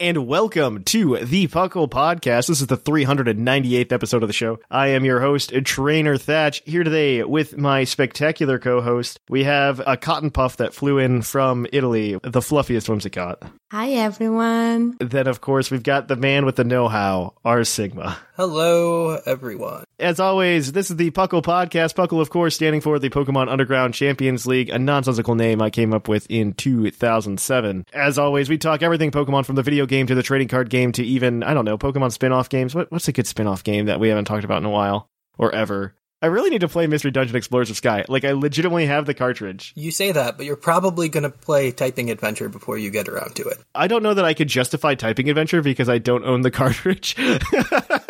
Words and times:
And 0.00 0.28
welcome 0.28 0.84
to 0.84 1.16
the 1.24 1.48
Puckle 1.48 1.88
Podcast. 1.88 2.46
This 2.46 2.60
is 2.60 2.68
the 2.68 2.76
398th 2.76 3.90
episode 3.90 4.22
of 4.22 4.28
the 4.28 4.32
show. 4.32 4.60
I 4.70 4.88
am 4.88 5.04
your 5.04 5.20
host, 5.20 5.52
Trainer 5.64 6.16
Thatch, 6.16 6.62
here 6.64 6.84
today 6.84 7.24
with 7.24 7.56
my 7.56 7.82
spectacular 7.82 8.60
co-host. 8.60 9.18
We 9.28 9.44
have 9.44 9.82
a 9.84 9.96
cotton 9.96 10.30
puff 10.30 10.58
that 10.58 10.72
flew 10.72 10.98
in 10.98 11.22
from 11.22 11.66
Italy, 11.72 12.12
the 12.22 12.40
fluffiest 12.40 12.86
whimsicott. 12.86 13.50
Hi, 13.72 13.90
everyone. 13.90 14.96
Then, 15.00 15.26
of 15.26 15.40
course, 15.40 15.70
we've 15.70 15.82
got 15.82 16.06
the 16.06 16.16
man 16.16 16.46
with 16.46 16.56
the 16.56 16.64
know-how, 16.64 17.34
R 17.44 17.64
Sigma. 17.64 18.18
Hello, 18.36 19.18
everyone. 19.26 19.84
As 20.00 20.20
always, 20.20 20.70
this 20.70 20.90
is 20.90 20.96
the 20.96 21.10
Puckle 21.10 21.42
Podcast. 21.42 21.94
Puckle, 21.96 22.20
of 22.20 22.30
course, 22.30 22.54
standing 22.54 22.80
for 22.80 23.00
the 23.00 23.10
Pokemon 23.10 23.50
Underground 23.50 23.94
Champions 23.94 24.46
League, 24.46 24.68
a 24.68 24.78
nonsensical 24.78 25.34
name 25.34 25.60
I 25.60 25.70
came 25.70 25.92
up 25.92 26.06
with 26.06 26.24
in 26.30 26.52
2007. 26.52 27.84
As 27.92 28.16
always, 28.16 28.48
we 28.48 28.58
talk 28.58 28.84
everything 28.84 29.10
Pokemon 29.10 29.44
from 29.44 29.56
the 29.56 29.62
video 29.64 29.86
game 29.86 30.06
to 30.06 30.14
the 30.14 30.22
trading 30.22 30.46
card 30.46 30.70
game 30.70 30.92
to 30.92 31.04
even, 31.04 31.42
I 31.42 31.52
don't 31.52 31.64
know, 31.64 31.76
Pokemon 31.76 32.12
spin 32.12 32.30
off 32.30 32.48
games. 32.48 32.76
What, 32.76 32.92
what's 32.92 33.08
a 33.08 33.12
good 33.12 33.26
spin 33.26 33.48
off 33.48 33.64
game 33.64 33.86
that 33.86 33.98
we 33.98 34.08
haven't 34.08 34.26
talked 34.26 34.44
about 34.44 34.58
in 34.58 34.66
a 34.66 34.70
while 34.70 35.10
or 35.36 35.52
ever? 35.52 35.96
I 36.22 36.26
really 36.26 36.50
need 36.50 36.60
to 36.60 36.68
play 36.68 36.86
Mystery 36.86 37.10
Dungeon 37.10 37.34
Explorers 37.34 37.70
of 37.70 37.76
Sky. 37.76 38.04
Like, 38.08 38.24
I 38.24 38.32
legitimately 38.32 38.86
have 38.86 39.04
the 39.06 39.14
cartridge. 39.14 39.72
You 39.76 39.90
say 39.90 40.12
that, 40.12 40.36
but 40.36 40.46
you're 40.46 40.56
probably 40.56 41.08
going 41.08 41.22
to 41.24 41.30
play 41.30 41.72
Typing 41.72 42.10
Adventure 42.10 42.48
before 42.48 42.78
you 42.78 42.90
get 42.90 43.08
around 43.08 43.34
to 43.36 43.48
it. 43.48 43.58
I 43.74 43.88
don't 43.88 44.02
know 44.04 44.14
that 44.14 44.24
I 44.24 44.34
could 44.34 44.48
justify 44.48 44.94
typing 44.94 45.28
adventure 45.28 45.62
because 45.62 45.88
I 45.88 45.98
don't 45.98 46.24
own 46.24 46.42
the 46.42 46.50
cartridge. 46.52 47.16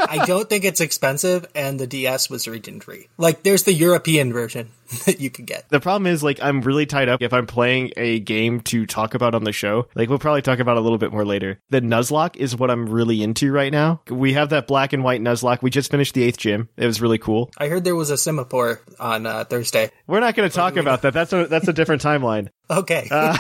I 0.09 0.25
don't 0.27 0.48
think 0.48 0.64
it's 0.64 0.81
expensive, 0.81 1.47
and 1.55 1.78
the 1.78 1.87
DS 1.87 2.31
was 2.31 2.48
region 2.48 2.81
free. 2.81 3.09
Like, 3.19 3.42
there's 3.42 3.64
the 3.64 3.73
European 3.73 4.33
version 4.33 4.70
that 5.06 5.20
you 5.20 5.31
can 5.31 5.44
get. 5.44 5.69
The 5.69 5.81
problem 5.81 6.06
is, 6.06 6.22
like, 6.22 6.42
I'm 6.42 6.61
really 6.61 6.86
tied 6.86 7.08
up 7.08 7.22
if 7.22 7.33
I'm 7.33 7.47
playing 7.47 7.92
a 7.97 8.20
game 8.20 8.61
to 8.62 8.86
talk 8.86 9.14
about 9.14 9.34
on 9.34 9.45
the 9.45 9.53
show. 9.53 9.89
Like, 9.95 10.08
we'll 10.08 10.19
probably 10.19 10.42
talk 10.42 10.58
about 10.58 10.77
a 10.77 10.80
little 10.80 10.98
bit 10.98 11.13
more 11.13 11.24
later. 11.24 11.61
The 11.70 11.80
Nuzlocke 11.80 12.36
is 12.36 12.57
what 12.57 12.70
I'm 12.70 12.86
really 12.86 13.23
into 13.23 13.52
right 13.52 13.73
now. 13.73 14.02
We 14.08 14.35
have 14.35 14.51
that 14.51 14.67
black 14.67 14.92
and 14.92 15.05
white 15.05 15.20
Nuzlocke. 15.20 15.63
We 15.63 15.70
just 15.70 15.90
finished 15.90 16.14
the 16.14 16.23
eighth 16.23 16.39
gym. 16.39 16.68
It 16.77 16.86
was 16.86 17.01
really 17.01 17.18
cool. 17.18 17.51
I 17.58 17.68
heard 17.68 17.85
there 17.85 17.96
was 17.96 18.11
a 18.11 18.17
Semaphore 18.17 18.80
on 18.98 19.27
uh, 19.27 19.45
Thursday. 19.45 19.90
We're 20.07 20.20
not 20.20 20.35
going 20.35 20.48
to 20.48 20.55
talk 20.55 20.77
about 20.77 21.02
that. 21.02 21.13
That's 21.13 21.33
a 21.33 21.46
that's 21.46 21.68
a 21.68 21.73
different 21.73 22.02
timeline. 22.02 22.48
Okay. 22.70 23.07
That's 23.11 23.33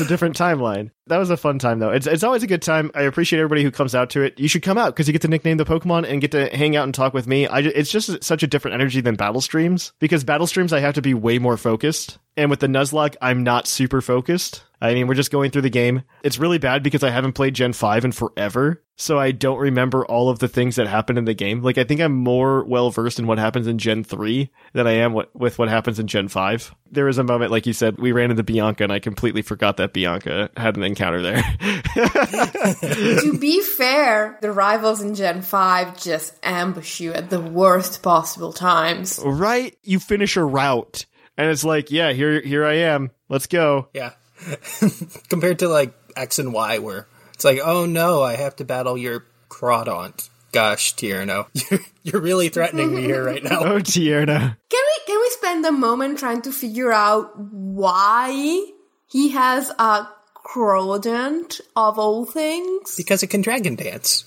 a 0.00 0.04
different 0.04 0.36
timeline. 0.36 0.90
That 1.06 1.18
was 1.18 1.30
a 1.30 1.36
fun 1.36 1.60
time 1.60 1.78
though. 1.78 1.90
It's 1.90 2.08
it's 2.08 2.24
always 2.24 2.42
a 2.42 2.48
good 2.48 2.62
time. 2.62 2.90
I 2.94 3.02
appreciate 3.02 3.38
everybody 3.38 3.62
who 3.62 3.70
comes 3.70 3.94
out 3.94 4.10
to 4.10 4.22
it. 4.22 4.40
You 4.40 4.48
should 4.48 4.62
come 4.62 4.76
out 4.76 4.88
because 4.88 5.06
you 5.06 5.12
get 5.12 5.22
to 5.22 5.28
nickname 5.28 5.56
the 5.56 5.64
Pokemon 5.64 6.10
and 6.10 6.20
get 6.20 6.32
to 6.32 6.48
hang 6.48 6.74
out 6.74 6.82
and 6.84 6.92
talk 6.92 7.14
with 7.14 7.28
me. 7.28 7.46
I 7.46 7.60
it's 7.60 7.92
just 7.92 8.24
such 8.24 8.42
a 8.42 8.48
different 8.48 8.74
energy 8.74 9.00
than 9.00 9.14
battle 9.14 9.40
streams 9.56 9.94
because 10.00 10.22
battle 10.22 10.46
streams 10.46 10.74
I 10.74 10.80
have 10.80 10.96
to 10.96 11.02
be 11.02 11.14
way 11.14 11.38
more 11.38 11.56
focused, 11.56 12.18
and 12.36 12.50
with 12.50 12.60
the 12.60 12.66
Nuzlocke 12.66 13.16
I'm 13.22 13.42
not 13.42 13.66
super 13.66 14.02
focused. 14.02 14.62
I 14.80 14.92
mean, 14.92 15.06
we're 15.06 15.14
just 15.14 15.30
going 15.30 15.50
through 15.50 15.62
the 15.62 15.70
game. 15.70 16.02
It's 16.22 16.38
really 16.38 16.58
bad 16.58 16.82
because 16.82 17.02
I 17.02 17.10
haven't 17.10 17.32
played 17.32 17.54
Gen 17.54 17.72
5 17.72 18.04
in 18.04 18.12
forever, 18.12 18.82
so 18.96 19.18
I 19.18 19.32
don't 19.32 19.58
remember 19.58 20.04
all 20.04 20.28
of 20.28 20.38
the 20.38 20.48
things 20.48 20.76
that 20.76 20.86
happen 20.86 21.16
in 21.16 21.24
the 21.24 21.32
game. 21.32 21.62
Like, 21.62 21.78
I 21.78 21.84
think 21.84 22.00
I'm 22.00 22.12
more 22.12 22.62
well 22.64 22.90
versed 22.90 23.18
in 23.18 23.26
what 23.26 23.38
happens 23.38 23.66
in 23.66 23.78
Gen 23.78 24.04
3 24.04 24.50
than 24.74 24.86
I 24.86 24.92
am 24.92 25.14
what, 25.14 25.34
with 25.34 25.58
what 25.58 25.68
happens 25.68 25.98
in 25.98 26.06
Gen 26.06 26.28
5. 26.28 26.74
There 26.90 27.06
was 27.06 27.16
a 27.16 27.24
moment, 27.24 27.50
like 27.50 27.66
you 27.66 27.72
said, 27.72 27.98
we 27.98 28.12
ran 28.12 28.30
into 28.30 28.42
Bianca, 28.42 28.84
and 28.84 28.92
I 28.92 28.98
completely 28.98 29.40
forgot 29.40 29.78
that 29.78 29.94
Bianca 29.94 30.50
had 30.58 30.76
an 30.76 30.82
encounter 30.82 31.22
there. 31.22 31.42
to 31.94 33.38
be 33.40 33.62
fair, 33.62 34.38
the 34.42 34.52
rivals 34.52 35.00
in 35.00 35.14
Gen 35.14 35.40
5 35.40 35.96
just 35.96 36.38
ambush 36.42 37.00
you 37.00 37.14
at 37.14 37.30
the 37.30 37.40
worst 37.40 38.02
possible 38.02 38.52
times. 38.52 39.18
right? 39.24 39.74
You 39.82 39.98
finish 40.00 40.36
a 40.36 40.44
route, 40.44 41.06
and 41.38 41.50
it's 41.50 41.64
like, 41.64 41.90
yeah, 41.90 42.12
here, 42.12 42.42
here 42.42 42.66
I 42.66 42.74
am. 42.74 43.10
Let's 43.30 43.46
go. 43.46 43.88
yeah. 43.94 44.12
Compared 45.28 45.58
to, 45.60 45.68
like, 45.68 45.94
X 46.16 46.38
and 46.38 46.52
Y, 46.52 46.78
where 46.78 47.06
it's 47.34 47.44
like, 47.44 47.60
oh 47.62 47.86
no, 47.86 48.22
I 48.22 48.36
have 48.36 48.56
to 48.56 48.64
battle 48.64 48.96
your 48.96 49.24
Crawdaunt. 49.48 50.30
Gosh, 50.52 50.94
Tierno, 50.94 51.46
you're, 51.70 51.80
you're 52.02 52.22
really 52.22 52.48
threatening 52.48 52.94
me 52.94 53.02
here 53.02 53.22
right 53.22 53.44
now. 53.44 53.60
Oh, 53.64 53.78
Tierno. 53.78 54.38
Can 54.38 54.56
we 54.70 55.06
can 55.06 55.20
we 55.20 55.30
spend 55.30 55.66
a 55.66 55.72
moment 55.72 56.18
trying 56.18 56.42
to 56.42 56.52
figure 56.52 56.92
out 56.92 57.38
why 57.38 58.66
he 59.06 59.30
has 59.30 59.70
a 59.78 60.08
Crawdaunt 60.34 61.60
of 61.74 61.98
all 61.98 62.24
things? 62.24 62.94
Because 62.96 63.22
it 63.22 63.26
can 63.28 63.42
dragon 63.42 63.74
dance. 63.74 64.24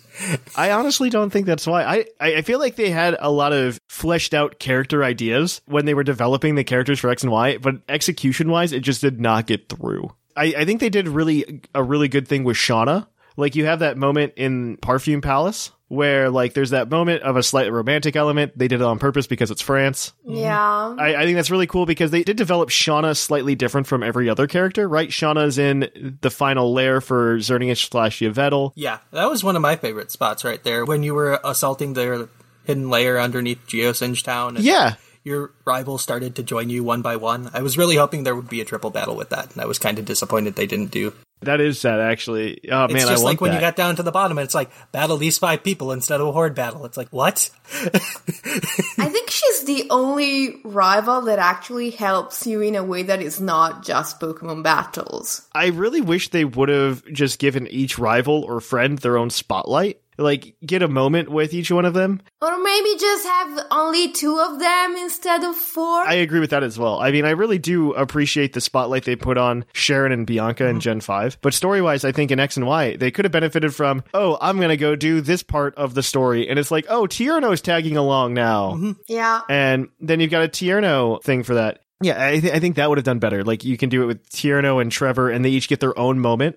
I 0.55 0.71
honestly 0.71 1.09
don't 1.09 1.29
think 1.29 1.45
that's 1.45 1.65
why. 1.67 1.83
I, 1.83 2.05
I 2.19 2.41
feel 2.41 2.59
like 2.59 2.75
they 2.75 2.89
had 2.89 3.15
a 3.19 3.31
lot 3.31 3.53
of 3.53 3.79
fleshed 3.87 4.33
out 4.33 4.59
character 4.59 5.03
ideas 5.03 5.61
when 5.65 5.85
they 5.85 5.93
were 5.93 6.03
developing 6.03 6.55
the 6.55 6.63
characters 6.63 6.99
for 6.99 7.09
X 7.09 7.23
and 7.23 7.31
Y, 7.31 7.57
but 7.57 7.75
execution 7.87 8.49
wise, 8.49 8.71
it 8.71 8.81
just 8.81 9.01
did 9.01 9.19
not 9.19 9.47
get 9.47 9.69
through. 9.69 10.13
I, 10.35 10.53
I 10.57 10.65
think 10.65 10.79
they 10.79 10.89
did 10.89 11.07
really 11.07 11.61
a 11.73 11.83
really 11.83 12.07
good 12.07 12.27
thing 12.27 12.43
with 12.43 12.57
Shauna. 12.57 13.07
Like 13.37 13.55
you 13.55 13.65
have 13.65 13.79
that 13.79 13.97
moment 13.97 14.33
in 14.35 14.77
Parfum 14.77 15.21
Palace 15.21 15.71
where 15.89 16.29
like 16.29 16.53
there's 16.53 16.69
that 16.69 16.89
moment 16.89 17.23
of 17.23 17.35
a 17.35 17.43
slight 17.43 17.71
romantic 17.71 18.15
element. 18.15 18.57
They 18.57 18.67
did 18.67 18.79
it 18.79 18.85
on 18.85 18.99
purpose 18.99 19.27
because 19.27 19.51
it's 19.51 19.61
France. 19.61 20.13
Yeah. 20.25 20.95
I, 20.97 21.15
I 21.15 21.25
think 21.25 21.35
that's 21.35 21.51
really 21.51 21.67
cool 21.67 21.85
because 21.85 22.11
they 22.11 22.23
did 22.23 22.37
develop 22.37 22.69
Shauna 22.69 23.17
slightly 23.17 23.55
different 23.55 23.87
from 23.87 24.03
every 24.03 24.29
other 24.29 24.47
character, 24.47 24.87
right? 24.87 25.09
Shauna's 25.09 25.57
in 25.57 26.17
the 26.21 26.29
final 26.29 26.73
lair 26.73 27.01
for 27.01 27.37
Xerneas 27.39 27.89
slash 27.89 28.19
Yveltal. 28.19 28.71
Yeah, 28.75 28.99
that 29.11 29.29
was 29.29 29.43
one 29.43 29.55
of 29.55 29.61
my 29.61 29.75
favorite 29.75 30.11
spots 30.11 30.45
right 30.45 30.63
there 30.63 30.85
when 30.85 31.03
you 31.03 31.13
were 31.15 31.39
assaulting 31.43 31.93
their 31.93 32.29
hidden 32.65 32.89
layer 32.89 33.19
underneath 33.19 33.65
Geosenge 33.67 34.23
Town. 34.23 34.55
And 34.55 34.65
Yeah. 34.65 34.95
Your 35.23 35.51
rivals 35.65 36.01
started 36.01 36.35
to 36.37 36.43
join 36.43 36.69
you 36.69 36.83
one 36.83 37.01
by 37.01 37.15
one. 37.17 37.49
I 37.53 37.61
was 37.61 37.77
really 37.77 37.97
hoping 37.97 38.23
there 38.23 38.35
would 38.35 38.49
be 38.49 38.61
a 38.61 38.65
triple 38.65 38.89
battle 38.89 39.15
with 39.15 39.29
that, 39.29 39.51
and 39.51 39.61
I 39.61 39.65
was 39.65 39.77
kind 39.77 39.99
of 39.99 40.05
disappointed 40.05 40.55
they 40.55 40.65
didn't 40.67 40.91
do. 40.91 41.13
That 41.41 41.61
is 41.61 41.79
sad, 41.79 41.99
actually. 42.01 42.59
Oh 42.69 42.85
It's 42.85 42.93
man, 42.93 43.03
I 43.03 43.11
just 43.11 43.23
want 43.23 43.33
like 43.35 43.41
when 43.41 43.51
that. 43.51 43.57
you 43.57 43.61
got 43.61 43.75
down 43.77 43.95
to 43.97 44.03
the 44.03 44.11
bottom, 44.11 44.37
and 44.37 44.43
it's 44.45 44.55
like 44.55 44.69
battle 44.91 45.17
these 45.17 45.37
five 45.37 45.63
people 45.63 45.91
instead 45.91 46.19
of 46.19 46.27
a 46.27 46.31
horde 46.31 46.55
battle. 46.55 46.83
It's 46.85 46.97
like 46.97 47.09
what? 47.09 47.49
I 47.73 49.09
think 49.09 49.29
she's 49.29 49.63
the 49.63 49.87
only 49.89 50.61
rival 50.63 51.21
that 51.21 51.39
actually 51.39 51.91
helps 51.91 52.45
you 52.45 52.61
in 52.61 52.75
a 52.75 52.83
way 52.83 53.03
that 53.03 53.21
is 53.21 53.39
not 53.39 53.85
just 53.85 54.19
Pokemon 54.19 54.63
battles. 54.63 55.47
I 55.53 55.67
really 55.67 56.01
wish 56.01 56.29
they 56.29 56.45
would 56.45 56.69
have 56.69 57.05
just 57.05 57.39
given 57.39 57.67
each 57.67 57.97
rival 57.97 58.43
or 58.43 58.59
friend 58.59 58.97
their 58.99 59.17
own 59.17 59.29
spotlight. 59.29 60.01
Like, 60.19 60.55
get 60.65 60.83
a 60.83 60.87
moment 60.87 61.29
with 61.29 61.53
each 61.53 61.71
one 61.71 61.85
of 61.85 61.93
them. 61.93 62.21
Or 62.41 62.61
maybe 62.61 62.95
just 62.99 63.25
have 63.25 63.67
only 63.71 64.11
two 64.11 64.37
of 64.39 64.59
them 64.59 64.95
instead 64.97 65.43
of 65.43 65.55
four. 65.55 66.01
I 66.01 66.15
agree 66.15 66.39
with 66.39 66.49
that 66.51 66.63
as 66.63 66.77
well. 66.77 66.99
I 66.99 67.11
mean, 67.11 67.25
I 67.25 67.31
really 67.31 67.57
do 67.57 67.93
appreciate 67.93 68.53
the 68.53 68.61
spotlight 68.61 69.05
they 69.05 69.15
put 69.15 69.37
on 69.37 69.65
Cheren 69.73 70.11
and 70.11 70.27
Bianca 70.27 70.65
in 70.65 70.73
mm-hmm. 70.73 70.79
Gen 70.79 71.01
5. 71.01 71.39
But 71.41 71.53
story 71.53 71.81
wise, 71.81 72.03
I 72.03 72.11
think 72.11 72.31
in 72.31 72.39
X 72.39 72.57
and 72.57 72.67
Y, 72.67 72.97
they 72.97 73.11
could 73.11 73.25
have 73.25 73.31
benefited 73.31 73.73
from, 73.73 74.03
oh, 74.13 74.37
I'm 74.41 74.57
going 74.57 74.69
to 74.69 74.77
go 74.77 74.95
do 74.95 75.21
this 75.21 75.43
part 75.43 75.75
of 75.75 75.93
the 75.93 76.03
story. 76.03 76.49
And 76.49 76.59
it's 76.59 76.71
like, 76.71 76.85
oh, 76.89 77.03
Tierno's 77.03 77.61
tagging 77.61 77.97
along 77.97 78.33
now. 78.33 78.73
Mm-hmm. 78.73 78.91
yeah. 79.07 79.41
And 79.49 79.89
then 79.99 80.19
you've 80.19 80.31
got 80.31 80.43
a 80.43 80.49
Tierno 80.49 81.23
thing 81.23 81.43
for 81.43 81.55
that. 81.55 81.79
Yeah, 82.01 82.23
I, 82.23 82.39
th- 82.39 82.53
I 82.53 82.59
think 82.59 82.77
that 82.77 82.87
would 82.87 82.97
have 82.97 83.05
done 83.05 83.19
better. 83.19 83.43
Like, 83.43 83.65
you 83.65 83.75
can 83.75 83.89
do 83.89 84.03
it 84.03 84.05
with 84.05 84.29
Tierno 84.29 84.81
and 84.81 84.89
Trevor, 84.89 85.29
and 85.29 85.43
they 85.43 85.49
each 85.49 85.67
get 85.67 85.81
their 85.81 85.97
own 85.99 86.19
moment. 86.19 86.55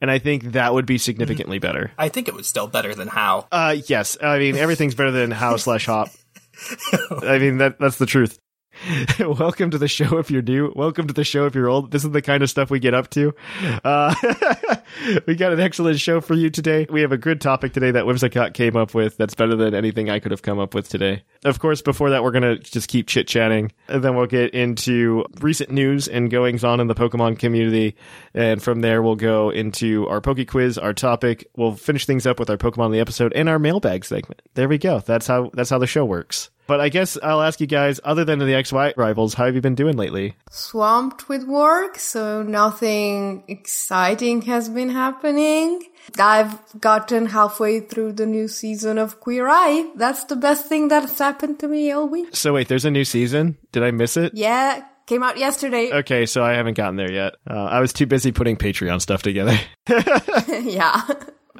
And 0.00 0.10
I 0.10 0.18
think 0.18 0.52
that 0.52 0.72
would 0.72 0.86
be 0.86 0.98
significantly 0.98 1.58
better. 1.58 1.92
I 1.98 2.08
think 2.08 2.26
it 2.28 2.34
was 2.34 2.46
still 2.46 2.66
better 2.66 2.94
than 2.94 3.08
Hau. 3.08 3.46
Uh, 3.52 3.76
yes. 3.86 4.16
I 4.22 4.38
mean, 4.38 4.56
everything's 4.56 4.94
better 4.94 5.10
than 5.10 5.30
Hau 5.30 5.56
slash 5.56 5.86
hop. 5.86 6.08
I 7.22 7.38
mean 7.38 7.58
that 7.58 7.78
that's 7.78 7.96
the 7.96 8.06
truth. 8.06 8.38
Welcome 9.18 9.70
to 9.70 9.78
the 9.78 9.88
show 9.88 10.18
if 10.18 10.30
you're 10.30 10.42
new. 10.42 10.72
Welcome 10.74 11.06
to 11.08 11.14
the 11.14 11.24
show 11.24 11.46
if 11.46 11.54
you're 11.54 11.68
old. 11.68 11.90
This 11.90 12.04
is 12.04 12.10
the 12.10 12.22
kind 12.22 12.42
of 12.42 12.48
stuff 12.48 12.70
we 12.70 12.78
get 12.78 12.94
up 12.94 13.10
to. 13.10 13.34
Uh, 13.84 14.14
we 15.26 15.34
got 15.34 15.52
an 15.52 15.60
excellent 15.60 16.00
show 16.00 16.20
for 16.20 16.34
you 16.34 16.50
today. 16.50 16.86
We 16.88 17.02
have 17.02 17.12
a 17.12 17.18
good 17.18 17.40
topic 17.40 17.72
today 17.72 17.90
that 17.90 18.04
Whimsicott 18.04 18.54
came 18.54 18.76
up 18.76 18.94
with 18.94 19.16
that's 19.16 19.34
better 19.34 19.54
than 19.54 19.74
anything 19.74 20.08
I 20.08 20.18
could 20.18 20.30
have 20.30 20.42
come 20.42 20.58
up 20.58 20.74
with 20.74 20.88
today. 20.88 21.24
Of 21.44 21.58
course, 21.58 21.82
before 21.82 22.10
that, 22.10 22.22
we're 22.22 22.30
going 22.30 22.42
to 22.42 22.58
just 22.58 22.88
keep 22.88 23.06
chit 23.06 23.28
chatting. 23.28 23.72
And 23.88 24.02
then 24.02 24.16
we'll 24.16 24.26
get 24.26 24.54
into 24.54 25.24
recent 25.40 25.70
news 25.70 26.08
and 26.08 26.30
goings 26.30 26.64
on 26.64 26.80
in 26.80 26.86
the 26.86 26.94
Pokemon 26.94 27.38
community. 27.38 27.96
And 28.34 28.62
from 28.62 28.80
there, 28.80 29.02
we'll 29.02 29.16
go 29.16 29.50
into 29.50 30.08
our 30.08 30.20
Poke 30.20 30.46
Quiz, 30.46 30.78
our 30.78 30.94
topic. 30.94 31.48
We'll 31.56 31.76
finish 31.76 32.06
things 32.06 32.26
up 32.26 32.38
with 32.38 32.48
our 32.48 32.56
Pokemon 32.56 32.92
the 32.92 33.00
episode 33.00 33.32
and 33.34 33.48
our 33.48 33.58
mailbag 33.58 34.04
segment. 34.04 34.42
There 34.54 34.68
we 34.68 34.78
go. 34.78 35.00
That's 35.00 35.26
how, 35.26 35.50
that's 35.52 35.70
how 35.70 35.78
the 35.78 35.86
show 35.86 36.04
works. 36.04 36.50
But 36.70 36.78
I 36.80 36.88
guess 36.88 37.18
I'll 37.20 37.42
ask 37.42 37.60
you 37.60 37.66
guys, 37.66 37.98
other 38.04 38.24
than 38.24 38.38
the 38.38 38.44
XY 38.44 38.92
rivals, 38.96 39.34
how 39.34 39.46
have 39.46 39.56
you 39.56 39.60
been 39.60 39.74
doing 39.74 39.96
lately? 39.96 40.36
Swamped 40.52 41.28
with 41.28 41.42
work, 41.42 41.98
so 41.98 42.44
nothing 42.44 43.42
exciting 43.48 44.42
has 44.42 44.68
been 44.68 44.90
happening. 44.90 45.82
I've 46.16 46.56
gotten 46.80 47.26
halfway 47.26 47.80
through 47.80 48.12
the 48.12 48.24
new 48.24 48.46
season 48.46 48.98
of 48.98 49.18
Queer 49.18 49.48
Eye. 49.48 49.90
That's 49.96 50.22
the 50.26 50.36
best 50.36 50.66
thing 50.66 50.86
that's 50.86 51.18
happened 51.18 51.58
to 51.58 51.66
me 51.66 51.90
all 51.90 52.06
week. 52.06 52.36
So 52.36 52.52
wait, 52.52 52.68
there's 52.68 52.84
a 52.84 52.90
new 52.92 53.04
season? 53.04 53.58
Did 53.72 53.82
I 53.82 53.90
miss 53.90 54.16
it? 54.16 54.34
Yeah, 54.34 54.84
came 55.06 55.24
out 55.24 55.38
yesterday. 55.38 55.90
Okay, 56.00 56.24
so 56.24 56.44
I 56.44 56.52
haven't 56.52 56.74
gotten 56.74 56.94
there 56.94 57.10
yet. 57.10 57.34
Uh, 57.50 57.64
I 57.64 57.80
was 57.80 57.92
too 57.92 58.06
busy 58.06 58.30
putting 58.30 58.56
Patreon 58.56 59.00
stuff 59.00 59.24
together. 59.24 59.58
yeah. 59.88 61.02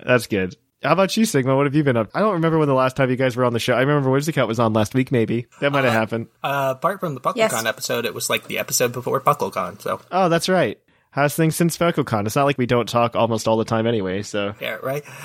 That's 0.06 0.28
good. 0.28 0.54
How 0.82 0.92
about 0.92 1.14
you, 1.14 1.26
Sigma? 1.26 1.54
What 1.56 1.66
have 1.66 1.74
you 1.74 1.84
been 1.84 1.98
up? 1.98 2.08
I 2.14 2.20
don't 2.20 2.32
remember 2.34 2.58
when 2.58 2.66
the 2.68 2.74
last 2.74 2.96
time 2.96 3.10
you 3.10 3.16
guys 3.16 3.36
were 3.36 3.44
on 3.44 3.52
the 3.52 3.58
show. 3.58 3.74
I 3.74 3.80
remember 3.80 4.08
Whimsicott 4.08 4.48
was 4.48 4.58
on 4.58 4.72
last 4.72 4.94
week, 4.94 5.12
maybe. 5.12 5.46
That 5.60 5.72
might 5.72 5.84
have 5.84 5.92
happened. 5.92 6.28
Uh, 6.42 6.72
apart 6.76 7.00
from 7.00 7.12
the 7.14 7.20
PuckleCon 7.20 7.36
Yes. 7.36 7.64
episode, 7.66 8.06
it 8.06 8.14
was 8.14 8.30
like 8.30 8.46
the 8.48 8.58
episode 8.58 8.92
before 8.92 9.20
PuckleCon. 9.20 9.80
So 9.82 10.00
Oh, 10.10 10.30
that's 10.30 10.48
right. 10.48 10.78
How's 11.10 11.34
things 11.34 11.54
since 11.56 11.76
FocoCon? 11.76 12.24
It's 12.24 12.36
not 12.36 12.44
like 12.44 12.56
we 12.56 12.64
don't 12.66 12.88
talk 12.88 13.14
almost 13.14 13.46
all 13.46 13.58
the 13.58 13.64
time 13.64 13.86
anyway, 13.86 14.22
so. 14.22 14.54
yeah, 14.60 14.76
right. 14.82 15.02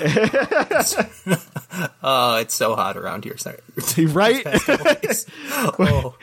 oh, 2.02 2.36
it's 2.36 2.54
so 2.54 2.74
hot 2.74 2.96
around 2.98 3.24
here. 3.24 3.36
Sorry. 3.38 3.58
right? 4.06 4.42
oh, 5.78 6.16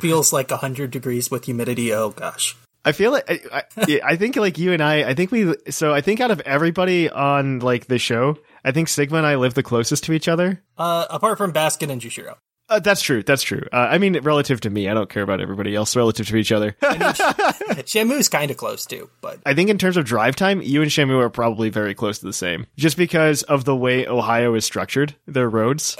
feels 0.00 0.32
like 0.32 0.50
hundred 0.50 0.92
degrees 0.92 1.30
with 1.30 1.44
humidity. 1.44 1.92
Oh 1.92 2.10
gosh. 2.10 2.56
I 2.84 2.92
feel 2.92 3.10
like, 3.12 3.30
I, 3.30 3.62
I, 3.76 4.00
I 4.04 4.16
think 4.16 4.36
like 4.36 4.56
you 4.58 4.72
and 4.72 4.82
I, 4.82 5.10
I 5.10 5.14
think 5.14 5.30
we, 5.30 5.54
so 5.70 5.92
I 5.92 6.00
think 6.00 6.20
out 6.20 6.30
of 6.32 6.40
everybody 6.40 7.08
on 7.10 7.58
like 7.60 7.86
the 7.86 7.98
show, 7.98 8.38
I 8.64 8.72
think 8.72 8.88
Sigma 8.88 9.18
and 9.18 9.26
I 9.26 9.34
live 9.36 9.54
the 9.54 9.62
closest 9.62 10.04
to 10.04 10.12
each 10.12 10.28
other. 10.28 10.62
Uh, 10.78 11.06
apart 11.10 11.38
from 11.38 11.52
Baskin 11.52 11.90
and 11.90 12.00
Jushiro. 12.00 12.36
Uh, 12.72 12.78
that's 12.78 13.02
true. 13.02 13.22
That's 13.22 13.42
true. 13.42 13.60
Uh, 13.70 13.76
I 13.76 13.98
mean, 13.98 14.18
relative 14.20 14.62
to 14.62 14.70
me, 14.70 14.88
I 14.88 14.94
don't 14.94 15.10
care 15.10 15.22
about 15.22 15.42
everybody 15.42 15.74
else 15.74 15.94
relative 15.94 16.26
to 16.28 16.36
each 16.36 16.52
other. 16.52 16.72
Shamu's 16.80 18.30
kind 18.30 18.50
of 18.50 18.56
close 18.56 18.86
too, 18.86 19.10
but 19.20 19.40
I 19.44 19.52
think 19.52 19.68
in 19.68 19.76
terms 19.76 19.98
of 19.98 20.06
drive 20.06 20.36
time, 20.36 20.62
you 20.62 20.80
and 20.80 20.90
Shamu 20.90 21.20
are 21.22 21.28
probably 21.28 21.68
very 21.68 21.94
close 21.94 22.20
to 22.20 22.24
the 22.24 22.32
same, 22.32 22.66
just 22.78 22.96
because 22.96 23.42
of 23.42 23.66
the 23.66 23.76
way 23.76 24.06
Ohio 24.06 24.54
is 24.54 24.64
structured, 24.64 25.14
their 25.26 25.50
roads. 25.50 25.98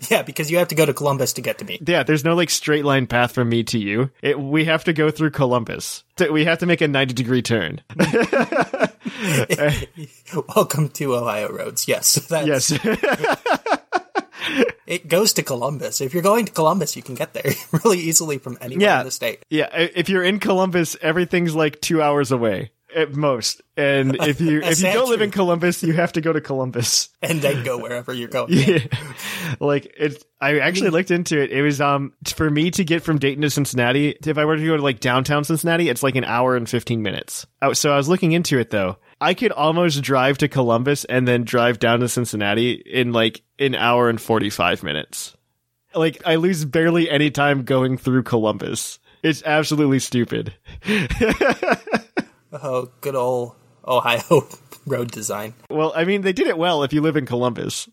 yeah, 0.10 0.22
because 0.22 0.50
you 0.50 0.56
have 0.56 0.68
to 0.68 0.74
go 0.74 0.86
to 0.86 0.94
Columbus 0.94 1.34
to 1.34 1.42
get 1.42 1.58
to 1.58 1.66
me. 1.66 1.78
yeah, 1.86 2.02
there's 2.02 2.24
no 2.24 2.34
like 2.34 2.48
straight 2.48 2.86
line 2.86 3.06
path 3.06 3.32
from 3.32 3.50
me 3.50 3.62
to 3.64 3.78
you. 3.78 4.10
It, 4.22 4.40
we 4.40 4.64
have 4.64 4.84
to 4.84 4.94
go 4.94 5.10
through 5.10 5.32
Columbus. 5.32 6.04
We 6.30 6.46
have 6.46 6.58
to 6.60 6.66
make 6.66 6.80
a 6.80 6.88
90 6.88 7.12
degree 7.12 7.42
turn. 7.42 7.82
Welcome 10.56 10.88
to 10.90 11.16
Ohio 11.16 11.52
roads. 11.52 11.86
Yes, 11.86 12.14
that's, 12.14 12.70
Yes. 12.70 13.76
It 14.86 15.08
goes 15.08 15.32
to 15.34 15.42
Columbus. 15.42 16.00
If 16.00 16.14
you're 16.14 16.22
going 16.22 16.46
to 16.46 16.52
Columbus, 16.52 16.96
you 16.96 17.02
can 17.02 17.14
get 17.14 17.32
there 17.34 17.52
really 17.84 17.98
easily 18.00 18.38
from 18.38 18.58
anywhere 18.60 18.82
Yeah. 18.86 19.00
in 19.00 19.06
the 19.06 19.10
state. 19.10 19.44
yeah. 19.50 19.68
If 19.72 20.08
you're 20.08 20.24
in 20.24 20.38
Columbus, 20.40 20.96
everything's 21.00 21.54
like 21.54 21.80
two 21.80 22.00
hours 22.02 22.32
away 22.32 22.70
at 22.94 23.12
most. 23.12 23.60
And 23.76 24.14
if 24.22 24.40
you, 24.40 24.60
if 24.62 24.80
you 24.80 24.92
don't 24.92 25.08
live 25.10 25.20
in. 25.20 25.30
Columbus, 25.32 25.82
you 25.82 25.92
have 25.94 26.12
to 26.12 26.20
go 26.20 26.32
to 26.32 26.40
Columbus. 26.40 27.08
and 27.22 27.40
then 27.42 27.64
go 27.64 27.76
wherever 27.78 28.12
you're 28.12 28.28
going. 28.28 28.52
Yeah. 28.52 28.78
like 29.60 29.86
it. 29.96 30.24
I 30.40 30.58
actually 30.58 30.90
looked 30.90 31.10
into 31.10 31.40
it. 31.40 31.50
It 31.50 31.62
was 31.62 31.80
um 31.80 32.12
for 32.26 32.48
me 32.50 32.70
to 32.72 32.84
get 32.84 33.02
from 33.02 33.18
Dayton 33.18 33.42
to 33.42 33.50
Cincinnati, 33.50 34.10
if 34.24 34.38
I 34.38 34.44
were 34.44 34.56
to 34.56 34.64
go 34.66 34.76
to 34.76 34.82
like 34.82 35.00
downtown 35.00 35.44
Cincinnati, 35.44 35.88
it's 35.88 36.02
like 36.02 36.16
an 36.16 36.24
hour 36.24 36.56
and 36.56 36.68
15 36.68 37.02
minutes. 37.02 37.46
Oh, 37.62 37.72
so 37.72 37.92
I 37.92 37.96
was 37.96 38.08
looking 38.08 38.32
into 38.32 38.58
it 38.58 38.70
though. 38.70 38.96
I 39.24 39.32
could 39.32 39.52
almost 39.52 40.02
drive 40.02 40.36
to 40.38 40.48
Columbus 40.48 41.06
and 41.06 41.26
then 41.26 41.44
drive 41.44 41.78
down 41.78 42.00
to 42.00 42.08
Cincinnati 42.10 42.72
in 42.72 43.12
like 43.12 43.42
an 43.58 43.74
hour 43.74 44.10
and 44.10 44.20
45 44.20 44.82
minutes. 44.82 45.34
Like 45.94 46.20
I 46.26 46.34
lose 46.34 46.66
barely 46.66 47.08
any 47.08 47.30
time 47.30 47.64
going 47.64 47.96
through 47.96 48.24
Columbus. 48.24 48.98
It's 49.22 49.42
absolutely 49.44 50.00
stupid. 50.00 50.52
Oh, 52.62 52.88
good 53.00 53.16
old 53.16 53.56
Ohio 53.84 54.46
road 54.86 55.10
design. 55.10 55.54
Well, 55.68 55.92
I 55.96 56.04
mean, 56.04 56.22
they 56.22 56.32
did 56.32 56.46
it 56.46 56.56
well 56.56 56.84
if 56.84 56.92
you 56.92 57.00
live 57.00 57.16
in 57.16 57.26
Columbus. 57.26 57.88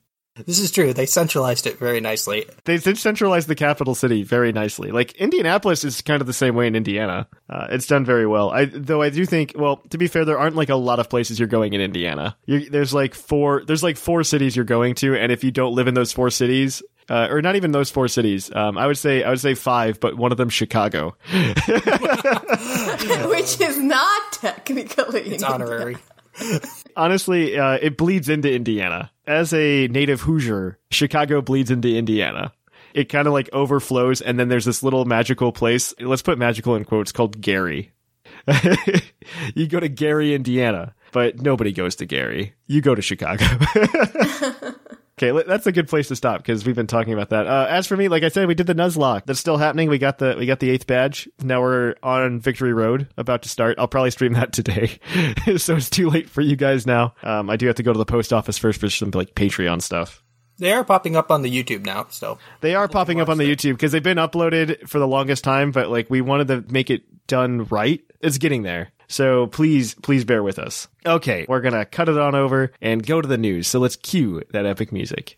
This 0.45 0.59
is 0.59 0.71
true. 0.71 0.93
They 0.93 1.05
centralized 1.05 1.67
it 1.67 1.79
very 1.79 1.99
nicely. 1.99 2.45
They 2.65 2.77
did 2.77 2.97
centralize 2.97 3.45
the 3.45 3.55
capital 3.55 3.95
city 3.95 4.23
very 4.23 4.51
nicely. 4.51 4.91
Like 4.91 5.13
Indianapolis 5.13 5.83
is 5.83 6.01
kind 6.01 6.21
of 6.21 6.27
the 6.27 6.33
same 6.33 6.55
way 6.55 6.67
in 6.67 6.75
Indiana. 6.75 7.27
Uh, 7.49 7.67
it's 7.69 7.87
done 7.87 8.05
very 8.05 8.27
well. 8.27 8.51
I 8.51 8.65
though 8.65 9.01
I 9.01 9.09
do 9.09 9.25
think. 9.25 9.53
Well, 9.55 9.77
to 9.89 9.97
be 9.97 10.07
fair, 10.07 10.25
there 10.25 10.39
aren't 10.39 10.55
like 10.55 10.69
a 10.69 10.75
lot 10.75 10.99
of 10.99 11.09
places 11.09 11.39
you're 11.39 11.47
going 11.47 11.73
in 11.73 11.81
Indiana. 11.81 12.37
you 12.45 12.69
there's 12.69 12.93
like 12.93 13.13
four. 13.13 13.63
There's 13.65 13.83
like 13.83 13.97
four 13.97 14.23
cities 14.23 14.55
you're 14.55 14.65
going 14.65 14.95
to, 14.95 15.15
and 15.15 15.31
if 15.31 15.43
you 15.43 15.51
don't 15.51 15.75
live 15.75 15.87
in 15.87 15.93
those 15.93 16.11
four 16.11 16.29
cities. 16.29 16.81
Uh, 17.09 17.27
or 17.29 17.41
not 17.41 17.57
even 17.57 17.73
those 17.73 17.89
four 17.89 18.07
cities. 18.07 18.49
Um, 18.55 18.77
I 18.77 18.87
would 18.87 18.97
say 18.97 19.23
I 19.23 19.31
would 19.31 19.39
say 19.39 19.53
five, 19.53 19.99
but 19.99 20.15
one 20.15 20.31
of 20.31 20.37
them 20.37 20.47
Chicago. 20.47 21.17
Which 21.33 21.57
is 23.59 23.77
not 23.77 24.31
technically. 24.31 25.21
It's 25.21 25.43
honorary. 25.43 25.97
Honestly, 26.95 27.57
uh, 27.57 27.79
it 27.81 27.97
bleeds 27.97 28.29
into 28.29 28.53
Indiana. 28.53 29.11
As 29.31 29.53
a 29.53 29.87
native 29.87 30.19
Hoosier, 30.19 30.77
Chicago 30.89 31.41
bleeds 31.41 31.71
into 31.71 31.87
Indiana. 31.87 32.51
It 32.93 33.05
kind 33.05 33.27
of 33.27 33.33
like 33.33 33.49
overflows, 33.53 34.19
and 34.19 34.37
then 34.37 34.49
there's 34.49 34.65
this 34.65 34.83
little 34.83 35.05
magical 35.05 35.53
place. 35.53 35.93
Let's 36.01 36.21
put 36.21 36.37
magical 36.37 36.75
in 36.75 36.83
quotes 36.83 37.13
called 37.13 37.39
Gary. 37.39 37.93
you 39.55 39.67
go 39.67 39.79
to 39.79 39.87
Gary, 39.87 40.35
Indiana, 40.35 40.95
but 41.13 41.41
nobody 41.41 41.71
goes 41.71 41.95
to 41.95 42.05
Gary. 42.05 42.55
You 42.67 42.81
go 42.81 42.93
to 42.93 43.01
Chicago. 43.01 43.45
okay, 45.21 45.43
that's 45.47 45.67
a 45.67 45.71
good 45.71 45.87
place 45.87 46.07
to 46.07 46.15
stop 46.15 46.39
because 46.39 46.65
we've 46.65 46.75
been 46.75 46.87
talking 46.87 47.13
about 47.13 47.29
that. 47.29 47.47
Uh, 47.47 47.67
as 47.69 47.87
for 47.87 47.95
me, 47.95 48.07
like 48.07 48.23
I 48.23 48.29
said, 48.29 48.47
we 48.47 48.55
did 48.55 48.67
the 48.67 48.75
Nuzlocke. 48.75 49.25
That's 49.25 49.39
still 49.39 49.57
happening. 49.57 49.89
We 49.89 49.97
got 49.97 50.17
the 50.17 50.35
we 50.37 50.45
got 50.45 50.59
the 50.59 50.69
eighth 50.69 50.87
badge. 50.87 51.29
Now 51.41 51.61
we're 51.61 51.95
on 52.03 52.39
Victory 52.39 52.73
Road, 52.73 53.07
about 53.17 53.43
to 53.43 53.49
start. 53.49 53.77
I'll 53.79 53.87
probably 53.87 54.11
stream 54.11 54.33
that 54.33 54.53
today, 54.53 54.99
so 55.57 55.75
it's 55.75 55.89
too 55.89 56.09
late 56.09 56.29
for 56.29 56.41
you 56.41 56.55
guys 56.55 56.85
now. 56.85 57.13
Um, 57.23 57.49
I 57.49 57.55
do 57.55 57.67
have 57.67 57.75
to 57.75 57.83
go 57.83 57.93
to 57.93 57.99
the 57.99 58.05
post 58.05 58.33
office 58.33 58.57
first 58.57 58.79
for 58.79 58.89
some 58.89 59.11
like 59.11 59.35
Patreon 59.35 59.81
stuff. 59.81 60.23
They 60.57 60.71
are 60.71 60.83
popping 60.83 61.15
up 61.15 61.31
on 61.31 61.41
the 61.41 61.49
YouTube 61.49 61.85
now, 61.85 62.05
so 62.09 62.37
They 62.59 62.75
are 62.75 62.87
popping 62.87 63.19
up 63.19 63.29
on 63.29 63.39
the 63.39 63.45
YouTube 63.45 63.73
because 63.73 63.91
they've 63.91 64.03
been 64.03 64.17
uploaded 64.17 64.87
for 64.87 64.99
the 64.99 65.07
longest 65.07 65.43
time, 65.43 65.71
but 65.71 65.89
like 65.89 66.09
we 66.09 66.21
wanted 66.21 66.49
to 66.49 66.63
make 66.71 66.91
it 66.91 67.01
done 67.25 67.65
right. 67.65 68.01
It's 68.21 68.37
getting 68.37 68.61
there. 68.61 68.91
So 69.07 69.47
please, 69.47 69.95
please 69.95 70.23
bear 70.25 70.43
with 70.43 70.59
us. 70.59 70.87
Okay, 71.05 71.45
we're 71.49 71.61
gonna 71.61 71.85
cut 71.85 72.07
it 72.07 72.17
on 72.17 72.35
over 72.35 72.71
and 72.81 73.05
go 73.05 73.19
to 73.19 73.27
the 73.27 73.37
news. 73.37 73.67
So 73.67 73.79
let's 73.79 73.95
cue 73.95 74.43
that 74.51 74.65
epic 74.65 74.91
music. 74.91 75.37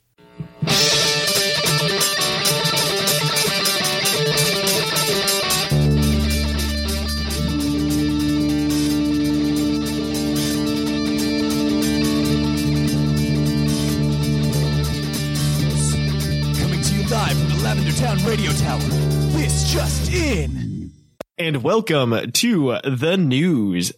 Coming 16.59 16.81
to 16.81 16.95
you 16.95 17.07
live 17.07 17.37
from 17.37 17.49
the 17.49 17.61
Lavender 17.63 17.91
Town 17.93 18.17
Radio 18.25 18.51
Tower. 18.51 18.79
This 19.31 19.71
just 19.71 20.11
in. 20.13 20.72
And 21.35 21.63
welcome 21.63 22.31
to 22.31 22.77
the 22.83 23.17
news. 23.17 23.91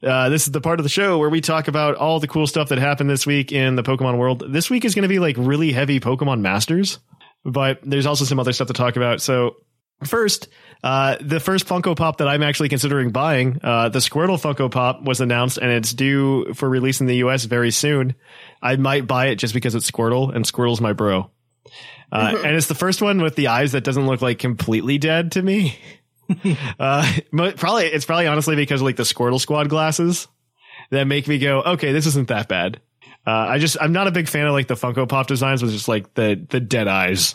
Uh, 0.00 0.28
this 0.28 0.46
is 0.46 0.52
the 0.52 0.60
part 0.60 0.78
of 0.78 0.84
the 0.84 0.88
show 0.88 1.18
where 1.18 1.28
we 1.28 1.40
talk 1.40 1.66
about 1.66 1.96
all 1.96 2.20
the 2.20 2.28
cool 2.28 2.46
stuff 2.46 2.68
that 2.68 2.78
happened 2.78 3.10
this 3.10 3.26
week 3.26 3.50
in 3.50 3.74
the 3.74 3.82
Pokemon 3.82 4.18
world. 4.18 4.44
This 4.48 4.70
week 4.70 4.84
is 4.84 4.94
going 4.94 5.02
to 5.02 5.08
be 5.08 5.18
like 5.18 5.34
really 5.36 5.72
heavy 5.72 5.98
Pokemon 5.98 6.42
Masters, 6.42 7.00
but 7.44 7.80
there's 7.82 8.06
also 8.06 8.24
some 8.24 8.38
other 8.38 8.52
stuff 8.52 8.68
to 8.68 8.72
talk 8.72 8.94
about. 8.94 9.20
So 9.20 9.56
first, 10.04 10.46
uh, 10.84 11.16
the 11.20 11.40
first 11.40 11.66
Funko 11.66 11.96
Pop 11.96 12.18
that 12.18 12.28
I'm 12.28 12.44
actually 12.44 12.68
considering 12.68 13.10
buying, 13.10 13.58
uh, 13.64 13.88
the 13.88 13.98
Squirtle 13.98 14.40
Funko 14.40 14.70
Pop 14.70 15.02
was 15.02 15.20
announced 15.20 15.58
and 15.58 15.72
it's 15.72 15.92
due 15.92 16.54
for 16.54 16.68
release 16.68 17.00
in 17.00 17.08
the 17.08 17.16
US 17.16 17.46
very 17.46 17.72
soon. 17.72 18.14
I 18.62 18.76
might 18.76 19.08
buy 19.08 19.26
it 19.26 19.36
just 19.36 19.54
because 19.54 19.74
it's 19.74 19.90
Squirtle 19.90 20.32
and 20.32 20.44
Squirtle's 20.44 20.80
my 20.80 20.92
bro. 20.92 21.32
Uh, 22.12 22.40
and 22.44 22.54
it's 22.54 22.68
the 22.68 22.76
first 22.76 23.02
one 23.02 23.22
with 23.22 23.34
the 23.34 23.48
eyes 23.48 23.72
that 23.72 23.82
doesn't 23.82 24.06
look 24.06 24.22
like 24.22 24.38
completely 24.38 24.98
dead 24.98 25.32
to 25.32 25.42
me. 25.42 25.76
uh, 26.78 27.12
probably 27.56 27.86
it's 27.86 28.04
probably 28.04 28.26
honestly 28.26 28.56
because 28.56 28.80
of, 28.80 28.84
like 28.84 28.96
the 28.96 29.02
Squirtle 29.02 29.40
Squad 29.40 29.68
glasses 29.68 30.28
that 30.90 31.04
make 31.04 31.26
me 31.28 31.38
go, 31.38 31.62
okay, 31.62 31.92
this 31.92 32.06
isn't 32.06 32.28
that 32.28 32.48
bad. 32.48 32.80
Uh, 33.26 33.30
I 33.30 33.58
just 33.58 33.76
I'm 33.80 33.92
not 33.92 34.06
a 34.06 34.12
big 34.12 34.28
fan 34.28 34.46
of 34.46 34.52
like 34.52 34.68
the 34.68 34.74
Funko 34.74 35.08
Pop 35.08 35.26
designs 35.26 35.62
with 35.62 35.72
just 35.72 35.88
like 35.88 36.14
the 36.14 36.40
the 36.48 36.60
dead 36.60 36.88
eyes. 36.88 37.34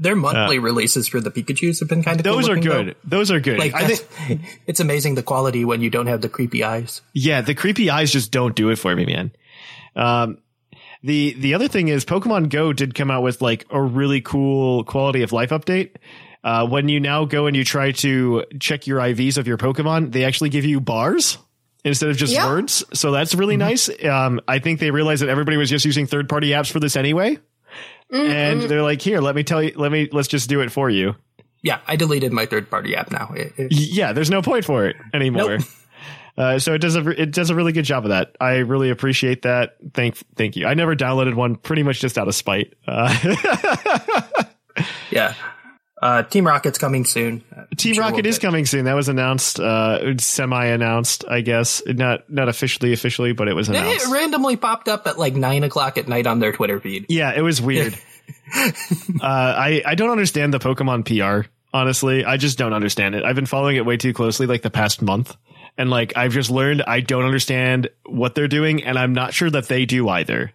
Their 0.00 0.16
monthly 0.16 0.58
releases 0.58 1.06
for 1.06 1.20
the 1.20 1.30
Pikachu's 1.30 1.78
have 1.78 1.88
been 1.88 2.02
kind 2.02 2.18
of 2.18 2.24
Those 2.24 2.46
cool 2.46 2.56
are 2.56 2.60
good. 2.60 2.96
though. 3.04 3.18
Those 3.18 3.30
are 3.30 3.38
good. 3.38 3.58
Like 3.58 3.74
I 3.74 3.86
think 3.86 4.40
it's 4.66 4.80
amazing 4.80 5.14
the 5.14 5.22
quality 5.22 5.64
when 5.64 5.80
you 5.80 5.90
don't 5.90 6.06
have 6.06 6.20
the 6.20 6.28
creepy 6.28 6.64
eyes. 6.64 7.00
Yeah, 7.12 7.42
the 7.42 7.54
creepy 7.54 7.90
eyes 7.90 8.10
just 8.10 8.32
don't 8.32 8.56
do 8.56 8.70
it 8.70 8.76
for 8.76 8.94
me, 8.94 9.06
man. 9.06 9.32
Um, 9.94 10.38
the 11.04 11.34
the 11.34 11.54
other 11.54 11.68
thing 11.68 11.88
is 11.88 12.04
Pokemon 12.04 12.48
Go 12.48 12.72
did 12.72 12.94
come 12.94 13.10
out 13.10 13.22
with 13.22 13.42
like 13.42 13.66
a 13.70 13.80
really 13.80 14.20
cool 14.20 14.84
quality 14.84 15.22
of 15.22 15.32
life 15.32 15.50
update. 15.50 15.96
Uh, 16.44 16.66
when 16.68 16.88
you 16.90 17.00
now 17.00 17.24
go 17.24 17.46
and 17.46 17.56
you 17.56 17.64
try 17.64 17.90
to 17.90 18.44
check 18.60 18.86
your 18.86 19.00
IVs 19.00 19.38
of 19.38 19.48
your 19.48 19.56
Pokemon, 19.56 20.12
they 20.12 20.24
actually 20.24 20.50
give 20.50 20.64
you 20.66 20.78
bars 20.78 21.38
instead 21.84 22.10
of 22.10 22.16
just 22.18 22.32
Yeah. 22.34 22.46
words. 22.46 22.84
So 22.92 23.10
that's 23.12 23.34
really 23.34 23.56
nice. 23.56 23.88
Um, 24.04 24.40
I 24.46 24.58
think 24.58 24.78
they 24.78 24.90
realized 24.90 25.22
that 25.22 25.30
everybody 25.30 25.56
was 25.56 25.70
just 25.70 25.84
using 25.86 26.06
third 26.06 26.28
party 26.28 26.50
apps 26.50 26.70
for 26.70 26.80
this 26.80 26.96
anyway. 26.96 27.38
And 28.10 28.60
they're 28.62 28.82
like, 28.82 29.00
here, 29.02 29.20
let 29.20 29.34
me 29.34 29.42
tell 29.42 29.62
you, 29.62 29.72
let 29.74 29.90
me, 29.90 30.08
let's 30.12 30.28
just 30.28 30.48
do 30.48 30.60
it 30.60 30.70
for 30.70 30.88
you. 30.90 31.16
Yeah, 31.62 31.80
I 31.88 31.96
deleted 31.96 32.30
my 32.32 32.44
third 32.46 32.70
party 32.70 32.94
app 32.94 33.10
now. 33.10 33.32
It- 33.34 33.54
it- 33.56 33.72
Yeah, 33.72 34.12
there's 34.12 34.28
no 34.30 34.42
point 34.42 34.66
for 34.66 34.86
it 34.86 34.96
anymore. 35.14 35.58
Nope. 35.58 35.66
Uh, 36.36 36.58
so 36.58 36.74
it 36.74 36.78
does 36.78 36.96
a 36.96 37.08
it 37.10 37.30
does 37.30 37.50
a 37.50 37.54
really 37.54 37.70
good 37.70 37.84
job 37.84 38.02
of 38.04 38.08
that. 38.08 38.34
I 38.40 38.56
really 38.56 38.90
appreciate 38.90 39.42
that. 39.42 39.76
Thank 39.94 40.16
thank 40.34 40.56
you. 40.56 40.66
I 40.66 40.74
never 40.74 40.96
downloaded 40.96 41.34
one, 41.34 41.54
pretty 41.54 41.84
much 41.84 42.00
just 42.00 42.18
out 42.18 42.26
of 42.26 42.34
spite. 42.34 42.74
Uh, 42.88 43.14
yeah. 45.12 45.34
Uh, 46.04 46.22
Team 46.22 46.46
Rocket's 46.46 46.76
coming 46.76 47.06
soon. 47.06 47.42
Team 47.78 47.96
Rocket 47.96 48.26
is 48.26 48.38
coming 48.38 48.66
soon. 48.66 48.84
That 48.84 48.92
was 48.92 49.08
announced, 49.08 49.58
uh, 49.58 50.18
semi 50.18 50.66
announced, 50.66 51.24
I 51.26 51.40
guess. 51.40 51.82
Not 51.86 52.28
not 52.28 52.50
officially 52.50 52.92
officially, 52.92 53.32
but 53.32 53.48
it 53.48 53.54
was 53.54 53.70
announced. 53.70 54.06
It 54.06 54.12
randomly 54.12 54.58
popped 54.58 54.86
up 54.86 55.06
at 55.06 55.18
like 55.18 55.34
nine 55.34 55.64
o'clock 55.64 55.96
at 55.96 56.06
night 56.06 56.26
on 56.26 56.40
their 56.40 56.52
Twitter 56.52 56.78
feed. 56.78 57.06
Yeah, 57.08 57.32
it 57.34 57.40
was 57.40 57.62
weird. 57.62 57.94
uh, 58.54 58.70
I 59.22 59.82
I 59.86 59.94
don't 59.94 60.10
understand 60.10 60.52
the 60.52 60.58
Pokemon 60.58 61.06
PR. 61.06 61.48
Honestly, 61.72 62.22
I 62.22 62.36
just 62.36 62.58
don't 62.58 62.74
understand 62.74 63.14
it. 63.14 63.24
I've 63.24 63.34
been 63.34 63.46
following 63.46 63.76
it 63.76 63.86
way 63.86 63.96
too 63.96 64.12
closely, 64.12 64.46
like 64.46 64.60
the 64.60 64.68
past 64.68 65.00
month, 65.00 65.34
and 65.78 65.88
like 65.88 66.18
I've 66.18 66.32
just 66.32 66.50
learned 66.50 66.82
I 66.82 67.00
don't 67.00 67.24
understand 67.24 67.88
what 68.04 68.34
they're 68.34 68.46
doing, 68.46 68.84
and 68.84 68.98
I'm 68.98 69.14
not 69.14 69.32
sure 69.32 69.48
that 69.48 69.68
they 69.68 69.86
do 69.86 70.06
either. 70.10 70.52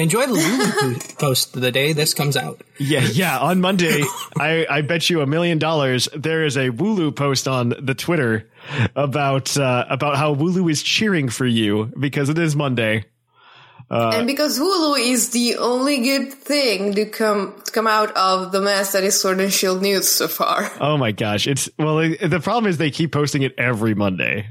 Enjoy 0.00 0.26
the 0.26 0.34
Wooloo 0.34 1.16
po- 1.18 1.26
post 1.26 1.52
the 1.52 1.70
day 1.70 1.92
this 1.92 2.14
comes 2.14 2.36
out. 2.36 2.62
Yeah, 2.78 3.06
yeah. 3.12 3.38
On 3.38 3.60
Monday, 3.60 4.02
I, 4.38 4.66
I 4.68 4.80
bet 4.82 5.08
you 5.10 5.20
a 5.20 5.26
million 5.26 5.58
dollars 5.58 6.08
there 6.16 6.44
is 6.44 6.56
a 6.56 6.70
Wooloo 6.70 7.14
post 7.14 7.46
on 7.46 7.74
the 7.80 7.94
Twitter 7.94 8.50
about 8.96 9.56
uh, 9.56 9.84
about 9.88 10.16
how 10.16 10.34
Wooloo 10.34 10.70
is 10.70 10.82
cheering 10.82 11.28
for 11.28 11.46
you 11.46 11.92
because 11.98 12.28
it 12.28 12.38
is 12.38 12.56
Monday. 12.56 13.04
and 13.90 14.26
because 14.26 14.58
Wooloo 14.58 14.98
is 14.98 15.30
the 15.30 15.56
only 15.56 16.00
good 16.02 16.32
thing 16.32 16.94
to 16.94 17.06
come 17.06 17.60
to 17.64 17.72
come 17.72 17.86
out 17.86 18.16
of 18.16 18.52
the 18.52 18.60
mess 18.60 18.92
that 18.92 19.02
is 19.04 19.20
Sword 19.20 19.40
and 19.40 19.52
Shield 19.52 19.82
news 19.82 20.08
so 20.08 20.28
far. 20.28 20.70
Oh 20.80 20.96
my 20.96 21.12
gosh! 21.12 21.46
It's 21.46 21.68
well, 21.78 21.96
the 21.98 22.40
problem 22.42 22.70
is 22.70 22.78
they 22.78 22.90
keep 22.90 23.12
posting 23.12 23.42
it 23.42 23.54
every 23.58 23.94
Monday. 23.94 24.48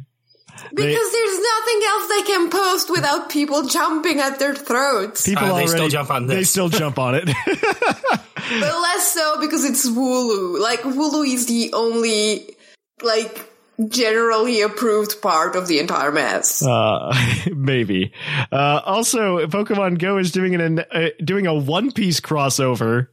Because 0.73 1.11
there's 1.11 1.39
nothing 1.39 1.81
else 1.87 2.09
they 2.09 2.21
can 2.23 2.49
post 2.49 2.89
without 2.89 3.29
people 3.29 3.63
jumping 3.63 4.19
at 4.19 4.39
their 4.39 4.55
throats. 4.55 5.25
People 5.25 5.45
Uh, 5.45 5.47
they 5.47 5.53
already 5.53 5.67
still 5.67 5.89
jump 5.89 6.11
on 6.11 6.27
this. 6.27 6.35
They 6.35 6.43
still 6.43 6.69
jump 6.69 6.99
on 6.99 7.15
it. 7.15 7.29
But 8.49 8.81
less 8.81 9.13
so 9.13 9.39
because 9.39 9.63
it's 9.63 9.87
Wooloo. 9.87 10.59
Like 10.59 10.79
Wooloo 10.81 11.27
is 11.27 11.45
the 11.45 11.71
only 11.73 12.55
like 13.03 13.47
generally 13.87 14.61
approved 14.61 15.21
part 15.21 15.55
of 15.55 15.67
the 15.67 15.79
entire 15.79 16.11
mess. 16.11 16.65
Uh, 16.65 17.15
maybe. 17.55 18.11
Uh, 18.51 18.81
also, 18.83 19.45
Pokemon 19.47 19.99
Go 19.99 20.17
is 20.17 20.31
doing 20.31 20.55
an 20.55 20.79
uh, 20.79 21.09
doing 21.23 21.45
a 21.47 21.53
One 21.53 21.91
Piece 21.91 22.19
crossover, 22.19 23.09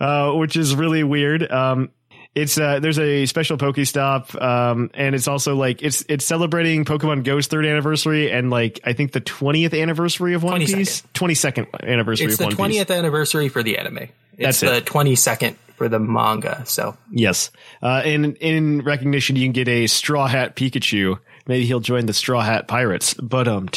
uh, 0.00 0.32
which 0.32 0.56
is 0.56 0.74
really 0.74 1.04
weird. 1.04 1.50
Um, 1.50 1.90
it's 2.34 2.58
uh, 2.58 2.80
there's 2.80 2.98
a 2.98 3.26
special 3.26 3.56
Pokestop, 3.56 4.40
um, 4.40 4.90
and 4.94 5.14
it's 5.14 5.28
also 5.28 5.54
like 5.54 5.82
it's 5.82 6.04
it's 6.08 6.24
celebrating 6.24 6.84
Pokemon 6.84 7.24
Go's 7.24 7.46
third 7.46 7.64
anniversary 7.64 8.30
and 8.30 8.50
like 8.50 8.80
I 8.84 8.92
think 8.92 9.12
the 9.12 9.20
twentieth 9.20 9.72
anniversary 9.72 10.34
of 10.34 10.42
One 10.42 10.60
22nd. 10.60 10.74
Piece, 10.74 11.02
twenty 11.14 11.34
second 11.34 11.68
anniversary 11.82 12.26
It's 12.26 12.40
of 12.40 12.50
the 12.50 12.54
twentieth 12.56 12.90
anniversary 12.90 13.48
for 13.48 13.62
the 13.62 13.78
anime. 13.78 14.08
It's 14.36 14.60
That's 14.60 14.60
the 14.60 14.80
twenty 14.80 15.14
second 15.14 15.56
for 15.76 15.88
the 15.88 16.00
manga. 16.00 16.64
So 16.66 16.96
Yes. 17.10 17.50
Uh, 17.80 18.02
in 18.04 18.34
in 18.36 18.82
recognition, 18.82 19.36
you 19.36 19.44
can 19.44 19.52
get 19.52 19.68
a 19.68 19.86
Straw 19.86 20.26
Hat 20.26 20.56
Pikachu. 20.56 21.18
Maybe 21.46 21.66
he'll 21.66 21.80
join 21.80 22.06
the 22.06 22.14
Straw 22.14 22.40
Hat 22.40 22.66
Pirates. 22.66 23.14
But 23.14 23.46
um, 23.46 23.68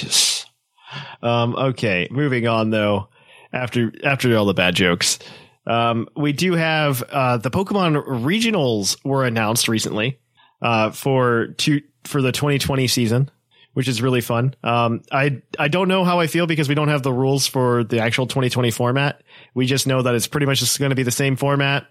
um, 1.22 1.56
okay. 1.56 2.08
Moving 2.10 2.48
on 2.48 2.72
though. 2.72 3.10
After 3.54 3.94
after 4.04 4.36
all 4.36 4.46
the 4.46 4.54
bad 4.54 4.76
jokes, 4.76 5.20
um, 5.68 6.08
we 6.16 6.34
do 6.34 6.54
have 6.54 7.04
uh, 7.04 7.38
the 7.38 7.52
Pokemon 7.52 8.04
regionals 8.24 8.98
were 9.06 9.26
announced 9.26 9.68
recently 9.68 10.20
uh, 10.62 10.92
for 10.92 11.48
two 11.58 11.82
for 12.06 12.22
the 12.22 12.32
2020 12.32 12.88
season. 12.88 13.30
Which 13.74 13.88
is 13.88 14.02
really 14.02 14.22
fun. 14.22 14.56
Um, 14.64 15.04
I 15.12 15.44
I 15.60 15.68
don't 15.68 15.88
know 15.88 16.04
how 16.04 16.20
I 16.20 16.26
feel 16.26 16.48
because 16.48 16.68
we 16.68 16.74
don't 16.74 16.88
have 16.88 17.04
the 17.04 17.14
rules 17.14 17.46
for 17.46 17.84
the 17.84 18.00
actual 18.00 18.26
2020 18.26 18.72
format. 18.72 19.22
We 19.54 19.68
just 19.68 19.86
know 19.86 20.02
that 20.02 20.16
it's 20.16 20.26
pretty 20.26 20.48
much 20.48 20.62
just 20.62 20.80
going 20.80 20.90
to 20.90 20.96
be 20.96 21.04
the 21.04 21.12
same 21.12 21.36
format 21.36 21.86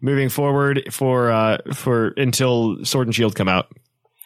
moving 0.00 0.28
forward 0.28 0.94
for 0.94 1.32
uh 1.32 1.58
for 1.74 2.14
until 2.16 2.84
Sword 2.84 3.08
and 3.08 3.14
Shield 3.14 3.34
come 3.34 3.48
out. 3.48 3.72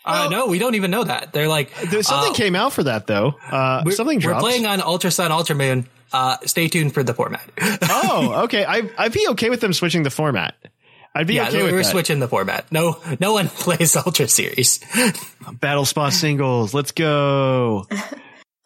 uh, 0.04 0.28
no, 0.30 0.48
we 0.48 0.58
don't 0.58 0.74
even 0.74 0.90
know 0.90 1.04
that. 1.04 1.32
They're 1.32 1.48
like 1.48 1.74
There's 1.90 2.06
something 2.06 2.32
uh, 2.32 2.34
came 2.34 2.54
out 2.54 2.74
for 2.74 2.82
that 2.82 3.06
though. 3.06 3.34
Uh 3.50 3.82
we're, 3.86 3.92
something 3.92 4.20
we're 4.20 4.38
playing 4.38 4.66
on 4.66 4.82
Ultra 4.82 5.10
Sun, 5.10 5.32
Ultra 5.32 5.56
Moon. 5.56 5.86
Uh, 6.12 6.36
stay 6.44 6.68
tuned 6.68 6.92
for 6.92 7.02
the 7.02 7.14
format. 7.14 7.48
oh, 7.82 8.42
okay. 8.44 8.64
I 8.64 8.90
I'd 8.98 9.12
be 9.12 9.28
okay 9.30 9.50
with 9.50 9.60
them 9.60 9.72
switching 9.72 10.02
the 10.02 10.10
format. 10.10 10.54
I'd 11.14 11.26
be 11.26 11.34
yeah, 11.34 11.48
okay 11.48 11.62
with 11.62 11.72
we're 11.72 11.78
that. 11.78 11.90
switching 11.90 12.20
the 12.20 12.28
format. 12.28 12.70
No, 12.70 13.00
no 13.18 13.32
one 13.32 13.48
plays 13.48 13.96
Ultra 13.96 14.28
Series. 14.28 14.80
Battle 15.60 15.84
Spot 15.84 16.12
singles. 16.12 16.72
Let's 16.72 16.92
go. 16.92 17.86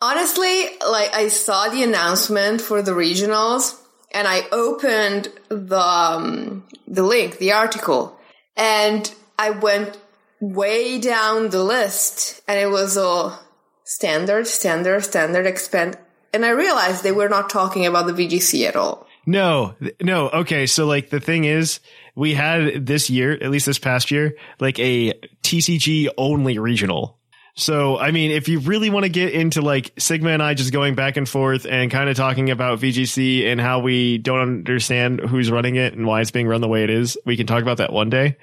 Honestly, 0.01 0.65
like 0.87 1.15
I 1.15 1.29
saw 1.29 1.69
the 1.69 1.83
announcement 1.83 2.61
for 2.61 2.83
the 2.83 2.93
regionals 2.93 3.81
and 4.13 4.29
I 4.29 4.43
opened 4.53 5.29
the 5.49 5.81
um, 5.81 6.65
the 6.87 7.03
link, 7.03 7.39
the 7.39 7.53
article, 7.53 8.19
and 8.57 9.13
I 9.39 9.51
went 9.51 9.99
way 10.41 11.01
down 11.01 11.49
the 11.49 11.65
list 11.65 12.43
and 12.47 12.59
it 12.59 12.71
was 12.71 12.99
all 12.99 13.39
standard, 13.85 14.47
standard, 14.47 15.05
standard, 15.05 15.47
expand 15.47 15.97
and 16.35 16.45
I 16.45 16.51
realized 16.51 17.03
they 17.03 17.13
were 17.13 17.29
not 17.29 17.49
talking 17.49 17.87
about 17.87 18.07
the 18.07 18.13
VGC 18.13 18.67
at 18.67 18.77
all. 18.77 19.07
No, 19.25 19.75
no. 20.03 20.29
Okay. 20.29 20.67
So 20.67 20.85
like 20.85 21.09
the 21.09 21.21
thing 21.21 21.45
is, 21.45 21.81
we 22.15 22.35
had 22.35 22.85
this 22.87 23.09
year, 23.09 23.33
at 23.33 23.51
least 23.51 23.67
this 23.67 23.79
past 23.79 24.11
year, 24.11 24.37
like 24.61 24.79
a 24.79 25.15
TCG 25.43 26.09
only 26.19 26.59
regional. 26.59 27.19
So, 27.57 27.97
I 27.99 28.11
mean, 28.11 28.33
if 28.33 28.49
you 28.49 28.59
really 28.59 28.91
want 28.91 29.05
to 29.05 29.09
get 29.09 29.33
into 29.33 29.63
like 29.63 29.93
Sigma 29.97 30.31
and 30.31 30.43
I 30.43 30.55
just 30.55 30.73
going 30.73 30.97
back 30.97 31.17
and 31.17 31.29
forth 31.29 31.67
and 31.67 31.89
kind 31.89 32.11
of 32.11 32.17
talking 32.17 32.51
about 32.51 32.81
VGC 32.81 33.47
and 33.47 33.61
how 33.61 33.79
we 33.79 34.19
don't 34.19 34.41
understand 34.41 35.21
who's 35.21 35.53
running 35.53 35.77
it 35.77 35.95
and 35.95 36.05
why 36.05 36.21
it's 36.21 36.33
being 36.33 36.49
run 36.49 36.61
the 36.61 36.69
way 36.69 36.83
it 36.83 36.91
is, 36.91 37.17
we 37.25 37.37
can 37.37 37.47
talk 37.47 37.63
about 37.63 37.77
that 37.77 37.93
one 37.93 38.11
day. 38.11 38.37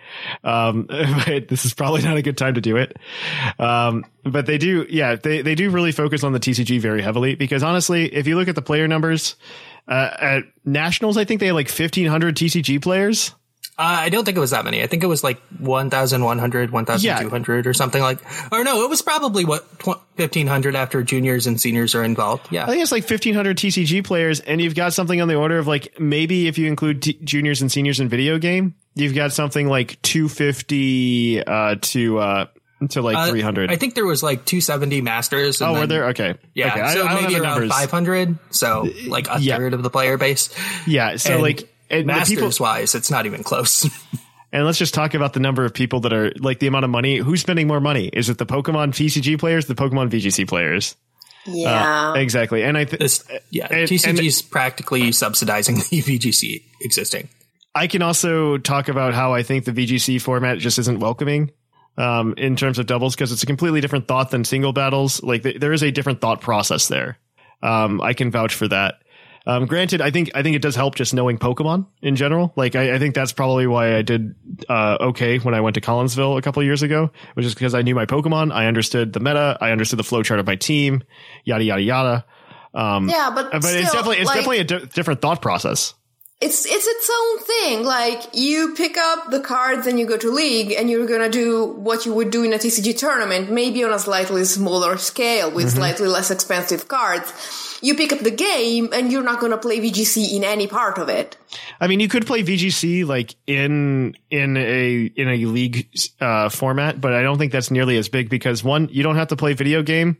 Um, 0.45 0.83
but 1.25 1.49
this 1.49 1.65
is 1.65 1.73
probably 1.73 2.03
not 2.03 2.15
a 2.15 2.21
good 2.21 2.37
time 2.37 2.53
to 2.53 2.61
do 2.61 2.77
it. 2.77 2.95
Um, 3.59 4.05
but 4.23 4.45
they 4.45 4.57
do, 4.57 4.85
yeah, 4.89 5.15
they, 5.15 5.41
they 5.41 5.55
do 5.55 5.71
really 5.71 5.91
focus 5.91 6.23
on 6.23 6.31
the 6.31 6.39
TCG 6.39 6.79
very 6.79 7.01
heavily 7.01 7.35
because 7.35 7.63
honestly, 7.63 8.05
if 8.13 8.27
you 8.27 8.37
look 8.37 8.47
at 8.47 8.55
the 8.55 8.61
player 8.61 8.87
numbers, 8.87 9.35
uh, 9.89 10.09
at 10.21 10.43
nationals, 10.63 11.17
I 11.17 11.25
think 11.25 11.41
they 11.41 11.47
had 11.47 11.55
like 11.55 11.67
1500 11.67 12.37
TCG 12.37 12.81
players. 12.81 13.35
Uh, 13.77 13.83
I 14.05 14.09
don't 14.09 14.25
think 14.25 14.37
it 14.37 14.39
was 14.41 14.51
that 14.51 14.63
many. 14.65 14.83
I 14.83 14.87
think 14.87 15.01
it 15.01 15.07
was 15.07 15.23
like 15.23 15.41
1,100, 15.57 16.71
1,200 16.71 17.67
or 17.67 17.73
something 17.73 18.01
like, 18.01 18.19
or 18.51 18.63
no, 18.63 18.83
it 18.83 18.89
was 18.89 19.01
probably 19.01 19.43
what, 19.45 19.63
1,500 19.85 20.75
after 20.75 21.01
juniors 21.03 21.47
and 21.47 21.59
seniors 21.59 21.95
are 21.95 22.03
involved. 22.03 22.47
Yeah. 22.51 22.63
I 22.65 22.67
think 22.67 22.81
it's 22.83 22.91
like 22.91 23.03
1500 23.09 23.57
TCG 23.57 24.03
players, 24.03 24.39
and 24.39 24.61
you've 24.61 24.75
got 24.75 24.93
something 24.93 25.19
on 25.21 25.27
the 25.27 25.35
order 25.35 25.57
of 25.57 25.67
like 25.67 25.99
maybe 25.99 26.47
if 26.47 26.57
you 26.57 26.67
include 26.67 27.01
t- 27.01 27.19
juniors 27.23 27.61
and 27.61 27.71
seniors 27.71 27.99
in 27.99 28.07
video 28.09 28.37
game, 28.37 28.75
you've 28.93 29.15
got 29.15 29.31
something 29.31 29.67
like 29.67 29.99
250 30.01 31.43
uh, 31.45 31.75
to 31.81 32.19
uh, 32.19 32.45
to 32.89 33.01
like 33.01 33.15
Uh, 33.15 33.29
300. 33.29 33.71
I 33.71 33.75
think 33.75 33.95
there 33.95 34.05
was 34.05 34.23
like 34.23 34.43
270 34.45 35.01
masters. 35.01 35.61
and 35.61 35.69
oh, 35.75 35.79
were 35.81 35.87
there? 35.87 36.09
Okay. 36.09 36.35
Yeah. 36.53 36.67
Okay. 36.73 36.93
So 36.93 37.05
I, 37.07 37.13
don't 37.13 37.23
maybe 37.23 37.35
around 37.35 37.43
numbers. 37.61 37.69
500. 37.71 38.37
So 38.49 38.89
like 39.07 39.27
a 39.29 39.39
Yeah. 39.39 39.57
third 39.57 39.73
of 39.73 39.83
the 39.83 39.89
player 39.89 40.17
base. 40.17 40.49
Yeah. 40.87 41.15
So 41.17 41.33
And 41.33 41.41
like, 41.43 41.70
and 41.91 42.01
the 42.01 42.05
masters 42.05 42.35
people, 42.35 42.51
wise, 42.59 42.95
it's 42.95 43.11
not 43.11 43.25
even 43.25 43.43
close. 43.43 43.87
and 44.51 44.65
let's 44.65 44.77
just 44.77 44.93
talk 44.93 45.13
about 45.13 45.33
the 45.33 45.39
number 45.39 45.65
of 45.65 45.73
people 45.73 46.01
that 46.01 46.13
are 46.13 46.31
like 46.39 46.59
the 46.59 46.67
amount 46.67 46.85
of 46.85 46.91
money. 46.91 47.17
Who's 47.17 47.41
spending 47.41 47.67
more 47.67 47.79
money? 47.79 48.07
Is 48.07 48.29
it 48.29 48.37
the 48.37 48.45
Pokemon 48.45 48.89
TCG 48.89 49.39
players, 49.39 49.65
the 49.65 49.75
Pokemon 49.75 50.09
VGC 50.09 50.47
players? 50.47 50.95
Yeah. 51.45 52.15
Exactly. 52.15 52.63
And 52.63 52.77
I 52.77 52.85
think 52.85 53.01
This, 53.01 53.23
yeah. 53.49 53.67
And- 53.69 53.89
TCG 53.89 54.25
is 54.25 54.41
practically 54.41 55.11
subsidizing 55.11 55.75
the 55.89 56.01
VGC 56.01 56.63
existing. 56.81 57.29
I 57.73 57.87
can 57.87 58.01
also 58.01 58.57
talk 58.57 58.89
about 58.89 59.13
how 59.13 59.33
I 59.33 59.43
think 59.43 59.65
the 59.65 59.71
VGC 59.71 60.21
format 60.21 60.57
just 60.57 60.77
isn't 60.77 60.99
welcoming 60.99 61.51
um, 61.97 62.33
in 62.37 62.57
terms 62.57 62.79
of 62.79 62.85
doubles 62.85 63.15
because 63.15 63.31
it's 63.31 63.43
a 63.43 63.45
completely 63.45 63.79
different 63.79 64.07
thought 64.07 64.29
than 64.29 64.43
single 64.43 64.73
battles. 64.73 65.23
Like 65.23 65.43
th- 65.43 65.59
there 65.59 65.71
is 65.71 65.81
a 65.81 65.91
different 65.91 66.19
thought 66.19 66.41
process 66.41 66.89
there. 66.89 67.17
Um, 67.63 68.01
I 68.01 68.13
can 68.13 68.29
vouch 68.29 68.53
for 68.55 68.67
that. 68.67 69.00
Um, 69.47 69.65
granted, 69.65 70.01
I 70.01 70.11
think 70.11 70.29
I 70.35 70.43
think 70.43 70.55
it 70.55 70.61
does 70.61 70.75
help 70.75 70.93
just 70.95 71.13
knowing 71.13 71.37
Pokemon 71.39 71.87
in 72.03 72.15
general. 72.15 72.53
Like 72.55 72.75
I, 72.75 72.93
I 72.95 72.99
think 72.99 73.15
that's 73.15 73.31
probably 73.31 73.65
why 73.65 73.95
I 73.97 74.01
did 74.03 74.35
uh, 74.69 74.97
okay 75.01 75.39
when 75.39 75.53
I 75.55 75.61
went 75.61 75.73
to 75.75 75.81
Collinsville 75.81 76.37
a 76.37 76.41
couple 76.43 76.61
of 76.61 76.65
years 76.65 76.83
ago, 76.83 77.09
which 77.33 77.45
is 77.45 77.53
because 77.55 77.73
I 77.73 77.81
knew 77.81 77.95
my 77.95 78.05
Pokemon, 78.05 78.51
I 78.53 78.67
understood 78.67 79.13
the 79.13 79.19
meta, 79.19 79.57
I 79.59 79.71
understood 79.71 79.97
the 79.97 80.03
flowchart 80.03 80.39
of 80.39 80.45
my 80.45 80.55
team, 80.55 81.03
yada 81.43 81.63
yada 81.63 81.81
yada. 81.81 82.25
Um, 82.73 83.09
Yeah, 83.09 83.31
but 83.33 83.51
but 83.51 83.63
still, 83.63 83.81
it's 83.81 83.91
definitely 83.91 84.17
it's 84.17 84.27
like- 84.27 84.35
definitely 84.35 84.59
a 84.59 84.63
di- 84.63 84.85
different 84.93 85.21
thought 85.21 85.41
process. 85.41 85.95
It's 86.41 86.65
it's 86.65 86.87
its 86.87 87.11
own 87.15 87.39
thing. 87.39 87.85
Like 87.85 88.33
you 88.33 88.73
pick 88.73 88.97
up 88.97 89.29
the 89.29 89.39
cards 89.39 89.85
and 89.85 89.99
you 89.99 90.07
go 90.07 90.17
to 90.17 90.31
league 90.31 90.71
and 90.71 90.89
you're 90.89 91.05
gonna 91.05 91.29
do 91.29 91.65
what 91.65 92.05
you 92.05 92.13
would 92.13 92.31
do 92.31 92.43
in 92.43 92.51
a 92.51 92.57
TCG 92.57 92.97
tournament, 92.97 93.51
maybe 93.51 93.83
on 93.83 93.93
a 93.93 93.99
slightly 93.99 94.43
smaller 94.45 94.97
scale 94.97 95.51
with 95.51 95.69
slightly 95.69 96.07
less 96.07 96.31
expensive 96.31 96.87
cards. 96.87 97.79
You 97.83 97.95
pick 97.95 98.11
up 98.11 98.19
the 98.19 98.31
game 98.31 98.89
and 98.91 99.11
you're 99.11 99.23
not 99.23 99.39
gonna 99.39 99.57
play 99.57 99.79
VGC 99.79 100.35
in 100.35 100.43
any 100.43 100.67
part 100.67 100.97
of 100.97 101.09
it. 101.09 101.37
I 101.79 101.87
mean, 101.87 101.99
you 101.99 102.07
could 102.07 102.25
play 102.25 102.41
VGC 102.41 103.05
like 103.05 103.35
in 103.45 104.15
in 104.31 104.57
a 104.57 105.11
in 105.15 105.29
a 105.29 105.45
league 105.45 105.89
uh, 106.19 106.49
format, 106.49 106.99
but 106.99 107.13
I 107.13 107.21
don't 107.21 107.37
think 107.37 107.51
that's 107.51 107.69
nearly 107.69 107.97
as 107.97 108.09
big 108.09 108.29
because 108.29 108.63
one, 108.63 108.89
you 108.91 109.03
don't 109.03 109.15
have 109.15 109.27
to 109.27 109.35
play 109.35 109.53
video 109.53 109.83
game 109.83 110.17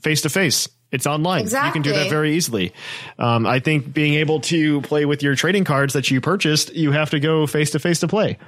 face 0.00 0.22
to 0.22 0.28
face. 0.28 0.68
It's 0.92 1.06
online. 1.06 1.44
You 1.66 1.72
can 1.72 1.82
do 1.82 1.92
that 1.92 2.10
very 2.10 2.34
easily. 2.36 2.72
Um, 3.18 3.46
I 3.46 3.58
think 3.60 3.92
being 3.92 4.14
able 4.14 4.40
to 4.42 4.80
play 4.82 5.06
with 5.06 5.22
your 5.22 5.34
trading 5.34 5.64
cards 5.64 5.94
that 5.94 6.10
you 6.10 6.20
purchased, 6.20 6.74
you 6.74 6.92
have 6.92 7.10
to 7.10 7.18
go 7.20 7.46
face 7.46 7.70
to 7.70 7.78
face 7.78 8.00
to 8.00 8.08
play. 8.08 8.38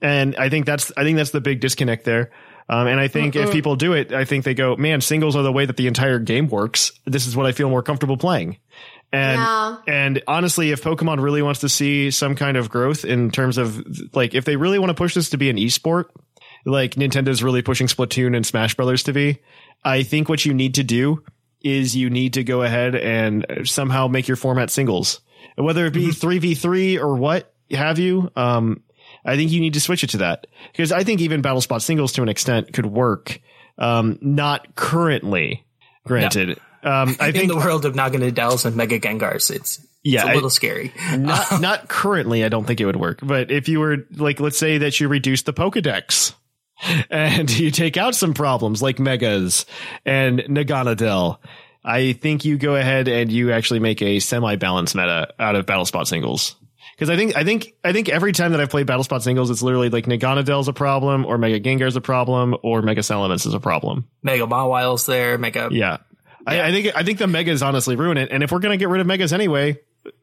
And 0.00 0.36
I 0.36 0.48
think 0.48 0.66
that's 0.66 0.92
I 0.96 1.02
think 1.02 1.16
that's 1.16 1.30
the 1.30 1.40
big 1.40 1.60
disconnect 1.60 2.04
there. 2.04 2.30
Um, 2.68 2.86
and 2.86 3.00
I 3.00 3.08
think 3.08 3.34
if 3.34 3.50
people 3.52 3.74
do 3.76 3.92
it, 3.92 4.12
I 4.12 4.24
think 4.24 4.44
they 4.44 4.54
go, 4.54 4.76
man, 4.76 5.00
singles 5.00 5.34
are 5.34 5.42
the 5.42 5.50
way 5.52 5.66
that 5.66 5.76
the 5.76 5.88
entire 5.88 6.18
game 6.20 6.46
works. 6.48 6.92
This 7.06 7.26
is 7.26 7.36
what 7.36 7.46
I 7.46 7.52
feel 7.52 7.68
more 7.68 7.82
comfortable 7.82 8.16
playing. 8.16 8.58
And 9.12 9.40
Yeah. 9.40 9.76
and 9.88 10.22
honestly, 10.28 10.70
if 10.70 10.82
Pokemon 10.82 11.20
really 11.20 11.42
wants 11.42 11.60
to 11.60 11.68
see 11.68 12.10
some 12.10 12.34
kind 12.34 12.56
of 12.56 12.70
growth 12.70 13.04
in 13.04 13.30
terms 13.30 13.58
of 13.58 13.82
like 14.14 14.34
if 14.34 14.44
they 14.44 14.56
really 14.56 14.78
want 14.78 14.90
to 14.90 14.94
push 14.94 15.14
this 15.14 15.30
to 15.30 15.36
be 15.36 15.50
an 15.50 15.56
esport, 15.56 16.04
like 16.64 16.94
Nintendo's 16.94 17.42
really 17.42 17.62
pushing 17.62 17.88
Splatoon 17.88 18.36
and 18.36 18.46
Smash 18.46 18.74
Brothers 18.74 19.02
to 19.04 19.12
be, 19.12 19.40
I 19.84 20.02
think 20.04 20.28
what 20.28 20.44
you 20.44 20.54
need 20.54 20.74
to 20.76 20.84
do 20.84 21.24
is 21.64 21.94
you 21.96 22.10
need 22.10 22.34
to 22.34 22.44
go 22.44 22.62
ahead 22.62 22.94
and 22.94 23.46
somehow 23.64 24.08
make 24.08 24.28
your 24.28 24.36
format 24.36 24.70
singles, 24.70 25.20
whether 25.56 25.86
it 25.86 25.92
be 25.92 26.10
three 26.10 26.38
v 26.38 26.54
three 26.54 26.98
or 26.98 27.16
what 27.16 27.52
have 27.70 27.98
you. 27.98 28.30
Um, 28.36 28.82
I 29.24 29.36
think 29.36 29.50
you 29.52 29.60
need 29.60 29.74
to 29.74 29.80
switch 29.80 30.02
it 30.04 30.10
to 30.10 30.18
that 30.18 30.46
because 30.72 30.90
I 30.92 31.04
think 31.04 31.20
even 31.20 31.42
Battle 31.42 31.60
Spot 31.60 31.80
singles 31.82 32.12
to 32.14 32.22
an 32.22 32.28
extent 32.28 32.72
could 32.72 32.86
work. 32.86 33.40
Um, 33.78 34.18
not 34.20 34.74
currently, 34.74 35.64
granted. 36.04 36.58
Um, 36.82 37.16
I 37.20 37.28
in 37.28 37.32
think 37.32 37.48
the 37.48 37.56
world 37.56 37.84
of 37.84 37.94
Naganadels 37.94 38.64
and 38.66 38.74
Mega 38.76 38.98
Gengars, 38.98 39.50
it's, 39.54 39.80
Yeah, 40.02 40.20
it's 40.22 40.28
a 40.28 40.30
I- 40.32 40.34
little 40.34 40.50
scary. 40.50 40.92
not 41.16 41.60
not 41.60 41.88
currently. 41.88 42.44
I 42.44 42.48
don't 42.48 42.66
think 42.66 42.80
it 42.80 42.86
would 42.86 42.96
work. 42.96 43.20
But 43.22 43.50
if 43.52 43.68
you 43.68 43.78
were 43.80 43.98
like, 44.16 44.40
let's 44.40 44.58
say 44.58 44.78
that 44.78 44.98
you 45.00 45.08
reduce 45.08 45.42
the 45.42 45.52
Pokedex 45.52 46.34
and 47.10 47.50
you 47.50 47.70
take 47.70 47.96
out 47.96 48.14
some 48.14 48.34
problems 48.34 48.82
like 48.82 48.98
Megas 48.98 49.66
and 50.04 50.40
Naganadel, 50.40 51.38
I 51.84 52.12
think 52.12 52.44
you 52.44 52.58
go 52.58 52.76
ahead 52.76 53.08
and 53.08 53.30
you 53.30 53.52
actually 53.52 53.80
make 53.80 54.02
a 54.02 54.20
semi-balanced 54.20 54.94
meta 54.94 55.32
out 55.38 55.56
of 55.56 55.66
Battle 55.66 55.84
Spot 55.84 56.06
singles. 56.06 56.56
Because 56.94 57.10
I 57.10 57.16
think 57.16 57.36
I 57.36 57.42
think 57.42 57.74
I 57.82 57.92
think 57.92 58.08
every 58.08 58.32
time 58.32 58.52
that 58.52 58.60
I've 58.60 58.70
played 58.70 58.86
Battle 58.86 59.02
Spot 59.02 59.22
singles, 59.22 59.50
it's 59.50 59.62
literally 59.62 59.88
like 59.88 60.04
Naganadel's 60.04 60.68
a 60.68 60.72
problem, 60.72 61.24
or 61.24 61.38
Mega 61.38 61.58
Gengar's 61.58 61.96
a 61.96 62.00
problem, 62.00 62.54
or 62.62 62.82
Mega 62.82 63.00
Salamence 63.00 63.46
is 63.46 63.54
a 63.54 63.60
problem. 63.60 64.08
Mega 64.22 64.46
Mawile's 64.46 65.06
there, 65.06 65.38
Mega. 65.38 65.68
Yeah. 65.72 65.98
I, 66.46 66.60
I 66.60 66.70
think 66.70 66.96
I 66.96 67.02
think 67.02 67.18
the 67.18 67.26
megas 67.26 67.62
honestly 67.62 67.96
ruin 67.96 68.18
it. 68.18 68.30
And 68.30 68.42
if 68.42 68.52
we're 68.52 68.58
gonna 68.58 68.76
get 68.76 68.88
rid 68.88 69.00
of 69.00 69.06
megas 69.06 69.32
anyway, 69.32 69.78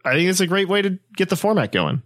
I 0.05 0.13
think 0.13 0.29
it's 0.29 0.41
a 0.41 0.47
great 0.47 0.67
way 0.67 0.81
to 0.81 0.99
get 1.15 1.29
the 1.29 1.35
format 1.35 1.71
going. 1.71 2.01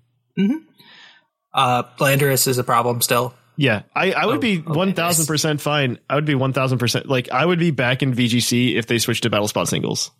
Uh, 1.53 1.83
Landorus 2.00 2.48
is 2.48 2.57
a 2.57 2.63
problem 2.63 3.01
still. 3.01 3.33
Yeah, 3.55 3.83
I, 3.95 4.12
I 4.13 4.25
would 4.25 4.38
Oh, 4.38 4.39
be 4.41 4.59
okay, 4.59 4.72
one 4.72 4.94
thousand 4.94 5.27
percent 5.27 5.61
fine. 5.61 6.00
I 6.09 6.16
would 6.16 6.25
be 6.25 6.35
one 6.35 6.53
thousand 6.53 6.79
percent 6.79 7.07
like 7.07 7.29
I 7.31 7.46
would 7.46 7.59
be 7.59 7.72
back 7.72 8.01
in 8.01 8.13
VGC 8.13 8.75
if 8.75 8.87
they 8.87 8.98
switched 9.00 9.24
to 9.24 9.29
Battle 9.29 9.48
Spot 9.48 9.68
singles. 9.68 10.11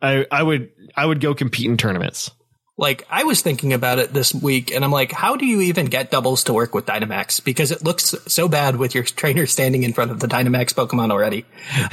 I 0.00 0.26
I 0.30 0.42
would 0.42 0.70
I 0.96 1.04
would 1.04 1.20
go 1.20 1.34
compete 1.34 1.66
in 1.66 1.76
tournaments. 1.76 2.30
Like, 2.80 3.04
I 3.10 3.24
was 3.24 3.42
thinking 3.42 3.72
about 3.72 3.98
it 3.98 4.12
this 4.14 4.32
week, 4.32 4.70
and 4.72 4.84
I'm 4.84 4.92
like, 4.92 5.10
how 5.10 5.34
do 5.34 5.44
you 5.44 5.62
even 5.62 5.86
get 5.86 6.12
doubles 6.12 6.44
to 6.44 6.52
work 6.54 6.76
with 6.76 6.86
Dynamax? 6.86 7.44
Because 7.44 7.72
it 7.72 7.82
looks 7.82 8.14
so 8.28 8.46
bad 8.46 8.76
with 8.76 8.94
your 8.94 9.02
trainer 9.02 9.46
standing 9.46 9.82
in 9.82 9.92
front 9.92 10.12
of 10.12 10.20
the 10.20 10.28
Dynamax 10.28 10.74
Pokemon 10.74 11.10
already. 11.10 11.44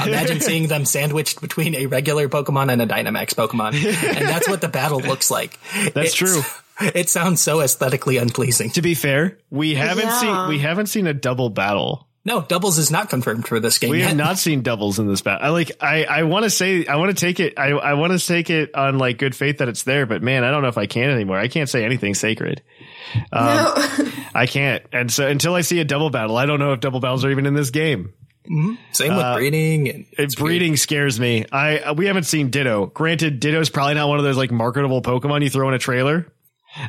Imagine 0.06 0.40
seeing 0.42 0.68
them 0.68 0.86
sandwiched 0.86 1.42
between 1.42 1.74
a 1.74 1.88
regular 1.88 2.30
Pokemon 2.30 2.72
and 2.72 2.84
a 2.84 2.86
Dynamax 2.86 3.34
Pokemon. 3.34 3.74
And 3.74 4.28
that's 4.28 4.48
what 4.48 4.62
the 4.62 4.68
battle 4.68 5.00
looks 5.00 5.32
like. 5.32 5.58
That's 5.74 6.14
It's- 6.14 6.14
true. 6.14 6.42
It 6.96 7.10
sounds 7.10 7.42
so 7.42 7.62
aesthetically 7.62 8.18
unpleasing. 8.18 8.72
To 8.72 8.82
be 8.82 8.96
fair, 8.96 9.38
we 9.50 9.76
haven't 9.76 10.06
Yeah. 10.06 10.20
seen 10.20 10.50
we 10.50 10.60
haven't 10.60 10.88
seen 10.88 11.08
a 11.08 11.14
double 11.14 11.50
battle. 11.50 12.08
No, 12.28 12.42
doubles 12.42 12.80
is 12.80 12.90
not 12.90 13.10
confirmed 13.12 13.48
for 13.48 13.60
this 13.60 13.78
game 13.78 13.92
We 13.92 14.00
yet. 14.00 14.08
have 14.08 14.18
not 14.18 14.40
seen 14.40 14.62
doubles 14.64 14.98
in 14.98 15.08
this 15.08 15.22
battle. 15.22 15.46
I 15.46 15.50
like 15.52 15.72
I 15.80 16.06
I 16.06 16.24
want 16.24 16.44
to 16.44 16.50
say 16.50 16.86
I 16.88 16.96
want 16.96 17.16
to 17.16 17.20
take 17.26 17.40
it 17.40 17.54
I 17.60 17.70
I 17.70 17.94
want 17.94 18.20
to 18.20 18.26
take 18.28 18.50
it 18.50 18.74
on 18.76 18.98
like 18.98 19.20
good 19.20 19.36
faith 19.36 19.60
that 19.60 19.70
it's 19.70 19.84
there, 19.84 20.06
but 20.08 20.24
man, 20.24 20.44
I 20.44 20.50
don't 20.52 20.64
know 20.64 20.68
if 20.68 20.78
I 20.78 20.88
can 20.88 21.10
anymore. 21.12 21.38
I 21.38 21.48
can't 21.48 21.70
say 21.70 21.86
anything 21.86 22.16
sacred. 22.16 22.62
no. 23.32 23.74
I 24.36 24.48
can't. 24.48 24.84
And 24.92 25.12
so 25.12 25.28
until 25.28 25.54
I 25.56 25.62
see 25.62 25.80
a 25.80 25.86
double 25.86 26.10
battle, 26.10 26.36
I 26.36 26.46
don't 26.46 26.60
know 26.60 26.74
if 26.74 26.80
double 26.80 27.00
battles 27.00 27.24
are 27.24 27.32
even 27.32 27.46
in 27.46 27.54
this 27.54 27.70
game. 27.70 28.12
Same 28.92 29.16
with 29.16 29.36
breeding. 29.38 29.90
And 29.90 30.06
Uh, 30.20 30.24
It, 30.24 30.36
breeding 30.36 30.78
scares 30.78 31.20
me. 31.20 31.46
I 31.52 31.80
uh, 31.80 31.94
we 31.94 32.06
haven't 32.08 32.26
seen 32.26 32.50
Ditto. 32.50 32.88
Granted, 32.88 33.40
Ditto's 33.40 33.70
probably 33.70 33.96
not 33.96 34.08
one 34.10 34.18
of 34.20 34.24
those 34.24 34.38
like 34.38 34.52
marketable 34.52 35.02
Pokemon 35.02 35.42
you 35.44 35.50
throw 35.50 35.68
in 35.70 35.74
a 35.74 35.80
trailer, 35.80 36.28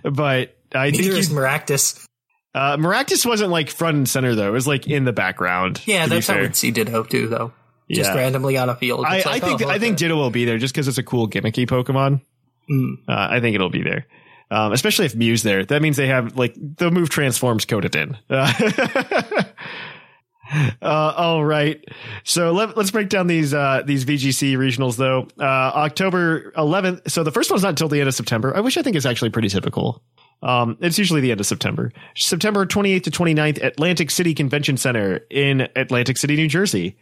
but 0.02 0.56
I 0.74 0.90
think 0.90 1.02
neither 1.04 1.16
is 1.16 1.30
you, 1.30 1.36
Maractus. 1.36 2.06
uh, 2.54 2.76
Maractus 2.76 3.24
wasn't 3.26 3.50
like 3.50 3.70
front 3.70 3.96
and 3.96 4.08
center 4.08 4.34
though. 4.34 4.48
It 4.48 4.52
was 4.52 4.66
like 4.66 4.86
in 4.86 5.04
the 5.04 5.12
background. 5.12 5.80
Yeah, 5.86 6.06
that's 6.06 6.26
how 6.26 6.38
we'd 6.40 6.56
see 6.56 6.70
Ditto 6.70 7.04
too, 7.04 7.28
though. 7.28 7.52
Just 7.90 8.10
Yeah. 8.10 8.16
randomly 8.16 8.56
on 8.56 8.68
a 8.68 8.74
field. 8.74 9.04
I, 9.06 9.18
It's 9.18 9.26
I 9.26 9.38
think 9.38 9.62
oh, 9.62 9.68
I 9.68 9.78
think. 9.78 9.96
Ditto 9.98 10.16
will 10.16 10.30
be 10.30 10.44
there 10.44 10.58
just 10.58 10.74
because 10.74 10.88
it's 10.88 10.98
a 10.98 11.02
cool 11.04 11.28
gimmicky 11.28 11.66
Pokemon. 11.68 12.20
Mm. 12.68 12.94
Uh, 13.08 13.28
I 13.30 13.38
think 13.40 13.54
it'll 13.54 13.70
be 13.70 13.82
there. 13.82 14.06
Um, 14.50 14.72
especially 14.72 15.06
if 15.06 15.14
Mew's 15.14 15.42
there. 15.42 15.64
That 15.64 15.82
means 15.82 15.96
they 15.96 16.06
have 16.08 16.36
like 16.36 16.54
the 16.56 16.90
move 16.90 17.10
transforms 17.10 17.64
coded 17.64 17.94
in. 17.96 18.16
Uh, 18.30 18.52
uh, 20.82 21.14
all 21.16 21.44
right. 21.44 21.84
So 22.24 22.52
let, 22.52 22.76
let's 22.76 22.90
break 22.90 23.08
down 23.08 23.26
these 23.26 23.52
uh, 23.52 23.82
these 23.84 24.04
VGC 24.04 24.56
regionals 24.56 24.96
though. 24.96 25.28
Uh, 25.38 25.44
October 25.44 26.52
11th. 26.52 27.10
So 27.10 27.22
the 27.22 27.32
first 27.32 27.50
one's 27.50 27.62
not 27.62 27.70
until 27.70 27.88
the 27.88 28.00
end 28.00 28.08
of 28.08 28.14
September. 28.14 28.56
I 28.56 28.60
wish 28.60 28.76
I 28.76 28.82
think 28.82 28.96
it's 28.96 29.06
actually 29.06 29.30
pretty 29.30 29.48
typical. 29.48 30.02
Um, 30.42 30.76
it's 30.80 30.98
usually 30.98 31.20
the 31.20 31.30
end 31.30 31.40
of 31.40 31.46
September. 31.46 31.92
September 32.14 32.66
28th 32.66 33.04
to 33.04 33.10
29th, 33.10 33.64
Atlantic 33.64 34.10
City 34.10 34.34
Convention 34.34 34.76
Center 34.76 35.20
in 35.30 35.68
Atlantic 35.74 36.18
City, 36.18 36.36
New 36.36 36.48
Jersey. 36.48 36.96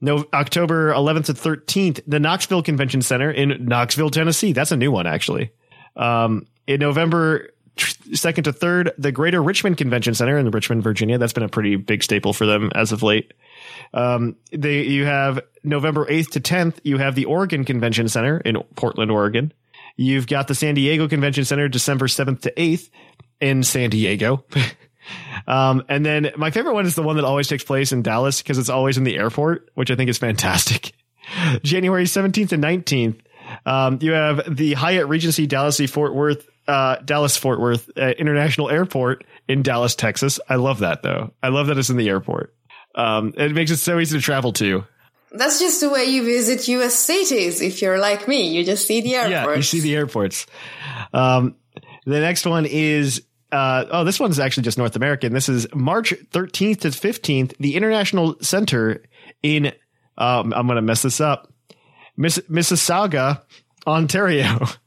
No, 0.00 0.24
October 0.34 0.92
11th 0.92 1.26
to 1.26 1.32
13th, 1.32 2.00
the 2.06 2.20
Knoxville 2.20 2.62
Convention 2.62 3.02
Center 3.02 3.30
in 3.30 3.64
Knoxville, 3.64 4.10
Tennessee. 4.10 4.52
That's 4.52 4.70
a 4.70 4.76
new 4.76 4.92
one, 4.92 5.06
actually. 5.06 5.50
Um, 5.96 6.46
in 6.66 6.80
November 6.80 7.48
2nd 7.76 8.44
to 8.44 8.52
3rd, 8.52 8.92
the 8.98 9.12
Greater 9.12 9.42
Richmond 9.42 9.76
Convention 9.76 10.14
Center 10.14 10.38
in 10.38 10.50
Richmond, 10.50 10.82
Virginia. 10.82 11.18
That's 11.18 11.32
been 11.32 11.42
a 11.42 11.48
pretty 11.48 11.76
big 11.76 12.02
staple 12.02 12.32
for 12.32 12.46
them 12.46 12.70
as 12.74 12.92
of 12.92 13.02
late. 13.02 13.34
Um, 13.92 14.36
they, 14.50 14.82
you 14.82 15.04
have 15.04 15.40
November 15.62 16.06
8th 16.06 16.30
to 16.30 16.40
10th, 16.40 16.78
you 16.84 16.98
have 16.98 17.14
the 17.14 17.26
Oregon 17.26 17.64
Convention 17.64 18.08
Center 18.08 18.38
in 18.38 18.56
Portland, 18.76 19.10
Oregon. 19.10 19.52
You've 19.96 20.26
got 20.26 20.48
the 20.48 20.54
San 20.54 20.74
Diego 20.74 21.08
Convention 21.08 21.44
Center 21.44 21.68
December 21.68 22.06
7th 22.06 22.42
to 22.42 22.52
8th 22.52 22.90
in 23.40 23.62
San 23.62 23.90
Diego. 23.90 24.44
Um, 25.46 25.84
and 25.88 26.04
then 26.04 26.32
my 26.36 26.50
favorite 26.50 26.74
one 26.74 26.86
is 26.86 26.96
the 26.96 27.02
one 27.02 27.14
that 27.14 27.24
always 27.24 27.46
takes 27.46 27.62
place 27.62 27.92
in 27.92 28.02
Dallas 28.02 28.42
because 28.42 28.58
it's 28.58 28.68
always 28.68 28.98
in 28.98 29.04
the 29.04 29.16
airport, 29.16 29.70
which 29.74 29.90
I 29.90 29.94
think 29.94 30.10
is 30.10 30.18
fantastic. 30.18 30.92
January 31.62 32.04
17th 32.04 32.52
and 32.52 32.64
19th. 32.64 33.20
Um, 33.64 33.98
you 34.00 34.12
have 34.12 34.56
the 34.56 34.74
Hyatt 34.74 35.06
Regency 35.06 35.46
Dallas 35.46 35.80
Fort 35.90 36.14
Worth, 36.14 36.48
uh, 36.68 36.96
Dallas 36.96 37.36
Fort 37.36 37.60
Worth 37.60 37.90
uh, 37.96 38.14
International 38.18 38.70
Airport 38.70 39.24
in 39.48 39.62
Dallas, 39.62 39.94
Texas. 39.94 40.40
I 40.48 40.56
love 40.56 40.80
that 40.80 41.02
though. 41.02 41.32
I 41.42 41.48
love 41.48 41.68
that 41.68 41.78
it's 41.78 41.90
in 41.90 41.96
the 41.96 42.08
airport. 42.08 42.54
Um, 42.94 43.34
it 43.36 43.52
makes 43.52 43.70
it 43.70 43.76
so 43.76 43.98
easy 43.98 44.18
to 44.18 44.22
travel 44.22 44.52
to. 44.54 44.84
That's 45.32 45.58
just 45.58 45.80
the 45.80 45.90
way 45.90 46.04
you 46.04 46.24
visit 46.24 46.66
US 46.68 46.98
cities. 46.98 47.60
If 47.60 47.82
you're 47.82 47.98
like 47.98 48.26
me, 48.26 48.48
you 48.48 48.64
just 48.64 48.86
see 48.86 49.00
the 49.00 49.16
airports. 49.16 49.32
Yeah, 49.32 49.54
you 49.56 49.62
see 49.62 49.80
the 49.80 49.94
airports. 49.94 50.46
Um, 51.12 51.56
the 52.06 52.20
next 52.20 52.46
one 52.46 52.64
is 52.64 53.22
uh, 53.52 53.84
oh, 53.90 54.04
this 54.04 54.18
one's 54.18 54.38
actually 54.38 54.64
just 54.64 54.78
North 54.78 54.96
American. 54.96 55.32
This 55.32 55.48
is 55.48 55.66
March 55.74 56.12
13th 56.32 56.80
to 56.80 56.88
15th, 56.88 57.56
the 57.58 57.76
International 57.76 58.36
Center 58.40 59.02
in 59.42 59.72
um, 60.18 60.52
I'm 60.54 60.66
going 60.66 60.76
to 60.76 60.82
mess 60.82 61.02
this 61.02 61.20
up, 61.20 61.52
Miss, 62.16 62.38
Mississauga, 62.50 63.42
Ontario. 63.86 64.58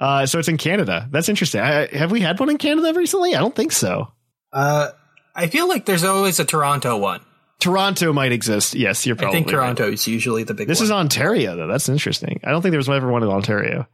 Uh, 0.00 0.26
so 0.26 0.38
it's 0.38 0.48
in 0.48 0.56
Canada. 0.56 1.08
That's 1.10 1.28
interesting. 1.28 1.60
I, 1.60 1.86
have 1.96 2.10
we 2.12 2.20
had 2.20 2.38
one 2.38 2.50
in 2.50 2.58
Canada 2.58 2.92
recently? 2.94 3.34
I 3.34 3.40
don't 3.40 3.54
think 3.54 3.72
so. 3.72 4.12
Uh, 4.52 4.90
I 5.34 5.48
feel 5.48 5.68
like 5.68 5.84
there's 5.86 6.04
always 6.04 6.38
a 6.38 6.44
Toronto 6.44 6.96
one. 6.96 7.20
Toronto 7.60 8.12
might 8.12 8.32
exist. 8.32 8.74
Yes, 8.74 9.06
you're 9.06 9.16
I 9.16 9.20
probably 9.20 9.38
think 9.38 9.46
right. 9.46 9.52
Toronto 9.54 9.90
is 9.90 10.06
usually 10.06 10.44
the 10.44 10.52
big 10.54 10.68
This 10.68 10.80
one. 10.80 10.84
is 10.84 10.90
Ontario, 10.90 11.56
though. 11.56 11.66
That's 11.66 11.88
interesting. 11.88 12.40
I 12.44 12.50
don't 12.50 12.60
think 12.60 12.72
there 12.72 12.78
was 12.78 12.88
ever 12.90 13.10
one 13.10 13.22
in 13.22 13.28
Ontario. 13.30 13.86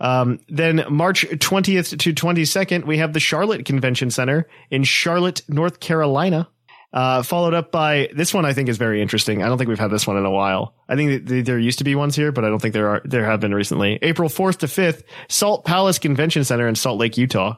Um, 0.00 0.40
then 0.48 0.84
March 0.90 1.24
20th 1.26 1.98
to 1.98 2.12
22nd, 2.12 2.84
we 2.86 2.98
have 2.98 3.12
the 3.12 3.20
Charlotte 3.20 3.64
Convention 3.64 4.10
Center 4.10 4.46
in 4.70 4.84
Charlotte, 4.84 5.42
North 5.48 5.80
Carolina. 5.80 6.48
Uh, 6.94 7.24
followed 7.24 7.54
up 7.54 7.72
by 7.72 8.08
this 8.14 8.32
one, 8.32 8.44
I 8.44 8.52
think 8.52 8.68
is 8.68 8.78
very 8.78 9.02
interesting. 9.02 9.42
I 9.42 9.48
don't 9.48 9.58
think 9.58 9.66
we've 9.68 9.80
had 9.80 9.90
this 9.90 10.06
one 10.06 10.16
in 10.16 10.24
a 10.24 10.30
while. 10.30 10.74
I 10.88 10.94
think 10.94 11.26
that 11.26 11.44
there 11.44 11.58
used 11.58 11.78
to 11.78 11.84
be 11.84 11.96
ones 11.96 12.14
here, 12.14 12.30
but 12.30 12.44
I 12.44 12.48
don't 12.48 12.60
think 12.62 12.72
there 12.72 12.88
are. 12.88 13.02
There 13.04 13.24
have 13.24 13.40
been 13.40 13.52
recently. 13.52 13.98
April 14.00 14.28
4th 14.28 14.58
to 14.58 14.66
5th, 14.66 15.02
Salt 15.28 15.64
Palace 15.64 15.98
Convention 15.98 16.44
Center 16.44 16.68
in 16.68 16.76
Salt 16.76 17.00
Lake, 17.00 17.18
Utah. 17.18 17.56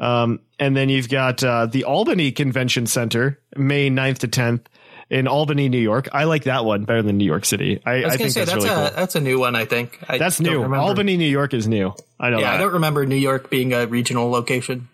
Um, 0.00 0.40
and 0.58 0.76
then 0.76 0.88
you've 0.88 1.08
got 1.08 1.44
uh, 1.44 1.66
the 1.66 1.84
Albany 1.84 2.32
Convention 2.32 2.86
Center, 2.86 3.38
May 3.56 3.88
9th 3.88 4.18
to 4.18 4.28
10th 4.28 4.62
in 5.10 5.28
Albany, 5.28 5.68
New 5.68 5.78
York. 5.78 6.08
I 6.12 6.24
like 6.24 6.44
that 6.44 6.64
one 6.64 6.84
better 6.84 7.02
than 7.02 7.18
New 7.18 7.24
York 7.24 7.44
City. 7.44 7.80
I, 7.86 7.92
I 7.92 8.04
was 8.06 8.14
I 8.14 8.16
think 8.16 8.30
say 8.32 8.40
that's, 8.40 8.50
that's, 8.52 8.64
really 8.64 8.82
a 8.82 8.88
cool. 8.90 8.96
that's 8.96 9.14
a 9.14 9.20
new 9.20 9.38
one. 9.38 9.54
I 9.54 9.64
think 9.64 9.98
I 10.08 10.18
That's 10.18 10.40
new. 10.40 10.54
remember- 10.54 10.76
Albany, 10.78 11.16
New 11.16 11.28
York 11.30 11.54
is 11.54 11.68
new. 11.68 11.94
I 12.18 12.30
know 12.30 12.40
Yeah, 12.40 12.52
I 12.52 12.58
don't 12.58 12.72
remember 12.72 13.06
New 13.06 13.14
York 13.14 13.48
being 13.48 13.72
a 13.72 13.86
regional 13.86 14.28
location 14.30 14.88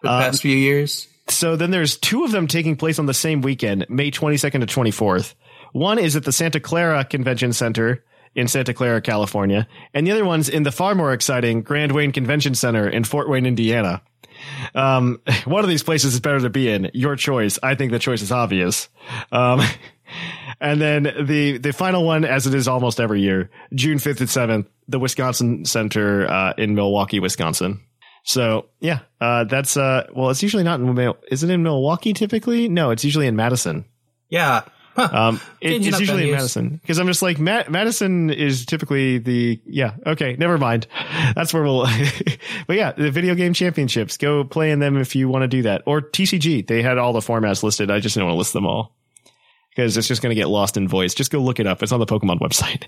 for 0.00 0.06
the 0.06 0.12
Uh, 0.12 0.20
past 0.20 0.42
few 0.42 0.56
years. 0.56 1.08
So 1.30 1.56
then 1.56 1.70
there's 1.70 1.96
two 1.96 2.24
of 2.24 2.32
them 2.32 2.46
taking 2.46 2.76
place 2.76 2.98
on 2.98 3.06
the 3.06 3.14
same 3.14 3.40
weekend, 3.40 3.86
May 3.88 4.10
22nd 4.10 4.66
to 4.66 4.66
24th. 4.66 5.34
One 5.72 5.98
is 5.98 6.16
at 6.16 6.24
the 6.24 6.32
Santa 6.32 6.60
Clara 6.60 7.04
Convention 7.04 7.52
Center 7.52 8.04
in 8.34 8.48
Santa 8.48 8.74
Clara, 8.74 9.00
California, 9.00 9.66
and 9.94 10.06
the 10.06 10.12
other 10.12 10.24
one's 10.24 10.48
in 10.48 10.62
the 10.62 10.72
far 10.72 10.94
more 10.94 11.12
exciting 11.12 11.62
Grand 11.62 11.92
Wayne 11.92 12.12
Convention 12.12 12.54
Center 12.54 12.88
in 12.88 13.04
Fort 13.04 13.28
Wayne, 13.28 13.46
Indiana. 13.46 14.02
Um, 14.74 15.20
one 15.44 15.64
of 15.64 15.70
these 15.70 15.82
places 15.82 16.14
is 16.14 16.20
better 16.20 16.40
to 16.40 16.50
be 16.50 16.68
in. 16.68 16.90
Your 16.94 17.16
choice. 17.16 17.58
I 17.62 17.74
think 17.74 17.92
the 17.92 17.98
choice 17.98 18.22
is 18.22 18.32
obvious. 18.32 18.88
Um, 19.32 19.60
and 20.60 20.80
then 20.80 21.04
the 21.22 21.58
the 21.58 21.72
final 21.72 22.04
one, 22.04 22.24
as 22.24 22.46
it 22.46 22.54
is 22.54 22.68
almost 22.68 23.00
every 23.00 23.20
year, 23.20 23.50
June 23.74 23.98
5th 23.98 24.20
and 24.20 24.64
7th, 24.64 24.66
the 24.88 24.98
Wisconsin 24.98 25.64
Center 25.64 26.28
uh, 26.28 26.54
in 26.56 26.74
Milwaukee, 26.74 27.20
Wisconsin. 27.20 27.80
So 28.24 28.66
yeah, 28.80 29.00
uh, 29.20 29.44
that's 29.44 29.76
uh, 29.76 30.06
well, 30.14 30.30
it's 30.30 30.42
usually 30.42 30.62
not 30.64 30.80
in 30.80 31.14
is 31.30 31.42
it 31.42 31.50
in 31.50 31.62
Milwaukee 31.62 32.12
typically? 32.12 32.68
No, 32.68 32.90
it's 32.90 33.04
usually 33.04 33.26
in 33.26 33.36
Madison. 33.36 33.84
Yeah. 34.28 34.62
Huh. 34.96 35.08
Um, 35.12 35.40
it- 35.60 35.86
it's 35.86 36.00
usually 36.00 36.24
in. 36.30 36.32
Madison 36.32 36.68
because 36.82 36.98
I'm 36.98 37.06
just 37.06 37.22
like 37.22 37.38
Ma- 37.38 37.62
Madison 37.68 38.28
is 38.28 38.66
typically 38.66 39.18
the 39.18 39.60
yeah 39.64 39.94
okay 40.04 40.34
never 40.36 40.58
mind 40.58 40.88
that's 41.36 41.54
where 41.54 41.62
we'll 41.62 41.86
but 42.66 42.76
yeah 42.76 42.90
the 42.92 43.12
video 43.12 43.36
game 43.36 43.52
championships 43.54 44.16
go 44.16 44.42
play 44.42 44.72
in 44.72 44.80
them 44.80 44.96
if 44.96 45.14
you 45.14 45.28
want 45.28 45.42
to 45.44 45.48
do 45.48 45.62
that 45.62 45.82
or 45.86 46.00
TCG 46.00 46.66
they 46.66 46.82
had 46.82 46.98
all 46.98 47.12
the 47.12 47.20
formats 47.20 47.62
listed 47.62 47.88
I 47.88 48.00
just 48.00 48.14
didn't 48.14 48.26
want 48.26 48.34
to 48.34 48.38
list 48.38 48.52
them 48.52 48.66
all 48.66 48.96
because 49.70 49.96
it's 49.96 50.08
just 50.08 50.22
going 50.22 50.30
to 50.30 50.40
get 50.40 50.48
lost 50.48 50.76
in 50.76 50.88
voice 50.88 51.14
just 51.14 51.30
go 51.30 51.38
look 51.38 51.60
it 51.60 51.68
up 51.68 51.84
it's 51.84 51.92
on 51.92 52.00
the 52.00 52.06
Pokemon 52.06 52.40
website 52.40 52.82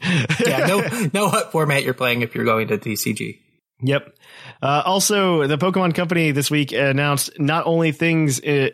yeah. 0.45 0.67
No, 0.67 0.81
know 1.15 1.29
what 1.29 1.53
format 1.53 1.85
you're 1.85 1.95
playing 1.95 2.23
if 2.23 2.35
you're 2.35 2.45
going 2.45 2.67
to 2.69 2.79
TCG. 2.79 3.39
Yep. 3.85 4.15
Uh, 4.63 4.83
also, 4.87 5.47
the 5.49 5.59
Pokemon 5.59 5.95
Company 5.95 6.31
this 6.31 6.51
week 6.51 6.73
announced 6.73 7.31
not 7.39 7.67
only 7.67 7.91
things 7.91 8.41
uh, 8.41 8.71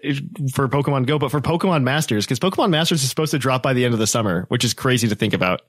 for 0.53 0.69
Pokemon 0.69 1.07
Go, 1.07 1.19
but 1.19 1.31
for 1.31 1.41
Pokemon 1.41 1.83
Masters, 1.83 2.27
because 2.27 2.39
Pokemon 2.39 2.71
Masters 2.71 3.03
is 3.03 3.09
supposed 3.09 3.31
to 3.31 3.39
drop 3.39 3.63
by 3.63 3.73
the 3.73 3.85
end 3.87 3.95
of 3.95 4.01
the 4.01 4.07
summer, 4.07 4.45
which 4.49 4.65
is 4.65 4.75
crazy 4.75 5.09
to 5.09 5.15
think 5.15 5.33
about. 5.33 5.63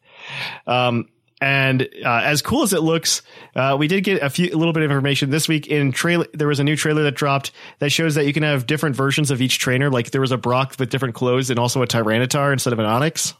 Um, 0.67 1.07
and 1.41 1.87
uh, 2.03 2.21
as 2.23 2.41
cool 2.41 2.63
as 2.63 2.73
it 2.73 2.81
looks, 2.81 3.21
uh, 3.55 3.77
we 3.79 3.87
did 3.87 4.03
get 4.03 4.21
a 4.21 4.29
few 4.29 4.49
a 4.53 4.57
little 4.57 4.73
bit 4.73 4.83
of 4.83 4.91
information 4.91 5.29
this 5.29 5.47
week. 5.47 5.67
In 5.67 5.93
trailer, 5.93 6.25
there 6.33 6.49
was 6.49 6.59
a 6.59 6.65
new 6.65 6.75
trailer 6.75 7.03
that 7.03 7.15
dropped 7.15 7.51
that 7.79 7.91
shows 7.91 8.15
that 8.15 8.25
you 8.25 8.33
can 8.33 8.43
have 8.43 8.67
different 8.67 8.97
versions 8.97 9.31
of 9.31 9.41
each 9.41 9.57
trainer. 9.57 9.89
Like 9.89 10.11
there 10.11 10.19
was 10.19 10.33
a 10.33 10.37
Brock 10.37 10.75
with 10.77 10.89
different 10.89 11.15
clothes 11.15 11.49
and 11.49 11.57
also 11.57 11.81
a 11.81 11.87
Tyranitar 11.87 12.51
instead 12.51 12.73
of 12.73 12.79
an 12.79 12.85
Onix. 12.85 13.35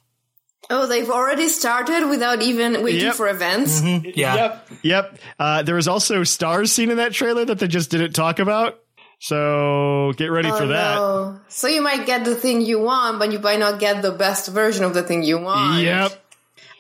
Oh, 0.70 0.86
they've 0.88 1.10
already 1.10 1.48
started 1.50 2.08
without 2.10 2.42
even 2.42 2.84
waiting 2.84 3.06
Yep. 3.08 3.16
for 3.16 3.28
events. 3.30 3.82
Yeah. 3.84 4.60
Yep. 4.84 5.18
Uh, 5.40 5.64
there 5.64 5.76
was 5.76 5.88
also 5.88 6.24
stars 6.24 6.72
seen 6.72 6.92
in 6.92 6.98
that 6.98 7.14
trailer 7.14 7.44
that 7.46 7.60
they 7.60 7.68
just 7.68 7.90
didn't 7.92 8.14
talk 8.14 8.40
about. 8.40 8.80
So 9.20 10.14
get 10.16 10.28
ready 10.32 10.50
for 10.50 10.64
Oh, 10.64 10.68
that. 10.68 10.96
no. 10.96 11.40
So 11.50 11.68
you 11.68 11.82
might 11.82 12.06
get 12.06 12.24
the 12.24 12.36
thing 12.36 12.62
you 12.62 12.80
want, 12.80 13.20
but 13.20 13.32
you 13.32 13.40
might 13.40 13.60
not 13.60 13.80
get 13.80 14.02
the 14.02 14.12
best 14.12 14.48
version 14.50 14.86
of 14.86 14.94
the 14.94 15.04
thing 15.04 15.24
you 15.24 15.40
want. 15.40 15.82
Yep. 15.84 16.14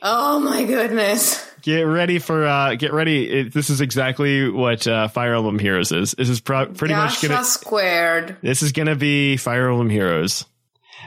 Oh 0.01 0.39
my 0.39 0.63
goodness. 0.63 1.45
Get 1.61 1.81
ready 1.81 2.19
for 2.19 2.45
uh 2.47 2.75
get 2.75 2.93
ready. 2.93 3.29
It, 3.29 3.53
this 3.53 3.69
is 3.69 3.81
exactly 3.81 4.49
what 4.49 4.87
uh, 4.87 5.09
Fire 5.09 5.33
Emblem 5.35 5.59
Heroes 5.59 5.91
is. 5.91 6.13
This 6.17 6.29
is 6.29 6.39
pro- 6.39 6.67
pretty 6.67 6.93
much 6.93 7.19
Gacha 7.19 7.27
gonna 7.27 7.43
squared. 7.43 8.37
this 8.41 8.61
is 8.63 8.71
gonna 8.71 8.95
be 8.95 9.35
Fire 9.35 9.67
Emblem 9.69 9.89
Heroes. 9.89 10.45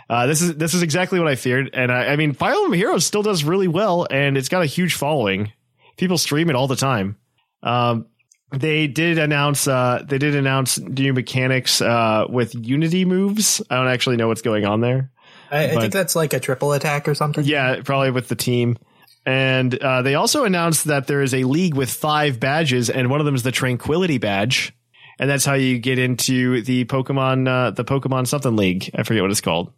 Uh, 0.08 0.26
this 0.26 0.42
is 0.42 0.56
this 0.56 0.74
is 0.74 0.82
exactly 0.82 1.18
what 1.18 1.28
I 1.28 1.36
feared, 1.36 1.70
and 1.74 1.90
I, 1.90 2.08
I 2.08 2.16
mean 2.16 2.32
Fire 2.32 2.54
Emblem 2.54 2.72
Heroes 2.72 3.06
still 3.06 3.22
does 3.22 3.44
really 3.44 3.68
well, 3.68 4.06
and 4.10 4.36
it's 4.36 4.48
got 4.48 4.62
a 4.62 4.66
huge 4.66 4.94
following. 4.94 5.52
People 5.96 6.18
stream 6.18 6.50
it 6.50 6.56
all 6.56 6.68
the 6.68 6.76
time. 6.76 7.16
Um, 7.62 8.06
they 8.50 8.86
did 8.86 9.18
announce 9.18 9.66
uh, 9.66 10.04
they 10.06 10.18
did 10.18 10.34
announce 10.34 10.78
new 10.78 11.12
mechanics 11.12 11.80
uh, 11.80 12.26
with 12.28 12.54
Unity 12.54 13.04
moves. 13.04 13.62
I 13.70 13.76
don't 13.76 13.88
actually 13.88 14.16
know 14.16 14.28
what's 14.28 14.42
going 14.42 14.64
on 14.64 14.80
there. 14.80 15.10
I, 15.50 15.64
I 15.64 15.80
think 15.80 15.92
that's 15.92 16.16
like 16.16 16.32
a 16.32 16.40
triple 16.40 16.72
attack 16.72 17.08
or 17.08 17.14
something. 17.14 17.44
Yeah, 17.44 17.80
probably 17.82 18.10
with 18.10 18.28
the 18.28 18.36
team. 18.36 18.78
And 19.24 19.74
uh, 19.74 20.02
they 20.02 20.14
also 20.14 20.44
announced 20.44 20.86
that 20.86 21.06
there 21.06 21.22
is 21.22 21.32
a 21.32 21.44
league 21.44 21.74
with 21.74 21.90
five 21.90 22.40
badges, 22.40 22.90
and 22.90 23.08
one 23.08 23.20
of 23.20 23.26
them 23.26 23.34
is 23.34 23.44
the 23.44 23.52
Tranquility 23.52 24.18
badge, 24.18 24.74
and 25.18 25.30
that's 25.30 25.44
how 25.44 25.54
you 25.54 25.78
get 25.78 25.98
into 25.98 26.62
the 26.62 26.84
Pokemon, 26.86 27.48
uh, 27.48 27.70
the 27.70 27.84
Pokemon 27.84 28.26
something 28.26 28.56
league. 28.56 28.90
I 28.94 29.04
forget 29.04 29.22
what 29.22 29.30
it's 29.30 29.40
called. 29.40 29.72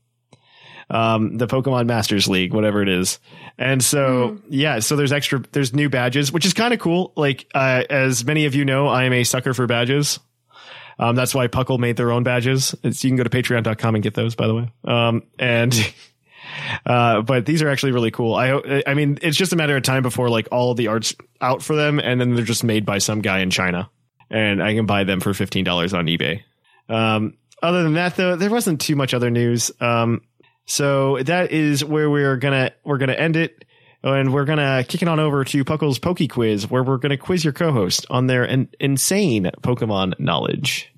Um, 0.90 1.38
the 1.38 1.46
Pokemon 1.46 1.86
Masters 1.86 2.28
League, 2.28 2.52
whatever 2.52 2.82
it 2.82 2.88
is. 2.88 3.18
And 3.58 3.82
so, 3.82 4.38
yeah, 4.48 4.80
so 4.80 4.96
there's 4.96 5.12
extra, 5.12 5.42
there's 5.52 5.74
new 5.74 5.88
badges, 5.88 6.32
which 6.32 6.44
is 6.44 6.52
kind 6.52 6.74
of 6.74 6.80
cool. 6.80 7.12
Like, 7.16 7.46
uh, 7.54 7.84
as 7.88 8.24
many 8.24 8.44
of 8.46 8.54
you 8.54 8.64
know, 8.64 8.86
I 8.88 9.04
am 9.04 9.12
a 9.12 9.24
sucker 9.24 9.54
for 9.54 9.66
badges. 9.66 10.18
Um, 10.98 11.16
that's 11.16 11.34
why 11.34 11.48
Puckle 11.48 11.78
made 11.78 11.96
their 11.96 12.12
own 12.12 12.22
badges. 12.22 12.74
It's, 12.82 13.02
you 13.02 13.10
can 13.10 13.16
go 13.16 13.24
to 13.24 13.30
patreon.com 13.30 13.94
and 13.94 14.02
get 14.02 14.14
those, 14.14 14.34
by 14.34 14.46
the 14.46 14.54
way. 14.54 14.72
Um, 14.84 15.22
and, 15.38 15.94
uh, 16.86 17.22
but 17.22 17.46
these 17.46 17.62
are 17.62 17.68
actually 17.68 17.92
really 17.92 18.10
cool. 18.10 18.34
I, 18.34 18.82
I 18.86 18.94
mean, 18.94 19.18
it's 19.22 19.36
just 19.36 19.52
a 19.52 19.56
matter 19.56 19.76
of 19.76 19.82
time 19.82 20.02
before 20.02 20.28
like 20.28 20.48
all 20.52 20.74
the 20.74 20.88
art's 20.88 21.14
out 21.40 21.62
for 21.62 21.74
them. 21.74 21.98
And 21.98 22.20
then 22.20 22.34
they're 22.34 22.44
just 22.44 22.64
made 22.64 22.84
by 22.84 22.98
some 22.98 23.22
guy 23.22 23.40
in 23.40 23.50
China 23.50 23.90
and 24.30 24.62
I 24.62 24.74
can 24.74 24.86
buy 24.86 25.04
them 25.04 25.20
for 25.20 25.30
$15 25.30 25.96
on 25.96 26.06
eBay. 26.06 26.42
Um, 26.88 27.34
other 27.62 27.82
than 27.82 27.94
that 27.94 28.16
though, 28.16 28.36
there 28.36 28.50
wasn't 28.50 28.80
too 28.80 28.96
much 28.96 29.14
other 29.14 29.30
news. 29.30 29.70
Um, 29.80 30.22
so 30.66 31.22
that 31.22 31.52
is 31.52 31.84
where 31.84 32.08
we're 32.10 32.36
gonna, 32.36 32.72
we're 32.84 32.98
gonna 32.98 33.12
end 33.12 33.36
it. 33.36 33.64
And 34.02 34.34
we're 34.34 34.44
gonna 34.44 34.84
kick 34.86 35.00
it 35.00 35.08
on 35.08 35.18
over 35.18 35.44
to 35.44 35.64
Puckle's 35.64 35.98
Poke 35.98 36.28
Quiz, 36.28 36.68
where 36.70 36.82
we're 36.82 36.98
gonna 36.98 37.16
quiz 37.16 37.42
your 37.42 37.54
co-host 37.54 38.04
on 38.10 38.26
their 38.26 38.44
in- 38.44 38.68
insane 38.78 39.50
Pokemon 39.62 40.20
knowledge. 40.20 40.92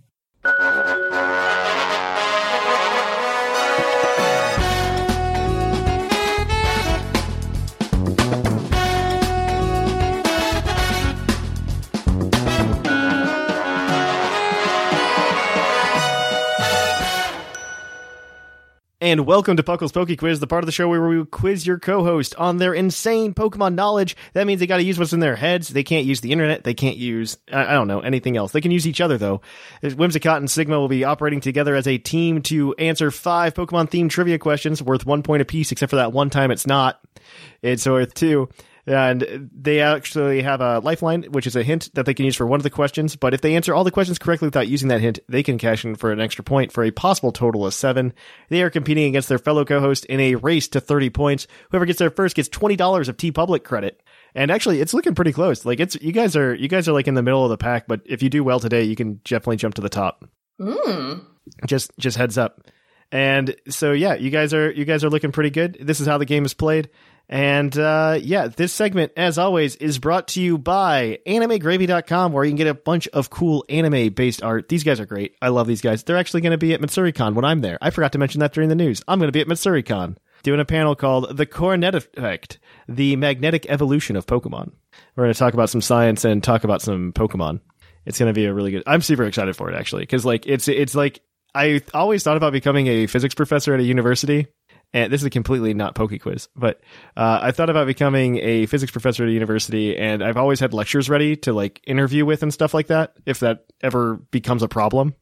And 18.98 19.26
welcome 19.26 19.58
to 19.58 19.62
Puckle's 19.62 19.92
Poke 19.92 20.16
Quiz, 20.16 20.40
the 20.40 20.46
part 20.46 20.64
of 20.64 20.66
the 20.66 20.72
show 20.72 20.88
where 20.88 21.06
we 21.06 21.22
quiz 21.26 21.66
your 21.66 21.78
co-host 21.78 22.34
on 22.36 22.56
their 22.56 22.72
insane 22.72 23.34
Pokemon 23.34 23.74
knowledge. 23.74 24.16
That 24.32 24.46
means 24.46 24.58
they 24.58 24.66
got 24.66 24.78
to 24.78 24.84
use 24.84 24.98
what's 24.98 25.12
in 25.12 25.20
their 25.20 25.36
heads. 25.36 25.68
They 25.68 25.84
can't 25.84 26.06
use 26.06 26.22
the 26.22 26.32
internet. 26.32 26.64
They 26.64 26.72
can't 26.72 26.96
use, 26.96 27.36
I, 27.52 27.66
I 27.66 27.72
don't 27.74 27.88
know, 27.88 28.00
anything 28.00 28.38
else. 28.38 28.52
They 28.52 28.62
can 28.62 28.70
use 28.70 28.86
each 28.86 29.02
other 29.02 29.18
though. 29.18 29.42
Whimsicott 29.82 30.38
and 30.38 30.50
Sigma 30.50 30.80
will 30.80 30.88
be 30.88 31.04
operating 31.04 31.42
together 31.42 31.74
as 31.74 31.86
a 31.86 31.98
team 31.98 32.40
to 32.44 32.74
answer 32.76 33.10
five 33.10 33.52
Pokemon 33.52 33.90
themed 33.90 34.08
trivia 34.08 34.38
questions 34.38 34.82
worth 34.82 35.04
one 35.04 35.22
point 35.22 35.42
apiece, 35.42 35.72
except 35.72 35.90
for 35.90 35.96
that 35.96 36.14
one 36.14 36.30
time 36.30 36.50
it's 36.50 36.66
not. 36.66 36.98
It's 37.60 37.86
worth 37.86 38.14
two. 38.14 38.48
And 38.86 39.50
they 39.52 39.80
actually 39.80 40.42
have 40.42 40.60
a 40.60 40.78
lifeline, 40.78 41.24
which 41.24 41.46
is 41.46 41.56
a 41.56 41.64
hint 41.64 41.92
that 41.94 42.06
they 42.06 42.14
can 42.14 42.24
use 42.24 42.36
for 42.36 42.46
one 42.46 42.60
of 42.60 42.64
the 42.64 42.70
questions. 42.70 43.16
But 43.16 43.34
if 43.34 43.40
they 43.40 43.56
answer 43.56 43.74
all 43.74 43.82
the 43.82 43.90
questions 43.90 44.18
correctly 44.18 44.46
without 44.46 44.68
using 44.68 44.88
that 44.88 45.00
hint, 45.00 45.18
they 45.28 45.42
can 45.42 45.58
cash 45.58 45.84
in 45.84 45.96
for 45.96 46.12
an 46.12 46.20
extra 46.20 46.44
point 46.44 46.70
for 46.70 46.84
a 46.84 46.92
possible 46.92 47.32
total 47.32 47.66
of 47.66 47.74
seven. 47.74 48.12
They 48.48 48.62
are 48.62 48.70
competing 48.70 49.06
against 49.06 49.28
their 49.28 49.38
fellow 49.38 49.64
co-host 49.64 50.04
in 50.04 50.20
a 50.20 50.36
race 50.36 50.68
to 50.68 50.80
30 50.80 51.10
points. 51.10 51.48
Whoever 51.70 51.84
gets 51.84 51.98
there 51.98 52.10
first 52.10 52.36
gets 52.36 52.48
$20 52.48 53.08
of 53.08 53.16
TeePublic 53.16 53.64
credit. 53.64 54.00
And 54.36 54.52
actually, 54.52 54.80
it's 54.80 54.94
looking 54.94 55.16
pretty 55.16 55.32
close. 55.32 55.64
Like 55.64 55.80
it's, 55.80 55.96
you 55.96 56.12
guys 56.12 56.36
are, 56.36 56.54
you 56.54 56.68
guys 56.68 56.86
are 56.88 56.92
like 56.92 57.08
in 57.08 57.14
the 57.14 57.22
middle 57.22 57.42
of 57.42 57.50
the 57.50 57.58
pack, 57.58 57.88
but 57.88 58.02
if 58.04 58.22
you 58.22 58.30
do 58.30 58.44
well 58.44 58.60
today, 58.60 58.84
you 58.84 58.94
can 58.94 59.20
definitely 59.24 59.56
jump 59.56 59.74
to 59.74 59.82
the 59.82 59.88
top. 59.88 60.24
Hmm. 60.62 61.14
Just, 61.66 61.90
just 61.98 62.16
heads 62.16 62.38
up. 62.38 62.68
And 63.10 63.54
so, 63.68 63.92
yeah, 63.92 64.14
you 64.14 64.30
guys 64.30 64.52
are, 64.54 64.70
you 64.70 64.84
guys 64.84 65.02
are 65.04 65.10
looking 65.10 65.32
pretty 65.32 65.50
good. 65.50 65.78
This 65.80 66.00
is 66.00 66.06
how 66.06 66.18
the 66.18 66.24
game 66.24 66.44
is 66.44 66.54
played. 66.54 66.90
And 67.28 67.76
uh, 67.76 68.18
yeah, 68.22 68.46
this 68.48 68.72
segment, 68.72 69.12
as 69.16 69.36
always, 69.36 69.74
is 69.76 69.98
brought 69.98 70.28
to 70.28 70.40
you 70.40 70.58
by 70.58 71.18
AnimeGravy.com, 71.26 72.32
where 72.32 72.44
you 72.44 72.50
can 72.50 72.56
get 72.56 72.68
a 72.68 72.74
bunch 72.74 73.08
of 73.08 73.30
cool 73.30 73.64
anime 73.68 74.12
based 74.12 74.42
art. 74.44 74.68
These 74.68 74.84
guys 74.84 75.00
are 75.00 75.06
great. 75.06 75.34
I 75.42 75.48
love 75.48 75.66
these 75.66 75.80
guys. 75.80 76.04
They're 76.04 76.16
actually 76.16 76.42
going 76.42 76.52
to 76.52 76.58
be 76.58 76.72
at 76.72 76.80
MatsuriCon 76.80 77.34
when 77.34 77.44
I'm 77.44 77.62
there. 77.62 77.78
I 77.80 77.90
forgot 77.90 78.12
to 78.12 78.18
mention 78.18 78.40
that 78.40 78.52
during 78.52 78.68
the 78.68 78.76
news. 78.76 79.02
I'm 79.08 79.18
going 79.18 79.28
to 79.28 79.32
be 79.32 79.40
at 79.40 79.48
MatsuriCon. 79.48 80.16
doing 80.44 80.60
a 80.60 80.64
panel 80.64 80.94
called 80.94 81.36
The 81.36 81.46
Coronet 81.46 81.96
Effect, 81.96 82.60
the 82.88 83.16
magnetic 83.16 83.66
evolution 83.68 84.14
of 84.14 84.26
Pokemon. 84.26 84.72
We're 85.16 85.24
going 85.24 85.34
to 85.34 85.38
talk 85.38 85.54
about 85.54 85.70
some 85.70 85.80
science 85.80 86.24
and 86.24 86.44
talk 86.44 86.62
about 86.62 86.82
some 86.82 87.12
Pokemon. 87.12 87.60
It's 88.04 88.20
going 88.20 88.32
to 88.32 88.38
be 88.38 88.44
a 88.44 88.54
really 88.54 88.70
good. 88.70 88.84
I'm 88.86 89.02
super 89.02 89.24
excited 89.24 89.56
for 89.56 89.68
it 89.68 89.74
actually 89.76 90.02
because 90.02 90.24
like 90.24 90.46
it's 90.46 90.68
it's 90.68 90.94
like 90.94 91.20
I 91.56 91.82
always 91.92 92.22
thought 92.22 92.36
about 92.36 92.52
becoming 92.52 92.86
a 92.86 93.06
physics 93.06 93.34
professor 93.34 93.74
at 93.74 93.80
a 93.80 93.82
university. 93.82 94.46
And 94.96 95.12
this 95.12 95.20
is 95.20 95.26
a 95.26 95.30
completely 95.30 95.74
not 95.74 95.94
Poke 95.94 96.18
quiz, 96.18 96.48
but 96.56 96.80
uh, 97.18 97.40
I 97.42 97.50
thought 97.50 97.68
about 97.68 97.86
becoming 97.86 98.38
a 98.38 98.64
physics 98.64 98.90
professor 98.90 99.24
at 99.24 99.28
a 99.28 99.32
university, 99.32 99.94
and 99.94 100.24
I've 100.24 100.38
always 100.38 100.58
had 100.58 100.72
lectures 100.72 101.10
ready 101.10 101.36
to 101.36 101.52
like 101.52 101.82
interview 101.86 102.24
with 102.24 102.42
and 102.42 102.50
stuff 102.50 102.72
like 102.72 102.86
that 102.86 103.12
if 103.26 103.40
that 103.40 103.66
ever 103.82 104.14
becomes 104.14 104.62
a 104.62 104.68
problem, 104.68 105.14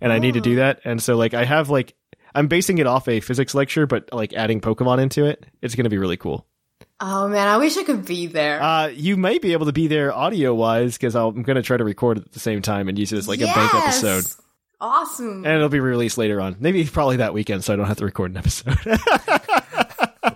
and 0.00 0.12
I 0.12 0.18
need 0.18 0.34
to 0.34 0.40
do 0.40 0.56
that. 0.56 0.80
And 0.84 1.00
so 1.00 1.16
like 1.16 1.32
I 1.32 1.44
have 1.44 1.70
like 1.70 1.94
I'm 2.34 2.48
basing 2.48 2.78
it 2.78 2.88
off 2.88 3.06
a 3.06 3.20
physics 3.20 3.54
lecture, 3.54 3.86
but 3.86 4.12
like 4.12 4.32
adding 4.32 4.60
Pokemon 4.60 5.00
into 5.00 5.26
it. 5.26 5.46
It's 5.62 5.76
going 5.76 5.84
to 5.84 5.90
be 5.90 5.98
really 5.98 6.16
cool. 6.16 6.44
Oh 6.98 7.28
man, 7.28 7.46
I 7.46 7.58
wish 7.58 7.76
I 7.76 7.84
could 7.84 8.04
be 8.04 8.26
there. 8.26 8.60
Uh, 8.60 8.88
you 8.88 9.16
might 9.16 9.40
be 9.40 9.52
able 9.52 9.66
to 9.66 9.72
be 9.72 9.86
there 9.86 10.12
audio 10.12 10.52
wise 10.54 10.98
because 10.98 11.14
I'm 11.14 11.44
going 11.44 11.54
to 11.54 11.62
try 11.62 11.76
to 11.76 11.84
record 11.84 12.18
it 12.18 12.24
at 12.26 12.32
the 12.32 12.40
same 12.40 12.62
time 12.62 12.88
and 12.88 12.98
use 12.98 13.12
it 13.12 13.18
as 13.18 13.28
like 13.28 13.40
a 13.40 13.46
bank 13.46 13.74
episode. 13.74 14.24
Awesome. 14.80 15.44
And 15.44 15.54
it'll 15.54 15.68
be 15.68 15.80
released 15.80 16.18
later 16.18 16.40
on. 16.40 16.56
Maybe 16.60 16.84
probably 16.84 17.16
that 17.18 17.32
weekend 17.34 17.64
so 17.64 17.72
I 17.72 17.76
don't 17.76 17.86
have 17.86 17.96
to 17.98 18.04
record 18.04 18.30
an 18.32 18.36
episode. 18.38 18.78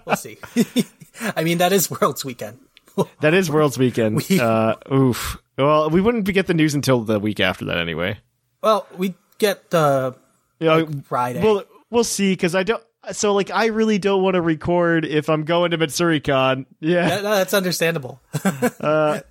We'll 0.07 0.17
see. 0.17 0.39
I 1.37 1.45
mean, 1.45 1.59
that 1.59 1.73
is 1.73 1.91
World's 1.91 2.25
Weekend. 2.25 2.59
that 3.21 3.35
is 3.35 3.51
World's 3.51 3.79
Weekend. 3.79 4.23
We- 4.29 4.41
Uh, 4.41 4.75
oof. 4.93 5.39
Well, 5.57 5.91
we 5.91 6.01
wouldn't 6.01 6.25
get 6.27 6.47
the 6.47 6.55
news 6.55 6.75
until 6.75 7.01
the 7.03 7.19
week 7.19 7.41
after 7.41 7.67
that 7.67 7.79
anyway. 7.79 8.19
Well, 8.63 8.87
we 8.97 9.15
get 9.39 9.71
the 9.71 10.15
You 10.61 10.67
know, 10.67 10.89
Friday. 11.05 11.43
We'll, 11.43 11.65
we'll 11.91 12.05
see 12.05 12.33
because 12.33 12.55
I 12.55 12.63
don't. 12.63 12.83
So, 13.13 13.33
like, 13.35 13.51
I 13.51 13.67
really 13.67 13.99
don't 13.99 14.23
want 14.23 14.35
to 14.35 14.43
record 14.43 15.05
if 15.05 15.29
I'm 15.29 15.45
going 15.45 15.71
to 15.71 15.79
MatsuriCon. 15.79 16.67
Yeah. 16.81 17.09
That- 17.09 17.23
that's 17.23 17.55
understandable. 17.55 18.21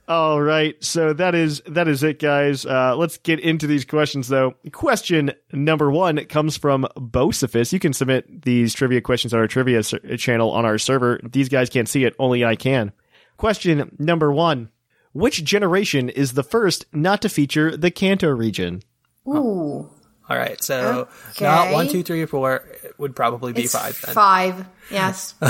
All 0.07 0.41
right, 0.41 0.81
so 0.83 1.13
that 1.13 1.35
is 1.35 1.61
that 1.67 1.87
is 1.87 2.03
it, 2.03 2.19
guys. 2.19 2.65
Uh, 2.65 2.95
let's 2.95 3.17
get 3.17 3.39
into 3.39 3.67
these 3.67 3.85
questions, 3.85 4.27
though. 4.27 4.55
Question 4.71 5.31
number 5.51 5.91
one 5.91 6.23
comes 6.25 6.57
from 6.57 6.87
Bocephus. 6.97 7.71
You 7.73 7.79
can 7.79 7.93
submit 7.93 8.43
these 8.43 8.73
trivia 8.73 9.01
questions 9.01 9.33
on 9.33 9.39
our 9.39 9.47
trivia 9.47 9.83
ser- 9.83 10.17
channel 10.17 10.51
on 10.51 10.65
our 10.65 10.77
server. 10.77 11.19
These 11.23 11.49
guys 11.49 11.69
can't 11.69 11.89
see 11.89 12.03
it; 12.05 12.15
only 12.19 12.43
I 12.45 12.55
can. 12.55 12.91
Question 13.37 13.95
number 13.99 14.31
one: 14.31 14.69
Which 15.13 15.43
generation 15.43 16.09
is 16.09 16.33
the 16.33 16.43
first 16.43 16.85
not 16.93 17.21
to 17.21 17.29
feature 17.29 17.75
the 17.75 17.91
Kanto 17.91 18.29
region? 18.29 18.81
Ooh. 19.27 19.89
All 20.29 20.37
right, 20.37 20.61
so 20.61 21.07
Okay. 21.31 21.45
not 21.45 21.71
one, 21.71 21.87
two, 21.87 22.03
three, 22.03 22.21
or 22.21 22.27
four. 22.27 22.55
It 22.83 22.95
would 22.97 23.15
probably 23.15 23.53
be 23.53 23.63
It's 23.63 23.73
five 23.73 24.01
then. 24.05 24.13
Five. 24.15 24.65
Yes. 24.91 25.35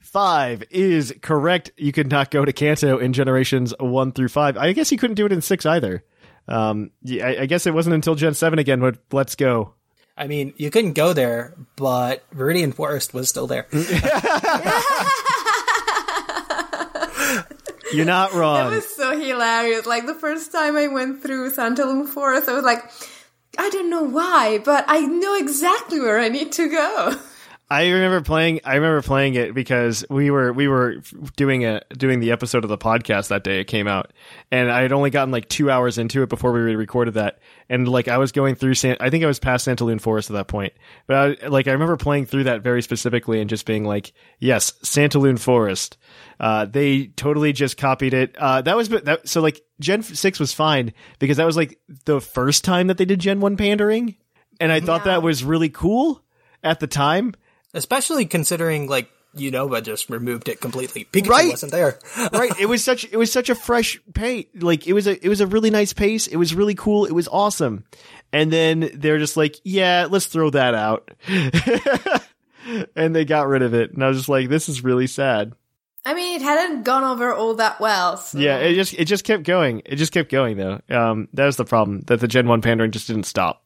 Five 0.00 0.62
is 0.70 1.14
correct. 1.20 1.70
You 1.76 1.92
could 1.92 2.10
not 2.10 2.30
go 2.30 2.42
to 2.42 2.50
Kanto 2.52 2.96
in 2.96 3.12
generations 3.12 3.74
one 3.78 4.12
through 4.12 4.28
five. 4.28 4.56
I 4.56 4.72
guess 4.72 4.90
you 4.90 4.96
couldn't 4.96 5.16
do 5.16 5.26
it 5.26 5.32
in 5.32 5.42
six 5.42 5.66
either. 5.66 6.02
Um, 6.48 6.90
yeah, 7.02 7.26
I, 7.26 7.42
I 7.42 7.46
guess 7.46 7.66
it 7.66 7.74
wasn't 7.74 7.94
until 7.94 8.14
Gen 8.14 8.32
seven 8.32 8.58
again. 8.58 8.80
But 8.80 8.96
let's 9.12 9.34
go. 9.36 9.74
I 10.16 10.26
mean, 10.26 10.54
you 10.56 10.70
couldn't 10.70 10.94
go 10.94 11.12
there, 11.12 11.54
but 11.76 12.24
Viridian 12.34 12.72
Forest 12.74 13.12
was 13.12 13.28
still 13.28 13.46
there. 13.46 13.66
You're 17.92 18.04
not 18.04 18.32
wrong. 18.34 18.72
It 18.72 18.76
was 18.76 18.94
so 18.96 19.18
hilarious. 19.18 19.86
Like 19.86 20.06
the 20.06 20.14
first 20.14 20.52
time 20.52 20.76
I 20.76 20.88
went 20.88 21.22
through 21.22 21.50
Santalune 21.52 22.06
Forest, 22.08 22.48
I 22.48 22.52
was 22.54 22.64
like, 22.64 22.82
I 23.58 23.70
don't 23.70 23.90
know 23.90 24.04
why, 24.04 24.58
but 24.64 24.84
I 24.86 25.00
know 25.00 25.34
exactly 25.34 26.00
where 26.00 26.20
I 26.20 26.28
need 26.28 26.52
to 26.52 26.68
go. 26.68 27.20
I 27.70 27.90
remember 27.90 28.22
playing. 28.22 28.60
I 28.64 28.76
remember 28.76 29.02
playing 29.02 29.34
it 29.34 29.52
because 29.52 30.02
we 30.08 30.30
were 30.30 30.54
we 30.54 30.68
were 30.68 31.02
doing 31.36 31.66
a 31.66 31.82
doing 31.94 32.20
the 32.20 32.32
episode 32.32 32.64
of 32.64 32.70
the 32.70 32.78
podcast 32.78 33.28
that 33.28 33.44
day 33.44 33.60
it 33.60 33.64
came 33.64 33.86
out, 33.86 34.12
and 34.50 34.70
I 34.70 34.80
had 34.80 34.92
only 34.92 35.10
gotten 35.10 35.30
like 35.32 35.50
two 35.50 35.70
hours 35.70 35.98
into 35.98 36.22
it 36.22 36.30
before 36.30 36.52
we 36.52 36.60
recorded 36.76 37.14
that, 37.14 37.40
and 37.68 37.86
like 37.86 38.08
I 38.08 38.16
was 38.16 38.32
going 38.32 38.54
through. 38.54 38.72
San, 38.72 38.96
I 39.00 39.10
think 39.10 39.22
I 39.22 39.26
was 39.26 39.38
past 39.38 39.66
Santalune 39.66 40.00
Forest 40.00 40.30
at 40.30 40.34
that 40.34 40.48
point, 40.48 40.72
but 41.06 41.42
I, 41.42 41.48
like 41.48 41.68
I 41.68 41.72
remember 41.72 41.98
playing 41.98 42.24
through 42.24 42.44
that 42.44 42.62
very 42.62 42.80
specifically 42.80 43.38
and 43.38 43.50
just 43.50 43.66
being 43.66 43.84
like, 43.84 44.14
"Yes, 44.38 44.72
Santalune 44.82 45.38
Forest." 45.38 45.98
Uh, 46.40 46.64
they 46.66 47.06
totally 47.08 47.52
just 47.52 47.76
copied 47.76 48.14
it. 48.14 48.36
Uh, 48.38 48.62
that 48.62 48.76
was 48.76 48.88
that. 48.90 49.28
So 49.28 49.40
like 49.40 49.60
Gen 49.80 50.02
six 50.02 50.38
was 50.38 50.52
fine 50.52 50.92
because 51.18 51.36
that 51.38 51.46
was 51.46 51.56
like 51.56 51.78
the 52.04 52.20
first 52.20 52.64
time 52.64 52.86
that 52.88 52.96
they 52.98 53.04
did 53.04 53.18
Gen 53.20 53.40
one 53.40 53.56
pandering, 53.56 54.16
and 54.60 54.70
I 54.72 54.80
thought 54.80 55.00
Yeah. 55.06 55.12
that 55.14 55.22
was 55.22 55.42
really 55.44 55.68
cool 55.68 56.22
at 56.62 56.80
the 56.80 56.86
time. 56.86 57.34
Especially 57.74 58.24
considering, 58.24 58.88
like, 58.88 59.10
you 59.34 59.50
know, 59.50 59.68
Unova 59.68 59.82
just 59.82 60.08
removed 60.08 60.48
it 60.48 60.58
completely. 60.60 61.04
Pikachu 61.12 61.28
Right. 61.28 61.50
wasn't 61.50 61.70
there. 61.72 61.98
right 62.32 62.52
it 62.58 62.66
was 62.66 62.82
such 62.82 63.04
it 63.12 63.16
was 63.16 63.30
such 63.30 63.50
a 63.50 63.54
fresh 63.54 64.00
pace 64.14 64.46
like 64.54 64.86
it 64.86 64.94
was 64.94 65.06
a 65.06 65.22
it 65.24 65.28
was 65.28 65.40
a 65.42 65.46
really 65.46 65.70
nice 65.70 65.92
pace 65.92 66.26
it 66.26 66.36
was 66.36 66.54
really 66.54 66.74
cool 66.74 67.04
it 67.04 67.12
was 67.12 67.28
awesome 67.28 67.84
and 68.32 68.50
then 68.52 68.90
they're 68.94 69.18
just 69.18 69.36
like 69.36 69.56
yeah 69.64 70.06
let's 70.10 70.26
throw 70.26 70.48
that 70.50 70.74
out 70.74 71.10
and 72.96 73.14
they 73.14 73.24
got 73.24 73.46
rid 73.46 73.62
of 73.62 73.74
it 73.74 73.92
and 73.92 74.02
i 74.04 74.08
was 74.08 74.16
just 74.16 74.28
like 74.28 74.48
this 74.48 74.68
is 74.68 74.82
really 74.82 75.06
sad 75.06 75.52
I 76.08 76.14
mean, 76.14 76.36
it 76.36 76.42
hadn't 76.42 76.84
gone 76.84 77.04
over 77.04 77.34
all 77.34 77.52
that 77.56 77.80
well. 77.80 78.16
So. 78.16 78.38
yeah 78.38 78.56
it 78.56 78.74
just 78.76 78.94
it 78.94 79.04
just 79.04 79.24
kept 79.24 79.42
going. 79.42 79.82
It 79.84 79.96
just 79.96 80.10
kept 80.10 80.30
going 80.30 80.56
though. 80.56 80.80
Um 80.88 81.28
that 81.34 81.44
was 81.44 81.56
the 81.56 81.66
problem 81.66 82.00
that 82.06 82.20
the 82.20 82.26
gen 82.26 82.48
1 82.48 82.62
pandering 82.62 82.92
just 82.92 83.08
didn't 83.08 83.24
stop. 83.24 83.62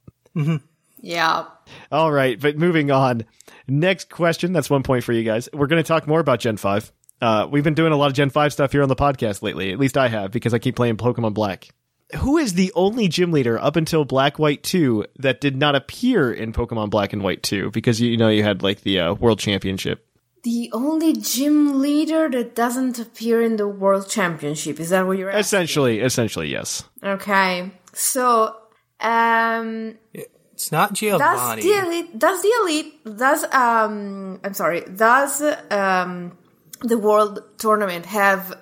Yeah. 1.01 1.45
all 1.93 2.11
right 2.11 2.41
but 2.41 2.59
moving 2.59 2.91
on. 2.91 3.27
Next 3.69 4.11
question 4.11 4.53
that's 4.53 4.69
one 4.69 4.83
point 4.83 5.05
for 5.05 5.13
you 5.13 5.23
guys. 5.23 5.49
We're 5.53 5.69
going 5.69 5.83
to 5.83 5.87
talk 5.87 6.09
more 6.09 6.19
about 6.19 6.41
gen 6.41 6.57
5 6.57 6.91
uh, 7.21 7.47
we've 7.49 7.63
been 7.63 7.75
doing 7.75 7.93
a 7.93 7.97
lot 7.97 8.09
of 8.09 8.15
gen 8.15 8.31
5 8.31 8.53
stuff 8.53 8.73
here 8.73 8.83
on 8.83 8.89
the 8.89 8.97
podcast 8.97 9.43
lately 9.43 9.71
at 9.71 9.79
least 9.79 9.97
i 9.97 10.09
have 10.09 10.33
because 10.33 10.53
i 10.53 10.59
keep 10.59 10.75
playing 10.75 10.97
pokemon 10.97 11.35
black. 11.35 11.69
Who 12.17 12.39
is 12.39 12.55
the 12.55 12.73
only 12.75 13.07
gym 13.07 13.31
leader 13.31 13.57
up 13.59 13.77
until 13.77 14.05
black 14.05 14.41
white 14.41 14.65
2 14.65 15.07
that 15.21 15.41
did 15.41 15.57
not 15.57 15.77
appear 15.77 16.33
in 16.33 16.53
pokemon 16.53 16.91
black 16.91 17.13
and 17.13 17.23
white 17.23 17.45
2 17.45 17.71
because 17.71 18.01
you, 18.01 18.11
you 18.11 18.17
know 18.17 18.29
you 18.29 18.43
had 18.43 18.65
like 18.65 18.81
the 18.81 18.99
uh, 18.99 19.15
world 19.15 19.39
championship 19.39 20.05
The 20.43 20.71
only 20.73 21.13
gym 21.15 21.81
leader 21.81 22.29
that 22.29 22.55
doesn't 22.57 22.99
appear 22.99 23.41
in 23.43 23.57
the 23.57 23.69
World 23.69 24.09
Championship. 24.09 24.81
Is 24.81 24.91
that 24.91 25.07
what 25.07 25.17
you're 25.19 25.31
asking? 25.31 25.41
essentially 25.41 26.01
essentially 26.01 26.49
yes 26.49 26.83
Okay. 27.03 27.71
So, 27.93 28.57
um, 29.01 29.95
It's 30.15 30.73
not 30.73 30.91
does 30.91 30.99
Giovanni. 30.99 31.63
the 31.63 31.79
elite, 31.79 32.19
does 32.19 32.43
the 32.43 32.53
elite, 32.63 33.05
does, 33.19 33.45
um, 33.53 34.41
I'm 34.43 34.55
sorry, 34.55 34.81
does, 34.83 35.43
um, 35.71 36.37
the 36.81 36.99
World 36.99 37.43
Tournament 37.59 38.07
have 38.07 38.57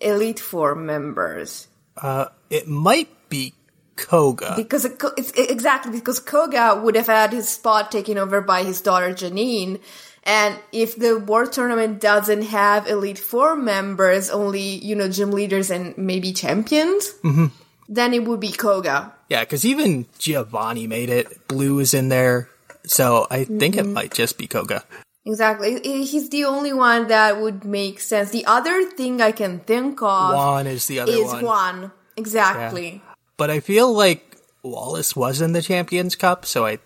Elite 0.00 0.38
Four 0.40 0.74
members? 0.74 1.68
Uh, 1.96 2.26
it 2.50 2.68
might 2.68 3.08
be 3.28 3.54
Koga. 3.96 4.54
Because 4.56 4.84
it, 4.84 5.02
it's 5.16 5.32
exactly 5.32 5.92
because 5.92 6.20
Koga 6.20 6.80
would 6.82 6.94
have 6.94 7.06
had 7.06 7.32
his 7.32 7.48
spot 7.48 7.90
taken 7.90 8.18
over 8.18 8.40
by 8.40 8.62
his 8.62 8.80
daughter 8.80 9.10
Janine. 9.12 9.80
And 10.26 10.58
if 10.72 10.96
the 10.96 11.20
World 11.20 11.52
Tournament 11.52 12.00
doesn't 12.00 12.42
have 12.42 12.88
Elite 12.88 13.18
Four 13.18 13.54
members, 13.54 14.28
only, 14.28 14.74
you 14.84 14.96
know, 14.96 15.08
gym 15.08 15.30
leaders 15.30 15.70
and 15.70 15.96
maybe 15.96 16.32
champions, 16.32 17.14
mm-hmm. 17.22 17.46
then 17.88 18.12
it 18.12 18.24
would 18.24 18.40
be 18.40 18.50
Koga. 18.50 19.14
Yeah, 19.28 19.40
because 19.40 19.64
even 19.64 20.06
Giovanni 20.18 20.88
made 20.88 21.10
it. 21.10 21.46
Blue 21.46 21.78
is 21.78 21.94
in 21.94 22.08
there. 22.08 22.50
So 22.84 23.28
I 23.30 23.44
think 23.44 23.76
it 23.76 23.84
mm-hmm. 23.84 23.92
might 23.92 24.14
just 24.14 24.36
be 24.36 24.48
Koga. 24.48 24.82
Exactly. 25.24 25.80
He's 25.82 26.28
the 26.30 26.44
only 26.44 26.72
one 26.72 27.08
that 27.08 27.40
would 27.40 27.64
make 27.64 28.00
sense. 28.00 28.30
The 28.30 28.46
other 28.46 28.84
thing 28.90 29.20
I 29.20 29.32
can 29.32 29.60
think 29.60 30.02
of 30.02 30.34
Juan 30.34 30.66
is 30.66 30.86
the 30.86 31.00
other 31.00 31.12
is 31.12 31.32
one. 31.32 31.44
Juan. 31.44 31.92
Exactly. 32.16 33.02
But 33.36 33.50
I 33.50 33.60
feel 33.60 33.92
like 33.92 34.38
Wallace 34.62 35.14
was 35.14 35.40
in 35.40 35.52
the 35.52 35.62
Champions 35.62 36.14
Cup, 36.14 36.46
so 36.46 36.64
I 36.64 36.78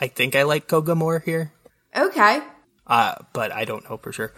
I 0.00 0.08
think 0.08 0.36
I 0.36 0.44
like 0.44 0.68
Koga 0.68 0.94
more 0.94 1.20
here. 1.20 1.52
Okay. 1.96 2.42
Uh, 2.86 3.14
but 3.32 3.52
I 3.52 3.64
don't 3.64 3.88
know 3.88 3.96
for 3.96 4.12
sure. 4.12 4.32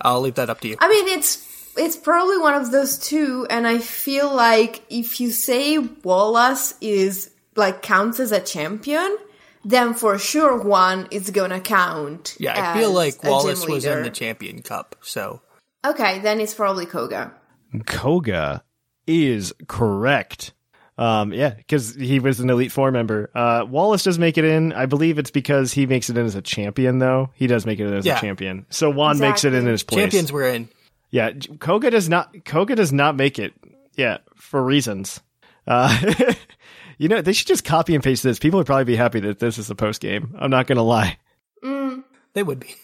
I'll 0.00 0.20
leave 0.20 0.34
that 0.36 0.50
up 0.50 0.60
to 0.60 0.68
you. 0.68 0.76
I 0.80 0.88
mean, 0.88 1.08
it's 1.18 1.46
it's 1.76 1.96
probably 1.96 2.38
one 2.38 2.54
of 2.54 2.70
those 2.70 2.98
two, 2.98 3.46
and 3.50 3.66
I 3.66 3.78
feel 3.78 4.34
like 4.34 4.84
if 4.90 5.20
you 5.20 5.30
say 5.30 5.78
Wallace 5.78 6.74
is 6.80 7.30
like 7.56 7.82
counts 7.82 8.20
as 8.20 8.32
a 8.32 8.40
champion, 8.40 9.16
then 9.64 9.94
for 9.94 10.18
sure 10.18 10.56
one 10.56 11.08
is 11.10 11.30
gonna 11.30 11.60
count. 11.60 12.36
Yeah, 12.38 12.72
I 12.72 12.78
feel 12.78 12.92
like 12.92 13.22
Wallace 13.24 13.66
was 13.66 13.84
in 13.84 14.02
the 14.02 14.10
Champion 14.10 14.62
Cup, 14.62 14.96
so 15.02 15.40
Okay, 15.84 16.18
then 16.20 16.40
it's 16.40 16.54
probably 16.54 16.86
Koga. 16.86 17.32
koga 17.86 18.64
is 19.06 19.54
correct 19.68 20.52
um 20.98 21.32
yeah 21.32 21.50
because 21.50 21.94
he 21.94 22.18
was 22.20 22.40
an 22.40 22.50
elite 22.50 22.72
four 22.72 22.90
member 22.90 23.30
uh 23.34 23.64
wallace 23.68 24.02
does 24.02 24.18
make 24.18 24.36
it 24.36 24.44
in 24.44 24.72
i 24.72 24.84
believe 24.84 25.18
it's 25.18 25.30
because 25.30 25.72
he 25.72 25.86
makes 25.86 26.10
it 26.10 26.18
in 26.18 26.26
as 26.26 26.34
a 26.34 26.42
champion 26.42 26.98
though 26.98 27.30
he 27.34 27.46
does 27.46 27.64
make 27.64 27.78
it 27.78 27.86
in 27.86 27.94
as 27.94 28.04
Yeah. 28.04 28.18
a 28.18 28.20
champion 28.20 28.66
so 28.70 28.90
juan 28.90 29.18
makes 29.18 29.44
it 29.44 29.54
in 29.54 29.66
Exactly. 29.68 29.70
his 29.72 29.82
place 29.84 30.02
champions 30.02 30.32
were 30.32 30.48
in. 30.48 30.68
Yeah, 31.10 31.30
J- 31.30 31.56
Koga 31.56 31.90
does 31.90 32.06
not. 32.10 32.44
Koga 32.44 32.76
does 32.76 32.92
not 32.92 33.16
make 33.16 33.38
it. 33.38 33.54
Yeah, 33.96 34.18
for 34.34 34.62
reasons. 34.62 35.20
Uh, 35.66 36.34
you 36.98 37.08
know, 37.08 37.22
they 37.22 37.32
should 37.32 37.46
just 37.46 37.64
copy 37.64 37.94
and 37.94 38.04
paste 38.04 38.22
this. 38.22 38.38
People 38.38 38.58
would 38.58 38.66
probably 38.66 38.84
be 38.84 38.94
happy 38.96 39.20
that 39.20 39.38
this 39.38 39.56
is 39.56 39.70
a 39.70 39.74
post 39.74 40.02
game. 40.02 40.34
I'm 40.38 40.50
not 40.50 40.66
gonna 40.66 40.82
lie. 40.82 41.16
They 42.34 42.42
would 42.42 42.60
be. 42.60 42.74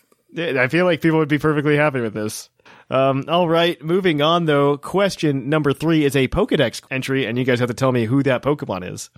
I 0.59 0.69
feel 0.69 0.87
like 0.87 1.03
people 1.03 1.19
would 1.19 1.29
be 1.29 1.39
perfectly 1.39 1.77
happy 1.77 2.01
with 2.01 2.15
this. 2.15 2.49
Um, 2.91 3.25
all 3.29 3.49
right, 3.49 3.83
moving 3.83 4.23
on 4.23 4.45
though. 4.45 4.77
Question 4.77 5.49
number 5.49 5.73
three 5.73 6.05
is 6.05 6.15
a 6.17 6.29
Pokedex 6.29 6.83
entry, 6.91 7.27
and 7.27 7.39
you 7.39 7.45
guys 7.45 7.61
have 7.61 7.69
to 7.69 7.75
tell 7.75 7.93
me 7.93 8.05
who 8.05 8.23
that 8.23 8.43
Pokemon 8.43 8.91
is. 8.91 9.11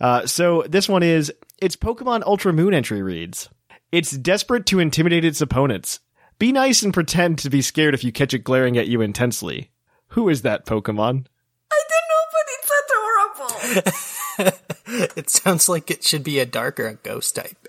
Uh, 0.00 0.26
so 0.26 0.64
this 0.68 0.88
one 0.88 1.02
is 1.02 1.32
its 1.60 1.76
Pokemon 1.76 2.22
Ultra 2.24 2.52
Moon 2.52 2.74
entry 2.74 3.02
reads: 3.02 3.48
It's 3.92 4.10
desperate 4.12 4.66
to 4.66 4.80
intimidate 4.80 5.24
its 5.24 5.40
opponents. 5.40 6.00
Be 6.38 6.52
nice 6.52 6.82
and 6.82 6.94
pretend 6.94 7.38
to 7.40 7.50
be 7.50 7.62
scared 7.62 7.94
if 7.94 8.04
you 8.04 8.12
catch 8.12 8.32
it 8.32 8.44
glaring 8.44 8.78
at 8.78 8.86
you 8.86 9.00
intensely. 9.00 9.70
Who 10.08 10.28
is 10.28 10.42
that 10.42 10.66
Pokemon? 10.66 11.26
I 11.70 11.82
don't 11.88 12.08
know, 12.08 12.24
but 12.32 12.46
it's 12.48 14.44
adorable. 14.44 14.58
It 14.90 15.28
sounds 15.28 15.68
like 15.68 15.90
it 15.90 16.02
should 16.02 16.24
be 16.24 16.38
a 16.38 16.46
dark 16.46 16.80
or 16.80 16.86
a 16.88 16.94
ghost 16.94 17.36
type. 17.36 17.68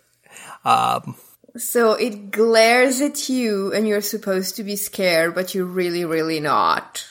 Um, 0.64 1.16
so 1.58 1.94
it 1.94 2.32
glares 2.32 3.02
at 3.02 3.30
you, 3.30 3.74
and 3.74 3.88
you're 3.88 4.02
supposed 4.02 4.56
to 4.58 4.64
be 4.64 4.76
scared, 4.76 5.36
but 5.36 5.54
you're 5.56 5.66
really, 5.66 6.06
really 6.06 6.40
not. 6.40 7.06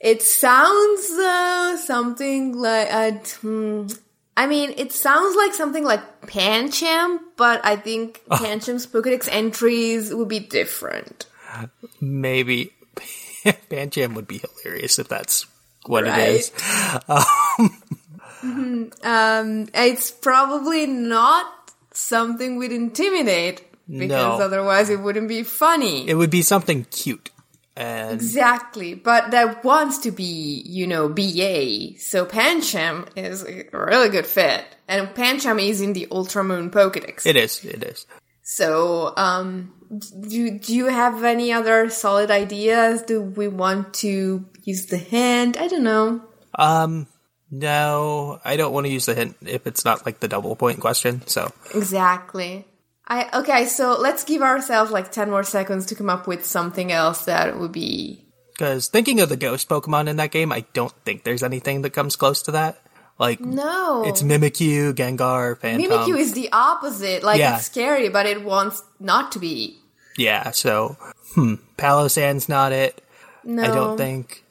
It 0.00 0.22
sounds 0.22 1.10
uh, 1.10 1.76
something 1.76 2.56
like 2.56 2.88
uh, 2.92 3.10
hmm, 3.40 3.86
I 4.36 4.46
mean, 4.46 4.72
it 4.78 4.92
sounds 4.92 5.36
like 5.36 5.52
something 5.52 5.84
like 5.84 6.22
Pancham, 6.22 7.18
but 7.36 7.60
I 7.64 7.76
think 7.76 8.22
Pancham's 8.30 8.86
Pokedex 8.86 9.28
entries 9.30 10.14
would 10.14 10.28
be 10.28 10.38
different. 10.40 11.26
maybe 12.00 12.72
Pancham 13.44 14.14
would 14.14 14.26
be 14.26 14.38
hilarious 14.38 14.98
if 14.98 15.08
that's 15.08 15.46
what 15.86 16.04
Right. 16.04 16.18
it 16.18 16.28
is. 16.36 16.52
Um, 18.42 19.68
it's 19.74 20.10
probably 20.10 20.86
not 20.86 21.59
something 21.92 22.56
we'd 22.56 22.72
intimidate 22.72 23.62
because 23.88 24.38
No. 24.38 24.44
otherwise 24.44 24.90
it 24.90 25.00
wouldn't 25.00 25.28
be 25.28 25.42
funny. 25.42 26.08
It 26.08 26.14
would 26.14 26.30
be 26.30 26.42
something 26.42 26.86
cute. 26.90 27.30
And 27.76 28.12
Exactly, 28.12 28.94
but 28.94 29.30
that 29.30 29.64
wants 29.64 29.98
to 29.98 30.10
be, 30.10 30.62
you 30.66 30.86
know, 30.86 31.08
BA. 31.08 31.98
So 31.98 32.26
Pancham 32.26 33.08
is 33.16 33.42
a 33.44 33.64
really 33.72 34.08
good 34.10 34.26
fit, 34.26 34.64
and 34.88 35.08
Pancham 35.08 35.60
is 35.62 35.80
in 35.80 35.92
the 35.94 36.06
Ultramoon 36.10 36.70
Pokedex. 36.70 37.24
it 37.26 37.36
is, 37.36 37.64
it 37.64 37.82
is. 37.82 38.06
So, 38.42 39.14
um, 39.16 39.72
do 40.28 40.58
do 40.58 40.74
you 40.74 40.86
have 40.86 41.22
any 41.24 41.52
other 41.52 41.88
solid 41.90 42.30
ideas? 42.30 43.02
Do 43.02 43.22
we 43.22 43.46
want 43.48 43.94
to 44.04 44.44
use 44.64 44.86
the 44.86 44.98
hint? 44.98 45.56
I 45.58 45.68
don't 45.68 45.84
know. 45.84 46.22
Um, 46.56 47.06
no, 47.50 48.40
I 48.44 48.56
don't 48.56 48.72
want 48.72 48.86
to 48.86 48.92
use 48.92 49.06
the 49.06 49.14
hint 49.14 49.36
if 49.42 49.66
it's 49.66 49.84
not 49.84 50.06
like 50.06 50.20
the 50.20 50.28
double 50.28 50.56
point 50.56 50.80
question. 50.80 51.26
So 51.26 51.52
Exactly. 51.74 52.66
I 53.06 53.40
okay. 53.40 53.64
So 53.66 53.96
let's 53.98 54.24
give 54.24 54.42
ourselves 54.42 54.90
like 54.92 55.10
ten 55.10 55.30
more 55.30 55.42
seconds 55.42 55.86
to 55.86 55.94
come 55.94 56.08
up 56.08 56.26
with 56.26 56.44
something 56.46 56.92
else 56.92 57.24
that 57.24 57.58
would 57.58 57.72
be 57.72 58.24
Because 58.52 58.88
thinking 58.88 59.20
of 59.20 59.28
the 59.28 59.36
ghost 59.36 59.68
Pokemon 59.68 60.08
in 60.08 60.16
that 60.16 60.30
game, 60.30 60.52
I 60.52 60.64
don't 60.74 60.92
think 61.04 61.24
there's 61.24 61.42
anything 61.42 61.82
that 61.82 61.90
comes 61.90 62.14
close 62.16 62.42
to 62.42 62.52
that. 62.52 62.80
Like, 63.18 63.40
no. 63.40 64.04
it's 64.06 64.22
Mimikyu, 64.22 64.94
Gengar, 64.94 65.58
Phantump. 65.60 65.84
Mimikyu 65.86 66.18
is 66.18 66.32
the 66.32 66.50
opposite. 66.52 67.22
Like 67.22 67.38
Yeah. 67.38 67.56
it's 67.56 67.66
scary, 67.66 68.08
but 68.08 68.24
it 68.24 68.42
wants 68.44 68.82
not 68.98 69.32
to 69.32 69.38
be. 69.38 69.76
yeah, 70.16 70.52
so, 70.52 70.96
hmm, 71.34 71.56
Palossand's 71.76 72.48
not 72.48 72.72
it. 72.72 73.02
No, 73.44 73.62
I 73.62 73.66
don't 73.66 73.96
think. 73.98 74.44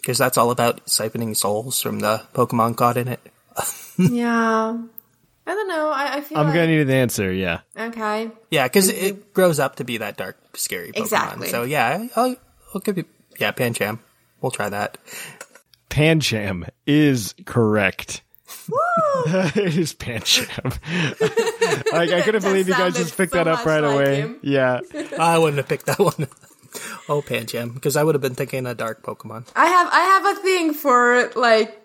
Because 0.00 0.18
that's 0.18 0.38
all 0.38 0.50
about 0.50 0.86
siphoning 0.86 1.36
souls 1.36 1.80
from 1.80 2.00
the 2.00 2.22
Pokemon 2.34 2.76
caught 2.76 2.96
in 2.96 3.08
it. 3.08 3.20
yeah, 3.98 4.78
I 5.46 5.54
don't 5.54 5.68
know. 5.68 5.90
I, 5.90 6.16
I 6.16 6.20
feel 6.20 6.38
I'm 6.38 6.46
like, 6.46 6.54
gonna 6.54 6.66
need 6.68 6.80
an 6.80 6.90
answer. 6.90 7.32
Yeah. 7.32 7.60
okay. 7.76 8.30
Yeah, 8.50 8.66
because 8.66 8.88
it 8.88 9.34
grows 9.34 9.58
up 9.58 9.76
to 9.76 9.84
be 9.84 9.98
that 9.98 10.16
dark, 10.16 10.38
scary 10.54 10.92
Pokemon. 10.92 11.00
Exactly. 11.00 11.48
So, 11.48 11.64
yeah, 11.64 12.06
I'll, 12.16 12.36
I'll 12.74 12.80
give 12.80 12.96
you. 12.96 13.04
Yeah, 13.38 13.52
Pancham. 13.52 13.98
We'll 14.40 14.52
try 14.52 14.68
that. 14.68 14.96
Pancham 15.90 16.68
is 16.86 17.34
correct. 17.44 18.22
it 19.26 19.76
is 19.76 19.94
Pancham. 19.94 20.64
like 21.92 22.10
I 22.10 22.22
couldn't 22.22 22.42
believe 22.42 22.68
you 22.68 22.74
guys 22.74 22.94
just 22.94 23.16
picked 23.16 23.32
so 23.32 23.38
that 23.38 23.48
up 23.48 23.64
right 23.66 23.80
like 23.80 23.94
away. 23.94 24.20
him. 24.20 24.38
Yeah. 24.42 24.80
I 25.18 25.38
wouldn't 25.38 25.58
have 25.58 25.68
picked 25.68 25.86
that 25.86 25.98
one. 25.98 26.28
Oh, 27.08 27.22
Pancham. 27.22 27.74
Because 27.74 27.96
I 27.96 28.04
would 28.04 28.14
have 28.14 28.22
been 28.22 28.34
thinking 28.34 28.66
a 28.66 28.74
dark 28.74 29.02
Pokemon. 29.02 29.48
I 29.54 29.66
have 29.66 29.88
I 29.92 30.00
have 30.00 30.38
a 30.38 30.40
thing 30.42 30.74
for 30.74 31.30
like 31.36 31.76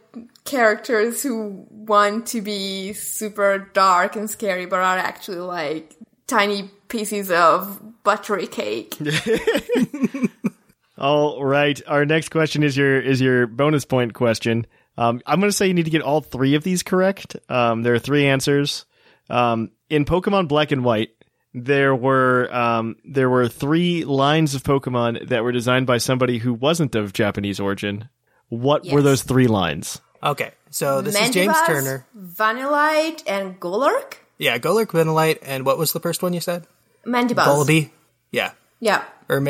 characters 0.45 1.23
who 1.23 1.65
want 1.69 2.27
to 2.27 2.41
be 2.41 2.93
super 2.93 3.69
dark 3.73 4.15
and 4.15 4.29
scary, 4.29 4.65
but 4.65 4.79
are 4.79 4.97
actually 4.97 5.37
like 5.37 5.95
tiny 6.27 6.69
pieces 6.87 7.31
of 7.31 8.03
buttery 8.03 8.47
cake. 8.47 8.97
All 10.97 11.43
right. 11.43 11.81
Our 11.87 12.05
next 12.05 12.29
question 12.29 12.63
is 12.63 12.77
your 12.77 12.99
is 12.99 13.19
your 13.19 13.47
bonus 13.47 13.85
point 13.85 14.13
question. 14.13 14.65
Um, 14.97 15.21
I'm 15.25 15.39
going 15.39 15.49
to 15.49 15.55
say 15.55 15.67
you 15.67 15.73
need 15.73 15.85
to 15.85 15.91
get 15.91 16.01
all 16.01 16.21
three 16.21 16.55
of 16.55 16.63
these 16.63 16.81
correct. 16.81 17.35
Um, 17.49 17.83
there 17.83 17.93
are 17.93 17.99
three 17.99 18.27
answers. 18.27 18.85
Um, 19.29 19.71
in 19.89 20.05
Pokemon 20.05 20.47
Black 20.47 20.71
and 20.71 20.85
White, 20.85 21.09
there 21.55 21.95
were 21.95 22.53
um, 22.53 22.97
there 23.05 23.29
were 23.29 23.47
three 23.47 24.03
lines 24.03 24.53
of 24.55 24.63
Pokemon 24.63 25.29
that 25.29 25.43
were 25.43 25.53
designed 25.53 25.87
by 25.87 25.97
somebody 25.97 26.37
who 26.39 26.53
wasn't 26.53 26.93
of 26.95 27.13
Japanese 27.13 27.59
origin. 27.59 28.09
What 28.49 28.85
were 28.85 29.01
those 29.01 29.23
three 29.23 29.47
lines? 29.47 30.01
Okay, 30.21 30.51
so 30.69 31.01
this 31.01 31.15
is 31.19 31.29
James 31.31 31.55
Turner. 31.65 32.05
Vanillite, 32.15 33.23
and 33.25 33.59
Golurk. 33.59 34.15
Yeah, 34.37 34.57
Golurk, 34.57 34.87
Vanillite, 34.87 35.39
and 35.43 35.65
what 35.65 35.77
was 35.77 35.93
the 35.93 35.99
first 35.99 36.21
one 36.21 36.33
you 36.33 36.41
said? 36.41 36.67
Mandibuzz. 37.05 37.45
Vullaby? 37.45 37.89
Yeah. 38.31 38.51
Yeah. 38.79 39.03
Or 39.29 39.41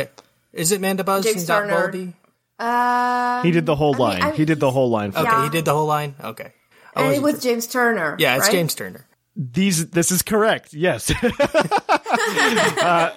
is 0.53 0.71
it 0.71 0.81
Mandibuzz 0.81 1.23
James 1.23 1.37
and 1.37 1.47
not 1.47 1.59
Turner. 1.67 1.87
Vullaby? 1.91 2.13
Uh, 2.59 3.43
He 3.43 3.51
did 3.51 3.65
the 3.65 3.75
whole 3.75 3.93
mean, 3.93 4.01
line. 4.01 4.21
I- 4.21 4.31
he 4.31 4.45
did 4.45 4.59
the 4.59 4.71
whole 4.71 4.89
line. 4.89 5.09
Okay, 5.09 5.23
Yeah. 5.23 5.43
he 5.43 5.49
did 5.49 5.65
the 5.65 5.73
whole 5.73 5.87
line? 5.87 6.15
Okay. 6.23 6.53
I 6.95 7.01
and 7.03 7.13
it 7.15 7.21
wasn't 7.21 7.23
was 7.23 7.33
sure. 7.43 7.51
James 7.51 7.67
Turner. 7.67 8.15
Yeah, 8.19 8.35
it's 8.37 8.45
right? 8.45 8.51
James 8.53 8.75
Turner. 8.75 9.04
These 9.37 9.89
this 9.89 10.11
is 10.11 10.21
correct. 10.21 10.73
Yes. 10.73 11.11
uh, 11.23 11.25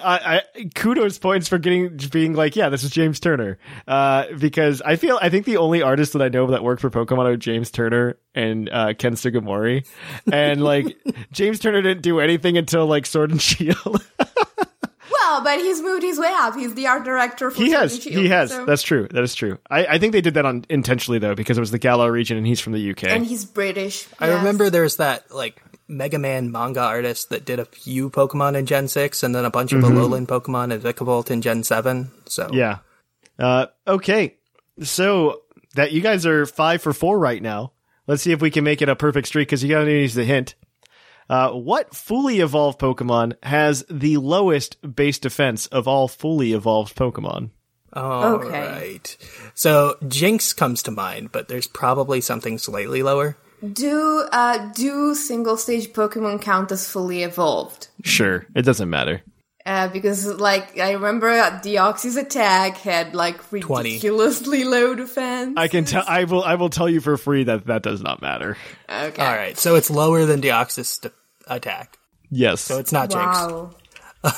I, 0.03 0.43
I 0.57 0.65
kudos 0.75 1.19
points 1.19 1.49
for 1.49 1.59
getting 1.59 1.97
being 2.11 2.35
like, 2.35 2.57
yeah, 2.57 2.69
this 2.71 2.83
is 2.83 2.91
James 2.91 3.21
Turner. 3.21 3.59
Uh, 3.87 4.25
because 4.39 4.83
I 4.83 4.97
feel 4.97 5.19
I 5.23 5.29
think 5.29 5.47
the 5.47 5.59
only 5.59 5.83
artists 5.83 6.15
that 6.15 6.23
I 6.23 6.29
know 6.29 6.49
that 6.49 6.65
work 6.65 6.81
for 6.81 6.91
Pokemon 6.91 7.25
are 7.27 7.37
James 7.37 7.71
Turner 7.71 8.19
and 8.35 8.69
uh, 8.69 8.95
Ken 8.95 9.15
Sugimori, 9.15 9.87
and 10.33 10.63
like 10.63 10.97
James 11.33 11.61
Turner 11.61 11.83
didn't 11.83 12.03
do 12.03 12.19
anything 12.21 12.57
until 12.59 12.87
like 12.87 13.07
Sword 13.07 13.31
and 13.31 13.41
Shield. 13.41 14.05
Well, 15.11 15.43
but 15.43 15.59
he's 15.59 15.81
moved 15.83 16.03
his 16.03 16.19
way 16.19 16.33
up. 16.33 16.55
He's 16.55 16.75
the 16.75 16.87
art 16.87 17.05
director 17.05 17.51
for 17.51 17.57
he 17.63 17.71
Sword 17.71 17.83
has. 17.83 17.95
and 17.95 18.03
Shield, 18.03 18.17
He 18.23 18.29
has. 18.29 18.51
so- 18.51 18.65
That's 18.65 18.83
true. 18.83 19.09
That 19.11 19.23
is 19.23 19.35
true. 19.35 19.59
I, 19.69 19.85
I 19.87 19.99
think 19.99 20.13
they 20.13 20.21
did 20.21 20.35
that 20.35 20.47
on 20.47 20.65
intentionally 20.71 21.19
though 21.19 21.35
because 21.35 21.59
it 21.59 21.61
was 21.61 21.71
the 21.71 21.79
Galar 21.79 22.11
region 22.11 22.39
and 22.39 22.47
he's 22.47 22.61
from 22.61 22.73
the 22.73 22.91
UK. 22.91 23.05
and 23.05 23.27
he's 23.27 23.45
British. 23.45 24.07
I 24.19 24.29
yes. 24.29 24.39
remember 24.39 24.71
there's 24.71 24.97
that, 24.97 25.31
like, 25.35 25.63
Mega 25.89 26.19
Man 26.19 26.53
manga 26.53 26.81
artist 26.83 27.31
that 27.31 27.45
did 27.45 27.59
a 27.59 27.65
few 27.65 28.11
Pokemon 28.11 28.57
in 28.57 28.67
Gen 28.67 28.89
6 28.89 29.23
and 29.23 29.35
then 29.35 29.45
a 29.45 29.51
bunch 29.51 29.73
of 29.73 29.83
Alolan 29.83 30.27
Pokemon 30.27 30.73
and 30.73 30.83
Vikavolt 30.83 31.31
in 31.31 31.41
Gen 31.43 31.63
7. 31.65 32.11
So, 32.27 32.45
Mm-hmm. 32.47 32.55
Yeah. 32.55 32.79
Uh, 33.39 33.67
okay. 33.87 34.37
So 34.83 35.43
that 35.75 35.93
you 35.93 36.01
guys 36.01 36.27
are 36.27 36.45
five 36.47 36.83
for 36.83 36.93
four 36.93 37.19
right 37.19 37.43
now. 37.43 37.73
Let's 38.07 38.23
see 38.23 38.33
if 38.33 38.41
we 38.43 38.51
can 38.51 38.65
make 38.65 38.83
it 38.83 38.89
a 38.89 38.97
perfect 38.97 39.29
streak 39.29 39.49
because 39.49 39.63
you 39.63 39.71
gotta 39.71 39.91
use 39.91 40.15
the 40.15 40.25
hint. 40.25 40.55
Uh, 41.31 41.51
what 41.53 41.95
fully 41.95 42.41
evolved 42.41 42.81
Pokemon 42.81 43.35
has 43.43 43.85
the 43.91 44.17
lowest 44.17 44.95
base 44.97 45.19
defense 45.19 45.67
of 45.67 45.87
all 45.87 46.09
fully 46.09 46.53
evolved 46.53 46.97
Pokemon? 46.97 47.51
all 47.93 48.35
Okay. 48.37 48.49
right. 48.49 49.17
So, 49.55 49.97
Jynx 50.09 50.53
comes 50.55 50.83
to 50.85 50.91
mind, 50.91 51.31
but 51.33 51.49
there's 51.49 51.67
probably 51.67 52.21
something 52.23 52.57
slightly 52.59 53.03
lower. 53.03 53.37
Do 53.61 54.27
uh 54.31 54.71
do 54.73 55.15
single 55.15 55.57
stage 55.57 55.93
Pokemon 55.93 56.41
count 56.43 56.71
as 56.73 56.89
fully 56.89 57.23
evolved? 57.23 57.89
Sure, 58.05 58.47
it 58.55 58.63
doesn't 58.63 58.89
matter. 58.91 59.23
Uh, 59.67 59.87
because 59.89 60.25
like 60.25 60.79
I 60.79 60.93
remember 60.93 61.29
Deoxys 61.31 62.17
attack 62.17 62.79
had 62.79 63.15
like 63.15 63.37
20. 63.51 63.91
ridiculously 63.91 64.65
low 64.65 64.95
defense. 64.95 65.55
I 65.59 65.69
can 65.69 65.85
tell. 65.85 66.05
I 66.09 66.25
will. 66.25 66.43
I 66.43 66.55
will 66.55 66.71
tell 66.71 66.89
you 66.89 67.01
for 67.01 67.17
free 67.19 67.45
that 67.45 67.67
that 67.67 67.83
does 67.83 68.01
not 68.01 68.23
matter. 68.23 68.57
okay. 68.89 69.23
All 69.23 69.37
right. 69.37 69.59
So, 69.59 69.75
it's 69.75 69.91
lower 69.91 70.25
than 70.25 70.41
Deoxys 70.41 71.03
d- 71.03 71.11
attack. 71.49 71.99
Yes. 72.31 72.63
So, 72.63 72.79
it's 72.79 72.93
not 72.93 73.11
Jynx. 73.11 73.37
Wow. 73.37 73.71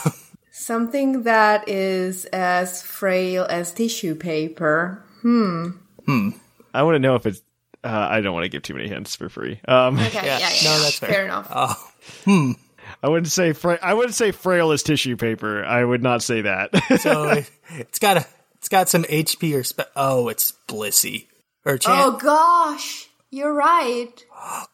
Something 0.51 1.23
that 1.23 1.69
is 1.69 2.25
as 2.27 2.83
frail 2.83 3.47
as 3.49 3.73
tissue 3.73 4.15
paper. 4.17 5.05
Hmm. 5.21 5.71
Hmm. 6.07 6.31
I 6.75 6.83
want 6.83 6.97
to 6.97 6.99
know 6.99 7.15
if 7.15 7.27
it's. 7.27 7.41
Uh, 7.83 7.89
I 8.11 8.21
don't 8.21 8.35
want 8.35 8.45
to 8.45 8.49
give 8.51 8.63
too 8.63 8.75
many 8.75 8.89
hints 8.89 9.17
for 9.17 9.29
free. 9.29 9.61
Um, 9.67 9.99
Okay, 9.99 10.11
yeah, 10.27 10.39
yeah, 10.39 10.49
no, 10.65 10.71
yeah. 10.73 10.79
that's 10.79 10.99
fair. 10.99 11.25
enough. 11.25 11.49
Oh, 12.27 12.55
I 13.03 13.09
wouldn't 13.09 13.33
say. 13.33 13.53
Fra- 13.53 13.79
I 13.83 13.95
wouldn't 13.95 14.15
say 14.15 14.33
frail 14.33 14.73
as 14.73 14.83
tissue 14.83 15.17
paper. 15.17 15.65
I 15.65 15.83
would 15.85 16.03
not 16.03 16.23
say 16.23 16.43
that. 16.43 16.71
So, 17.01 17.43
it's 17.71 17.99
got 17.99 18.19
a. 18.19 18.27
It's 18.57 18.69
got 18.69 18.91
some 18.91 19.05
HP 19.05 19.59
or 19.59 19.65
spe- 19.65 19.89
oh, 19.97 20.29
it's 20.29 20.53
Blissey 20.69 21.27
or 21.65 21.79
Chan- 21.79 21.95
oh 21.99 22.19
gosh, 22.19 23.09
you're 23.31 23.55
right. 23.55 24.07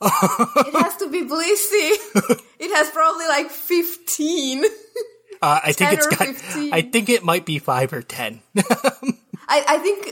it 0.02 0.74
has 0.82 0.96
to 0.96 1.08
be 1.08 1.22
Blissey. 1.22 2.42
it 2.58 2.74
has 2.74 2.90
probably 2.90 3.28
like 3.28 3.50
15. 3.50 4.64
Uh, 5.40 5.60
I 5.62 5.70
think 5.72 5.90
10 5.90 5.94
it's 5.98 6.06
or 6.06 6.10
got. 6.10 6.18
15. 6.26 6.72
I 6.74 6.82
think 6.82 7.08
it 7.10 7.22
might 7.22 7.46
be 7.46 7.60
five 7.60 7.92
or 7.92 8.02
ten. 8.02 8.40
I, 9.48 9.64
I 9.68 9.78
think 9.78 10.06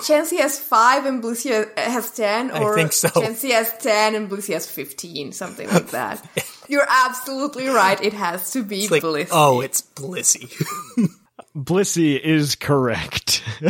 Chansey 0.00 0.38
has 0.38 0.58
five 0.58 1.06
and 1.06 1.22
Blissey 1.22 1.50
has- 1.50 1.92
has 1.92 2.10
ten, 2.10 2.50
I 2.50 2.62
or 2.62 2.74
think 2.74 2.92
so. 2.92 3.08
Chansey 3.08 3.52
has 3.52 3.72
ten 3.78 4.14
and 4.14 4.28
Blissey 4.30 4.52
has 4.54 4.70
fifteen, 4.70 5.32
something 5.32 5.68
like 5.68 5.88
that. 5.90 6.26
You're 6.68 6.86
absolutely 6.88 7.66
right. 7.68 8.00
It 8.02 8.12
has 8.12 8.52
to 8.52 8.62
be 8.64 8.82
It's 8.82 8.90
like, 8.90 9.02
Blissey. 9.02 9.28
oh, 9.32 9.60
it's 9.60 9.82
Blissey. 9.82 10.52
Blissey 11.56 12.20
is 12.20 12.54
correct. 12.54 13.42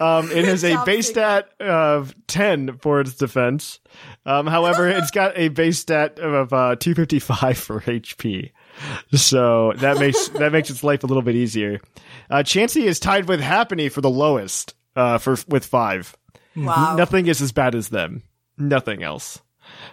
um, 0.00 0.28
it 0.32 0.44
has 0.44 0.64
a 0.64 0.82
base 0.84 1.08
stat 1.08 1.48
of 1.60 2.14
10 2.26 2.78
for 2.78 3.00
its 3.00 3.14
defense. 3.14 3.78
Um, 4.26 4.46
however, 4.48 4.88
it's 4.88 5.12
got 5.12 5.38
a 5.38 5.48
base 5.48 5.78
stat 5.78 6.18
of 6.18 6.52
uh, 6.52 6.74
255 6.76 7.58
for 7.58 7.80
HP. 7.80 8.50
So 9.14 9.72
that 9.76 9.98
makes 9.98 10.28
that 10.30 10.52
makes 10.52 10.70
its 10.70 10.84
life 10.84 11.02
a 11.04 11.06
little 11.06 11.22
bit 11.22 11.34
easier. 11.34 11.80
Uh, 12.30 12.38
Chansey 12.38 12.84
is 12.84 13.00
tied 13.00 13.26
with 13.26 13.40
Happiny 13.40 13.90
for 13.90 14.00
the 14.00 14.10
lowest 14.10 14.74
uh, 14.96 15.18
for 15.18 15.36
with 15.48 15.64
five. 15.64 16.16
wow. 16.56 16.94
Nothing 16.96 17.26
is 17.26 17.40
as 17.40 17.52
bad 17.52 17.74
as 17.74 17.88
them. 17.88 18.22
Nothing 18.56 19.02
else. 19.02 19.40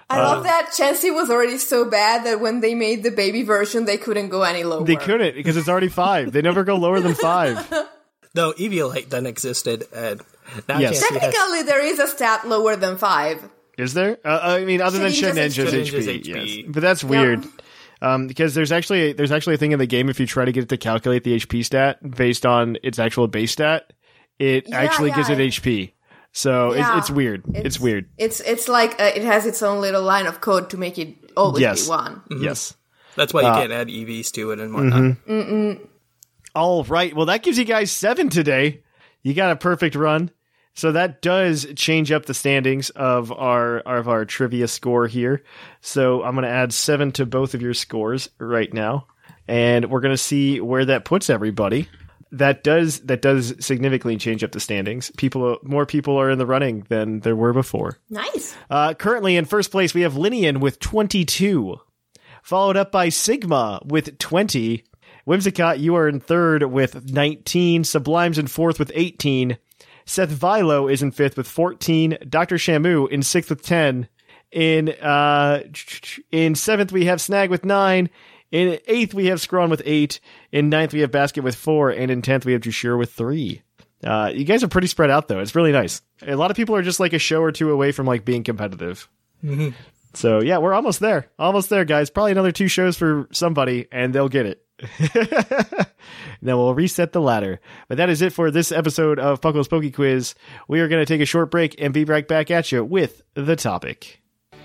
I 0.10 0.22
love 0.22 0.44
that 0.44 0.72
Chansey 0.78 1.14
was 1.14 1.30
already 1.30 1.58
so 1.58 1.90
bad 1.90 2.26
that 2.26 2.40
when 2.40 2.62
they 2.62 2.76
made 2.76 3.04
the 3.04 3.12
baby 3.12 3.44
version, 3.44 3.86
they 3.86 3.98
couldn't 3.98 4.30
go 4.30 4.44
any 4.44 4.64
lower. 4.64 4.86
They 4.86 4.96
couldn't 4.96 5.36
because 5.36 5.58
it's 5.58 5.68
already 5.68 5.90
five. 5.90 6.32
They 6.32 6.42
never 6.42 6.64
go 6.64 6.76
lower 6.76 7.00
than 7.00 7.16
five. 7.16 7.58
no, 8.36 8.54
Eviolite 8.54 9.10
then 9.10 9.26
existed, 9.26 9.86
and 9.94 10.22
now 10.70 10.80
Yes. 10.80 11.04
Chansey 11.04 11.20
has 11.20 11.34
Technically, 11.34 11.64
there 11.64 11.84
is 11.86 12.00
a 12.00 12.08
stat 12.08 12.48
lower 12.48 12.76
than 12.76 12.98
five. 12.98 13.50
Is 13.78 13.94
there? 13.94 14.18
Uh, 14.24 14.40
I 14.42 14.64
mean, 14.64 14.82
other 14.82 15.00
than 15.00 15.12
Shin 15.12 15.36
Shedinja's 15.36 15.74
Ninja's 15.74 16.08
HP. 16.08 16.22
HP, 16.22 16.26
yes. 16.26 16.38
HP. 16.38 16.74
But 16.74 16.82
that's 16.82 17.04
weird. 17.04 17.44
Um, 18.02 18.28
because 18.28 18.54
there's 18.54 18.72
actually 18.72 19.14
there's 19.14 19.32
actually 19.32 19.56
a 19.56 19.58
thing 19.58 19.72
in 19.72 19.80
the 19.80 19.86
game 19.88 20.10
if 20.10 20.20
you 20.20 20.28
try 20.28 20.46
to 20.46 20.52
get 20.52 20.64
it 20.64 20.70
to 20.70 20.78
calculate 20.78 21.24
the 21.24 21.36
HP 21.38 21.64
stat 21.66 21.98
based 22.16 22.46
on 22.46 22.78
its 22.84 23.00
actual 23.00 23.28
base 23.28 23.52
stat, 23.54 23.94
it 24.40 24.68
Yeah, 24.68 24.78
actually 24.80 25.10
yeah, 25.10 25.16
gives 25.16 25.30
it 25.30 25.40
it- 25.40 25.52
HP. 25.54 25.92
So 26.34 26.74
Yeah. 26.74 26.98
it's, 26.98 27.08
it's 27.10 27.16
weird. 27.16 27.44
It's, 27.54 27.80
weird. 27.80 28.10
It's 28.18 28.42
it's 28.42 28.68
like 28.68 29.00
uh, 29.00 29.12
it 29.16 29.24
has 29.24 29.46
its 29.46 29.64
own 29.64 29.80
little 29.80 30.02
line 30.04 30.26
of 30.26 30.42
code 30.42 30.72
to 30.72 30.78
make 30.78 30.98
it 31.00 31.16
always 31.38 31.62
Yes. 31.62 31.86
be 31.86 31.90
one. 31.90 32.22
Yes. 32.42 32.76
That's 33.16 33.34
why 33.34 33.42
you 33.44 33.48
can't 33.48 33.72
add 33.72 33.88
EVs 33.88 34.32
to 34.34 34.52
it 34.52 34.60
and 34.60 34.74
whatnot. 34.74 35.78
All 36.54 36.84
right. 36.84 37.16
Well, 37.16 37.28
that 37.28 37.44
gives 37.44 37.58
you 37.58 37.64
guys 37.66 37.92
seven 37.92 38.30
today. 38.30 38.82
You 39.24 39.34
got 39.34 39.52
a 39.52 39.56
perfect 39.56 39.96
run. 39.96 40.32
So 40.76 40.92
that 40.92 41.22
does 41.22 41.66
change 41.76 42.12
up 42.12 42.26
the 42.26 42.34
standings 42.34 42.90
of 42.92 43.32
our 43.32 43.80
of 43.80 44.10
our 44.10 44.26
trivia 44.26 44.68
score 44.68 45.08
here. 45.08 45.42
So 45.80 46.22
I'm 46.22 46.36
going 46.36 46.44
to 46.44 46.50
add 46.50 46.74
seven 46.74 47.14
to 47.14 47.26
both 47.26 47.54
of 47.54 47.62
your 47.62 47.74
scores 47.74 48.30
right 48.40 48.72
now, 48.74 49.08
and 49.48 49.90
we're 49.90 50.02
going 50.02 50.14
to 50.14 50.18
see 50.18 50.60
where 50.60 50.86
that 50.86 51.06
puts 51.06 51.30
everybody. 51.30 51.88
That 52.34 52.64
does 52.64 53.00
that 53.02 53.22
does 53.22 53.56
significantly 53.66 54.18
change 54.18 54.44
up 54.44 54.52
the 54.52 54.60
standings. 54.60 55.12
People, 55.16 55.60
more 55.64 55.86
people 55.86 56.18
are 56.18 56.30
in 56.30 56.40
the 56.40 56.46
running 56.46 56.86
than 56.90 57.22
there 57.22 57.36
were 57.38 57.54
before. 57.54 57.98
Nice. 58.10 58.58
Uh, 58.70 58.94
currently 58.94 59.38
in 59.38 59.46
first 59.46 59.72
place, 59.72 59.94
we 59.94 60.02
have 60.02 60.16
Linian 60.16 60.60
with 60.60 60.80
22, 60.80 61.78
followed 62.44 62.76
up 62.76 62.92
by 62.92 63.08
Sigma 63.08 63.80
with 63.86 64.18
20. 64.18 64.84
Whimsicott, 65.26 65.80
you 65.80 65.96
are 65.96 66.10
in 66.10 66.20
third 66.20 66.64
with 66.64 67.10
19. 67.10 67.84
Sublime's 67.84 68.38
in 68.38 68.48
fourth 68.48 68.78
with 68.78 68.92
18. 68.94 69.58
Seth 70.06 70.30
Vilo 70.32 70.92
is 70.92 71.02
in 71.02 71.12
fifth 71.12 71.38
with 71.38 71.48
14. 71.48 72.18
Dr. 72.30 72.56
Shamu 72.56 73.10
in 73.10 73.24
sixth 73.24 73.50
with 73.50 73.62
10. 73.62 74.08
In 74.52 74.90
uh, 74.90 75.64
in 76.32 76.56
seventh, 76.56 76.92
we 76.92 77.06
have 77.06 77.20
Snag 77.20 77.50
with 77.50 77.66
nine. 77.66 78.10
In 78.52 78.80
eighth, 78.88 79.14
we 79.14 79.26
have 79.26 79.42
Scrawn 79.42 79.70
with 79.70 79.82
eight. 79.86 80.20
In 80.52 80.70
ninth, 80.70 80.94
we 80.94 81.02
have 81.02 81.12
Basket 81.12 81.44
with 81.44 81.56
four. 81.56 81.90
And 81.90 82.10
in 82.10 82.22
tenth, 82.22 82.46
we 82.46 82.54
have 82.54 82.62
Jushir 82.62 82.98
with 82.98 83.12
three. 83.12 83.64
Uh, 84.04 84.32
you 84.34 84.46
guys 84.46 84.64
are 84.64 84.68
pretty 84.68 84.88
spread 84.88 85.10
out 85.10 85.28
though. 85.28 85.40
It's 85.40 85.56
really 85.56 85.72
nice. 85.72 86.02
A 86.26 86.36
lot 86.36 86.52
of 86.52 86.58
people 86.58 86.76
are 86.76 86.84
just 86.84 87.00
like 87.00 87.14
a 87.14 87.20
show 87.20 87.42
or 87.42 87.52
two 87.52 87.72
away 87.72 87.92
from 87.92 88.06
like 88.06 88.24
being 88.24 88.44
competitive. 88.44 89.10
So 90.16 90.42
yeah, 90.42 90.58
we're 90.58 90.74
almost 90.74 91.00
there. 91.00 91.28
Almost 91.38 91.70
there, 91.70 91.86
guys. 91.86 92.10
Probably 92.10 92.32
another 92.32 92.52
two 92.52 92.68
shows 92.68 92.98
for 92.98 93.28
somebody, 93.32 93.88
and 93.92 94.14
they'll 94.14 94.30
get 94.30 94.46
it. 94.46 94.62
then 96.42 96.58
we'll 96.58 96.74
reset 96.74 97.14
the 97.14 97.22
ladder. 97.22 97.60
But 97.88 97.98
that 97.98 98.10
is 98.10 98.22
it 98.22 98.34
for 98.34 98.52
this 98.52 98.72
episode 98.72 99.20
of 99.20 99.42
Puckle's 99.42 99.68
Poke 99.68 99.94
Quiz. 99.94 100.36
We 100.68 100.80
are 100.82 100.88
going 100.88 101.02
to 101.02 101.06
take 101.06 101.22
a 101.22 101.26
short 101.26 101.52
break 101.52 101.76
and 101.80 101.94
be 101.94 102.06
right 102.06 102.28
back 102.28 102.52
at 102.52 102.72
you 102.72 102.84
with 102.84 103.22
the 103.34 103.56
topic. 103.56 104.22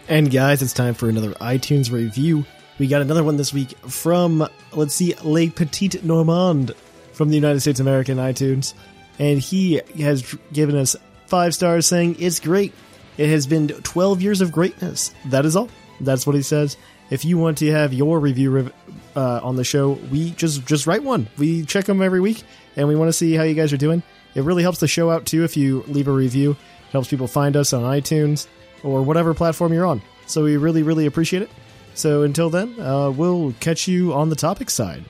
And 0.09 0.31
guys, 0.31 0.63
it's 0.63 0.73
time 0.73 0.95
for 0.95 1.09
another 1.09 1.33
iTunes 1.35 1.93
review. 1.93 2.45
We 2.79 2.89
got 2.89 3.03
another 3.03 3.23
one 3.23 3.37
this 3.37 3.53
week 3.53 3.77
from, 3.89 4.49
let's 4.73 4.95
see, 4.95 5.15
Le 5.23 5.49
Petit 5.51 6.01
Normand 6.03 6.73
from 7.13 7.29
the 7.29 7.35
United 7.35 7.61
States 7.61 7.79
American 7.79 8.19
iTunes. 8.19 8.75
And 9.19 9.39
he 9.39 9.83
has 9.99 10.35
given 10.53 10.77
us 10.77 10.97
five 11.27 11.55
stars 11.55 11.87
saying, 11.87 12.17
It's 12.19 12.41
great. 12.41 12.73
It 13.21 13.29
has 13.29 13.47
been 13.47 13.69
12 13.69 14.23
years 14.23 14.41
of 14.41 14.51
greatness. 14.51 15.13
That 15.27 15.45
is 15.45 15.55
all. 15.55 15.69
That's 16.01 16.27
what 16.27 16.35
he 16.35 16.41
says. 16.41 16.79
If 17.11 17.23
you 17.23 17.37
want 17.37 17.59
to 17.59 17.71
have 17.71 17.93
your 17.93 18.19
review 18.19 18.51
rev- 18.51 18.73
uh, 19.15 19.41
on 19.43 19.57
the 19.57 19.63
show, 19.63 19.91
we 20.11 20.31
just 20.31 20.65
just 20.65 20.87
write 20.87 21.03
one. 21.03 21.29
We 21.37 21.67
check 21.67 21.85
them 21.85 22.01
every 22.01 22.23
week, 22.23 22.43
and 22.77 22.89
we 22.89 22.97
want 22.97 23.11
to 23.11 23.13
see 23.13 23.35
how 23.35 23.43
you 23.43 23.53
guys 23.53 23.75
are 23.75 23.77
doing. 23.77 24.03
It 24.35 24.45
really 24.45 24.63
helps 24.63 24.81
the 24.81 24.89
show 24.89 25.11
out 25.11 25.27
too 25.27 25.45
if 25.45 25.55
you 25.55 25.85
leave 25.87 26.09
a 26.09 26.13
review. 26.13 26.53
It 26.53 26.93
helps 26.93 27.09
people 27.09 27.27
find 27.27 27.59
us 27.59 27.75
on 27.75 27.83
iTunes 27.83 28.47
or 28.83 29.03
whatever 29.03 29.35
platform 29.35 29.75
you're 29.75 29.85
on. 29.85 30.01
So 30.25 30.45
we 30.45 30.57
really, 30.57 30.83
really 30.83 31.05
appreciate 31.05 31.43
it. 31.43 31.51
So 31.93 32.23
until 32.23 32.49
then, 32.49 32.81
uh, 32.81 33.11
we'll 33.11 33.53
catch 33.61 33.87
you 33.87 34.15
on 34.15 34.31
the 34.31 34.37
topic 34.37 34.71
side. 34.71 35.05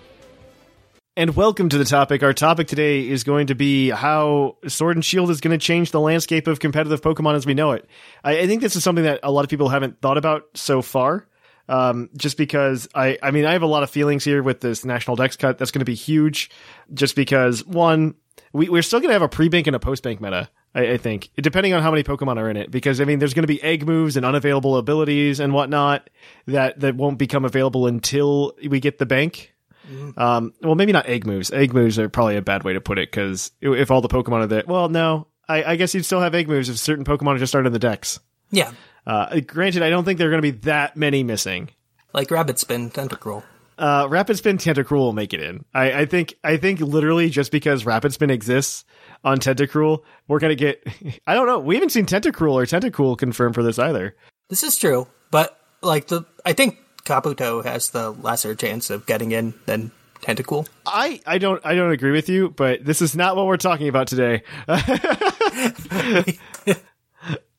And 1.21 1.37
welcome 1.37 1.69
to 1.69 1.77
the 1.77 1.85
topic. 1.85 2.23
Our 2.23 2.33
topic 2.33 2.67
today 2.67 3.07
is 3.07 3.25
going 3.25 3.49
to 3.49 3.55
be 3.55 3.91
how 3.91 4.57
Sword 4.67 4.97
and 4.97 5.05
Shield 5.05 5.29
is 5.29 5.43
going 5.43 5.51
to 5.51 5.63
change 5.63 5.91
the 5.91 6.01
landscape 6.01 6.47
of 6.47 6.61
competitive 6.61 7.03
Pokemon 7.03 7.35
as 7.35 7.45
we 7.45 7.53
know 7.53 7.73
it. 7.73 7.87
I, 8.25 8.39
I 8.39 8.47
think 8.47 8.63
this 8.63 8.75
is 8.75 8.83
something 8.83 9.05
that 9.05 9.21
a 9.23 9.31
lot 9.31 9.45
of 9.45 9.51
people 9.51 9.69
haven't 9.69 10.01
thought 10.01 10.17
about 10.17 10.45
so 10.55 10.81
far. 10.81 11.29
Um, 11.69 12.09
just 12.17 12.39
because 12.39 12.89
I, 12.95 13.19
I 13.23 13.33
mean, 13.33 13.45
I 13.45 13.53
have 13.53 13.61
a 13.61 13.67
lot 13.67 13.83
of 13.83 13.91
feelings 13.91 14.25
here 14.25 14.43
with 14.43 14.63
this 14.63 14.83
national 14.83 15.17
dex 15.17 15.37
cut. 15.37 15.59
That's 15.59 15.71
going 15.71 15.81
to 15.81 15.85
be 15.85 15.95
huge. 15.95 16.51
Just 16.95 17.15
because 17.15 17.67
one, 17.67 18.15
we, 18.55 18.71
we're 18.71 18.81
still 18.81 19.01
going 19.01 19.11
to 19.11 19.13
have 19.13 19.21
a 19.21 19.29
pre-bank 19.29 19.67
and 19.67 19.77
a 19.77 19.79
post-bank 19.79 20.23
meta. 20.23 20.49
I, 20.75 20.93
I 20.93 20.97
think, 20.97 21.29
depending 21.37 21.75
on 21.75 21.83
how 21.83 21.91
many 21.91 22.03
Pokemon 22.03 22.39
are 22.39 22.49
in 22.49 22.57
it, 22.57 22.71
because 22.71 22.99
I 22.99 23.05
mean, 23.05 23.19
there's 23.19 23.35
going 23.35 23.43
to 23.43 23.47
be 23.47 23.63
egg 23.63 23.87
moves 23.87 24.17
and 24.17 24.25
unavailable 24.25 24.79
abilities 24.79 25.39
and 25.39 25.53
whatnot 25.53 26.09
that 26.47 26.81
that 26.81 26.97
won't 26.97 27.19
become 27.19 27.45
available 27.45 27.87
until 27.87 28.55
we 28.67 28.81
get 28.81 28.97
the 28.97 29.05
bank. 29.05 29.53
Um, 30.17 30.53
well, 30.63 30.75
maybe 30.75 30.93
not 30.93 31.07
egg 31.07 31.27
moves. 31.27 31.51
Egg 31.51 31.73
moves 31.75 31.99
are 31.99 32.09
probably 32.09 32.37
a 32.37 32.43
bad 32.43 32.63
way 32.65 32.73
to 32.75 32.81
put 32.81 32.99
it 32.99 33.11
because 33.11 33.53
if 33.61 33.91
all 33.91 34.01
the 34.01 34.09
Pokemon 34.09 34.43
are 34.43 34.47
there, 34.47 34.65
well, 34.67 34.89
no, 34.89 35.27
I, 35.49 35.65
I 35.65 35.77
guess 35.77 35.95
you'd 35.95 36.05
still 36.05 36.21
have 36.21 36.35
egg 36.35 36.49
moves 36.49 36.69
if 36.69 36.79
certain 36.79 37.05
Pokemon 37.05 37.37
are 37.37 37.39
just 37.39 37.51
started 37.51 37.67
in 37.69 37.73
the 37.73 37.79
decks. 37.79 38.21
Yeah, 38.51 38.73
Uh, 39.07 39.41
granted, 39.41 39.83
I 39.83 39.91
don't 39.91 40.05
think 40.05 40.19
there 40.19 40.29
are 40.29 40.31
going 40.31 40.43
to 40.43 40.53
be 40.53 40.59
that 40.63 40.97
many 40.97 41.23
missing. 41.23 41.71
like 42.13 42.31
Rapid 42.31 42.59
Spin, 42.59 42.91
Tentacruel. 42.91 43.43
Uh, 43.79 44.07
Rapid 44.11 44.37
Spin 44.37 44.59
Tentacruel 44.59 44.99
will 44.99 45.13
make 45.15 45.33
it 45.33 45.41
in. 45.41 45.65
I, 45.73 46.01
I 46.01 46.05
think. 46.07 46.35
I 46.45 46.59
think 46.59 46.81
literally 46.81 47.31
just 47.31 47.51
because 47.51 47.87
Rapid 47.87 48.13
Spin 48.13 48.29
exists 48.29 48.85
on 49.25 49.39
Tentacruel, 49.39 50.01
we're 50.29 50.39
gonna 50.39 50.55
get. 50.55 50.85
I 51.27 51.33
don't 51.35 51.47
know. 51.47 51.61
We 51.61 51.77
haven't 51.77 51.89
seen 51.91 52.05
Tentacruel 52.07 52.53
or 52.53 52.67
Tentacool 52.67 53.17
confirmed 53.17 53.55
for 53.55 53.63
this 53.63 53.79
either. 53.79 54.15
This 54.51 54.63
is 54.65 54.77
true, 54.77 55.07
but 55.31 55.59
like 55.81 56.09
the, 56.09 56.25
I 56.45 56.53
think 56.53 56.77
Kabuto 57.05 57.65
has 57.65 57.91
the 57.91 58.11
lesser 58.11 58.55
chance 58.55 58.91
of 58.91 59.07
getting 59.07 59.33
in 59.33 59.55
than 59.67 59.91
Tentacool. 60.21 60.69
I, 60.87 61.21
I 61.27 61.39
don't 61.39 61.65
I 61.65 61.75
don't 61.75 61.93
agree 61.93 62.13
with 62.13 62.29
you, 62.29 62.51
but 62.51 62.85
this 62.85 63.03
is 63.03 63.17
not 63.17 63.37
what 63.37 63.47
we're 63.47 63.57
talking 63.57 63.89
about 63.89 64.07
today. 64.07 64.43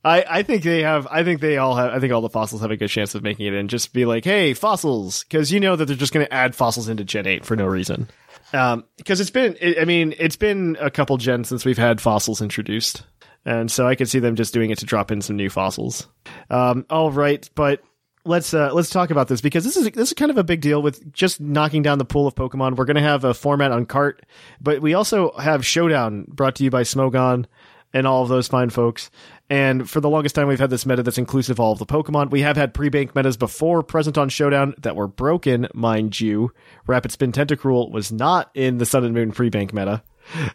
I, 0.03 0.25
I 0.27 0.43
think 0.43 0.63
they 0.63 0.81
have 0.81 1.07
I 1.09 1.23
think 1.23 1.41
they 1.41 1.57
all 1.57 1.75
have 1.75 1.91
I 1.91 1.99
think 1.99 2.13
all 2.13 2.21
the 2.21 2.29
fossils 2.29 2.61
have 2.61 2.71
a 2.71 2.77
good 2.77 2.89
chance 2.89 3.15
of 3.15 3.23
making 3.23 3.47
it 3.47 3.53
in. 3.53 3.67
Just 3.67 3.93
be 3.93 4.05
like, 4.05 4.23
hey, 4.23 4.53
fossils, 4.53 5.23
because 5.23 5.51
you 5.51 5.59
know 5.59 5.75
that 5.75 5.85
they're 5.85 5.95
just 5.95 6.13
going 6.13 6.25
to 6.25 6.33
add 6.33 6.55
fossils 6.55 6.87
into 6.89 7.03
Gen 7.03 7.27
eight 7.27 7.45
for 7.45 7.55
no 7.55 7.65
reason. 7.65 8.07
Um, 8.53 8.83
because 8.97 9.19
it's 9.19 9.29
been 9.29 9.57
I 9.79 9.85
mean 9.85 10.13
it's 10.17 10.35
been 10.35 10.77
a 10.79 10.91
couple 10.91 11.17
gens 11.17 11.49
since 11.49 11.65
we've 11.65 11.77
had 11.77 12.01
fossils 12.01 12.41
introduced, 12.41 13.03
and 13.45 13.71
so 13.71 13.87
I 13.87 13.95
could 13.95 14.09
see 14.09 14.19
them 14.19 14.35
just 14.35 14.53
doing 14.53 14.71
it 14.71 14.79
to 14.79 14.85
drop 14.85 15.11
in 15.11 15.21
some 15.21 15.35
new 15.35 15.49
fossils. 15.49 16.07
Um, 16.49 16.85
all 16.89 17.11
right, 17.11 17.47
but 17.55 17.81
let's 18.25 18.53
uh, 18.53 18.73
let's 18.73 18.89
talk 18.89 19.09
about 19.09 19.27
this 19.27 19.41
because 19.41 19.63
this 19.63 19.77
is 19.77 19.89
this 19.91 20.09
is 20.09 20.13
kind 20.13 20.31
of 20.31 20.37
a 20.37 20.43
big 20.43 20.61
deal 20.61 20.81
with 20.81 21.11
just 21.13 21.39
knocking 21.39 21.81
down 21.81 21.97
the 21.97 22.05
pool 22.05 22.27
of 22.27 22.35
Pokemon. 22.35 22.75
We're 22.75 22.85
going 22.85 22.95
to 22.95 23.01
have 23.01 23.23
a 23.23 23.33
format 23.33 23.71
on 23.71 23.85
cart, 23.85 24.25
but 24.59 24.81
we 24.81 24.93
also 24.93 25.31
have 25.33 25.65
Showdown 25.65 26.25
brought 26.27 26.55
to 26.55 26.63
you 26.63 26.69
by 26.69 26.83
Smogon 26.83 27.45
and 27.93 28.07
all 28.07 28.23
of 28.23 28.29
those 28.29 28.47
fine 28.47 28.69
folks. 28.69 29.09
And 29.49 29.89
for 29.89 29.99
the 29.99 30.09
longest 30.09 30.33
time, 30.35 30.47
we've 30.47 30.59
had 30.59 30.69
this 30.69 30.85
meta 30.85 31.03
that's 31.03 31.17
inclusive 31.17 31.55
of 31.55 31.59
all 31.59 31.73
of 31.73 31.79
the 31.79 31.85
Pokemon. 31.85 32.31
We 32.31 32.41
have 32.41 32.55
had 32.55 32.73
pre-bank 32.73 33.13
metas 33.15 33.35
before 33.35 33.83
present 33.83 34.17
on 34.17 34.29
Showdown 34.29 34.75
that 34.77 34.95
were 34.95 35.07
broken, 35.07 35.67
mind 35.73 36.19
you. 36.21 36.53
Rapid 36.87 37.11
Spin 37.11 37.33
Tentacruel 37.33 37.91
was 37.91 38.13
not 38.13 38.49
in 38.53 38.77
the 38.77 38.85
Sun 38.85 39.03
and 39.03 39.13
Moon 39.13 39.33
pre-bank 39.33 39.73
meta. 39.73 40.03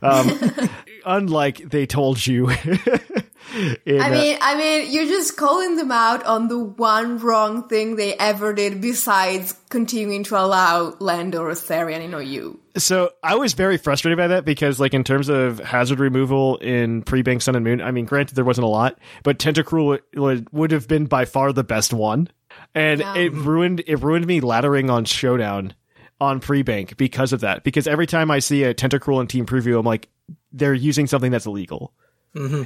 Um, 0.00 0.40
unlike 1.04 1.68
they 1.68 1.84
told 1.84 2.26
you. 2.26 2.50
in, 3.54 4.00
I 4.00 4.08
uh, 4.08 4.10
mean, 4.10 4.38
I 4.40 4.56
mean, 4.56 4.92
you're 4.92 5.06
just 5.06 5.36
calling 5.36 5.76
them 5.76 5.92
out 5.92 6.24
on 6.24 6.48
the 6.48 6.58
one 6.58 7.18
wrong 7.18 7.68
thing 7.68 7.96
they 7.96 8.14
ever 8.14 8.52
did 8.52 8.80
besides 8.80 9.54
continuing 9.68 10.24
to 10.24 10.36
allow 10.38 10.92
Landorus 10.92 11.66
Therian 11.66 12.14
or 12.14 12.22
you. 12.22 12.60
So 12.76 13.10
I 13.22 13.36
was 13.36 13.54
very 13.54 13.78
frustrated 13.78 14.18
by 14.18 14.28
that 14.28 14.44
because, 14.44 14.78
like, 14.80 14.94
in 14.94 15.04
terms 15.04 15.28
of 15.28 15.58
hazard 15.60 16.00
removal 16.00 16.56
in 16.56 17.02
pre-bank 17.02 17.42
Sun 17.42 17.56
and 17.56 17.64
Moon, 17.64 17.80
I 17.80 17.90
mean, 17.90 18.04
granted 18.04 18.34
there 18.34 18.44
wasn't 18.44 18.66
a 18.66 18.68
lot, 18.68 18.98
but 19.22 19.38
Tentacruel 19.38 20.00
would, 20.14 20.52
would 20.52 20.70
have 20.72 20.88
been 20.88 21.06
by 21.06 21.24
far 21.24 21.52
the 21.52 21.64
best 21.64 21.92
one, 21.92 22.28
and 22.74 23.00
Yeah. 23.00 23.16
it 23.16 23.32
ruined 23.32 23.82
it 23.86 23.96
ruined 23.96 24.26
me 24.26 24.40
laddering 24.40 24.90
on 24.90 25.04
Showdown 25.04 25.74
on 26.20 26.40
pre-bank 26.40 26.96
because 26.96 27.32
of 27.32 27.40
that. 27.40 27.64
Because 27.64 27.86
every 27.86 28.06
time 28.06 28.30
I 28.30 28.40
see 28.40 28.64
a 28.64 28.74
Tentacruel 28.74 29.20
in 29.20 29.26
team 29.26 29.46
preview, 29.46 29.78
I'm 29.78 29.86
like, 29.86 30.08
they're 30.52 30.74
using 30.74 31.06
something 31.06 31.30
that's 31.30 31.46
illegal 31.46 31.92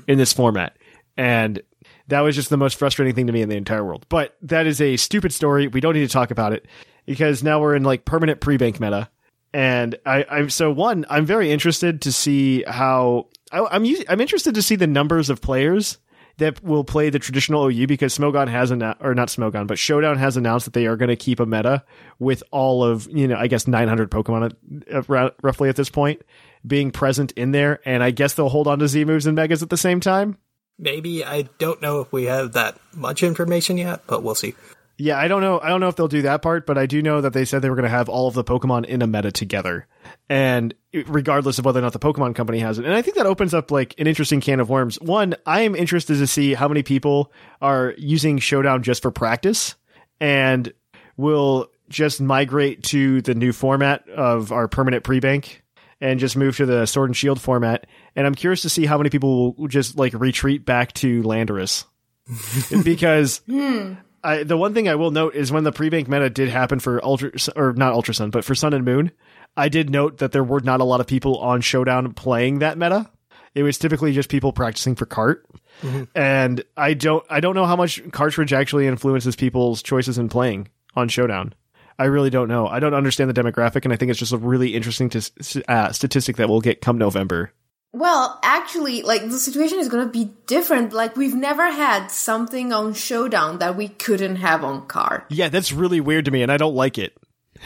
in 0.06 0.18
this 0.18 0.32
format, 0.32 0.76
and 1.16 1.62
that 2.08 2.20
was 2.20 2.36
just 2.36 2.50
the 2.50 2.56
most 2.56 2.76
frustrating 2.76 3.14
thing 3.14 3.26
to 3.26 3.32
me 3.32 3.42
in 3.42 3.48
the 3.48 3.56
entire 3.56 3.84
world. 3.84 4.04
But 4.08 4.36
that 4.42 4.66
is 4.66 4.80
a 4.80 4.96
stupid 4.96 5.32
story. 5.32 5.68
We 5.68 5.80
don't 5.80 5.94
need 5.94 6.06
to 6.06 6.12
talk 6.12 6.30
about 6.30 6.52
it 6.52 6.66
because 7.06 7.42
now 7.42 7.60
we're 7.60 7.76
in 7.76 7.82
like 7.82 8.04
permanent 8.04 8.40
pre-bank 8.40 8.80
meta. 8.80 9.08
And 9.52 9.96
I, 10.06 10.24
I'm 10.30 10.50
so 10.50 10.70
one. 10.70 11.06
I'm 11.10 11.26
very 11.26 11.50
interested 11.50 12.02
to 12.02 12.12
see 12.12 12.62
how 12.64 13.26
I, 13.50 13.60
I'm. 13.60 13.84
I'm 14.08 14.20
interested 14.20 14.54
to 14.54 14.62
see 14.62 14.76
the 14.76 14.86
numbers 14.86 15.28
of 15.28 15.40
players 15.40 15.98
that 16.36 16.62
will 16.62 16.84
play 16.84 17.10
the 17.10 17.18
traditional 17.18 17.66
OU 17.66 17.86
because 17.86 18.16
Smogon 18.16 18.48
has 18.48 18.70
announced, 18.70 19.00
or 19.02 19.14
not 19.14 19.28
Smogon, 19.28 19.66
but 19.66 19.78
Showdown 19.78 20.18
has 20.18 20.36
announced 20.36 20.66
that 20.66 20.72
they 20.72 20.86
are 20.86 20.96
going 20.96 21.08
to 21.08 21.16
keep 21.16 21.40
a 21.40 21.46
meta 21.46 21.84
with 22.18 22.42
all 22.52 22.84
of 22.84 23.08
you 23.10 23.26
know, 23.26 23.36
I 23.36 23.48
guess 23.48 23.66
900 23.66 24.10
Pokemon 24.10 24.54
at, 24.88 25.10
at, 25.10 25.34
roughly 25.42 25.68
at 25.68 25.76
this 25.76 25.90
point 25.90 26.22
being 26.66 26.90
present 26.90 27.32
in 27.32 27.52
there, 27.52 27.80
and 27.84 28.02
I 28.02 28.10
guess 28.10 28.34
they'll 28.34 28.48
hold 28.48 28.66
on 28.66 28.78
to 28.80 28.88
Z 28.88 29.04
moves 29.04 29.26
and 29.26 29.36
Megas 29.36 29.62
at 29.62 29.70
the 29.70 29.76
same 29.76 30.00
time. 30.00 30.36
Maybe 30.78 31.24
I 31.24 31.42
don't 31.58 31.82
know 31.82 32.00
if 32.00 32.12
we 32.12 32.24
have 32.24 32.52
that 32.52 32.78
much 32.94 33.22
information 33.22 33.78
yet, 33.78 34.02
but 34.06 34.22
we'll 34.22 34.34
see. 34.34 34.54
Yeah, 34.96 35.18
I 35.18 35.28
don't 35.28 35.40
know. 35.40 35.58
I 35.58 35.70
don't 35.70 35.80
know 35.80 35.88
if 35.88 35.96
they'll 35.96 36.08
do 36.08 36.22
that 36.22 36.42
part, 36.42 36.66
but 36.66 36.76
I 36.76 36.84
do 36.84 37.00
know 37.00 37.22
that 37.22 37.32
they 37.32 37.46
said 37.46 37.62
they 37.62 37.70
were 37.70 37.76
going 37.76 37.84
to 37.84 37.90
have 37.90 38.10
all 38.10 38.28
of 38.28 38.34
the 38.34 38.44
Pokemon 38.44 38.84
in 38.84 39.00
a 39.00 39.06
meta 39.06 39.32
together, 39.32 39.86
and 40.28 40.74
regardless 40.92 41.58
of 41.58 41.64
whether 41.64 41.78
or 41.78 41.82
not 41.82 41.94
the 41.94 41.98
Pokemon 41.98 42.34
Company 42.34 42.58
has 42.58 42.78
it. 42.78 42.84
And 42.84 42.92
I 42.92 43.00
think 43.00 43.16
that 43.16 43.24
opens 43.24 43.54
up 43.54 43.70
like 43.70 43.94
an 43.98 44.06
interesting 44.06 44.42
can 44.42 44.60
of 44.60 44.68
worms. 44.68 45.00
One, 45.00 45.36
I 45.46 45.62
am 45.62 45.74
interested 45.74 46.18
to 46.18 46.26
see 46.26 46.52
how 46.52 46.68
many 46.68 46.82
people 46.82 47.32
are 47.62 47.94
using 47.96 48.38
Showdown 48.38 48.82
just 48.82 49.00
for 49.00 49.10
practice, 49.10 49.74
and 50.20 50.70
will 51.16 51.70
just 51.88 52.20
migrate 52.20 52.82
to 52.84 53.22
the 53.22 53.34
new 53.34 53.52
format 53.52 54.06
of 54.08 54.52
our 54.52 54.68
permanent 54.68 55.02
pre-bank 55.02 55.62
and 56.00 56.20
just 56.20 56.36
move 56.36 56.56
to 56.56 56.66
the 56.66 56.86
Sword 56.86 57.10
and 57.10 57.16
Shield 57.16 57.40
format. 57.40 57.86
And 58.16 58.26
I'm 58.26 58.34
curious 58.34 58.62
to 58.62 58.70
see 58.70 58.86
how 58.86 58.96
many 58.96 59.10
people 59.10 59.54
will 59.54 59.68
just 59.68 59.98
like 59.98 60.14
retreat 60.14 60.64
back 60.64 60.92
to 60.94 61.22
Landorus 61.22 61.84
because 62.84 63.38
hmm. 63.46 63.94
I, 64.22 64.42
the 64.42 64.56
one 64.56 64.74
thing 64.74 64.88
I 64.88 64.96
will 64.96 65.10
note 65.10 65.34
is 65.34 65.50
when 65.50 65.64
the 65.64 65.72
pre-bank 65.72 66.08
meta 66.08 66.28
did 66.28 66.48
happen 66.48 66.78
for 66.78 67.04
Ultra 67.04 67.32
or 67.56 67.72
not 67.72 67.92
Ultra 67.92 68.14
Sun, 68.14 68.30
but 68.30 68.44
for 68.44 68.54
Sun 68.54 68.74
and 68.74 68.84
Moon, 68.84 69.12
I 69.56 69.68
did 69.68 69.90
note 69.90 70.18
that 70.18 70.32
there 70.32 70.44
were 70.44 70.60
not 70.60 70.80
a 70.80 70.84
lot 70.84 71.00
of 71.00 71.06
people 71.06 71.38
on 71.38 71.60
Showdown 71.60 72.12
playing 72.12 72.58
that 72.58 72.78
meta. 72.78 73.10
It 73.54 73.62
was 73.62 73.78
typically 73.78 74.12
just 74.12 74.28
people 74.28 74.52
practicing 74.52 74.94
for 74.94 75.06
cart. 75.06 75.46
Mm-hmm. 75.82 76.04
And 76.14 76.62
I 76.76 76.94
don't 76.94 77.24
I 77.30 77.40
don't 77.40 77.54
know 77.54 77.66
how 77.66 77.76
much 77.76 78.02
cartridge 78.12 78.52
actually 78.52 78.86
influences 78.86 79.36
people's 79.36 79.82
choices 79.82 80.18
in 80.18 80.28
playing 80.28 80.68
on 80.94 81.08
Showdown. 81.08 81.54
I 82.00 82.06
really 82.06 82.30
don't 82.30 82.48
know. 82.48 82.66
I 82.66 82.80
don't 82.80 82.94
understand 82.94 83.30
the 83.30 83.40
demographic, 83.42 83.84
and 83.84 83.92
I 83.92 83.96
think 83.96 84.10
it's 84.10 84.18
just 84.18 84.32
a 84.32 84.38
really 84.38 84.74
interesting 84.74 85.08
to, 85.10 85.30
uh, 85.68 85.92
statistic 85.92 86.36
that 86.36 86.48
we'll 86.48 86.60
get 86.60 86.80
come 86.80 86.98
November. 86.98 87.52
Well, 87.92 88.38
actually, 88.42 89.02
like 89.02 89.22
the 89.28 89.38
situation 89.38 89.78
is 89.80 89.88
gonna 89.88 90.06
be 90.06 90.32
different. 90.46 90.92
Like 90.92 91.16
we've 91.16 91.34
never 91.34 91.70
had 91.70 92.08
something 92.10 92.72
on 92.72 92.94
Showdown 92.94 93.58
that 93.58 93.76
we 93.76 93.88
couldn't 93.88 94.36
have 94.36 94.64
on 94.64 94.86
Car. 94.86 95.26
Yeah, 95.28 95.48
that's 95.48 95.72
really 95.72 96.00
weird 96.00 96.24
to 96.26 96.30
me, 96.30 96.42
and 96.42 96.50
I 96.52 96.56
don't 96.56 96.74
like 96.74 96.98
it. 96.98 97.16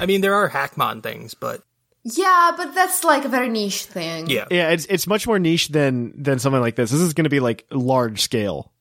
I 0.01 0.07
mean, 0.07 0.21
there 0.23 0.35
are 0.35 0.49
Hackmon 0.51 1.03
things, 1.03 1.35
but 1.35 1.63
Yeah, 2.05 2.53
but 2.57 2.75
that's 2.75 3.05
like 3.05 3.25
a 3.25 3.29
very 3.29 3.49
niche 3.49 3.85
thing. 3.85 4.29
yeah. 4.29 4.47
Yeah, 4.51 4.71
it's 4.71 4.87
it's 4.87 5.07
much 5.07 5.27
more 5.27 5.39
niche 5.39 5.69
than 5.69 6.13
than 6.23 6.39
something 6.39 6.61
like 6.61 6.75
this. 6.77 6.91
This 6.91 7.01
is 7.01 7.13
going 7.15 7.25
to 7.25 7.31
be 7.31 7.41
like 7.41 7.67
large 7.71 8.21
scale. 8.23 8.73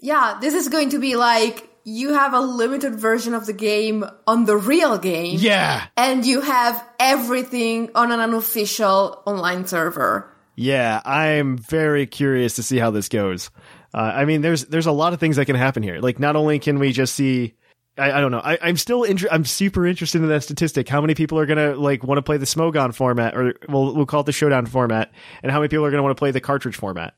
Yeah, 0.00 0.38
this 0.40 0.54
is 0.54 0.68
going 0.68 0.90
to 0.90 0.98
be 0.98 1.16
like 1.16 1.68
you 1.84 2.14
have 2.14 2.32
a 2.34 2.40
limited 2.40 2.94
version 2.96 3.34
of 3.34 3.46
the 3.46 3.52
game 3.52 4.04
on 4.26 4.44
the 4.44 4.56
real 4.56 4.98
game. 4.98 5.36
Yeah, 5.40 5.86
And 5.96 6.24
you 6.24 6.40
have 6.40 6.82
everything 7.00 7.90
on 7.94 8.12
an 8.12 8.20
unofficial 8.20 9.22
online 9.26 9.66
server. 9.66 10.32
yeah. 10.56 11.00
I'm 11.04 11.56
very 11.58 12.06
curious 12.06 12.54
to 12.56 12.62
see 12.62 12.78
how 12.78 12.90
this 12.90 13.08
goes. 13.08 13.50
Uh, 13.94 13.98
I 14.14 14.24
mean, 14.24 14.40
there's 14.42 14.64
there's 14.66 14.86
a 14.86 14.92
lot 14.92 15.12
of 15.12 15.20
things 15.20 15.36
that 15.36 15.44
can 15.46 15.56
happen 15.56 15.82
here. 15.82 15.98
Like, 16.00 16.18
not 16.18 16.34
only 16.36 16.58
can 16.58 16.78
we 16.78 16.92
just 16.92 17.14
see. 17.14 17.54
I, 17.98 18.10
I 18.12 18.20
don't 18.22 18.30
know. 18.30 18.40
I, 18.42 18.56
I'm 18.62 18.78
still 18.78 19.02
inter- 19.02 19.28
I'm 19.30 19.44
super 19.44 19.86
interested 19.86 20.22
in 20.22 20.28
that 20.28 20.42
statistic. 20.42 20.88
How 20.88 21.02
many 21.02 21.14
people 21.14 21.38
are 21.38 21.44
gonna 21.44 21.74
like 21.74 22.02
want 22.02 22.16
to 22.16 22.22
play 22.22 22.38
the 22.38 22.46
Smogon 22.46 22.94
format, 22.94 23.36
or 23.36 23.54
we'll 23.68 23.94
we'll 23.94 24.06
call 24.06 24.20
it 24.20 24.26
the 24.26 24.32
Showdown 24.32 24.64
format, 24.64 25.12
and 25.42 25.52
how 25.52 25.58
many 25.58 25.68
people 25.68 25.84
are 25.84 25.90
gonna 25.90 26.02
want 26.02 26.16
to 26.16 26.18
play 26.18 26.30
the 26.30 26.40
cartridge 26.40 26.76
format? 26.76 27.14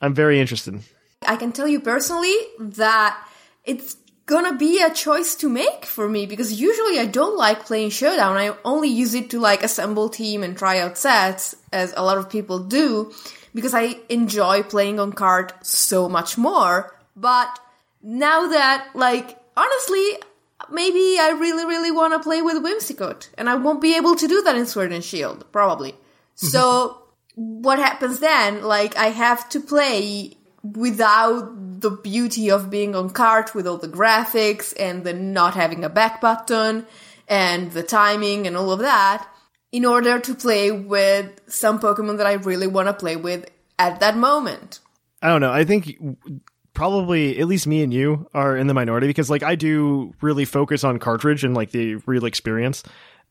I'm 0.00 0.14
very 0.14 0.40
interested. 0.40 0.80
I 1.26 1.36
can 1.36 1.52
tell 1.52 1.68
you 1.68 1.78
personally 1.80 2.34
that 2.58 3.24
it's 3.64 3.96
gonna 4.26 4.56
be 4.56 4.82
a 4.82 4.92
choice 4.92 5.36
to 5.36 5.48
make 5.48 5.86
for 5.86 6.08
me 6.08 6.26
because 6.26 6.60
usually 6.60 6.98
I 6.98 7.06
don't 7.06 7.36
like 7.36 7.64
playing 7.64 7.90
Showdown. 7.90 8.36
I 8.36 8.54
only 8.64 8.88
use 8.88 9.14
it 9.14 9.30
to 9.30 9.40
like 9.40 9.62
assemble 9.62 10.08
team 10.08 10.42
and 10.42 10.58
try 10.58 10.80
out 10.80 10.98
sets, 10.98 11.54
as 11.72 11.94
a 11.96 12.02
lot 12.02 12.18
of 12.18 12.28
people 12.28 12.58
do, 12.58 13.12
because 13.54 13.72
I 13.72 14.00
enjoy 14.08 14.64
playing 14.64 14.98
on 14.98 15.12
card 15.12 15.52
so 15.62 16.08
much 16.08 16.36
more. 16.36 16.92
But 17.14 17.58
now 18.02 18.48
that, 18.48 18.88
like, 18.94 19.38
honestly, 19.56 20.18
maybe 20.70 21.18
I 21.18 21.36
really, 21.38 21.64
really 21.64 21.90
want 21.90 22.12
to 22.12 22.18
play 22.18 22.42
with 22.42 22.62
Whimsicott, 22.62 23.28
and 23.38 23.48
I 23.48 23.54
won't 23.54 23.80
be 23.80 23.96
able 23.96 24.16
to 24.16 24.28
do 24.28 24.42
that 24.42 24.56
in 24.56 24.66
Sword 24.66 24.92
and 24.92 25.02
Shield, 25.04 25.50
probably. 25.52 25.92
Mm-hmm. 25.92 26.46
So, 26.48 27.02
what 27.34 27.78
happens 27.78 28.18
then? 28.20 28.62
Like, 28.62 28.96
I 28.96 29.06
have 29.06 29.48
to 29.50 29.60
play 29.60 30.36
without 30.74 31.80
the 31.80 31.90
beauty 31.90 32.50
of 32.50 32.70
being 32.70 32.94
on 32.94 33.10
cart 33.10 33.54
with 33.54 33.66
all 33.66 33.78
the 33.78 33.88
graphics 33.88 34.74
and 34.78 35.04
the 35.04 35.12
not 35.12 35.54
having 35.54 35.84
a 35.84 35.88
back 35.88 36.20
button 36.20 36.86
and 37.28 37.72
the 37.72 37.82
timing 37.82 38.46
and 38.46 38.56
all 38.56 38.72
of 38.72 38.80
that 38.80 39.28
in 39.72 39.84
order 39.84 40.18
to 40.18 40.34
play 40.34 40.70
with 40.70 41.40
some 41.48 41.78
Pokemon 41.78 42.18
that 42.18 42.26
I 42.26 42.34
really 42.34 42.66
want 42.66 42.88
to 42.88 42.94
play 42.94 43.16
with 43.16 43.50
at 43.78 44.00
that 44.00 44.16
moment. 44.16 44.80
I 45.20 45.28
don't 45.28 45.40
know. 45.40 45.52
I 45.52 45.64
think 45.64 45.98
probably 46.72 47.38
at 47.38 47.46
least 47.46 47.66
me 47.66 47.82
and 47.82 47.92
you 47.92 48.28
are 48.34 48.56
in 48.56 48.66
the 48.66 48.74
minority 48.74 49.06
because 49.06 49.30
like 49.30 49.42
I 49.42 49.54
do 49.54 50.14
really 50.20 50.44
focus 50.44 50.84
on 50.84 50.98
cartridge 50.98 51.42
and 51.42 51.54
like 51.54 51.70
the 51.70 51.96
real 52.06 52.24
experience. 52.26 52.82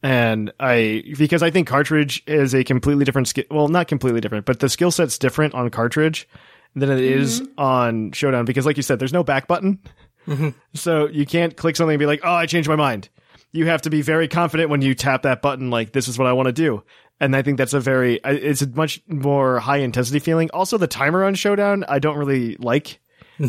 And 0.03 0.51
I 0.59 1.03
because 1.17 1.41
I 1.41 1.51
think 1.51 1.67
cartridge 1.67 2.21
is 2.27 2.53
a 2.53 2.63
completely 2.63 3.05
different 3.05 3.27
skill. 3.27 3.45
Well, 3.49 3.67
not 3.69 3.87
completely 3.87 4.19
different, 4.19 4.45
but 4.45 4.59
the 4.59 4.69
skill 4.69 4.91
set's 4.91 5.17
different 5.17 5.53
on 5.53 5.69
cartridge 5.69 6.27
than 6.75 6.91
it 6.91 6.99
is 6.99 7.41
mm-hmm. 7.41 7.59
on 7.59 8.11
Showdown 8.11 8.45
because, 8.45 8.65
like 8.65 8.77
you 8.77 8.83
said, 8.83 8.99
there's 8.99 9.13
no 9.13 9.23
back 9.23 9.47
button, 9.47 9.79
mm-hmm. 10.27 10.49
so 10.73 11.07
you 11.07 11.25
can't 11.25 11.55
click 11.55 11.75
something 11.75 11.93
and 11.93 11.99
be 11.99 12.05
like, 12.05 12.21
"Oh, 12.23 12.33
I 12.33 12.45
changed 12.45 12.69
my 12.69 12.75
mind." 12.75 13.09
You 13.51 13.67
have 13.67 13.83
to 13.83 13.89
be 13.89 14.01
very 14.01 14.27
confident 14.27 14.69
when 14.69 14.81
you 14.81 14.93
tap 14.95 15.21
that 15.21 15.41
button, 15.41 15.69
like 15.69 15.93
this 15.93 16.07
is 16.07 16.17
what 16.17 16.27
I 16.27 16.33
want 16.33 16.47
to 16.47 16.51
do. 16.51 16.83
And 17.21 17.33
I 17.33 17.41
think 17.41 17.57
that's 17.57 17.73
a 17.73 17.79
very 17.79 18.19
it's 18.25 18.61
a 18.61 18.67
much 18.67 19.01
more 19.07 19.59
high 19.59 19.77
intensity 19.77 20.19
feeling. 20.19 20.49
Also, 20.53 20.77
the 20.77 20.87
timer 20.87 21.23
on 21.23 21.35
Showdown 21.35 21.85
I 21.87 21.99
don't 21.99 22.17
really 22.17 22.57
like. 22.57 22.99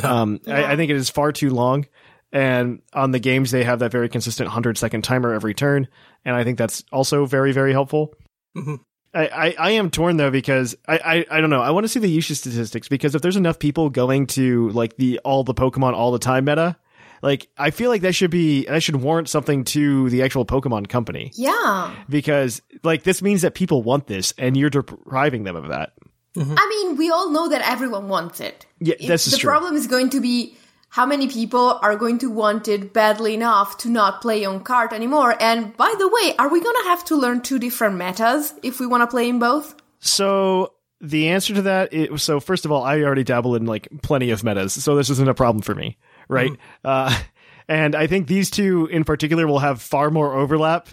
Um, 0.02 0.40
I, 0.48 0.72
I 0.72 0.76
think 0.76 0.90
it 0.90 0.96
is 0.96 1.10
far 1.10 1.30
too 1.30 1.50
long. 1.50 1.86
And 2.32 2.82
on 2.92 3.12
the 3.12 3.18
games, 3.18 3.50
they 3.50 3.64
have 3.64 3.78
that 3.78 3.92
very 3.92 4.08
consistent 4.08 4.48
100 4.48 4.76
second 4.76 5.02
timer 5.02 5.32
every 5.32 5.54
turn. 5.54 5.88
And 6.24 6.34
I 6.34 6.44
think 6.44 6.58
that's 6.58 6.84
also 6.92 7.24
very, 7.24 7.52
very 7.52 7.72
helpful. 7.72 8.14
Mm-hmm. 8.56 8.74
I, 9.16 9.26
I, 9.48 9.54
I 9.58 9.70
am 9.72 9.90
torn 9.90 10.16
though 10.16 10.30
because 10.30 10.76
I, 10.86 10.98
I, 11.30 11.38
I 11.38 11.40
don't 11.40 11.50
know. 11.50 11.62
I 11.62 11.70
want 11.70 11.84
to 11.84 11.88
see 11.88 12.00
the 12.00 12.08
usage 12.10 12.38
statistics 12.38 12.88
because 12.88 13.14
if 13.14 13.22
there's 13.22 13.36
enough 13.36 13.58
people 13.58 13.88
going 13.90 14.26
to 14.28 14.68
like 14.70 14.96
the 14.96 15.18
all 15.24 15.42
the 15.44 15.54
Pokemon 15.54 15.94
all 15.94 16.12
the 16.12 16.18
time 16.18 16.44
meta, 16.44 16.76
like 17.22 17.48
I 17.56 17.70
feel 17.70 17.88
like 17.90 18.02
that 18.02 18.14
should 18.14 18.30
be 18.30 18.66
that 18.66 18.82
should 18.82 18.96
warrant 18.96 19.28
something 19.28 19.64
to 19.64 20.10
the 20.10 20.22
actual 20.22 20.44
Pokemon 20.44 20.88
company 20.88 21.32
Yeah. 21.34 21.94
because 22.08 22.60
like 22.84 23.04
this 23.04 23.22
means 23.22 23.42
that 23.42 23.54
people 23.54 23.82
want 23.82 24.06
this 24.06 24.34
and 24.38 24.56
you're 24.56 24.70
depriving 24.70 25.44
them 25.44 25.56
of 25.56 25.68
that. 25.68 25.92
I 26.38 26.66
mean, 26.84 26.96
we 26.98 27.08
all 27.10 27.30
know 27.30 27.48
that 27.48 27.62
everyone 27.66 28.08
wants 28.08 28.40
it. 28.40 28.66
Yeah, 28.78 28.96
It- 29.00 29.08
this 29.08 29.26
is 29.26 29.32
the 29.32 29.38
true. 29.38 29.48
problem 29.48 29.74
is 29.74 29.86
going 29.86 30.10
to 30.10 30.20
be 30.20 30.54
how 30.96 31.04
many 31.04 31.28
people 31.28 31.78
are 31.82 31.94
going 31.94 32.16
to 32.16 32.30
want 32.30 32.68
it 32.68 32.94
badly 32.94 33.34
enough 33.34 33.76
to 33.76 33.90
not 33.90 34.22
play 34.22 34.46
on 34.46 34.64
cart 34.64 34.94
anymore. 34.94 35.36
And 35.38 35.76
by 35.76 35.94
the 35.98 36.08
way, 36.08 36.34
are 36.38 36.48
we 36.48 36.58
going 36.58 36.74
to 36.74 36.88
have 36.88 37.04
to 37.04 37.16
learn 37.16 37.42
two 37.42 37.58
different 37.58 37.96
metas 37.96 38.54
if 38.62 38.80
we 38.80 38.86
want 38.86 39.02
to 39.02 39.06
play 39.06 39.28
in 39.28 39.38
both? 39.38 39.74
So 39.98 40.72
the 41.02 41.28
answer 41.28 41.52
to 41.52 41.62
that 41.62 41.92
is 41.92 42.22
so 42.22 42.40
first 42.40 42.64
of 42.64 42.72
all, 42.72 42.82
I 42.82 43.02
already 43.02 43.24
dabble 43.24 43.56
in 43.56 43.66
like 43.66 43.88
plenty 44.02 44.30
of 44.30 44.42
metas, 44.42 44.72
so 44.72 44.96
this 44.96 45.10
isn't 45.10 45.28
a 45.28 45.34
problem 45.34 45.60
for 45.60 45.74
me, 45.74 45.98
right? 46.30 46.52
Uh, 46.82 47.14
and 47.68 47.94
I 47.94 48.06
think 48.06 48.26
these 48.26 48.50
two 48.50 48.86
in 48.86 49.04
particular 49.04 49.46
will 49.46 49.58
have 49.58 49.82
far 49.82 50.10
more 50.10 50.32
overlap 50.32 50.88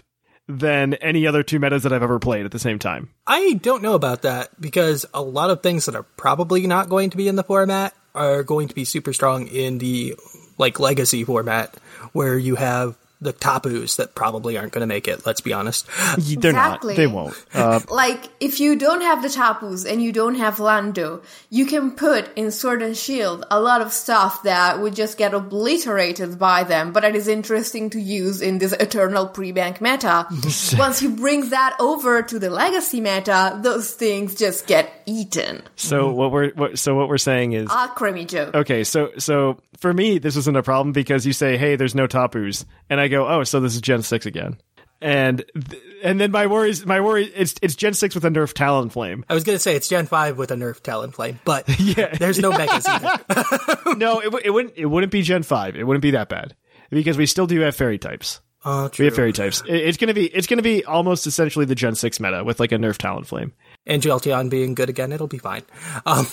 than 0.46 0.92
any 0.94 1.26
other 1.26 1.42
two 1.42 1.58
metas 1.58 1.84
that 1.84 1.94
I've 1.94 2.02
ever 2.02 2.18
played 2.18 2.44
at 2.44 2.52
the 2.52 2.58
same 2.58 2.78
time. 2.78 3.08
I 3.26 3.54
don't 3.54 3.82
know 3.82 3.94
about 3.94 4.20
that 4.20 4.60
because 4.60 5.06
a 5.14 5.22
lot 5.22 5.48
of 5.48 5.62
things 5.62 5.86
that 5.86 5.96
are 5.96 6.02
probably 6.02 6.66
not 6.66 6.90
going 6.90 7.08
to 7.08 7.16
be 7.16 7.26
in 7.26 7.36
the 7.36 7.42
format 7.42 7.94
are 8.14 8.42
going 8.42 8.68
to 8.68 8.74
be 8.74 8.84
super 8.84 9.12
strong 9.12 9.48
in 9.48 9.78
the 9.78 10.16
like 10.58 10.78
legacy 10.78 11.24
format, 11.24 11.76
where 12.12 12.38
you 12.38 12.54
have 12.56 12.96
the 13.20 13.32
tapus 13.32 13.96
that 13.96 14.14
probably 14.14 14.58
aren't 14.58 14.72
going 14.72 14.80
to 14.82 14.86
make 14.86 15.08
it. 15.08 15.24
Let's 15.24 15.40
be 15.40 15.52
honest. 15.52 15.86
They're 16.16 16.50
Exactly. 16.50 16.92
not. 16.94 16.96
They 16.96 17.06
won't. 17.06 17.44
Uh, 17.54 17.80
Like, 17.90 18.28
if 18.40 18.60
you 18.60 18.76
don't 18.76 19.00
have 19.00 19.22
the 19.22 19.28
Tapus 19.30 19.84
and 19.86 20.02
you 20.02 20.12
don't 20.12 20.34
have 20.34 20.60
Lando, 20.60 21.22
you 21.48 21.64
can 21.64 21.92
put 21.92 22.28
in 22.36 22.50
Sword 22.50 22.82
and 22.82 22.96
Shield 22.96 23.46
a 23.50 23.60
lot 23.60 23.80
of 23.80 23.92
stuff 23.92 24.42
that 24.42 24.80
would 24.80 24.94
just 24.94 25.16
get 25.16 25.32
obliterated 25.32 26.38
by 26.38 26.64
them, 26.64 26.92
but 26.92 27.04
it 27.04 27.16
is 27.16 27.26
interesting 27.28 27.88
to 27.90 28.00
use 28.00 28.42
in 28.42 28.58
this 28.58 28.72
eternal 28.74 29.26
pre-bank 29.26 29.80
meta. 29.80 30.26
Once 30.76 31.00
you 31.02 31.10
bring 31.10 31.48
that 31.50 31.76
over 31.80 32.22
to 32.22 32.38
the 32.38 32.50
legacy 32.50 33.00
meta, 33.00 33.58
those 33.62 33.92
things 33.92 34.34
just 34.34 34.66
get 34.66 34.90
eaten. 35.06 35.62
so 35.76 36.10
what 36.12 36.30
we're 36.30 36.50
what, 36.52 36.78
so 36.78 36.94
what 36.94 37.08
we're 37.08 37.18
saying 37.18 37.52
is 37.52 37.68
Ah, 37.70 37.92
crummy 37.94 38.24
joke. 38.24 38.54
okay. 38.54 38.84
So 38.84 39.10
so 39.18 39.58
for 39.78 39.92
me, 39.92 40.18
this 40.18 40.36
isn't 40.36 40.56
a 40.56 40.62
problem 40.62 40.92
because 40.92 41.26
you 41.26 41.32
say, 41.32 41.56
"Hey, 41.56 41.76
there's 41.76 41.94
no 41.94 42.06
tapus," 42.06 42.64
and 42.88 43.00
I 43.00 43.08
go, 43.16 43.28
"Oh, 43.28 43.44
so 43.44 43.60
this 43.60 43.74
is 43.74 43.80
Gen 43.80 44.02
six 44.02 44.26
again." 44.26 44.56
And 45.00 45.44
th- 45.68 45.82
and 46.02 46.18
then 46.20 46.30
my 46.30 46.46
worries, 46.46 46.86
my 46.86 47.00
worry, 47.00 47.24
it's 47.26 47.54
it's 47.60 47.74
Gen 47.74 47.92
six 47.94 48.14
with 48.14 48.24
a 48.24 48.30
nerf 48.30 48.54
Talonflame. 48.54 49.24
I 49.28 49.34
was 49.34 49.44
going 49.44 49.56
to 49.56 49.60
say 49.60 49.76
it's 49.76 49.88
Gen 49.88 50.06
five 50.06 50.38
with 50.38 50.50
a 50.50 50.54
nerf 50.54 50.80
Talonflame, 50.80 51.38
but 51.44 51.68
Yeah. 51.80 52.14
there's 52.16 52.38
no 52.38 52.50
megas 52.52 52.86
either. 52.88 53.08
no, 53.96 54.20
it, 54.20 54.24
w- 54.26 54.42
it 54.44 54.50
wouldn't 54.50 54.74
it 54.76 54.86
wouldn't 54.86 55.12
be 55.12 55.20
Gen 55.22 55.42
five. 55.42 55.76
It 55.76 55.84
wouldn't 55.86 56.02
be 56.02 56.12
that 56.12 56.28
bad 56.30 56.54
because 56.90 57.18
we 57.18 57.26
still 57.26 57.46
do 57.46 57.60
have 57.60 57.76
fairy 57.76 57.98
types. 57.98 58.40
Oh, 58.64 58.88
We 58.98 59.04
have 59.04 59.14
fairy 59.14 59.32
types. 59.34 59.62
It- 59.66 59.74
it's 59.74 59.98
gonna 59.98 60.14
be 60.14 60.26
it's 60.26 60.46
gonna 60.46 60.62
be 60.62 60.84
almost 60.86 61.26
essentially 61.26 61.66
the 61.66 61.74
Gen 61.74 61.94
six 61.96 62.18
meta 62.18 62.42
with 62.42 62.58
like 62.60 62.72
a 62.72 62.76
nerf 62.76 62.96
Talonflame. 62.96 63.52
And 63.86 64.00
Jolteon 64.00 64.48
being 64.48 64.74
good 64.74 64.88
again, 64.88 65.12
it'll 65.12 65.26
be 65.26 65.36
fine. 65.38 65.62
Um, 66.06 66.26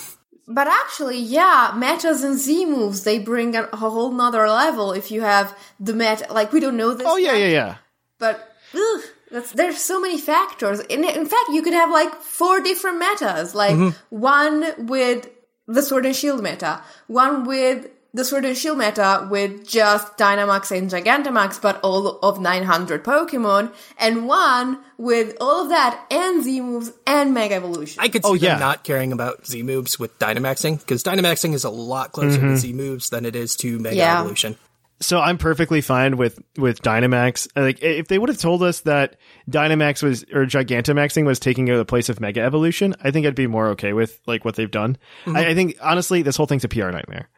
But 0.48 0.66
actually, 0.66 1.18
yeah, 1.18 1.72
metas 1.76 2.24
and 2.24 2.38
Z 2.38 2.66
moves, 2.66 3.04
they 3.04 3.18
bring 3.18 3.54
a, 3.54 3.64
whole 3.76 4.10
nother 4.10 4.48
level 4.48 4.92
if 4.92 5.10
you 5.10 5.20
have 5.20 5.56
the 5.78 5.92
meta, 5.92 6.26
like, 6.32 6.52
we 6.52 6.60
don't 6.60 6.76
know 6.76 6.94
this. 6.94 7.06
Oh 7.08 7.16
yeah, 7.16 7.36
yeah, 7.36 7.46
yeah. 7.46 7.76
but 8.18 8.56
ugh, 8.74 9.00
that's, 9.30 9.52
there's 9.52 9.78
so 9.78 10.00
many 10.00 10.18
factors. 10.18 10.80
In, 10.80 11.04
in 11.04 11.26
fact, 11.26 11.50
you 11.50 11.62
could 11.62 11.72
have 11.74 11.90
like 11.90 12.12
four 12.14 12.60
different 12.60 12.98
metas, 12.98 13.54
like 13.54 13.74
mm-hmm. 13.74 13.96
one 14.10 14.86
with 14.86 15.28
the 15.66 15.82
Sword 15.82 16.06
and 16.06 16.14
Shield 16.14 16.42
meta, 16.42 16.82
one 17.06 17.44
with 17.44 17.88
the 18.14 18.24
Sword 18.24 18.44
and 18.44 18.56
Shield 18.56 18.78
meta 18.78 19.26
with 19.30 19.66
just 19.66 20.18
Dynamax 20.18 20.76
and 20.76 20.90
Gigantamax, 20.90 21.60
but 21.62 21.80
all 21.82 22.18
of 22.18 22.40
900 22.40 23.02
Pokemon, 23.04 23.72
and 23.98 24.26
one 24.26 24.78
with 24.98 25.34
all 25.40 25.62
of 25.62 25.68
that 25.70 26.04
and 26.10 26.42
Z 26.44 26.60
moves 26.60 26.92
and 27.06 27.32
Mega 27.32 27.54
Evolution. 27.54 28.02
I 28.02 28.08
could 28.08 28.24
see 28.24 28.30
Oh, 28.30 28.36
them 28.36 28.42
yeah. 28.42 28.58
not 28.58 28.84
caring 28.84 29.12
about 29.12 29.46
Z 29.46 29.62
moves 29.62 29.98
with 29.98 30.18
Dynamaxing 30.18 30.78
because 30.80 31.02
Dynamaxing 31.02 31.54
is 31.54 31.64
a 31.64 31.70
lot 31.70 32.12
closer 32.12 32.38
Mm-hmm. 32.38 32.48
to 32.50 32.56
Z 32.58 32.72
moves 32.74 33.10
than 33.10 33.24
it 33.24 33.34
is 33.34 33.56
to 33.56 33.78
Mega 33.78 33.96
Yeah. 33.96 34.20
Evolution. 34.20 34.56
So 35.00 35.18
I'm 35.18 35.36
perfectly 35.36 35.80
fine 35.80 36.16
with 36.16 36.38
with 36.56 36.80
Dynamax. 36.80 37.48
Like 37.56 37.82
if 37.82 38.06
they 38.06 38.18
would 38.20 38.28
have 38.28 38.38
told 38.38 38.62
us 38.62 38.80
that 38.80 39.16
Dynamax 39.50 40.00
was 40.00 40.22
or 40.32 40.46
Gigantamaxing 40.46 41.24
was 41.24 41.40
taking 41.40 41.64
the 41.64 41.84
place 41.84 42.08
of 42.08 42.20
Mega 42.20 42.40
Evolution, 42.40 42.94
I 43.02 43.10
think 43.10 43.26
I'd 43.26 43.34
be 43.34 43.48
more 43.48 43.68
okay 43.70 43.94
with 43.94 44.20
like 44.26 44.44
what 44.44 44.54
they've 44.54 44.70
done. 44.70 44.96
I, 45.26 45.46
I 45.46 45.54
think 45.54 45.76
honestly, 45.82 46.22
this 46.22 46.36
whole 46.36 46.46
thing's 46.46 46.62
a 46.62 46.68
PR 46.68 46.90
nightmare. 46.90 47.28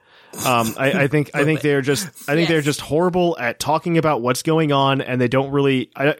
Um, 0.44 0.74
I, 0.78 1.04
I 1.04 1.06
think 1.08 1.30
I 1.34 1.44
think 1.44 1.60
they're 1.60 1.82
just 1.82 2.06
I 2.28 2.34
think 2.34 2.48
they're 2.48 2.60
just 2.60 2.80
horrible 2.80 3.36
at 3.38 3.58
talking 3.58 3.98
about 3.98 4.22
what's 4.22 4.42
going 4.42 4.72
on, 4.72 5.00
and 5.00 5.20
they 5.20 5.28
don't 5.28 5.50
really. 5.50 5.90
I, 5.96 6.16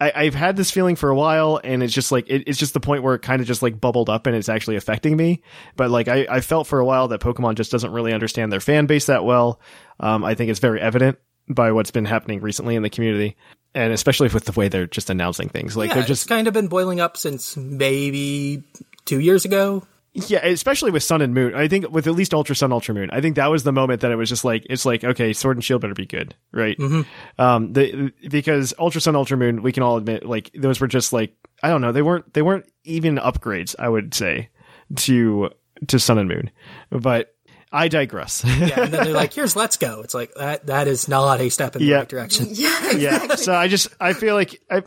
I 0.00 0.12
I've 0.14 0.34
had 0.34 0.56
this 0.56 0.70
feeling 0.70 0.96
for 0.96 1.10
a 1.10 1.16
while, 1.16 1.60
and 1.62 1.82
it's 1.82 1.92
just 1.92 2.12
like 2.12 2.28
it, 2.28 2.44
it's 2.46 2.58
just 2.58 2.74
the 2.74 2.80
point 2.80 3.02
where 3.02 3.14
it 3.14 3.22
kind 3.22 3.40
of 3.40 3.46
just 3.46 3.62
like 3.62 3.80
bubbled 3.80 4.10
up, 4.10 4.26
and 4.26 4.36
it's 4.36 4.48
actually 4.48 4.76
affecting 4.76 5.16
me. 5.16 5.42
But 5.76 5.90
like 5.90 6.08
I, 6.08 6.26
I 6.28 6.40
felt 6.40 6.66
for 6.66 6.78
a 6.78 6.84
while 6.84 7.08
that 7.08 7.20
Pokemon 7.20 7.56
just 7.56 7.72
doesn't 7.72 7.92
really 7.92 8.12
understand 8.12 8.52
their 8.52 8.60
fan 8.60 8.86
base 8.86 9.06
that 9.06 9.24
well. 9.24 9.60
Um, 10.00 10.24
I 10.24 10.34
think 10.34 10.50
it's 10.50 10.60
very 10.60 10.80
evident 10.80 11.18
by 11.48 11.72
what's 11.72 11.90
been 11.90 12.04
happening 12.04 12.40
recently 12.40 12.76
in 12.76 12.82
the 12.82 12.90
community, 12.90 13.36
and 13.74 13.92
especially 13.92 14.28
with 14.28 14.44
the 14.44 14.52
way 14.52 14.68
they're 14.68 14.86
just 14.86 15.10
announcing 15.10 15.48
things. 15.48 15.76
Like 15.76 15.88
yeah, 15.88 15.94
they're 15.94 16.02
it's 16.02 16.08
just 16.08 16.28
kind 16.28 16.48
of 16.48 16.54
been 16.54 16.68
boiling 16.68 17.00
up 17.00 17.16
since 17.16 17.56
maybe 17.56 18.64
two 19.04 19.20
years 19.20 19.44
ago. 19.44 19.86
Yeah, 20.28 20.44
especially 20.46 20.90
with 20.90 21.02
Sun 21.02 21.20
and 21.22 21.34
Moon. 21.34 21.54
I 21.54 21.68
think 21.68 21.90
with 21.90 22.06
at 22.06 22.14
least 22.14 22.32
Ultra 22.32 22.56
Sun, 22.56 22.72
Ultra 22.72 22.94
Moon. 22.94 23.10
I 23.12 23.20
think 23.20 23.36
that 23.36 23.50
was 23.50 23.64
the 23.64 23.72
moment 23.72 24.00
that 24.00 24.10
it 24.10 24.16
was 24.16 24.28
just 24.28 24.44
like 24.44 24.66
it's 24.70 24.84
like 24.86 25.04
okay, 25.04 25.32
Sword 25.32 25.56
and 25.56 25.64
Shield 25.64 25.82
better 25.82 25.94
be 25.94 26.06
good, 26.06 26.34
right? 26.52 26.78
Um, 27.38 27.72
the 27.72 28.12
because 28.28 28.72
Ultra 28.78 29.00
Sun, 29.00 29.14
Ultra 29.16 29.36
Moon, 29.36 29.62
we 29.62 29.72
can 29.72 29.82
all 29.82 29.96
admit 29.96 30.24
like 30.24 30.50
those 30.54 30.80
were 30.80 30.86
just 30.88 31.12
like 31.12 31.34
I 31.62 31.68
don't 31.68 31.80
know, 31.80 31.92
they 31.92 32.02
weren't 32.02 32.32
they 32.32 32.42
weren't 32.42 32.66
even 32.84 33.16
upgrades. 33.16 33.74
I 33.78 33.88
would 33.88 34.14
say 34.14 34.48
to 34.96 35.50
to 35.88 35.98
Sun 35.98 36.18
and 36.18 36.28
Moon, 36.28 36.50
but 36.90 37.34
I 37.72 37.88
digress. 37.88 38.42
Yeah, 38.44 38.80
and 38.80 38.92
then 38.94 39.04
they're 39.04 39.12
like, 39.12 39.32
"Here's 39.34 39.54
Let's 39.56 39.76
Go." 39.76 40.00
It's 40.02 40.14
like 40.14 40.32
that. 40.36 40.66
That 40.66 40.88
is 40.88 41.08
not 41.08 41.40
a 41.40 41.50
step 41.50 41.76
in 41.76 41.82
the 41.82 41.88
Yeah. 41.88 41.96
right 41.98 42.08
direction. 42.08 42.46
yeah, 42.52 42.90
yeah. 42.92 43.34
So 43.34 43.52
I 43.54 43.68
just 43.68 43.88
I 44.00 44.12
feel 44.14 44.34
like 44.34 44.60
I 44.70 44.82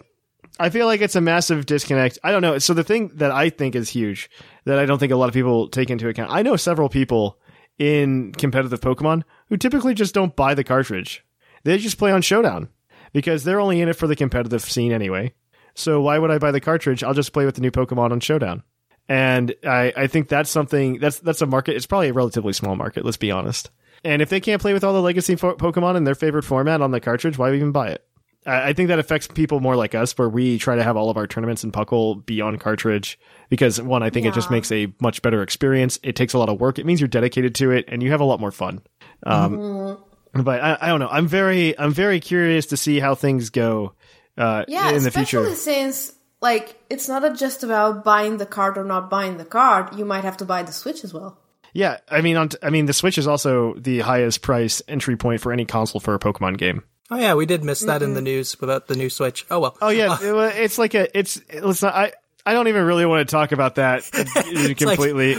I 0.60 0.70
feel 0.70 0.86
like 0.86 1.01
it's 1.01 1.16
a 1.16 1.22
massive 1.22 1.66
disconnect. 1.66 2.20
I 2.24 2.32
don't 2.32 2.41
know. 2.41 2.60
So 2.60 2.74
the 2.74 2.84
thing 2.84 3.12
that 3.16 3.32
I 3.32 3.49
think 3.49 3.76
is 3.76 3.89
huge 3.89 4.30
that 4.66 4.78
I 4.78 4.86
don't 4.86 4.99
think 4.99 5.14
a 5.14 5.16
lot 5.16 5.30
of 5.30 5.34
people 5.34 5.70
take 5.70 5.89
into 5.89 6.10
account. 6.10 6.32
I 6.32 6.41
know 6.41 6.57
several 6.57 6.89
people 6.89 7.39
in 7.78 8.34
competitive 8.34 8.82
Pokemon 8.82 9.24
who 9.47 9.57
typically 9.57 9.93
just 9.93 10.14
don't 10.14 10.36
buy 10.36 10.53
the 10.53 10.66
cartridge. 10.66 11.26
They 11.64 11.78
just 11.78 11.97
play 11.97 12.12
on 12.12 12.22
Showdown 12.22 12.70
because 13.14 13.43
they're 13.43 13.62
only 13.62 13.80
in 13.80 13.89
it 13.89 13.95
for 13.95 14.07
the 14.07 14.16
competitive 14.16 14.62
scene 14.62 14.91
anyway. 14.91 15.34
So 15.76 16.01
why 16.01 16.20
would 16.20 16.32
I 16.32 16.39
buy 16.39 16.51
the 16.51 16.60
cartridge? 16.60 17.03
I'll 17.03 17.14
just 17.14 17.32
play 17.32 17.45
with 17.45 17.55
the 17.55 17.62
new 17.62 17.72
Pokemon 17.72 18.12
on 18.12 18.20
Showdown. 18.20 18.64
And 19.07 19.55
I, 19.64 19.93
I 19.95 20.07
think 20.07 20.28
that's 20.28 20.49
something 20.49 20.99
that's 20.99 21.20
that's 21.20 21.41
a 21.41 21.47
market. 21.47 21.76
It's 21.76 21.88
probably 21.88 22.10
a 22.10 22.14
relatively 22.14 22.53
small 22.53 22.76
market. 22.76 23.05
Let's 23.05 23.18
be 23.18 23.32
honest. 23.32 23.72
And 24.03 24.22
if 24.22 24.30
they 24.30 24.39
can't 24.39 24.62
play 24.62 24.74
with 24.74 24.84
all 24.84 24.93
the 24.93 25.01
legacy 25.01 25.36
fo- 25.36 25.55
Pokemon 25.55 25.95
in 25.95 26.03
their 26.03 26.16
favorite 26.16 26.43
format 26.43 26.82
on 26.82 26.91
the 26.91 26.99
cartridge, 26.99 27.38
why 27.38 27.53
even 27.53 27.72
buy 27.72 27.89
it? 27.89 28.05
I 28.45 28.73
think 28.73 28.87
that 28.87 28.99
affects 28.99 29.27
people 29.27 29.59
more 29.59 29.75
like 29.75 29.93
us, 29.93 30.17
where 30.17 30.29
we 30.29 30.57
try 30.57 30.75
to 30.75 30.83
have 30.83 30.95
all 30.95 31.09
of 31.09 31.17
our 31.17 31.27
tournaments 31.27 31.63
in 31.63 31.71
Puckle 31.71 32.25
be 32.25 32.41
on 32.41 32.57
cartridge 32.57 33.19
because 33.49 33.81
one, 33.81 34.01
I 34.01 34.09
think 34.09 34.25
it 34.25 34.33
just 34.33 34.49
makes 34.49 34.71
a 34.71 34.91
much 35.01 35.21
better 35.21 35.43
experience. 35.43 35.99
It 36.03 36.15
takes 36.15 36.33
a 36.33 36.37
lot 36.39 36.49
of 36.49 36.59
work. 36.59 36.79
It 36.79 36.85
means 36.85 37.01
you're 37.01 37.07
dedicated 37.09 37.55
to 37.55 37.71
it, 37.71 37.85
and 37.89 38.01
you 38.01 38.11
have 38.11 38.21
a 38.21 38.25
lot 38.25 38.39
more 38.39 38.51
fun. 38.51 38.81
Um, 39.25 39.97
But 40.31 40.61
I, 40.61 40.77
I 40.81 40.87
don't 40.87 40.99
know. 40.99 41.09
I'm 41.09 41.27
very, 41.27 41.77
I'm 41.77 41.91
very 41.91 42.19
curious 42.19 42.67
to 42.67 42.77
see 42.77 42.99
how 42.99 43.15
things 43.15 43.49
go 43.49 43.93
uh, 44.37 44.63
Yeah, 44.67 44.89
in 44.91 45.01
the 45.01 45.09
especially 45.09 45.45
future. 45.45 45.55
since 45.55 46.13
like 46.39 46.79
it's 46.89 47.09
not 47.09 47.35
just 47.37 47.63
about 47.63 48.03
buying 48.03 48.37
the 48.37 48.45
card 48.45 48.77
or 48.77 48.83
not 48.83 49.09
buying 49.09 49.37
the 49.37 49.45
card. 49.45 49.95
You 49.97 50.05
might 50.05 50.23
have 50.23 50.37
to 50.37 50.45
buy 50.45 50.63
the 50.63 50.71
Switch 50.71 51.03
as 51.03 51.13
well. 51.13 51.37
Yeah, 51.73 51.97
I 52.09 52.21
mean, 52.21 52.37
on 52.37 52.49
t- 52.49 52.57
I 52.63 52.69
mean, 52.69 52.85
the 52.85 52.93
Switch 52.93 53.17
is 53.17 53.27
also 53.27 53.73
the 53.75 53.99
highest 53.99 54.41
price 54.41 54.81
entry 54.87 55.17
point 55.17 55.41
for 55.41 55.51
any 55.51 55.65
console 55.65 55.99
for 55.99 56.13
a 56.15 56.19
Pokemon 56.19 56.57
game. 56.57 56.83
Oh 57.12 57.18
yeah, 57.18 57.34
we 57.34 57.45
did 57.45 57.64
miss 57.64 57.82
that 57.82 58.01
in 58.03 58.14
the 58.14 58.22
news 58.22 58.55
about 58.62 58.88
the 58.88 58.95
new 58.95 59.10
Switch. 59.10 59.45
Oh 59.49 59.60
well. 59.60 59.78
Oh 59.82 59.89
yeah, 59.89 60.10
wa- 60.34 60.51
it's 60.53 60.78
like 60.78 60.93
a, 60.93 61.18
it's, 61.18 61.41
it's 61.49 61.82
not. 61.82 61.93
I, 61.95 62.14
I 62.45 62.53
don't 62.53 62.68
even 62.68 62.86
really 62.86 63.05
want 63.05 63.28
to 63.28 63.32
talk 63.32 63.51
about 63.51 63.76
that 63.76 64.03
completely. 64.78 65.38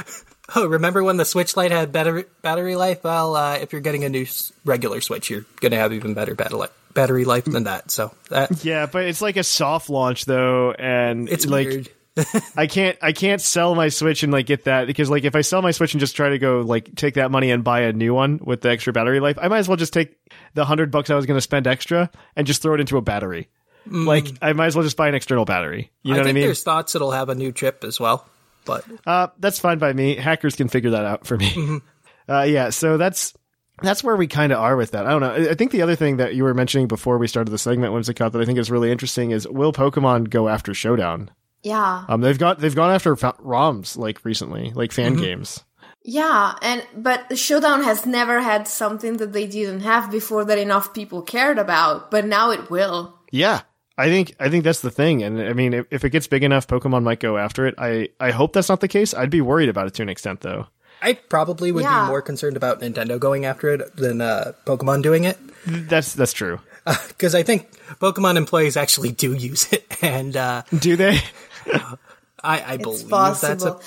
Oh, 0.54 0.66
remember 0.66 1.04
when 1.04 1.16
the 1.16 1.24
Switch 1.24 1.56
Lite 1.56 1.70
had 1.70 1.92
better 1.92 2.24
battery 2.42 2.74
life? 2.74 3.04
Well, 3.04 3.36
uh, 3.36 3.56
if 3.56 3.72
you're 3.72 3.80
getting 3.80 4.04
a 4.04 4.08
new 4.08 4.26
regular 4.64 5.00
Switch, 5.00 5.30
you're 5.30 5.46
gonna 5.60 5.76
have 5.76 5.92
even 5.92 6.14
better 6.14 6.34
battery 6.34 6.66
battery 6.92 7.24
life 7.24 7.44
than 7.44 7.64
that. 7.64 7.90
So 7.90 8.12
that 8.30 8.64
Yeah, 8.64 8.86
but 8.86 9.04
it's 9.04 9.22
like 9.22 9.36
a 9.36 9.44
soft 9.44 9.88
launch 9.90 10.24
though, 10.24 10.72
and 10.72 11.28
it's 11.28 11.46
like 11.46 11.68
weird. 11.68 11.90
I 12.56 12.66
can't 12.66 12.98
I 13.00 13.12
can't 13.12 13.40
sell 13.40 13.74
my 13.74 13.88
Switch 13.88 14.22
and 14.22 14.32
like 14.32 14.46
get 14.46 14.64
that 14.64 14.86
because 14.86 15.08
like 15.10 15.24
if 15.24 15.34
I 15.36 15.40
sell 15.42 15.62
my 15.62 15.70
Switch 15.70 15.94
and 15.94 16.00
just 16.00 16.16
try 16.16 16.30
to 16.30 16.38
go 16.38 16.60
like 16.60 16.94
take 16.96 17.14
that 17.14 17.30
money 17.30 17.50
and 17.50 17.62
buy 17.64 17.82
a 17.82 17.92
new 17.92 18.12
one 18.14 18.40
with 18.42 18.60
the 18.62 18.70
extra 18.70 18.92
battery 18.92 19.20
life, 19.20 19.38
I 19.40 19.48
might 19.48 19.58
as 19.58 19.68
well 19.68 19.76
just 19.76 19.92
take 19.92 20.16
the 20.54 20.64
hundred 20.64 20.90
bucks 20.90 21.08
I 21.10 21.14
was 21.14 21.26
going 21.26 21.36
to 21.38 21.40
spend 21.42 21.66
extra 21.66 22.10
and 22.36 22.46
just 22.46 22.62
throw 22.62 22.74
it 22.74 22.80
into 22.80 22.96
a 22.96 23.00
battery. 23.02 23.48
Like 23.86 24.26
I 24.42 24.52
might 24.52 24.66
as 24.66 24.76
well 24.76 24.82
just 24.84 24.96
buy 24.96 25.08
an 25.08 25.14
external 25.14 25.44
battery. 25.44 25.90
You 26.02 26.14
know 26.14 26.18
Mm. 26.18 26.20
I 26.20 26.22
what 26.24 26.28
I 26.28 26.32
mean? 26.32 26.44
there's 26.44 26.62
thoughts 26.62 26.94
it'll 26.94 27.12
have 27.12 27.28
a 27.28 27.34
new 27.34 27.52
chip 27.52 27.82
as 27.84 27.98
well, 28.00 28.28
but 28.64 28.84
Uh, 29.06 29.28
that's 29.38 29.58
fine 29.58 29.78
by 29.78 29.92
me. 29.92 30.16
Hackers 30.16 30.56
can 30.56 30.68
figure 30.68 30.90
that 30.90 31.04
out 31.04 31.26
for 31.26 31.36
me. 31.36 31.50
Mm-hmm. 31.50 31.76
Uh, 32.28 32.42
yeah, 32.42 32.70
so 32.70 32.96
that's 32.96 33.34
that's 33.82 34.04
where 34.04 34.14
we 34.14 34.28
kind 34.28 34.52
of 34.52 34.58
are 34.60 34.76
with 34.76 34.92
that. 34.92 35.04
I 35.04 35.10
don't 35.10 35.20
know. 35.20 35.32
I- 35.32 35.50
I 35.50 35.54
think 35.54 35.72
the 35.72 35.82
other 35.82 35.96
thing 35.96 36.18
that 36.18 36.32
you 36.36 36.44
were 36.44 36.54
mentioning 36.54 36.86
before 36.86 37.18
we 37.18 37.26
started 37.26 37.50
the 37.50 37.58
segment, 37.58 37.92
Whimsicott, 37.92 38.30
that 38.30 38.40
I 38.40 38.44
think 38.44 38.56
is 38.56 38.70
really 38.70 38.92
interesting 38.92 39.32
is 39.32 39.48
will 39.48 39.72
Pokemon 39.72 40.30
go 40.30 40.48
after 40.48 40.72
Showdown? 40.72 41.30
Yeah, 41.62 42.04
Um, 42.08 42.20
they've 42.22 42.38
got 42.38 42.58
they've 42.58 42.74
gone 42.74 42.90
after 42.94 43.14
fa- 43.16 43.34
ROMs 43.44 43.96
like 43.96 44.24
recently, 44.24 44.72
like 44.74 44.92
fan 44.92 45.12
Mm-hmm. 45.14 45.22
games. 45.22 45.62
yeah, 46.02 46.54
and 46.62 46.82
but 46.96 47.36
Showdown 47.38 47.82
has 47.84 48.06
never 48.06 48.40
had 48.40 48.66
something 48.66 49.18
that 49.18 49.32
they 49.32 49.46
didn't 49.46 49.80
have 49.80 50.10
before 50.10 50.44
that 50.46 50.58
enough 50.58 50.94
people 50.94 51.20
cared 51.22 51.58
about, 51.58 52.10
but 52.10 52.24
now 52.24 52.50
it 52.50 52.70
will. 52.70 53.14
Yeah, 53.30 53.60
I 53.98 54.08
think 54.08 54.34
I 54.40 54.48
think 54.48 54.64
that's 54.64 54.80
the 54.80 54.90
thing. 54.90 55.22
And 55.22 55.40
I 55.40 55.52
mean, 55.52 55.74
if, 55.74 55.86
if 55.90 56.04
it 56.04 56.10
gets 56.10 56.26
big 56.26 56.42
enough, 56.44 56.66
Pokemon 56.66 57.02
might 57.02 57.20
go 57.20 57.36
after 57.36 57.66
it. 57.66 57.74
I 57.76 58.08
I 58.18 58.30
hope 58.30 58.54
that's 58.54 58.70
not 58.70 58.80
the 58.80 58.88
case. 58.88 59.12
I'd 59.12 59.28
be 59.30 59.42
worried 59.42 59.68
about 59.68 59.86
it 59.86 59.94
to 59.94 60.02
an 60.02 60.08
extent, 60.08 60.40
though. 60.40 60.66
I 61.02 61.14
probably 61.14 61.72
would 61.72 61.84
Yeah. 61.84 62.04
be 62.04 62.08
more 62.08 62.20
concerned 62.22 62.56
about 62.56 62.80
Nintendo 62.80 63.18
going 63.18 63.44
after 63.46 63.68
it 63.74 63.96
than 63.96 64.20
uh, 64.20 64.52
Pokemon 64.66 65.02
doing 65.02 65.24
it. 65.24 65.36
That's 65.66 66.14
that's 66.14 66.32
true. 66.32 66.60
Because 67.08 67.34
I 67.34 67.42
think 67.42 67.70
Pokemon 68.00 68.36
employees 68.36 68.76
actually 68.78 69.12
do 69.12 69.34
use 69.34 69.70
it, 69.70 69.84
and 70.02 70.34
uh, 70.34 70.62
Do 70.78 70.96
they? 70.96 71.20
I, 72.42 72.74
I 72.74 72.76
believe 72.76 73.08
It's 73.12 73.40
that's 73.40 73.64
a, 73.64 73.78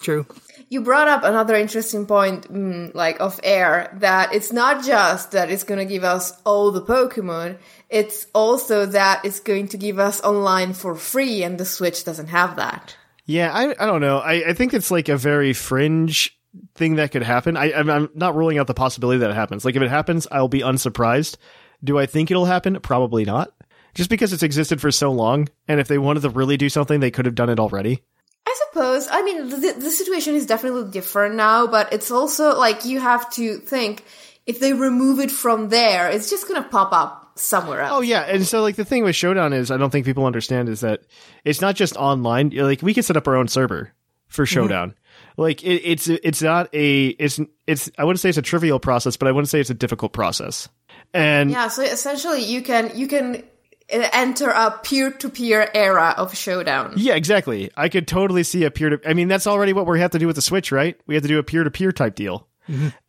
true. 0.00 0.26
you 0.68 0.80
brought 0.82 1.08
up 1.08 1.24
another 1.24 1.54
interesting 1.54 2.06
point, 2.06 2.52
mm, 2.52 2.94
like 2.94 3.20
of 3.20 3.38
air, 3.42 3.96
that 4.00 4.34
it's 4.34 4.52
not 4.52 4.84
just 4.84 5.32
that 5.32 5.50
it's 5.50 5.64
going 5.64 5.78
to 5.78 5.84
give 5.84 6.04
us 6.04 6.32
all 6.44 6.70
the 6.70 6.82
Pokemon, 6.82 7.58
it's 7.88 8.26
also 8.34 8.86
that 8.86 9.24
it's 9.24 9.40
going 9.40 9.68
to 9.68 9.76
give 9.76 9.98
us 9.98 10.20
online 10.22 10.72
for 10.72 10.94
free, 10.94 11.42
and 11.42 11.58
the 11.58 11.64
Switch 11.64 12.04
doesn't 12.04 12.28
have 12.28 12.56
that. 12.56 12.96
Yeah, 13.26 13.52
I, 13.52 13.70
I 13.78 13.86
don't 13.86 14.00
know. 14.00 14.18
I, 14.18 14.48
I 14.48 14.54
think 14.54 14.74
it's 14.74 14.90
like 14.90 15.08
a 15.08 15.16
very 15.16 15.52
fringe 15.52 16.36
thing 16.74 16.96
that 16.96 17.12
could 17.12 17.22
happen. 17.22 17.56
I, 17.56 17.72
I'm, 17.72 17.88
I'm 17.88 18.08
not 18.14 18.34
ruling 18.34 18.58
out 18.58 18.66
the 18.66 18.74
possibility 18.74 19.18
that 19.18 19.30
it 19.30 19.36
happens. 19.36 19.64
Like 19.64 19.76
if 19.76 19.82
it 19.82 19.90
happens, 19.90 20.26
I'll 20.32 20.48
be 20.48 20.62
unsurprised. 20.62 21.36
Do 21.84 21.98
I 21.98 22.06
think 22.06 22.30
it'll 22.30 22.46
happen? 22.46 22.80
Probably 22.80 23.24
not. 23.24 23.52
Just 23.94 24.10
because 24.10 24.32
it's 24.32 24.42
existed 24.42 24.80
for 24.80 24.90
so 24.90 25.10
long, 25.10 25.48
and 25.66 25.80
if 25.80 25.88
they 25.88 25.98
wanted 25.98 26.20
to 26.20 26.30
really 26.30 26.56
do 26.56 26.68
something, 26.68 27.00
they 27.00 27.10
could 27.10 27.26
have 27.26 27.34
done 27.34 27.50
it 27.50 27.58
already. 27.58 28.02
I 28.46 28.56
suppose. 28.68 29.08
I 29.10 29.22
mean, 29.22 29.48
the, 29.48 29.74
the 29.78 29.90
situation 29.90 30.34
is 30.34 30.46
definitely 30.46 30.90
different 30.90 31.34
now, 31.34 31.66
but 31.66 31.92
it's 31.92 32.10
also 32.10 32.56
like 32.58 32.84
you 32.84 33.00
have 33.00 33.30
to 33.34 33.58
think 33.58 34.04
if 34.46 34.60
they 34.60 34.72
remove 34.72 35.20
it 35.20 35.30
from 35.30 35.68
there, 35.68 36.10
it's 36.10 36.30
just 36.30 36.48
going 36.48 36.62
to 36.62 36.68
pop 36.68 36.92
up 36.92 37.32
somewhere 37.38 37.82
oh, 37.82 37.86
else. 37.86 37.98
Oh 37.98 38.00
yeah, 38.00 38.22
and 38.22 38.44
so 38.46 38.62
like 38.62 38.76
the 38.76 38.84
thing 38.84 39.04
with 39.04 39.16
Showdown 39.16 39.52
is 39.52 39.70
I 39.70 39.76
don't 39.76 39.90
think 39.90 40.06
people 40.06 40.26
understand 40.26 40.68
is 40.68 40.80
that 40.80 41.02
it's 41.44 41.60
not 41.60 41.76
just 41.76 41.96
online. 41.96 42.50
Like 42.50 42.82
we 42.82 42.94
can 42.94 43.02
set 43.02 43.16
up 43.16 43.28
our 43.28 43.36
own 43.36 43.48
server 43.48 43.92
for 44.28 44.44
mm-hmm. 44.44 44.54
Showdown. 44.54 44.94
Like 45.36 45.62
it, 45.62 45.82
it's 45.84 46.08
it's 46.08 46.42
not 46.42 46.68
a 46.74 47.08
it's 47.08 47.40
it's 47.66 47.90
I 47.98 48.04
wouldn't 48.04 48.20
say 48.20 48.28
it's 48.28 48.38
a 48.38 48.42
trivial 48.42 48.80
process, 48.80 49.16
but 49.16 49.28
I 49.28 49.32
wouldn't 49.32 49.48
say 49.48 49.60
it's 49.60 49.70
a 49.70 49.74
difficult 49.74 50.12
process. 50.12 50.68
And 51.12 51.50
Yeah, 51.50 51.68
so 51.68 51.82
essentially 51.82 52.42
you 52.42 52.62
can 52.62 52.92
you 52.96 53.08
can 53.08 53.42
enter 53.90 54.50
a 54.50 54.78
peer-to-peer 54.82 55.70
era 55.74 56.14
of 56.16 56.36
showdown. 56.36 56.94
Yeah, 56.96 57.14
exactly. 57.14 57.70
I 57.76 57.88
could 57.88 58.08
totally 58.08 58.42
see 58.42 58.64
a 58.64 58.70
peer 58.70 58.90
to. 58.90 59.00
I 59.08 59.14
mean, 59.14 59.28
that's 59.28 59.46
already 59.46 59.72
what 59.72 59.86
we 59.86 60.00
have 60.00 60.12
to 60.12 60.18
do 60.18 60.26
with 60.26 60.36
the 60.36 60.42
Switch, 60.42 60.72
right? 60.72 60.98
We 61.06 61.14
have 61.14 61.22
to 61.22 61.28
do 61.28 61.38
a 61.38 61.42
peer 61.42 61.64
to 61.64 61.70
peer 61.70 61.92
type 61.92 62.14
deal, 62.14 62.48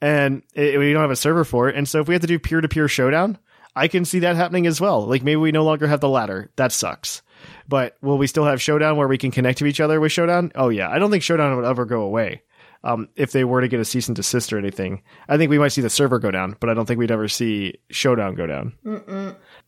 and 0.01 0.43
it, 0.53 0.77
we 0.77 0.93
don't 0.93 1.01
have 1.01 1.11
a 1.11 1.15
server 1.15 1.43
for 1.43 1.69
it. 1.69 1.75
And 1.75 1.87
so, 1.87 2.01
if 2.01 2.07
we 2.07 2.13
have 2.13 2.21
to 2.21 2.27
do 2.27 2.39
peer 2.39 2.61
to 2.61 2.67
peer 2.67 2.87
showdown, 2.87 3.37
I 3.75 3.87
can 3.87 4.05
see 4.05 4.19
that 4.19 4.35
happening 4.35 4.67
as 4.67 4.81
well. 4.81 5.05
Like 5.05 5.23
maybe 5.23 5.37
we 5.37 5.51
no 5.51 5.63
longer 5.63 5.87
have 5.87 6.01
the 6.01 6.09
ladder. 6.09 6.51
That 6.55 6.71
sucks. 6.71 7.21
But 7.67 7.95
will 8.01 8.17
we 8.17 8.27
still 8.27 8.45
have 8.45 8.61
showdown 8.61 8.97
where 8.97 9.07
we 9.07 9.17
can 9.17 9.31
connect 9.31 9.59
to 9.59 9.65
each 9.65 9.79
other 9.79 9.99
with 9.99 10.11
showdown? 10.11 10.51
Oh 10.55 10.69
yeah, 10.69 10.89
I 10.89 10.99
don't 10.99 11.11
think 11.11 11.23
showdown 11.23 11.55
would 11.55 11.65
ever 11.65 11.85
go 11.85 12.01
away. 12.01 12.43
Um, 12.83 13.09
if 13.15 13.31
they 13.31 13.43
were 13.43 13.61
to 13.61 13.67
get 13.67 13.79
a 13.79 13.85
cease 13.85 14.07
and 14.07 14.15
desist 14.15 14.51
or 14.51 14.57
anything, 14.57 15.03
I 15.29 15.37
think 15.37 15.51
we 15.51 15.59
might 15.59 15.67
see 15.67 15.81
the 15.81 15.89
server 15.89 16.17
go 16.17 16.31
down, 16.31 16.57
but 16.59 16.69
I 16.69 16.73
don't 16.73 16.87
think 16.87 16.97
we'd 16.99 17.11
ever 17.11 17.27
see 17.27 17.75
showdown 17.91 18.33
go 18.33 18.47
down. 18.47 18.73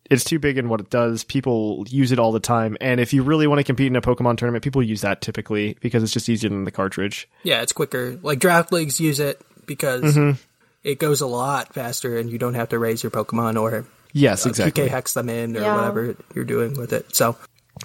It's 0.10 0.24
too 0.24 0.38
big 0.39 0.58
in 0.58 0.68
what 0.70 0.80
it 0.82 0.89
does. 0.89 1.24
People 1.24 1.86
use 1.88 2.12
it 2.12 2.20
all 2.20 2.32
the 2.32 2.39
time, 2.39 2.78
and 2.82 2.99
if 2.99 3.14
you 3.14 3.24
really 3.24 3.47
want 3.47 3.60
to 3.60 3.64
compete 3.64 3.88
in 3.88 3.95
a 3.95 4.01
Pokemon 4.01 4.38
tournament, 4.38 4.64
people 4.64 4.84
use 4.84 5.01
that 5.01 5.22
typically 5.22 5.78
because 5.82 6.04
it's 6.04 6.12
just 6.12 6.28
easier 6.30 6.49
than 6.49 6.66
the 6.66 6.72
cartridge. 6.72 7.30
Yeah, 7.43 7.62
it's 7.62 7.72
quicker. 7.72 8.20
Like 8.22 8.39
draft 8.39 8.72
leagues 8.72 8.99
use 8.99 9.20
it 9.20 9.41
because 9.66 10.01
Mm-hmm. 10.04 10.41
it 10.84 10.99
goes 10.99 11.22
a 11.22 11.28
lot 11.28 11.74
faster, 11.74 12.18
and 12.18 12.30
you 12.30 12.38
don't 12.38 12.56
have 12.56 12.70
to 12.70 12.80
raise 12.80 13.01
your 13.01 13.12
Pokemon 13.12 13.60
or 13.60 13.86
Yes, 14.12 14.45
uh, 14.45 14.49
exactly. 14.49 14.89
PKHeX 14.89 15.14
them 15.14 15.30
in 15.30 15.56
or 15.58 15.62
Yeah. 15.62 15.76
whatever 15.78 16.16
you're 16.36 16.45
doing 16.45 16.78
with 16.78 16.91
it. 16.93 17.16
So 17.16 17.36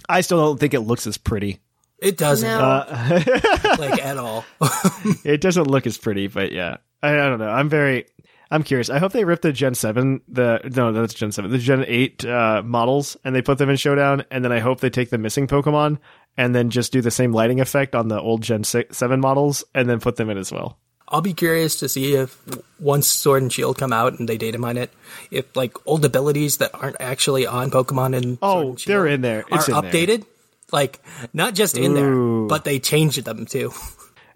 I 0.08 0.20
still 0.20 0.38
don't 0.38 0.58
think 0.60 0.74
it 0.74 0.80
looks 0.80 1.06
as 1.06 1.16
pretty. 1.18 1.60
it 1.98 2.16
doesn't 2.18 2.48
No. 2.48 2.84
like 3.78 4.02
at 4.04 4.16
all. 4.18 4.44
It 5.24 5.40
doesn't 5.40 5.68
look 5.68 5.86
as 5.86 5.96
pretty, 5.98 6.26
but 6.26 6.52
yeah, 6.52 6.78
I, 7.02 7.12
I 7.14 7.28
don't 7.28 7.38
know. 7.38 7.48
I'm 7.48 7.68
very, 7.68 8.06
I'm 8.50 8.62
curious. 8.62 8.88
I 8.88 8.98
hope 8.98 9.12
they 9.12 9.24
rip 9.24 9.42
the 9.42 9.52
Gen 9.52 9.74
Seven, 9.74 10.22
the 10.28 10.60
no, 10.74 10.90
that's 10.92 11.12
Gen 11.14 11.32
Seven, 11.32 11.50
the 11.50 11.58
Gen 11.58 11.84
Eight 11.86 12.24
uh, 12.24 12.62
models, 12.64 13.16
and 13.24 13.34
they 13.34 13.42
put 13.42 13.58
them 13.58 13.68
in 13.68 13.76
Showdown. 13.76 14.24
And 14.30 14.44
then 14.44 14.52
I 14.52 14.58
hope 14.60 14.80
they 14.80 14.90
take 14.90 15.10
the 15.10 15.18
missing 15.18 15.46
Pokemon 15.46 15.98
and 16.36 16.54
then 16.54 16.70
just 16.70 16.90
do 16.92 17.00
the 17.02 17.10
same 17.10 17.32
lighting 17.32 17.60
effect 17.60 17.94
on 17.94 18.08
the 18.08 18.18
old 18.20 18.42
Gen 18.42 18.64
six, 18.64 18.96
Seven 18.96 19.20
models, 19.20 19.64
and 19.74 19.88
then 19.88 20.00
put 20.00 20.16
them 20.16 20.30
in 20.30 20.38
as 20.38 20.50
well. 20.50 20.78
I'll 21.10 21.20
be 21.22 21.32
curious 21.32 21.76
to 21.80 21.88
see 21.88 22.14
if 22.14 22.38
once 22.78 23.06
Sword 23.06 23.42
and 23.42 23.52
Shield 23.52 23.78
come 23.78 23.92
out 23.94 24.18
and 24.18 24.28
they 24.28 24.36
data 24.36 24.58
mine 24.58 24.76
it, 24.76 24.90
if 25.30 25.54
like 25.56 25.74
old 25.86 26.04
abilities 26.04 26.58
that 26.58 26.70
aren't 26.74 26.96
actually 27.00 27.46
on 27.46 27.70
Pokemon 27.70 28.14
and 28.16 28.38
Oh, 28.42 28.70
and 28.70 28.78
they're 28.86 29.06
in 29.06 29.22
there. 29.22 29.44
It's 29.50 29.68
are 29.68 29.78
in 29.78 29.82
there. 29.82 29.92
updated. 29.92 30.26
Like 30.70 31.00
not 31.32 31.54
just 31.54 31.78
in 31.78 31.92
Ooh. 31.92 32.40
there, 32.40 32.48
but 32.48 32.64
they 32.64 32.78
changed 32.78 33.24
them 33.24 33.46
too. 33.46 33.72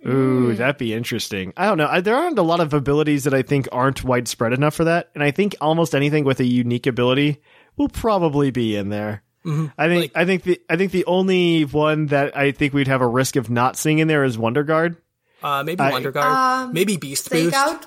Ooh, 0.07 0.55
that'd 0.55 0.79
be 0.79 0.93
interesting. 0.93 1.53
I 1.57 1.67
don't 1.67 1.79
know. 1.79 1.87
I, 1.89 2.01
there 2.01 2.17
aren't 2.17 2.39
a 2.39 2.43
lot 2.43 2.61
of 2.61 2.75
abilities 2.75 3.25
that 3.25 3.35
I 3.35 3.43
think 3.43 3.69
aren't 3.71 4.03
widespread 4.03 4.53
enough 4.53 4.75
for 4.75 4.85
that, 4.85 5.11
and 5.15 5.23
I 5.23 5.31
think 5.31 5.55
almost 5.61 5.95
anything 5.95 6.25
with 6.25 6.41
a 6.41 6.45
unique 6.45 6.87
ability 6.87 7.41
will 7.77 7.89
probably 7.89 8.51
be 8.51 8.75
in 8.77 8.89
there. 8.89 9.23
I 9.45 9.89
think. 9.89 10.13
I 10.15 10.25
think 10.25 10.45
the. 10.45 10.61
I 10.71 10.77
think 10.77 10.93
the 10.93 11.05
only 11.07 11.63
one 11.65 12.07
that 12.07 12.37
I 12.37 12.53
think 12.53 12.73
we'd 12.75 12.87
have 12.87 13.01
a 13.01 13.07
risk 13.09 13.35
of 13.37 13.51
not 13.51 13.77
seeing 13.77 13.99
in 13.99 14.07
there 14.09 14.23
is 14.23 14.39
Wonder 14.39 14.63
Guard. 14.63 14.97
Uh, 15.43 15.65
maybe 15.65 15.81
I- 15.81 15.91
Wonder 15.91 16.13
Guard, 16.13 16.73
maybe 16.73 16.97
Beast 16.97 17.29
Boost. 17.31 17.55
out. 17.55 17.87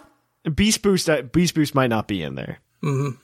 Beast 0.53 0.81
Boost. 0.81 1.09
uh, 1.09 1.21
Beast 1.21 1.55
Boost 1.55 1.73
might 1.73 1.87
not 1.89 2.07
be 2.09 2.21
in 2.23 2.35
there. 2.35 2.59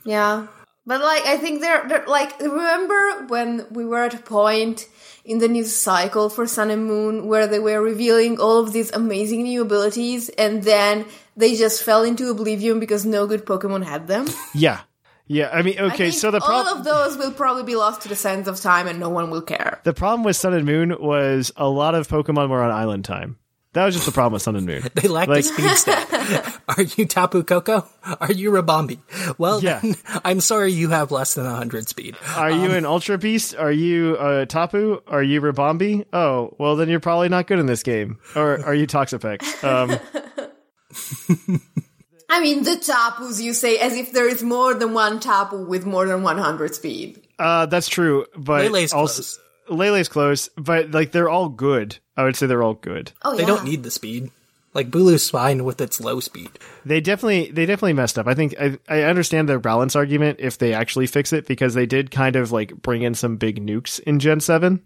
Yeah. 0.05 0.47
But 0.91 0.99
like 0.99 1.25
I 1.25 1.37
think 1.37 1.61
they're, 1.61 2.03
like 2.05 2.37
remember 2.41 3.25
when 3.27 3.65
we 3.71 3.85
were 3.85 4.03
at 4.03 4.13
a 4.13 4.17
point 4.17 4.89
in 5.23 5.37
the 5.37 5.47
news 5.47 5.73
cycle 5.73 6.27
for 6.29 6.45
Sun 6.45 6.69
and 6.69 6.85
Moon 6.85 7.27
where 7.27 7.47
they 7.47 7.59
were 7.59 7.81
revealing 7.81 8.41
all 8.41 8.59
of 8.59 8.73
these 8.73 8.91
amazing 8.91 9.43
new 9.43 9.61
abilities 9.61 10.27
and 10.27 10.63
then 10.63 11.05
they 11.37 11.55
just 11.55 11.81
fell 11.81 12.03
into 12.03 12.29
oblivion 12.29 12.81
because 12.81 13.05
no 13.05 13.25
good 13.25 13.45
Pokemon 13.45 13.85
had 13.85 14.07
them. 14.07 14.27
Yeah. 14.53 14.81
Yeah. 15.27 15.49
I 15.53 15.61
mean, 15.61 15.79
I 15.79 15.83
okay. 15.83 16.09
think 16.11 16.15
So 16.15 16.29
the 16.29 16.41
all 16.41 16.63
problem. 16.65 16.79
of 16.79 16.83
those 16.83 17.15
will 17.15 17.31
probably 17.31 17.63
be 17.63 17.77
lost 17.77 18.01
to 18.01 18.09
the 18.09 18.17
sands 18.17 18.49
of 18.49 18.59
time 18.59 18.85
and 18.85 18.99
no 18.99 19.07
one 19.07 19.29
will 19.29 19.41
care. 19.43 19.79
The 19.85 19.93
problem 19.93 20.23
with 20.25 20.35
Sun 20.35 20.53
and 20.53 20.65
Moon 20.65 20.97
was 20.99 21.53
a 21.55 21.69
lot 21.69 21.95
of 21.95 22.09
Pokemon 22.09 22.49
were 22.49 22.61
on 22.61 22.69
Island 22.69 23.05
Time. 23.05 23.37
That 23.73 23.85
was 23.85 23.95
just 23.95 24.05
the 24.05 24.11
problem 24.11 24.33
with 24.33 24.41
Sun 24.41 24.57
and 24.57 24.65
Moon. 24.65 24.83
They 24.95 25.07
lack 25.07 25.29
Like- 25.29 25.43
the 25.45 25.49
speed 25.53 25.69
stat. 25.77 26.61
Are 26.77 26.83
you 26.83 27.05
Tapu 27.05 27.43
Koko? 27.43 27.87
Are 28.19 28.31
you 28.31 28.51
Rabambi? 28.51 28.99
Well, 29.37 29.61
Yeah. 29.63 29.79
then, 29.79 29.95
I'm 30.25 30.41
sorry 30.41 30.71
you 30.73 30.89
have 30.89 31.11
less 31.11 31.35
than 31.35 31.45
100 31.45 31.87
speed. 31.87 32.15
Are 32.35 32.51
you 32.51 32.71
an 32.71 32.85
Ultra 32.85 33.17
Beast? 33.17 33.55
Are 33.55 33.71
you 33.71 34.17
uh, 34.19 34.45
Tapu? 34.45 35.01
Are 35.07 35.23
you 35.23 35.39
Rabombi? 35.41 36.05
Oh, 36.11 36.53
well, 36.57 36.75
then 36.75 36.89
you're 36.89 36.99
probably 36.99 37.29
not 37.29 37.47
good 37.47 37.59
in 37.59 37.65
this 37.65 37.81
game. 37.83 38.17
Or 38.35 38.61
are 38.65 38.73
you 38.75 38.87
Toxapex? 38.87 39.63
Um, 39.63 39.97
I 42.29 42.39
mean 42.41 42.63
the 42.63 42.77
Tapus 42.77 43.41
you 43.41 43.53
say 43.53 43.77
as 43.77 43.93
if 43.95 44.13
there 44.13 44.27
is 44.27 44.41
more 44.41 44.73
than 44.73 44.93
one 44.93 45.19
Tapu 45.19 45.65
with 45.65 45.85
more 45.85 46.07
than 46.07 46.23
100 46.23 46.75
speed. 46.75 47.21
uh, 47.39 47.65
that's 47.65 47.87
true, 47.89 48.25
but 48.37 48.63
Lele's 48.63 48.93
also 48.93 49.15
close. 49.21 49.39
Lele's 49.69 50.07
close, 50.07 50.49
but 50.57 50.91
like 50.91 51.11
they're 51.11 51.29
all 51.29 51.49
good. 51.49 51.97
I 52.17 52.23
would 52.23 52.35
say 52.35 52.45
they're 52.47 52.63
all 52.63 52.73
good. 52.73 53.11
Oh 53.23 53.31
yeah. 53.31 53.37
They 53.37 53.45
don't 53.45 53.65
need 53.65 53.83
the 53.83 53.91
speed. 53.91 54.31
Like 54.73 54.89
Bulu's 54.89 55.29
fine 55.29 55.65
with 55.65 55.81
its 55.81 55.99
low 55.99 56.19
speed. 56.21 56.51
They 56.85 57.01
definitely 57.01 57.51
they 57.51 57.65
definitely 57.65 57.93
messed 57.93 58.17
up. 58.17 58.27
I 58.27 58.33
think 58.33 58.55
I, 58.59 58.77
I 58.87 59.01
understand 59.03 59.49
their 59.49 59.59
balance 59.59 59.95
argument 59.95 60.39
if 60.39 60.57
they 60.57 60.73
actually 60.73 61.07
fix 61.07 61.33
it 61.33 61.45
because 61.45 61.73
they 61.73 61.85
did 61.85 62.09
kind 62.09 62.35
of 62.37 62.51
like 62.51 62.73
bring 62.81 63.01
in 63.01 63.13
some 63.13 63.35
big 63.35 63.65
nukes 63.65 63.99
in 63.99 64.19
Gen 64.19 64.39
Seven. 64.39 64.81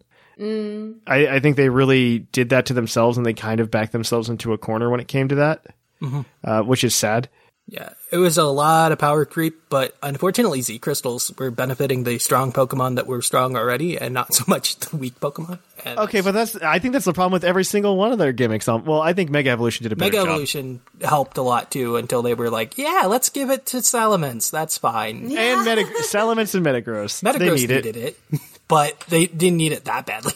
I, 1.08 1.28
I 1.28 1.40
think 1.40 1.56
they 1.56 1.70
really 1.70 2.20
did 2.20 2.50
that 2.50 2.66
to 2.66 2.74
themselves 2.74 3.16
and 3.18 3.26
they 3.26 3.34
kind 3.34 3.60
of 3.62 3.72
backed 3.72 3.94
themselves 3.94 4.28
into 4.28 4.52
a 4.54 4.58
corner 4.58 4.90
when 4.90 5.00
it 5.00 5.08
came 5.08 5.30
to 5.30 5.36
that, 5.36 5.66
uh, 6.44 6.62
which 6.64 6.84
is 6.84 6.94
sad. 6.94 7.30
Yeah, 7.68 7.90
it 8.12 8.18
was 8.18 8.38
a 8.38 8.44
lot 8.44 8.92
of 8.92 9.00
power 9.00 9.26
creep, 9.26 9.60
but 9.70 9.96
unfortunately, 10.04 10.62
Z 10.62 10.78
crystals 10.78 11.32
were 11.40 11.50
benefiting 11.50 12.04
the 12.04 12.20
strong 12.20 12.52
Pokemon 12.54 12.96
that 12.98 13.08
were 13.08 13.24
strong 13.24 13.58
already, 13.58 13.98
and 13.98 14.14
not 14.14 14.36
so 14.36 14.44
much 14.48 14.76
the 14.78 14.96
weak 14.96 15.20
Pokemon. 15.20 15.58
And 15.84 15.98
Okay, 15.98 16.22
but 16.22 16.34
that's 16.34 16.56
I 16.58 16.78
think 16.78 16.94
that's 16.94 17.06
the 17.06 17.14
problem 17.14 17.32
with 17.34 17.44
every 17.44 17.64
single 17.64 17.98
one 17.98 18.12
of 18.12 18.20
their 18.20 18.34
gimmicks. 18.34 18.68
Um, 18.68 18.86
well, 18.86 19.02
I 19.02 19.14
think 19.14 19.32
Mega 19.32 19.50
Evolution 19.50 19.82
did 19.84 19.94
a 19.94 19.96
better 19.96 20.12
Mega 20.12 20.18
job. 20.24 20.28
Evolution 20.28 20.82
helped 21.02 21.40
a 21.40 21.42
lot 21.42 21.72
too, 21.72 21.96
until 21.96 22.22
they 22.22 22.36
were 22.36 22.52
like, 22.52 22.78
"Yeah, 22.78 23.06
let's 23.08 23.30
give 23.30 23.50
it 23.50 23.66
to 23.68 23.78
Salamence. 23.78 24.52
That's 24.52 24.78
fine." 24.78 25.36
and 25.36 25.66
Meta 25.66 25.86
Salamence 26.04 26.54
and 26.54 26.64
Metagross. 26.64 27.22
they 27.22 27.32
Metagross 27.32 27.56
need 27.56 27.72
it. 27.72 27.86
needed 27.86 27.98
it, 27.98 28.20
but 28.68 29.00
they 29.10 29.26
didn't 29.26 29.58
need 29.58 29.72
it 29.72 29.86
that 29.86 30.06
badly. 30.06 30.34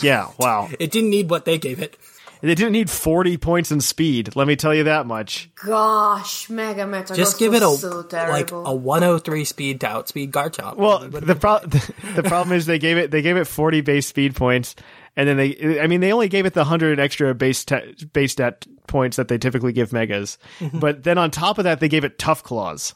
Yeah, 0.00 0.28
wow. 0.38 0.68
It 0.78 0.92
didn't 0.92 1.10
need 1.10 1.28
what 1.30 1.44
they 1.44 1.58
gave 1.58 1.80
it. 1.80 1.96
They 2.42 2.56
didn't 2.56 2.72
need 2.72 2.90
forty 2.90 3.36
points 3.36 3.70
in 3.70 3.80
speed. 3.80 4.34
Let 4.34 4.48
me 4.48 4.56
tell 4.56 4.74
you 4.74 4.84
that 4.84 5.06
much. 5.06 5.48
Gosh, 5.54 6.50
Mega 6.50 6.82
Metagross 6.82 7.16
Just 7.16 7.38
give 7.38 7.54
it 7.54 7.62
a 7.62 7.70
so 7.70 8.04
like 8.10 8.50
a 8.50 8.74
103 8.74 9.44
speed 9.44 9.80
to 9.82 9.86
outspeed 9.86 10.32
Garchomp. 10.32 10.76
Well, 10.76 11.04
It 11.04 11.12
would've 11.12 11.28
the 11.28 11.36
pro- 11.36 11.60
the 12.16 12.24
problem 12.24 12.56
is 12.56 12.66
they 12.66 12.80
gave 12.80 12.96
it 12.98 13.12
they 13.12 13.22
gave 13.22 13.36
it 13.36 13.44
forty 13.44 13.80
base 13.80 14.08
speed 14.08 14.34
points, 14.34 14.74
and 15.16 15.28
then 15.28 15.36
they 15.36 15.80
I 15.80 15.86
mean 15.86 16.00
they 16.00 16.12
only 16.12 16.28
gave 16.28 16.44
it 16.44 16.52
the 16.52 16.64
hundred 16.64 16.98
extra 16.98 17.32
base 17.32 17.64
ta- 17.64 17.82
base 18.12 18.32
stat 18.32 18.66
points 18.88 19.18
that 19.18 19.28
they 19.28 19.38
typically 19.38 19.72
give 19.72 19.92
megas, 19.92 20.36
mm-hmm. 20.58 20.80
but 20.80 21.04
then 21.04 21.18
on 21.18 21.30
top 21.30 21.58
of 21.58 21.64
that 21.64 21.78
they 21.78 21.88
gave 21.88 22.02
it 22.02 22.18
tough 22.18 22.42
claws. 22.42 22.92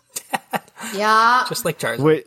yeah. 0.95 1.45
just 1.49 1.65
like 1.65 1.79
Charizard. 1.79 2.01
Wait, 2.01 2.27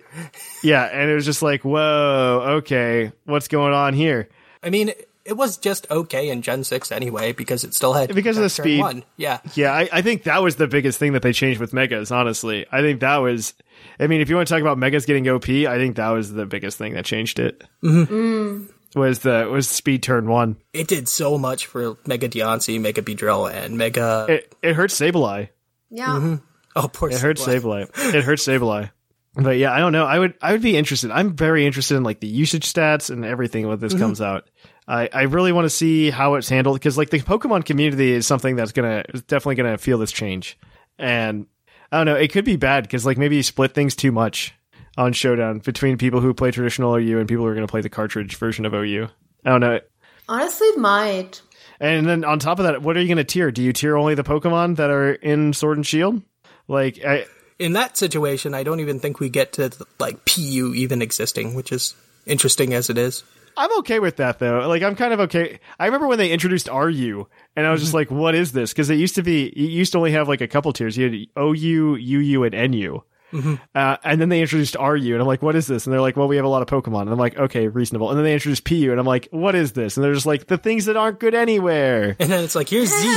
yeah, 0.64 0.86
and 0.86 1.10
it 1.10 1.16
was 1.16 1.26
just 1.26 1.42
like 1.42 1.66
whoa, 1.66 2.60
okay, 2.60 3.12
what's 3.26 3.50
going 3.50 3.74
on 3.74 3.94
here? 3.94 4.30
I 4.64 4.70
mean, 4.70 4.94
it 5.30 5.38
was 5.38 5.58
just 5.58 5.90
okay 5.92 6.30
in 6.30 6.42
Gen 6.42 6.64
6 6.64 6.92
anyway, 6.92 7.32
because 7.32 7.64
it 7.64 7.76
still 7.76 7.94
had 7.94 8.14
Because 8.14 8.38
of 8.38 8.44
the 8.44 8.50
speed. 8.50 8.80
1. 8.80 9.04
Yeah. 9.16 9.40
Yeah, 9.54 9.72
I, 9.72 9.88
I 9.94 10.02
think 10.02 10.24
that 10.24 10.42
was 10.42 10.56
the 10.56 10.68
biggest 10.68 10.98
thing 10.98 11.14
that 11.14 11.22
they 11.22 11.34
changed 11.34 11.60
with 11.60 11.72
megas. 11.72 12.12
Honestly, 12.12 12.66
I 12.72 12.82
think 12.82 13.00
that 13.02 13.18
was. 13.18 13.54
I 14.00 14.08
mean, 14.08 14.22
if 14.22 14.30
you 14.30 14.36
want 14.36 14.48
to 14.48 14.54
talk 14.54 14.62
about 14.62 14.80
megas 14.80 15.06
getting 15.06 15.28
OP, 15.30 15.48
I 15.48 15.78
think 15.78 15.98
that 15.98 16.10
was 16.10 16.34
the 16.34 16.48
biggest 16.48 16.78
thing 16.78 16.96
that 16.96 17.06
changed 17.06 17.40
it. 17.40 17.64
Mm-hmm. 17.84 18.14
Mm. 18.14 18.70
was 18.96 19.20
the 19.20 19.48
was 19.50 19.70
speed 19.70 20.02
turn 20.02 20.28
one. 20.28 20.58
It 20.74 20.88
did 20.88 21.08
so 21.08 21.38
much 21.38 21.68
for 21.68 21.98
Mega 22.08 22.28
Deontay, 22.28 22.82
Mega 22.82 23.04
Beedrill, 23.04 23.54
and 23.54 23.78
Mega. 23.78 24.26
It 24.28 24.56
it 24.64 24.76
hurt 24.76 24.90
Sableye. 24.90 25.50
Yeah. 25.92 26.08
Mm-hmm. 26.08 26.36
oh, 26.76 26.88
poor 26.88 27.12
It 27.12 27.20
hurt 27.20 27.38
Sableye. 27.38 27.92
Sableye. 27.92 28.16
It 28.16 28.24
hurt 28.24 28.40
Sableye. 28.40 28.90
But 29.36 29.58
yeah, 29.58 29.72
I 29.72 29.80
don't 29.80 29.92
know. 29.92 30.06
I 30.06 30.18
would 30.18 30.34
I 30.42 30.52
would 30.52 30.62
be 30.62 30.76
interested. 30.76 31.12
I'm 31.12 31.36
very 31.36 31.66
interested 31.66 31.96
in 31.96 32.04
like 32.04 32.20
the 32.20 32.28
usage 32.28 32.72
stats 32.72 33.10
and 33.10 33.24
everything 33.24 33.68
when 33.68 33.80
this 33.80 33.94
mm-hmm. 33.94 34.02
comes 34.02 34.22
out. 34.22 34.50
I, 34.90 35.08
I 35.14 35.22
really 35.24 35.52
want 35.52 35.66
to 35.66 35.70
see 35.70 36.10
how 36.10 36.34
it's 36.34 36.50
handled 36.50 36.78
because 36.78 36.98
like 36.98 37.12
the 37.12 37.20
Pokemon 37.20 37.64
community 37.64 38.12
is 38.12 38.26
something 38.26 38.56
that's 38.56 38.72
gonna 38.72 39.04
is 39.14 39.22
definitely 39.22 39.56
gonna 39.56 39.78
feel 39.78 40.00
this 40.00 40.12
change. 40.12 40.58
And 40.98 41.46
I 41.92 41.98
don't 41.98 42.08
know, 42.08 42.16
it 42.16 42.32
could 42.32 42.44
be 42.44 42.56
bad 42.56 42.84
because 42.84 43.06
like 43.06 43.18
maybe 43.18 43.36
you 43.36 43.44
split 43.44 43.74
things 43.74 43.96
too 43.96 44.12
much 44.12 44.54
on 44.98 45.14
Showdown 45.14 45.60
between 45.60 45.98
people 45.98 46.22
who 46.22 46.34
play 46.34 46.50
traditional 46.50 46.96
OU 46.96 47.20
and 47.20 47.30
people 47.30 47.46
who 47.46 47.52
are 47.52 47.54
gonna 47.54 47.68
play 47.68 47.82
the 47.82 47.90
cartridge 47.90 48.36
version 48.36 48.66
of 48.66 48.74
OU. 48.74 49.08
I 49.46 49.50
don't 49.52 49.62
know. 49.62 49.80
Honestly, 50.28 50.68
it 50.68 50.80
might. 50.80 51.42
And 51.80 52.06
then 52.08 52.26
on 52.26 52.40
top 52.40 52.60
of 52.60 52.66
that, 52.66 52.82
what 52.82 52.98
are 52.98 53.02
you 53.02 53.08
going 53.08 53.18
to 53.18 53.24
tier? 53.24 53.52
Do 53.52 53.64
you 53.64 53.72
tier 53.72 53.98
only 53.98 54.14
the 54.14 54.24
Pokemon 54.24 54.76
that 54.76 54.90
are 54.90 55.14
in 55.14 55.54
Sword 55.54 55.78
and 55.78 55.88
Shield? 55.88 56.22
Like, 56.68 57.04
I, 57.04 57.26
In 57.58 57.74
that 57.74 57.98
situation, 57.98 58.54
I 58.54 58.64
don't 58.64 58.80
even 58.82 59.00
think 59.00 59.20
we 59.20 59.30
get 59.30 59.54
to 59.54 59.72
like 59.98 60.26
PU 60.26 60.74
even 60.76 61.02
existing, 61.02 61.56
which 61.56 61.72
is 61.72 61.96
interesting 62.26 62.74
as 62.74 62.90
it 62.90 62.98
is. 62.98 63.24
I'm 63.60 63.80
okay 63.80 64.00
with 64.00 64.16
that 64.16 64.40
though. 64.40 64.66
Like, 64.70 64.84
I'm 64.84 64.96
kind 64.96 65.12
of 65.12 65.20
okay. 65.20 65.60
I 65.78 65.86
remember 65.86 66.08
when 66.08 66.18
they 66.18 66.32
introduced 66.32 66.70
RU, 66.70 67.28
and 67.58 67.68
I 67.68 67.72
was 67.72 67.82
just 67.82 67.90
mm-hmm. 67.90 67.98
like, 67.98 68.12
"What 68.12 68.34
is 68.34 68.54
this?" 68.54 68.72
Because 68.72 68.90
it 68.90 68.96
used 68.96 69.16
to 69.16 69.22
be, 69.22 69.52
you 69.54 69.68
used 69.68 69.92
to 69.92 69.98
only 69.98 70.14
have 70.14 70.30
like 70.30 70.40
a 70.40 70.48
couple 70.48 70.72
tiers. 70.72 70.98
You 70.98 71.04
had 71.12 71.44
OU, 71.44 71.98
UU, 71.98 72.44
and 72.46 72.72
NU. 72.72 73.02
Uh, 73.32 73.98
and 74.04 74.20
then 74.20 74.30
they 74.30 74.42
introduced 74.42 74.76
RU, 74.76 75.14
and 75.14 75.22
I'm 75.22 75.28
like, 75.28 75.42
"What 75.42 75.56
is 75.56 75.68
this?" 75.68 75.86
And 75.86 75.94
they're 75.94 76.02
like, 76.02 76.18
"Well, 76.18 76.28
we 76.28 76.36
have 76.38 76.46
a 76.46 76.50
lot 76.50 76.62
of 76.62 76.68
Pokemon." 76.68 77.02
And 77.02 77.12
I'm 77.12 77.18
like, 77.18 77.38
"Okay, 77.38 77.68
reasonable." 77.68 78.10
And 78.10 78.18
then 78.18 78.24
they 78.24 78.34
introduced 78.34 78.64
PU, 78.66 78.92
and 78.92 79.00
I'm 79.00 79.06
like, 79.06 79.28
"What 79.32 79.56
is 79.56 79.74
this?" 79.74 79.98
And 79.98 80.04
they're 80.04 80.14
just 80.14 80.26
like, 80.26 80.48
"The 80.48 80.58
things 80.58 80.86
that 80.86 80.98
aren't 80.98 81.20
good 81.20 81.34
anywhere." 81.36 82.16
And 82.20 82.30
then 82.30 82.44
it's 82.44 82.56
like, 82.56 82.70
here's 82.70 82.90
ZU. 82.90 83.08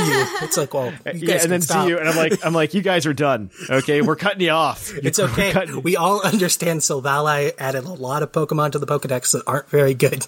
It's 0.41 0.57
like, 0.57 0.73
well, 0.73 0.91
you 1.05 1.11
guys 1.11 1.21
yeah, 1.21 1.43
and 1.43 1.51
then 1.51 1.61
stop. 1.61 1.87
CU, 1.87 1.97
and 1.97 2.07
I'm 2.07 2.15
like, 2.15 2.45
I'm 2.45 2.53
like, 2.53 2.73
you 2.73 2.81
guys 2.81 3.05
are 3.05 3.13
done. 3.13 3.49
Okay, 3.69 4.01
we're 4.01 4.15
cutting 4.15 4.41
you 4.41 4.51
off. 4.51 4.91
It's 5.03 5.19
We're 5.19 5.25
okay. 5.25 5.65
We 5.73 5.95
all 5.97 6.21
understand 6.25 6.79
Silvally 6.79 7.51
added 7.57 7.83
a 7.83 7.93
lot 7.93 8.23
of 8.23 8.31
Pokemon 8.31 8.71
to 8.71 8.79
the 8.79 8.85
Pokedex 8.85 9.33
that 9.33 9.43
aren't 9.45 9.69
very 9.69 9.93
good. 9.93 10.25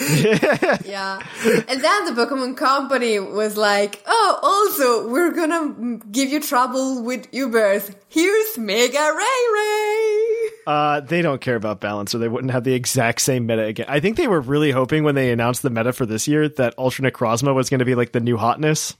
Yeah. 0.00 1.20
and 1.44 1.82
then 1.82 2.04
the 2.04 2.12
Pokemon 2.16 2.56
Company 2.56 3.18
was 3.18 3.56
like, 3.56 4.02
oh, 4.06 4.38
also, 4.42 5.08
we're 5.08 5.32
gonna 5.32 5.98
give 6.10 6.30
you 6.30 6.40
trouble 6.40 7.02
with 7.02 7.30
Ubers. 7.32 7.94
Here's 8.08 8.58
Mega 8.58 8.98
Ray 9.16 9.52
Ray. 9.54 10.50
Uh, 10.66 11.00
they 11.00 11.22
don't 11.22 11.40
care 11.40 11.56
about 11.56 11.80
balance, 11.80 12.14
or 12.14 12.18
they 12.18 12.28
wouldn't 12.28 12.52
have 12.52 12.64
the 12.64 12.74
exact 12.74 13.20
same 13.20 13.46
meta 13.46 13.64
again. 13.64 13.86
I 13.88 14.00
think 14.00 14.16
they 14.16 14.28
were 14.28 14.40
really 14.40 14.70
hoping 14.70 15.04
when 15.04 15.14
they 15.14 15.30
announced 15.30 15.62
the 15.62 15.70
meta 15.70 15.92
for 15.92 16.06
this 16.06 16.28
year 16.28 16.48
that 16.48 16.74
Ultra 16.78 17.10
Necrozma 17.10 17.54
was 17.54 17.70
going 17.70 17.80
to 17.80 17.84
be 17.84 17.94
like 17.94 18.12
the 18.12 18.20
new 18.20 18.36
hotness. 18.36 18.94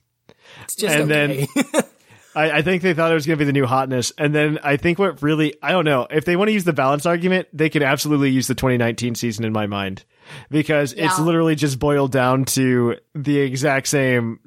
It's 0.64 0.76
just 0.76 0.94
And 0.94 1.10
then- 1.10 1.46
I, 2.32 2.58
I 2.58 2.62
think 2.62 2.82
they 2.82 2.94
thought 2.94 3.10
it 3.10 3.14
was 3.14 3.26
going 3.26 3.36
to 3.38 3.44
be 3.44 3.46
the 3.46 3.52
new 3.52 3.66
hotness, 3.66 4.12
and 4.16 4.32
then 4.32 4.60
I 4.62 4.76
think 4.76 5.00
what 5.00 5.20
really 5.20 5.56
I 5.62 5.72
don't 5.72 5.84
know 5.84 6.06
if 6.10 6.24
they 6.24 6.36
want 6.36 6.46
to 6.48 6.52
use 6.52 6.62
the 6.62 6.72
balance 6.72 7.04
argument, 7.04 7.48
they 7.52 7.68
could 7.68 7.82
absolutely 7.82 8.30
use 8.30 8.46
the 8.46 8.54
2019 8.54 9.16
season 9.16 9.44
in 9.44 9.52
my 9.52 9.66
mind 9.66 10.04
because 10.50 10.92
it's 10.92 11.18
literally 11.18 11.54
just 11.54 11.78
boiled 11.78 12.12
down 12.12 12.44
to 12.46 12.96
the 13.14 13.38
exact 13.38 13.88
same 13.88 14.40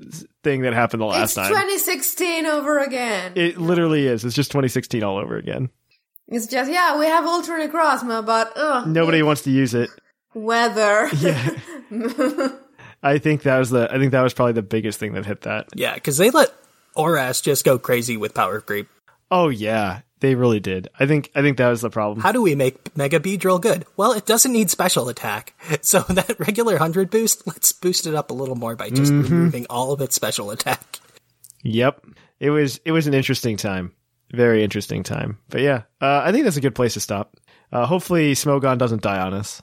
thing 0.43 0.61
that 0.61 0.73
happened 0.73 1.01
the 1.01 1.05
last 1.05 1.36
time. 1.36 1.45
It's 1.45 1.53
time. 1.55 1.63
2016 1.63 2.45
over 2.45 2.79
again. 2.79 3.34
it 3.36 3.57
literally 3.57 4.07
is. 4.07 4.25
It's 4.25 4.36
just 4.36 4.51
2016 4.51 5.03
all 5.03 5.17
over 5.17 5.38
again. 5.38 5.69
it's 6.27 6.47
just, 6.47 6.71
yeah, 6.71 6.97
we 6.99 7.05
have 7.05 7.25
Ultra 7.25 7.67
Necrozma, 7.67 8.25
but 8.25 8.53
ugh, 8.55 8.88
Nobody 8.88 9.21
wants 9.23 9.41
to 9.43 9.51
use 9.51 9.73
it. 9.73 9.89
weather. 10.34 11.09
Yeah. 11.91 12.49
I 13.03 13.17
think 13.17 13.43
that 13.43 13.59
was 13.59 13.69
the. 13.69 13.88
I 13.93 13.99
think 13.99 14.11
that 14.13 14.21
was 14.21 14.34
probably 14.34 14.53
the 14.53 14.61
biggest 14.61 14.97
thing 14.97 15.13
that 15.13 15.25
hit 15.25 15.41
that. 15.41 15.67
yeah, 15.75 15.93
because 15.93 16.17
they 16.17 16.29
let 16.29 16.51
ORAS 16.95 17.41
just 17.43 17.65
go 17.65 17.77
crazy 17.77 18.15
with 18.17 18.34
power 18.34 18.61
creep. 18.61 18.88
Oh 19.29 19.49
yeah, 19.49 20.01
they 20.24 20.36
really 20.36 20.59
did. 20.61 20.88
I 20.99 21.05
think. 21.05 21.30
I 21.36 21.41
think 21.41 21.57
that 21.57 21.67
was 21.69 21.82
the 21.82 21.89
problem. 21.89 22.21
How 22.21 22.32
do 22.32 22.41
we 22.41 22.55
make 22.55 22.95
Mega 22.97 23.19
Beedrill 23.19 23.59
good? 23.61 23.86
Well, 23.97 24.13
it 24.13 24.26
doesn't 24.26 24.51
need 24.53 24.69
special 24.71 25.09
attack. 25.09 25.53
So 25.82 25.99
that 25.99 26.39
regular 26.39 26.74
100 26.74 27.09
boost, 27.11 27.45
let's 27.45 27.71
boost 27.74 28.07
it 28.07 28.15
up 28.15 28.32
a 28.32 28.34
little 28.34 28.55
more 28.55 28.76
by 28.76 28.89
just 28.89 29.11
Mm-hmm. 29.11 29.34
removing 29.34 29.65
all 29.69 29.91
of 29.91 29.99
its 30.01 30.15
special 30.15 30.49
attack. 30.49 30.99
Yep. 31.63 32.05
It 32.39 32.49
was. 32.49 32.80
It 32.86 32.91
was 32.93 33.05
an 33.07 33.13
interesting 33.13 33.57
time. 33.57 33.91
Very 34.32 34.63
interesting 34.63 35.03
time. 35.03 35.38
But 35.49 35.61
yeah, 35.61 35.84
uh, 36.01 36.21
I 36.24 36.32
think 36.32 36.45
that's 36.45 36.57
a 36.57 36.61
good 36.61 36.74
place 36.76 36.93
to 36.95 36.99
stop. 37.01 37.36
Uh, 37.71 37.86
hopefully, 37.86 38.34
Smogon 38.34 38.78
doesn't 38.78 39.01
die 39.03 39.19
on 39.19 39.34
us. 39.34 39.61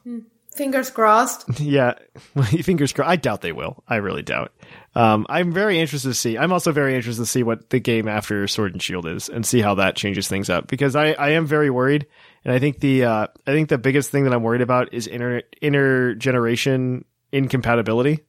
Fingers 0.55 0.91
crossed. 0.91 1.49
yeah, 1.61 1.95
fingers 2.63 2.93
crossed. 2.93 3.09
I 3.11 3.17
doubt 3.17 3.41
they 3.41 3.53
will. 3.53 3.83
I 3.89 3.97
really 3.97 4.23
doubt. 4.23 4.53
Um, 4.95 5.25
I'm 5.29 5.53
very 5.53 5.79
interested 5.79 6.09
to 6.09 6.15
see. 6.15 6.37
I'm 6.37 6.53
also 6.53 6.73
very 6.73 6.97
interested 6.97 7.23
to 7.23 7.27
see 7.27 7.43
what 7.43 7.71
the 7.71 7.79
game 7.79 8.09
after 8.09 8.47
Sword 8.49 8.73
and 8.73 8.83
Shield 8.83 9.07
is, 9.07 9.29
and 9.29 9.47
see 9.47 9.61
how 9.61 9.77
that 9.77 9.95
changes 9.95 10.29
things 10.29 10.51
up. 10.51 10.67
Because 10.67 10.97
I, 10.97 11.13
I 11.13 11.31
am 11.31 11.47
very 11.47 11.71
worried, 11.71 12.07
and 12.45 12.53
I 12.53 12.59
think 12.59 12.81
the 12.81 13.05
uh, 13.05 13.27
I 13.47 13.53
think 13.53 13.69
the 13.69 13.79
biggest 13.79 14.11
thing 14.11 14.25
that 14.25 14.33
I'm 14.33 14.43
worried 14.43 14.63
about 14.63 14.93
is 14.93 15.07
inter 15.07 15.43
intergeneration 15.63 17.05
incompatibility. 17.33 18.25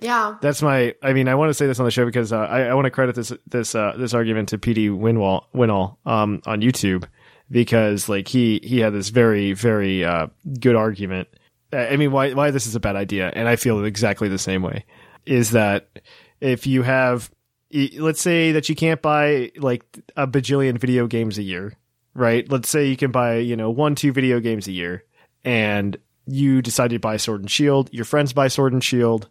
Yeah. 0.00 0.36
That's 0.40 0.62
my. 0.62 0.94
I 1.02 1.12
mean, 1.12 1.28
I 1.28 1.34
want 1.34 1.50
to 1.50 1.54
say 1.54 1.66
this 1.66 1.80
on 1.80 1.84
the 1.84 1.90
show 1.90 2.06
because 2.06 2.32
uh, 2.32 2.38
I, 2.38 2.62
I 2.62 2.74
want 2.74 2.86
to 2.86 2.90
credit 2.90 3.14
this 3.14 3.32
this 3.46 3.74
uh, 3.74 3.94
this 3.96 4.14
argument 4.14 4.50
to 4.50 4.58
PD 4.58 4.90
Winwall 4.90 5.44
Winall 5.54 5.96
um, 6.06 6.40
on 6.46 6.60
YouTube 6.60 7.04
because 7.50 8.08
like 8.08 8.28
he 8.28 8.60
he 8.62 8.78
had 8.78 8.92
this 8.92 9.08
very 9.08 9.52
very 9.52 10.04
uh, 10.04 10.28
good 10.60 10.76
argument. 10.76 11.28
Uh, 11.72 11.78
I 11.78 11.96
mean, 11.96 12.12
why 12.12 12.32
why 12.32 12.50
this 12.50 12.66
is 12.66 12.74
a 12.74 12.80
bad 12.80 12.96
idea, 12.96 13.30
and 13.34 13.48
I 13.48 13.56
feel 13.56 13.84
exactly 13.84 14.28
the 14.28 14.38
same 14.38 14.62
way. 14.62 14.84
Is 15.26 15.52
that 15.52 15.88
if 16.40 16.66
you 16.66 16.82
have, 16.82 17.30
let's 17.72 18.20
say 18.20 18.52
that 18.52 18.68
you 18.68 18.74
can't 18.74 19.02
buy 19.02 19.52
like 19.56 19.84
a 20.16 20.26
bajillion 20.26 20.78
video 20.78 21.06
games 21.06 21.38
a 21.38 21.42
year, 21.42 21.74
right? 22.14 22.50
Let's 22.50 22.68
say 22.68 22.86
you 22.86 22.96
can 22.96 23.10
buy 23.10 23.36
you 23.36 23.56
know 23.56 23.70
one 23.70 23.94
two 23.94 24.12
video 24.12 24.40
games 24.40 24.66
a 24.68 24.72
year, 24.72 25.04
and 25.44 25.96
you 26.26 26.62
decide 26.62 26.90
to 26.90 26.98
buy 26.98 27.16
Sword 27.16 27.40
and 27.40 27.50
Shield. 27.50 27.92
Your 27.92 28.04
friends 28.04 28.32
buy 28.32 28.48
Sword 28.48 28.72
and 28.72 28.84
Shield 28.84 29.28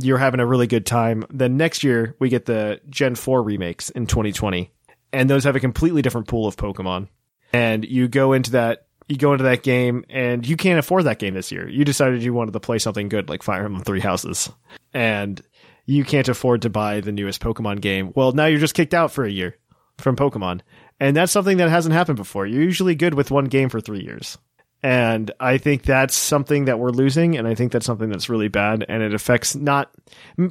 you're 0.00 0.18
having 0.18 0.40
a 0.40 0.46
really 0.46 0.66
good 0.66 0.86
time. 0.86 1.24
Then 1.30 1.56
next 1.56 1.82
year 1.82 2.14
we 2.18 2.28
get 2.28 2.46
the 2.46 2.80
Gen 2.88 3.14
4 3.14 3.42
remakes 3.42 3.90
in 3.90 4.06
2020. 4.06 4.70
And 5.12 5.28
those 5.28 5.44
have 5.44 5.56
a 5.56 5.60
completely 5.60 6.02
different 6.02 6.28
pool 6.28 6.46
of 6.46 6.56
Pokemon. 6.56 7.08
And 7.52 7.84
you 7.84 8.08
go 8.08 8.32
into 8.32 8.52
that 8.52 8.87
you 9.08 9.16
go 9.16 9.32
into 9.32 9.44
that 9.44 9.62
game 9.62 10.04
and 10.08 10.46
you 10.46 10.56
can't 10.56 10.78
afford 10.78 11.04
that 11.04 11.18
game 11.18 11.34
this 11.34 11.50
year. 11.50 11.68
You 11.68 11.84
decided 11.84 12.22
you 12.22 12.32
wanted 12.32 12.52
to 12.52 12.60
play 12.60 12.78
something 12.78 13.08
good 13.08 13.28
like 13.28 13.42
Fire 13.42 13.64
Emblem 13.64 13.82
Three 13.82 14.00
Houses. 14.00 14.50
And 14.92 15.42
you 15.86 16.04
can't 16.04 16.28
afford 16.28 16.62
to 16.62 16.70
buy 16.70 17.00
the 17.00 17.12
newest 17.12 17.40
Pokemon 17.40 17.80
game. 17.80 18.12
Well, 18.14 18.32
now 18.32 18.46
you're 18.46 18.60
just 18.60 18.74
kicked 18.74 18.94
out 18.94 19.10
for 19.10 19.24
a 19.24 19.30
year 19.30 19.56
from 19.96 20.16
Pokemon. 20.16 20.60
And 21.00 21.16
that's 21.16 21.32
something 21.32 21.56
that 21.56 21.70
hasn't 21.70 21.94
happened 21.94 22.18
before. 22.18 22.46
You're 22.46 22.62
usually 22.62 22.94
good 22.94 23.14
with 23.14 23.30
one 23.30 23.46
game 23.46 23.68
for 23.68 23.80
3 23.80 24.00
years. 24.00 24.36
And 24.82 25.32
I 25.40 25.58
think 25.58 25.82
that's 25.82 26.14
something 26.14 26.66
that 26.66 26.78
we're 26.78 26.90
losing, 26.90 27.36
and 27.36 27.48
I 27.48 27.56
think 27.56 27.72
that's 27.72 27.86
something 27.86 28.08
that's 28.08 28.28
really 28.28 28.46
bad, 28.46 28.86
and 28.88 29.02
it 29.02 29.12
affects 29.12 29.56
not 29.56 29.90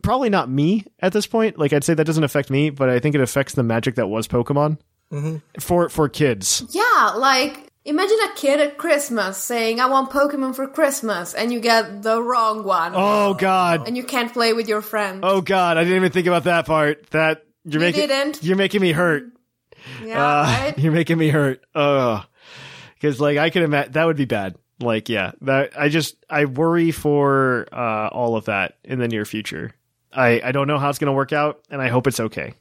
probably 0.03 0.29
not 0.29 0.49
me 0.49 0.85
at 0.99 1.13
this 1.13 1.25
point. 1.25 1.57
Like 1.57 1.71
I'd 1.71 1.85
say 1.85 1.93
that 1.93 2.03
doesn't 2.03 2.25
affect 2.25 2.49
me, 2.49 2.69
but 2.69 2.89
I 2.89 2.99
think 2.99 3.15
it 3.15 3.21
affects 3.21 3.53
the 3.53 3.63
magic 3.63 3.95
that 3.95 4.07
was 4.07 4.27
Pokemon 4.27 4.79
mm-hmm. 5.13 5.37
for 5.61 5.87
for 5.87 6.09
kids. 6.09 6.65
Yeah, 6.71 7.13
like 7.15 7.66
imagine 7.88 8.17
a 8.29 8.33
kid 8.35 8.59
at 8.59 8.77
Christmas 8.77 9.38
saying, 9.38 9.79
"I 9.79 9.88
want 9.88 10.11
Pokemon 10.11 10.55
for 10.55 10.67
Christmas," 10.67 11.33
and 11.33 11.51
you 11.51 11.59
get 11.59 12.03
the 12.03 12.21
wrong 12.21 12.63
one, 12.63 12.93
Oh 12.95 13.33
God, 13.33 13.88
and 13.88 13.97
you 13.97 14.03
can't 14.03 14.31
play 14.31 14.53
with 14.53 14.67
your 14.67 14.81
friend. 14.81 15.21
oh 15.23 15.41
God, 15.41 15.77
I 15.77 15.83
didn't 15.83 15.97
even 15.97 16.11
think 16.11 16.27
about 16.27 16.43
that 16.45 16.65
part. 16.65 17.09
That 17.11 17.43
you're 17.63 17.81
You 17.81 17.88
making 17.88 18.07
didn't? 18.07 18.43
you're 18.43 18.57
making 18.57 18.81
me 18.81 18.91
hurt. 18.91 19.23
yeah, 20.03 20.21
Uh, 20.21 20.43
right. 20.43 20.77
You're 20.83 20.91
making 20.93 21.17
me 21.17 21.29
hurt. 21.29 21.63
Oh, 21.73 22.23
because 22.95 23.19
like 23.21 23.38
I 23.38 23.49
could 23.49 23.63
imagine 23.63 23.93
that 23.93 24.05
would 24.05 24.17
be 24.17 24.25
bad. 24.25 24.55
Like 24.79 25.09
yeah, 25.09 25.31
that 25.41 25.71
I 25.79 25.89
just 25.89 26.15
I 26.29 26.45
worry 26.45 26.91
for 26.91 27.67
uh, 27.71 28.09
all 28.11 28.35
of 28.35 28.45
that 28.45 28.75
in 28.83 28.99
the 28.99 29.07
near 29.07 29.25
future. 29.25 29.71
I 30.13 30.39
I 30.43 30.51
don't 30.51 30.67
know 30.67 30.77
how 30.77 30.89
it's 30.89 30.99
gonna 30.99 31.13
work 31.13 31.33
out, 31.33 31.61
and 31.69 31.81
I 31.81 31.88
hope 31.89 32.05
it's 32.07 32.19
okay. 32.19 32.53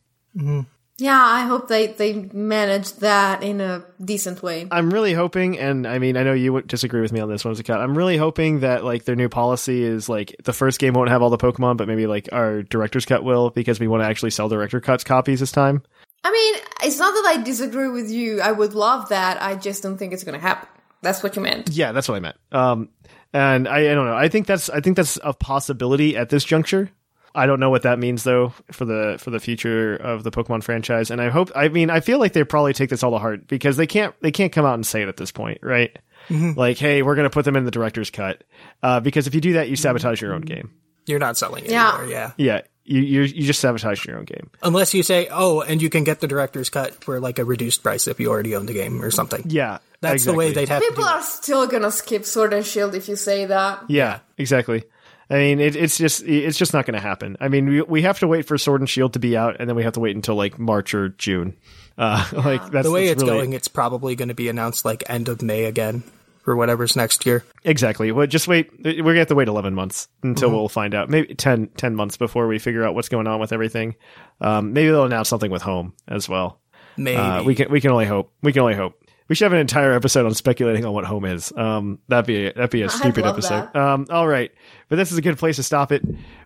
Yeah, 0.99 1.21
I 1.21 1.43
hope 1.43 1.69
they 1.69 1.89
they 1.89 2.15
manage 2.15 2.95
that 2.95 3.43
in 3.43 3.61
a 3.61 3.85
decent 4.03 4.43
way. 4.43 4.67
I'm 4.71 4.91
really 4.91 5.13
hoping, 5.13 5.59
and 5.59 5.87
I 5.87 5.99
mean, 5.99 6.17
I 6.17 6.23
know 6.23 6.33
you 6.33 6.55
would 6.55 6.69
disagree 6.69 7.03
with 7.03 7.13
me 7.13 7.21
on 7.21 7.29
this 7.29 7.45
one, 7.45 7.55
Zakat. 7.55 7.77
I'm 7.77 7.97
really 7.97 8.17
hoping 8.17 8.61
that 8.61 8.83
like 8.83 9.05
their 9.05 9.17
new 9.17 9.29
policy 9.29 9.83
is 9.83 10.09
like 10.09 10.35
the 10.45 10.55
first 10.55 10.79
game 10.79 10.95
won't 10.95 11.11
have 11.11 11.21
all 11.21 11.29
the 11.29 11.37
Pokemon, 11.37 11.77
but 11.77 11.87
maybe 11.87 12.07
like 12.07 12.31
our 12.33 12.63
director's 12.63 13.05
cut 13.05 13.25
will 13.25 13.51
because 13.51 13.79
we 13.79 13.89
want 13.89 14.03
to 14.03 14.07
actually 14.07 14.31
sell 14.31 14.49
director 14.49 14.81
cuts 14.81 15.05
copies 15.05 15.41
this 15.41 15.53
time. 15.53 15.83
I 16.25 16.33
mean, 16.33 16.63
it's 16.83 16.99
not 16.99 17.13
that 17.13 17.27
I 17.27 17.43
disagree 17.43 17.89
with 17.89 18.11
you. 18.11 18.41
I 18.41 18.51
would 18.51 18.73
love 18.73 19.11
that. 19.11 19.41
I 19.43 19.55
just 19.55 19.83
don't 19.83 19.99
think 19.99 20.15
it's 20.15 20.25
going 20.25 20.35
to 20.35 20.41
happen. 20.41 20.69
That's 21.03 21.23
what 21.23 21.37
you 21.37 21.43
meant. 21.43 21.69
Yeah, 21.71 21.93
that's 21.93 22.09
what 22.09 22.17
I 22.17 22.21
meant. 22.21 22.37
Um, 22.51 22.89
and 23.35 23.69
I, 23.69 23.91
I 23.91 23.95
don't 23.95 24.07
know. 24.07 24.17
I 24.17 24.29
think 24.29 24.47
that's 24.47 24.71
I 24.71 24.81
think 24.81 24.97
that's 24.97 25.19
a 25.23 25.35
possibility 25.35 26.17
at 26.17 26.31
this 26.31 26.43
juncture. 26.43 26.91
I 27.37 27.47
don't 27.47 27.61
know 27.61 27.71
what 27.71 27.83
that 27.83 27.99
means 27.99 28.25
though 28.25 28.53
for 28.73 28.85
the 28.85 29.17
for 29.21 29.31
the 29.31 29.39
future 29.41 29.95
of 29.95 30.25
the 30.25 30.31
Pokemon 30.31 30.63
franchise. 30.65 31.11
And 31.11 31.21
I 31.21 31.29
hope 31.29 31.53
I 31.55 31.69
mean 31.69 31.91
I 31.91 32.01
feel 32.01 32.19
like 32.19 32.33
they 32.33 32.43
probably 32.45 32.73
take 32.73 32.91
this 32.91 33.03
all 33.03 33.13
to 33.13 33.19
heart 33.19 33.47
because 33.47 33.77
they 33.77 33.87
can't 33.87 34.15
they 34.23 34.31
can't 34.33 34.53
come 34.53 34.65
out 34.65 34.75
and 34.75 34.87
say 34.87 35.03
it 35.03 35.09
at 35.09 35.17
this 35.17 35.31
point, 35.31 35.59
right? 35.63 35.97
Like, 36.29 36.79
hey, 36.79 37.03
we're 37.03 37.15
gonna 37.15 37.31
put 37.31 37.45
them 37.45 37.55
in 37.57 37.65
the 37.65 37.71
director's 37.71 38.11
cut. 38.11 38.43
Uh, 38.83 38.99
because 39.01 39.27
if 39.29 39.35
you 39.35 39.41
do 39.41 39.53
that, 39.55 39.69
you 39.69 39.77
sabotage 39.77 40.21
your 40.21 40.35
own 40.35 40.41
game. 40.41 40.73
You're 41.07 41.21
not 41.21 41.37
selling 41.39 41.65
it 41.67 41.71
Yeah. 41.71 41.91
anymore, 41.95 42.11
yeah. 42.11 42.33
Yeah. 42.37 42.61
You 42.85 43.01
you 43.01 43.23
you 43.23 43.43
just 43.47 43.61
sabotage 43.61 44.05
your 44.07 44.19
own 44.19 44.25
game. 44.25 44.51
Unless 44.63 44.95
you 44.95 45.03
say, 45.03 45.29
oh, 45.31 45.61
and 45.61 45.81
you 45.83 45.91
can 45.91 46.03
get 46.05 46.21
the 46.21 46.27
director's 46.29 46.71
cut 46.71 47.05
for 47.05 47.21
like 47.21 47.39
a 47.39 47.45
reduced 47.45 47.83
price 47.83 48.09
if 48.09 48.19
you 48.19 48.29
already 48.31 48.57
own 48.57 48.67
the 48.67 48.73
game 48.75 49.03
or 49.03 49.11
something. 49.11 49.43
Yeah. 49.47 49.79
That's 50.01 50.25
the 50.25 50.35
way 50.35 50.53
they'd 50.53 50.69
have 50.69 50.83
to 50.83 50.89
People 50.89 51.03
do 51.05 51.09
it. 51.09 51.13
are 51.13 51.23
still 51.23 51.67
gonna 51.67 51.91
skip 51.91 52.25
Sword 52.25 52.53
and 52.53 52.65
Shield 52.67 52.95
if 52.95 53.09
you 53.09 53.17
say 53.17 53.47
that. 53.47 53.85
Yeah, 53.89 54.21
exactly. 54.39 54.85
I 55.29 55.35
mean, 55.35 55.61
it, 55.61 55.75
it's 55.77 55.99
just 55.99 56.23
it's 56.25 56.57
just 56.57 56.73
not 56.73 56.87
going 56.87 56.95
to 56.95 57.01
happen. 57.01 57.37
I 57.41 57.49
mean, 57.49 57.67
we 57.69 57.83
we 57.83 58.03
have 58.03 58.19
to 58.21 58.29
wait 58.29 58.47
for 58.47 58.57
Sword 58.59 58.81
and 58.81 58.89
Shield 58.89 59.15
to 59.15 59.19
be 59.19 59.37
out, 59.37 59.57
and 59.59 59.69
then 59.69 59.75
we 59.77 59.83
have 59.83 59.95
to 59.95 60.01
wait 60.01 60.15
until 60.15 60.37
like 60.37 60.59
March 60.59 60.95
or 60.95 61.09
June. 61.11 61.57
Uh, 61.99 62.25
like 62.33 62.71
that's 62.71 62.87
The 62.87 62.93
way 62.93 63.07
that's 63.09 63.23
it's 63.23 63.29
really- 63.29 63.39
going, 63.41 63.53
it's 63.53 63.69
probably 63.69 64.15
going 64.15 64.29
to 64.29 64.35
be 64.35 64.49
announced 64.49 64.85
like 64.85 65.03
end 65.09 65.29
of 65.29 65.43
May 65.43 65.65
again 65.65 66.05
or 66.47 66.55
whatever's 66.55 66.95
next 66.95 67.27
year. 67.27 67.45
Exactly. 67.65 68.13
Well, 68.13 68.27
just 68.29 68.47
wait. 68.47 68.71
We're 68.85 69.03
gonna 69.03 69.19
have 69.19 69.27
to 69.29 69.35
wait 69.35 69.49
eleven 69.49 69.75
months 69.75 70.07
until 70.23 70.49
Mm-hmm. 70.49 70.57
we'll 70.59 70.69
find 70.69 70.95
out. 70.95 71.11
Maybe 71.11 71.35
10, 71.35 71.71
10 71.77 71.97
months 71.97 72.17
before 72.17 72.47
we 72.47 72.61
figure 72.61 72.85
out 72.85 72.95
what's 72.95 73.09
going 73.09 73.27
on 73.27 73.41
with 73.41 73.53
everything. 73.53 73.97
Um, 74.41 74.73
maybe 74.75 74.91
they'll 74.91 75.05
announce 75.05 75.29
something 75.29 75.51
with 75.51 75.63
Home 75.63 75.95
as 76.07 76.29
well. 76.29 76.61
Maybe. 76.97 77.17
Uh, 77.17 77.43
we 77.43 77.57
can 77.57 77.71
we 77.73 77.81
can 77.81 77.91
only 77.91 78.07
hope. 78.07 78.33
We 78.43 78.53
can 78.53 78.63
only 78.63 78.75
hope. 78.77 79.03
We 79.29 79.35
should 79.35 79.47
have 79.47 79.53
an 79.53 79.59
entire 79.59 79.93
episode 79.93 80.25
on 80.27 80.35
speculating 80.35 80.85
on 80.85 80.93
what 80.93 81.05
home 81.05 81.25
is. 81.25 81.53
Um, 81.57 81.99
that'd 82.09 82.27
be 82.27 82.45
that'd 82.45 82.71
be 82.71 82.83
a 82.83 82.89
stupid 82.91 83.25
love 83.25 83.35
episode. 83.35 83.69
that. 83.73 83.77
Um, 83.77 84.07
all 84.11 84.29
right, 84.29 84.53
but 84.89 84.97
this 84.97 85.11
is 85.13 85.19
a 85.19 85.23
good 85.23 85.39
place 85.39 85.57
to 85.57 85.63
stop 85.63 85.93
it. 85.93 86.03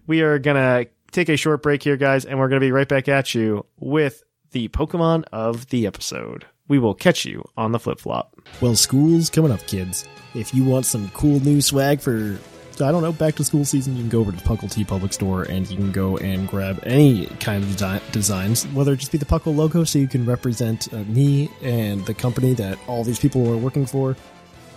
We 0.07 0.22
are 0.22 0.39
gonna 0.39 0.87
take 1.12 1.28
a 1.28 1.37
short 1.37 1.62
break 1.62 1.83
here, 1.83 1.97
guys, 1.97 2.24
and 2.24 2.39
we're 2.39 2.49
gonna 2.49 2.61
be 2.61 2.72
right 2.72 2.89
back 2.89 3.09
at 3.09 3.35
you 3.35 3.66
with 3.78 4.22
the 4.53 4.68
Pokemon 4.68 5.24
of 5.33 5.68
the 5.68 5.87
episode. 5.87 6.47
We 6.68 6.78
will 6.78 6.95
catch 6.95 7.24
you 7.24 7.45
on 7.57 7.72
the 7.72 7.78
flip 7.81 7.99
flop. 8.01 8.37
Well, 8.61 8.76
school's 8.76 9.28
coming 9.28 9.51
up, 9.51 9.66
kids. 9.66 10.07
If 10.35 10.55
you 10.55 10.64
want 10.64 10.87
some 10.87 11.09
cool 11.11 11.41
new 11.41 11.61
swag 11.61 12.01
for, 12.01 12.39
I 12.83 12.93
don't 12.93 13.03
know, 13.03 13.12
back 13.12 13.35
to 13.37 13.45
school 13.45 13.64
season, 13.64 13.97
you 13.97 14.03
can 14.03 14.09
go 14.09 14.20
over 14.20 14.33
to 14.33 14.37
the 14.37 14.43
Puckle 14.43 14.68
TeePublic 14.68 15.12
Store 15.12 15.43
and 15.43 15.68
you 15.70 15.76
can 15.76 15.93
go 15.93 16.16
and 16.16 16.49
grab 16.49 16.81
any 16.85 17.26
kind 17.26 17.62
of 17.62 17.70
desi- 17.70 18.12
designs, 18.12 18.66
whether 18.68 18.93
it 18.93 18.97
just 18.99 19.12
be 19.12 19.18
the 19.18 19.24
Puckle 19.24 19.55
logo 19.55 19.85
so 19.85 19.99
you 19.99 20.09
can 20.09 20.24
represent 20.24 20.93
uh, 20.93 20.99
me 21.05 21.51
and 21.62 22.05
the 22.07 22.14
company 22.14 22.55
that 22.55 22.78
all 22.87 23.05
these 23.05 23.18
people 23.18 23.51
are 23.53 23.57
working 23.57 23.87
for, 23.87 24.16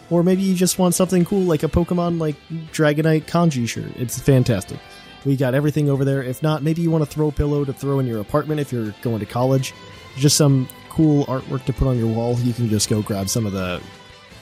or 0.10 0.24
maybe 0.24 0.41
you 0.41 0.56
just 0.56 0.78
want 0.80 0.95
something 0.95 1.26
cool 1.26 1.41
like 1.41 1.64
a 1.64 1.68
Pokemon 1.68 2.20
like 2.20 2.36
Dragonite 2.72 3.26
kanji 3.26 3.68
shirt. 3.68 3.91
It's 3.95 4.20
fantastic. 4.20 4.80
We 5.26 5.36
got 5.38 5.54
everything 5.54 5.89
over 5.89 6.04
there. 6.04 6.22
If 6.22 6.43
not, 6.43 6.64
maybe 6.64 6.82
you 6.82 6.91
want 6.91 7.04
a 7.04 7.08
throw 7.08 7.32
pillow 7.32 7.64
to 7.64 7.74
throw 7.74 7.99
in 7.99 8.08
your 8.08 8.20
apartment 8.20 8.60
if 8.60 8.74
you're 8.74 8.93
going 9.01 9.20
to 9.20 9.26
college. 9.26 9.74
Just 10.18 10.36
some 10.36 10.68
cool 10.89 11.26
artwork 11.26 11.66
to 11.66 11.74
put 11.74 11.88
on 11.88 11.97
your 11.97 12.14
wall. 12.14 12.38
You 12.39 12.54
can 12.54 12.68
just 12.70 12.89
go 12.89 13.01
grab 13.01 13.30
some 13.30 13.45
of 13.45 13.54
the 13.54 13.82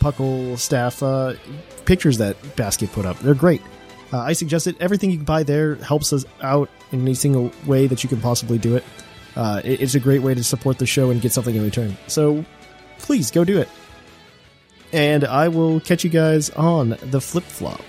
Puckle 0.02 0.58
staff 0.58 1.02
uh, 1.04 1.34
pictures 1.86 2.18
that 2.18 2.36
Basket 2.56 2.92
put 2.92 3.06
up. 3.06 3.18
They're 3.20 3.34
great. 3.36 3.62
Uh, 4.12 4.18
I 4.20 4.34
suggest 4.34 4.68
it. 4.68 4.76
Everything 4.82 5.12
you 5.12 5.18
can 5.18 5.26
buy 5.26 5.44
there 5.44 5.76
helps 5.76 6.12
us 6.12 6.26
out 6.42 6.70
in 6.92 7.02
any 7.02 7.14
single 7.14 7.52
way 7.66 7.88
that 7.88 8.04
you 8.04 8.10
can 8.10 8.20
possibly 8.20 8.58
do 8.58 8.76
it. 8.76 8.84
Uh, 9.36 9.62
it- 9.64 9.80
it's 9.82 9.96
a 9.96 10.00
great 10.00 10.22
way 10.22 10.34
to 10.34 10.44
support 10.44 10.78
the 10.80 10.86
show 10.86 11.12
and 11.12 11.22
get 11.22 11.32
something 11.32 11.56
in 11.56 11.64
return. 11.64 11.96
So 12.08 12.44
please 13.00 13.32
go 13.32 13.46
do 13.46 13.60
it. 13.60 13.70
And 14.92 15.24
I 15.24 15.48
will 15.48 15.80
catch 15.80 16.04
you 16.04 16.10
guys 16.10 16.50
on 16.50 16.98
the 17.02 17.22
flip 17.22 17.46
flop. 17.46 17.80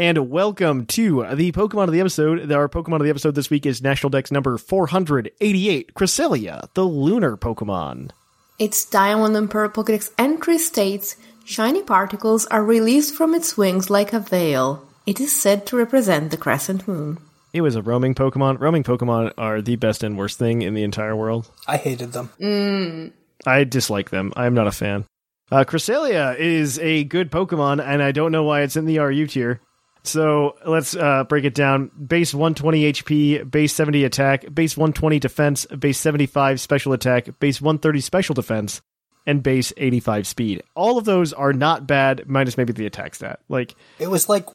And 0.00 0.30
welcome 0.30 0.86
to 0.86 1.26
the 1.34 1.52
Pokemon 1.52 1.84
of 1.84 1.92
the 1.92 2.00
episode. 2.00 2.50
Our 2.50 2.70
Pokemon 2.70 2.96
of 2.96 3.02
the 3.02 3.10
episode 3.10 3.34
this 3.34 3.50
week 3.50 3.66
is 3.66 3.82
National 3.82 4.08
Dex 4.08 4.30
number 4.30 4.56
488, 4.56 5.92
Cresselia, 5.92 6.72
the 6.72 6.84
lunar 6.84 7.36
Pokemon. 7.36 8.10
Its 8.58 8.86
Diamond 8.86 9.36
and 9.36 9.50
Pearl 9.50 9.68
Pokédex 9.68 10.10
entry 10.16 10.56
states 10.56 11.16
shiny 11.44 11.82
particles 11.82 12.46
are 12.46 12.64
released 12.64 13.14
from 13.14 13.34
its 13.34 13.58
wings 13.58 13.90
like 13.90 14.14
a 14.14 14.20
veil. 14.20 14.88
It 15.04 15.20
is 15.20 15.38
said 15.38 15.66
to 15.66 15.76
represent 15.76 16.30
the 16.30 16.38
crescent 16.38 16.88
moon. 16.88 17.18
It 17.52 17.60
was 17.60 17.76
a 17.76 17.82
roaming 17.82 18.14
Pokemon. 18.14 18.58
Roaming 18.58 18.84
Pokemon 18.84 19.34
are 19.36 19.60
the 19.60 19.76
best 19.76 20.02
and 20.02 20.16
worst 20.16 20.38
thing 20.38 20.62
in 20.62 20.72
the 20.72 20.82
entire 20.82 21.14
world. 21.14 21.50
I 21.68 21.76
hated 21.76 22.14
them. 22.14 23.12
I 23.44 23.64
dislike 23.64 24.08
them. 24.08 24.32
I'm 24.34 24.54
not 24.54 24.66
a 24.66 24.72
fan. 24.72 25.04
Uh, 25.52 25.64
Cresselia 25.64 26.38
is 26.38 26.78
a 26.78 27.04
good 27.04 27.30
Pokemon, 27.30 27.84
and 27.84 28.02
I 28.02 28.12
don't 28.12 28.32
know 28.32 28.44
why 28.44 28.62
it's 28.62 28.76
in 28.76 28.86
the 28.86 28.98
RU 28.98 29.26
tier. 29.26 29.60
So 30.02 30.56
let's 30.66 30.96
uh, 30.96 31.24
break 31.24 31.44
it 31.44 31.54
down. 31.54 31.90
Base 32.06 32.32
120 32.34 32.92
HP, 32.92 33.50
base 33.50 33.72
70 33.74 34.04
attack, 34.04 34.52
base 34.54 34.76
120 34.76 35.18
defense, 35.18 35.66
base 35.66 35.98
75 35.98 36.60
special 36.60 36.92
attack, 36.92 37.38
base 37.38 37.60
130 37.60 38.00
special 38.00 38.34
defense, 38.34 38.80
and 39.26 39.42
base 39.42 39.72
85 39.76 40.26
speed. 40.26 40.62
All 40.74 40.96
of 40.98 41.04
those 41.04 41.32
are 41.32 41.52
not 41.52 41.86
bad, 41.86 42.28
minus 42.28 42.56
maybe 42.56 42.72
the 42.72 42.86
attack 42.86 43.14
stat. 43.14 43.40
Like, 43.48 43.74
It 43.98 44.08
was 44.08 44.28
like 44.28 44.46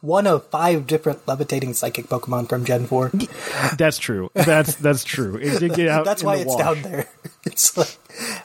one 0.00 0.26
of 0.26 0.46
five 0.48 0.86
different 0.86 1.26
levitating 1.28 1.72
psychic 1.74 2.06
Pokemon 2.06 2.48
from 2.48 2.64
Gen 2.64 2.86
4. 2.86 3.10
that's 3.78 3.98
true. 3.98 4.30
That's 4.34 4.74
that's 4.76 5.04
true. 5.04 5.36
It 5.36 5.58
did 5.60 5.74
get 5.74 5.88
out. 5.94 6.04
That's 6.04 6.22
why 6.22 6.36
it's 6.36 6.46
wash. 6.46 6.58
down 6.58 6.82
there. 6.82 7.08
It's 7.46 7.76
like, 7.76 7.98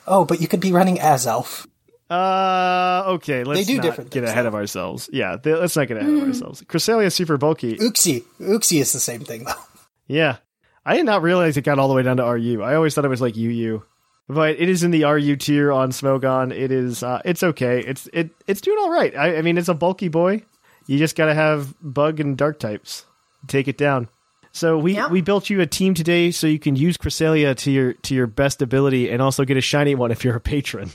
oh, 0.08 0.26
but 0.26 0.42
you 0.42 0.48
could 0.50 0.60
be 0.60 0.74
running 0.74 1.00
as 1.00 1.26
Elf. 1.26 1.66
Uh, 2.10 3.04
okay. 3.08 3.44
Let's 3.44 3.68
do 3.68 3.76
not 3.76 3.84
different 3.84 4.10
get 4.12 4.24
ahead 4.24 4.46
of 4.46 4.56
ourselves. 4.56 5.10
Yeah, 5.14 5.38
th- 5.38 5.58
let's 5.60 5.76
not 5.76 5.88
get 5.88 5.98
ahead 5.98 6.12
of 6.12 6.24
ourselves. 6.28 6.62
Cresselia 6.64 7.06
is 7.06 7.16
super 7.16 7.38
bulky. 7.38 7.76
Uxie. 7.78 8.24
Uxie 8.40 8.82
is 8.82 8.92
the 8.94 9.00
same 9.00 9.22
thing, 9.22 9.44
though. 9.44 9.54
Yeah. 10.08 10.38
I 10.86 10.96
did 10.96 11.06
not 11.06 11.22
realize 11.22 11.56
it 11.56 11.62
got 11.62 11.78
all 11.78 11.88
the 11.88 11.94
way 11.94 12.02
down 12.04 12.18
to 12.18 12.24
RU. 12.24 12.64
I 12.64 12.74
always 12.76 12.96
thought 12.96 13.06
it 13.06 13.10
was 13.10 13.22
like 13.22 13.36
UU. 13.38 13.84
But 14.28 14.60
it 14.60 14.70
is 14.70 14.84
in 14.84 14.92
the 14.92 15.04
RU 15.06 15.36
tier 15.36 15.72
on 15.72 15.92
Smogon. 15.92 16.52
It 16.52 16.72
is 16.72 17.04
uh 17.04 17.22
it's 17.26 17.44
okay. 17.44 17.80
It's 17.84 18.08
it 18.14 18.30
it's 18.48 18.62
doing 18.62 18.78
all 18.80 18.92
right. 18.92 19.16
I, 19.16 19.38
I 19.38 19.42
mean 19.42 19.58
it's 19.58 19.70
a 19.70 19.74
bulky 19.74 20.08
boy. 20.08 20.44
You 20.88 20.98
just 20.98 21.16
gotta 21.16 21.34
have 21.36 21.76
bug 21.82 22.20
and 22.20 22.38
dark 22.38 22.60
types. 22.60 23.06
Take 23.48 23.68
it 23.68 23.78
down. 23.78 24.08
So 24.52 24.78
we, 24.80 24.96
Yep. 24.96 25.12
we 25.12 25.22
built 25.22 25.50
you 25.52 25.62
a 25.62 25.68
team 25.68 25.94
today 25.94 26.32
so 26.32 26.48
you 26.48 26.58
can 26.60 26.76
use 26.76 26.98
Cresselia 26.98 27.56
to 27.58 27.72
your 27.72 27.94
to 27.94 28.16
your 28.16 28.28
best 28.28 28.62
ability 28.64 29.10
and 29.12 29.22
also 29.22 29.46
get 29.46 29.58
a 29.58 29.62
shiny 29.62 29.94
one 29.96 30.12
if 30.12 30.24
you're 30.24 30.36
a 30.36 30.40
patron. 30.42 30.90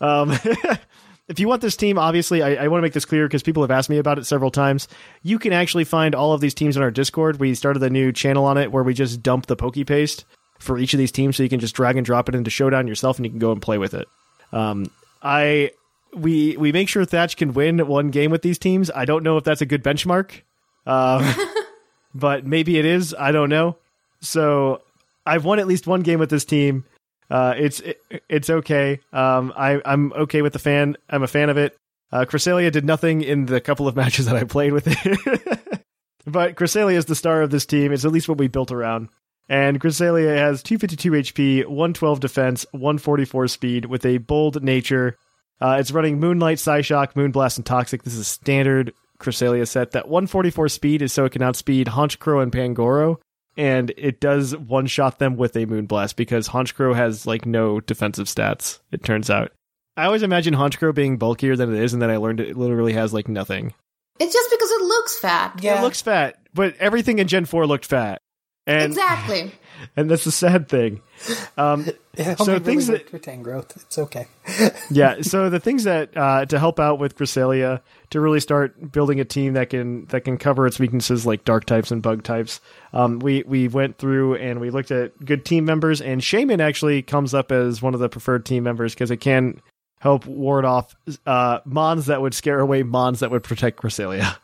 Um, 0.00 0.32
if 1.28 1.38
you 1.38 1.48
want 1.48 1.62
this 1.62 1.76
team, 1.76 1.98
obviously, 1.98 2.42
I, 2.42 2.64
I 2.64 2.68
want 2.68 2.80
to 2.80 2.82
make 2.82 2.92
this 2.92 3.04
clear 3.04 3.26
because 3.26 3.42
people 3.42 3.62
have 3.62 3.70
asked 3.70 3.90
me 3.90 3.98
about 3.98 4.18
it 4.18 4.24
several 4.24 4.50
times. 4.50 4.88
You 5.22 5.38
can 5.38 5.52
actually 5.52 5.84
find 5.84 6.14
all 6.14 6.32
of 6.32 6.40
these 6.40 6.54
teams 6.54 6.76
on 6.76 6.82
our 6.82 6.90
Discord. 6.90 7.38
We 7.38 7.54
started 7.54 7.82
a 7.82 7.90
new 7.90 8.12
channel 8.12 8.44
on 8.44 8.56
it 8.56 8.72
where 8.72 8.82
we 8.82 8.94
just 8.94 9.22
dump 9.22 9.46
the 9.46 9.56
Poke 9.56 9.86
Paste 9.86 10.24
for 10.58 10.78
each 10.78 10.94
of 10.94 10.98
these 10.98 11.12
teams, 11.12 11.36
so 11.36 11.42
you 11.42 11.48
can 11.48 11.60
just 11.60 11.74
drag 11.74 11.96
and 11.96 12.04
drop 12.04 12.28
it 12.28 12.34
into 12.34 12.50
Showdown 12.50 12.88
yourself, 12.88 13.18
and 13.18 13.26
you 13.26 13.30
can 13.30 13.38
go 13.38 13.52
and 13.52 13.62
play 13.62 13.78
with 13.78 13.94
it. 13.94 14.08
Um, 14.52 14.90
I 15.22 15.72
we 16.14 16.56
we 16.56 16.72
make 16.72 16.88
sure 16.88 17.04
Thatch 17.04 17.36
can 17.36 17.52
win 17.52 17.86
one 17.86 18.10
game 18.10 18.30
with 18.30 18.42
these 18.42 18.58
teams. 18.58 18.90
I 18.90 19.04
don't 19.04 19.22
know 19.22 19.36
if 19.36 19.44
that's 19.44 19.60
a 19.60 19.66
good 19.66 19.84
benchmark, 19.84 20.40
um, 20.86 21.26
but 22.14 22.46
maybe 22.46 22.78
it 22.78 22.84
is. 22.84 23.14
I 23.18 23.32
don't 23.32 23.50
know. 23.50 23.76
So 24.20 24.82
I've 25.26 25.44
won 25.44 25.58
at 25.58 25.66
least 25.66 25.86
one 25.86 26.00
game 26.02 26.18
with 26.18 26.30
this 26.30 26.44
team. 26.44 26.84
Uh, 27.30 27.54
it's 27.56 27.80
it, 27.80 28.00
it's 28.28 28.50
okay. 28.50 29.00
Um, 29.12 29.52
I 29.56 29.80
I'm 29.84 30.12
okay 30.12 30.42
with 30.42 30.52
the 30.52 30.58
fan. 30.58 30.96
I'm 31.08 31.22
a 31.22 31.28
fan 31.28 31.50
of 31.50 31.56
it. 31.56 31.76
Uh, 32.10 32.24
Cresselia 32.24 32.72
did 32.72 32.84
nothing 32.84 33.22
in 33.22 33.46
the 33.46 33.60
couple 33.60 33.86
of 33.86 33.96
matches 34.02 34.26
that 34.26 34.36
I 34.36 34.44
played 34.44 34.72
with 34.72 34.86
it, 34.86 35.82
but 36.26 36.56
Cresselia 36.56 36.96
is 36.96 37.04
the 37.04 37.14
star 37.14 37.42
of 37.42 37.50
this 37.50 37.66
team. 37.66 37.92
It's 37.92 38.04
at 38.04 38.12
least 38.12 38.28
what 38.28 38.38
we 38.38 38.48
built 38.48 38.72
around. 38.72 39.08
And 39.50 39.80
Cresselia 39.80 40.36
has 40.36 40.62
252 40.62 41.10
HP, 41.12 41.66
112 41.66 42.20
defense, 42.20 42.66
144 42.72 43.48
speed 43.48 43.86
with 43.86 44.04
a 44.04 44.18
bold 44.18 44.62
nature. 44.62 45.16
Uh, 45.60 45.78
it's 45.80 45.90
running 45.90 46.20
Moonlight, 46.20 46.58
Psyshock, 46.58 47.14
Moonblast, 47.14 47.56
and 47.56 47.64
Toxic. 47.64 48.02
This 48.02 48.12
is 48.12 48.20
a 48.20 48.24
standard 48.24 48.92
Cresselia 49.18 49.66
set. 49.66 49.92
That 49.92 50.08
144 50.08 50.68
speed 50.68 51.02
is 51.02 51.12
so 51.12 51.24
it 51.24 51.32
can 51.32 51.42
outspeed 51.42 51.86
Honchkrow 51.86 52.42
and 52.42 52.52
Pangoro, 52.52 53.16
and 53.58 53.92
it 53.98 54.20
does 54.20 54.56
one 54.56 54.86
shot 54.86 55.18
them 55.18 55.36
with 55.36 55.56
a 55.56 55.66
Moonblast 55.66 56.14
because 56.16 56.48
Honchkrow 56.48 56.94
has 56.94 57.26
like 57.26 57.44
no 57.44 57.80
defensive 57.80 58.28
stats. 58.28 58.78
It 58.92 59.02
turns 59.02 59.28
out. 59.28 59.52
I 59.96 60.04
always 60.04 60.22
imagine 60.22 60.54
Honchkrow 60.54 60.94
being 60.94 61.18
bulkier 61.18 61.56
than 61.56 61.74
it 61.74 61.82
is, 61.82 61.92
and 61.92 62.00
then 62.00 62.08
I 62.08 62.16
learned 62.18 62.38
it 62.38 62.56
literally 62.56 62.92
has 62.92 63.12
like 63.12 63.26
nothing. 63.26 63.74
It's 64.20 64.32
just 64.32 64.50
because 64.50 64.70
it 64.70 64.82
looks 64.82 65.18
fat. 65.18 65.58
Yeah. 65.60 65.80
It 65.80 65.82
looks 65.82 66.00
fat, 66.00 66.38
but 66.54 66.76
everything 66.78 67.18
in 67.18 67.26
Gen 67.26 67.44
4 67.44 67.66
looked 67.66 67.84
fat. 67.84 68.22
And 68.68 68.92
exactly. 68.92 69.52
and 69.96 70.10
that's 70.10 70.24
the 70.24 70.30
sad 70.32 70.68
thing. 70.68 71.00
Um, 71.56 71.86
It 72.18 72.36
So 72.38 72.58
things 72.58 72.88
really 72.88 72.98
that- 73.04 73.12
worked 73.12 73.24
for 73.24 73.30
Tangrowth. 73.30 73.76
It's 73.76 73.96
okay. 73.96 74.26
yeah, 74.90 75.22
so 75.22 75.48
the 75.50 75.60
things 75.60 75.84
that 75.84 76.16
uh, 76.16 76.44
to 76.46 76.58
help 76.58 76.80
out 76.80 76.98
with 76.98 77.16
Cresselia 77.16 77.80
to 78.10 78.20
really 78.20 78.40
start 78.40 78.90
building 78.90 79.20
a 79.20 79.24
team 79.24 79.52
that 79.52 79.70
can 79.70 80.04
that 80.06 80.22
can 80.24 80.36
cover 80.36 80.66
its 80.66 80.80
weaknesses 80.80 81.24
like 81.26 81.44
dark 81.44 81.64
types 81.64 81.92
and 81.92 82.02
bug 82.02 82.24
types. 82.24 82.60
Um, 82.92 83.20
we 83.20 83.44
we 83.46 83.68
went 83.68 83.98
through 83.98 84.34
and 84.34 84.58
we 84.60 84.70
looked 84.70 84.90
at 84.90 85.16
good 85.24 85.44
team 85.44 85.64
members, 85.64 86.00
and 86.00 86.20
Shaymin 86.20 86.58
actually 86.60 87.02
comes 87.02 87.34
up 87.34 87.52
as 87.52 87.80
one 87.80 87.94
of 87.94 88.00
the 88.00 88.08
preferred 88.08 88.44
team 88.44 88.64
members 88.64 88.94
because 88.94 89.12
it 89.12 89.18
can 89.18 89.60
help 90.00 90.26
ward 90.26 90.64
off 90.64 90.96
uh, 91.24 91.60
mons 91.64 92.06
that 92.06 92.20
would 92.20 92.34
scare 92.34 92.58
away 92.58 92.82
mons 92.82 93.20
that 93.20 93.30
would 93.30 93.44
protect 93.44 93.80
Cresselia. 93.80 94.36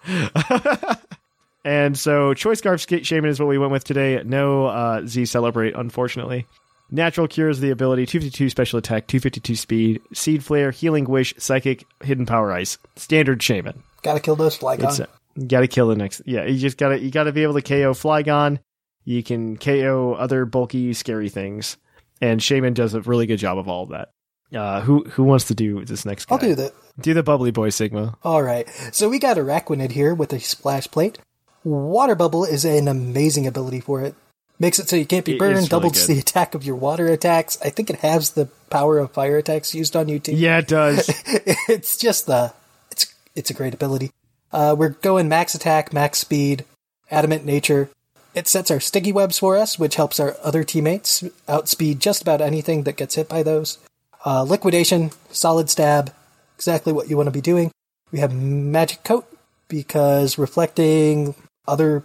And 1.64 1.98
so 1.98 2.34
Choice 2.34 2.58
Scarf 2.58 2.86
Shaymin 2.86 3.28
is 3.28 3.40
what 3.40 3.48
we 3.48 3.58
went 3.58 3.72
with 3.72 3.84
today. 3.84 4.22
No 4.24 4.66
uh, 4.66 5.06
Z 5.06 5.24
Celebrate, 5.26 5.74
unfortunately. 5.74 6.46
Natural 6.90 7.26
cures 7.26 7.60
the 7.60 7.70
ability 7.70 8.06
252 8.06 8.50
special 8.50 8.78
attack, 8.78 9.06
252 9.06 9.56
speed, 9.56 10.00
seed 10.12 10.44
flare, 10.44 10.70
healing 10.70 11.06
wish, 11.06 11.34
psychic, 11.38 11.84
hidden 12.02 12.26
power 12.26 12.52
ice. 12.52 12.76
Standard 12.96 13.40
Shaymin. 13.40 13.78
Gotta 14.02 14.20
kill 14.20 14.36
those 14.36 14.58
Flygon. 14.58 14.84
It's 14.84 15.00
you 15.36 15.46
gotta 15.46 15.66
kill 15.66 15.88
the 15.88 15.96
next. 15.96 16.22
Yeah, 16.26 16.44
you 16.44 16.58
just 16.58 16.76
gotta 16.76 17.00
you 17.00 17.10
gotta 17.10 17.32
be 17.32 17.42
able 17.42 17.54
to 17.54 17.62
KO 17.62 17.94
Flygon. 17.94 18.60
You 19.04 19.22
can 19.22 19.56
KO 19.56 20.14
other 20.14 20.44
bulky, 20.44 20.92
scary 20.92 21.28
things, 21.28 21.76
and 22.20 22.40
Shaymin 22.40 22.74
does 22.74 22.94
a 22.94 23.00
really 23.00 23.26
good 23.26 23.38
job 23.38 23.58
of 23.58 23.68
all 23.68 23.84
of 23.84 23.88
that. 23.90 24.10
Uh, 24.56 24.80
who 24.82 25.04
who 25.04 25.24
wants 25.24 25.46
to 25.46 25.54
do 25.54 25.84
this 25.84 26.04
next? 26.04 26.26
Guy? 26.26 26.34
I'll 26.34 26.40
do 26.40 26.54
that. 26.54 26.72
Do 27.00 27.14
the 27.14 27.22
bubbly 27.22 27.50
boy 27.50 27.70
Sigma. 27.70 28.16
All 28.22 28.42
right. 28.42 28.68
So 28.92 29.08
we 29.08 29.18
got 29.18 29.36
Araquanid 29.36 29.90
here 29.92 30.14
with 30.14 30.32
a 30.32 30.38
splash 30.38 30.88
plate. 30.88 31.18
Water 31.64 32.14
bubble 32.14 32.44
is 32.44 32.64
an 32.64 32.88
amazing 32.88 33.46
ability 33.46 33.80
for 33.80 34.02
it. 34.02 34.14
Makes 34.58 34.78
it 34.78 34.88
so 34.88 34.96
you 34.96 35.06
can't 35.06 35.24
be 35.24 35.36
burned, 35.36 35.56
really 35.56 35.66
doubles 35.66 36.06
good. 36.06 36.14
the 36.14 36.20
attack 36.20 36.54
of 36.54 36.64
your 36.64 36.76
water 36.76 37.08
attacks. 37.08 37.58
I 37.64 37.70
think 37.70 37.90
it 37.90 37.96
has 38.00 38.30
the 38.30 38.46
power 38.70 38.98
of 38.98 39.10
fire 39.10 39.36
attacks 39.36 39.74
used 39.74 39.96
on 39.96 40.08
you 40.08 40.20
too. 40.20 40.32
Yeah, 40.32 40.58
it 40.58 40.68
does. 40.68 41.10
it's 41.26 41.96
just 41.96 42.26
the 42.26 42.52
it's 42.90 43.12
it's 43.34 43.50
a 43.50 43.54
great 43.54 43.74
ability. 43.74 44.12
Uh, 44.52 44.76
we're 44.78 44.90
going 44.90 45.28
max 45.28 45.56
attack, 45.56 45.92
max 45.92 46.18
speed, 46.18 46.64
adamant 47.10 47.44
nature. 47.44 47.90
It 48.34 48.46
sets 48.46 48.70
our 48.70 48.78
sticky 48.78 49.10
webs 49.10 49.38
for 49.38 49.56
us, 49.56 49.78
which 49.78 49.96
helps 49.96 50.20
our 50.20 50.36
other 50.42 50.62
teammates 50.62 51.24
outspeed 51.48 51.98
just 51.98 52.22
about 52.22 52.40
anything 52.40 52.84
that 52.84 52.96
gets 52.96 53.16
hit 53.16 53.28
by 53.28 53.42
those. 53.42 53.78
Uh, 54.24 54.42
liquidation, 54.42 55.10
solid 55.30 55.68
stab, 55.68 56.12
exactly 56.56 56.92
what 56.92 57.08
you 57.08 57.16
want 57.16 57.26
to 57.26 57.32
be 57.32 57.40
doing. 57.40 57.72
We 58.12 58.20
have 58.20 58.32
magic 58.32 59.02
coat 59.02 59.26
because 59.68 60.38
reflecting 60.38 61.34
other 61.66 62.02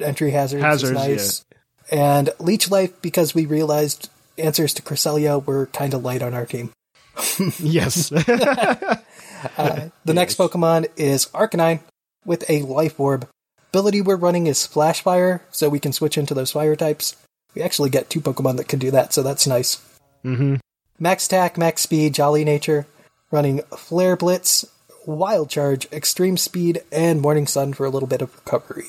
entry 0.00 0.30
hazards, 0.30 0.62
Hazards, 0.62 0.90
is 0.90 1.08
nice. 1.08 1.44
And 1.90 2.30
leech 2.38 2.70
life 2.70 3.00
because 3.00 3.34
we 3.34 3.46
realized 3.46 4.10
answers 4.36 4.74
to 4.74 4.82
Cresselia 4.82 5.44
were 5.44 5.66
kind 5.66 5.94
of 5.94 6.04
light 6.04 6.22
on 6.22 6.34
our 6.34 6.46
team. 6.46 6.72
yes. 7.58 8.12
The 10.04 10.14
next 10.14 10.36
Pokemon 10.36 10.88
is 10.96 11.26
Arcanine 11.26 11.80
with 12.24 12.48
a 12.50 12.62
Life 12.62 12.98
Orb. 12.98 13.28
Ability 13.70 14.00
we're 14.00 14.16
running 14.16 14.46
is 14.46 14.66
Flash 14.66 15.02
Fire, 15.02 15.42
so 15.50 15.68
we 15.68 15.78
can 15.78 15.92
switch 15.92 16.18
into 16.18 16.34
those 16.34 16.52
fire 16.52 16.74
types. 16.74 17.14
We 17.54 17.62
actually 17.62 17.90
get 17.90 18.10
two 18.10 18.20
Pokemon 18.20 18.56
that 18.56 18.68
can 18.68 18.78
do 18.78 18.90
that, 18.90 19.12
so 19.12 19.22
that's 19.22 19.46
nice. 19.46 19.76
mm-hmm. 20.24 20.56
Max 20.98 21.26
Attack, 21.26 21.56
Max 21.58 21.82
Speed, 21.82 22.14
Jolly 22.14 22.44
Nature. 22.44 22.86
Running 23.30 23.60
Flare 23.76 24.16
Blitz, 24.16 24.64
Wild 25.16 25.48
Charge, 25.50 25.86
Extreme 25.92 26.36
Speed, 26.36 26.82
and 26.92 27.20
Morning 27.20 27.46
Sun 27.46 27.72
for 27.72 27.86
a 27.86 27.90
little 27.90 28.06
bit 28.08 28.20
of 28.22 28.34
recovery. 28.36 28.84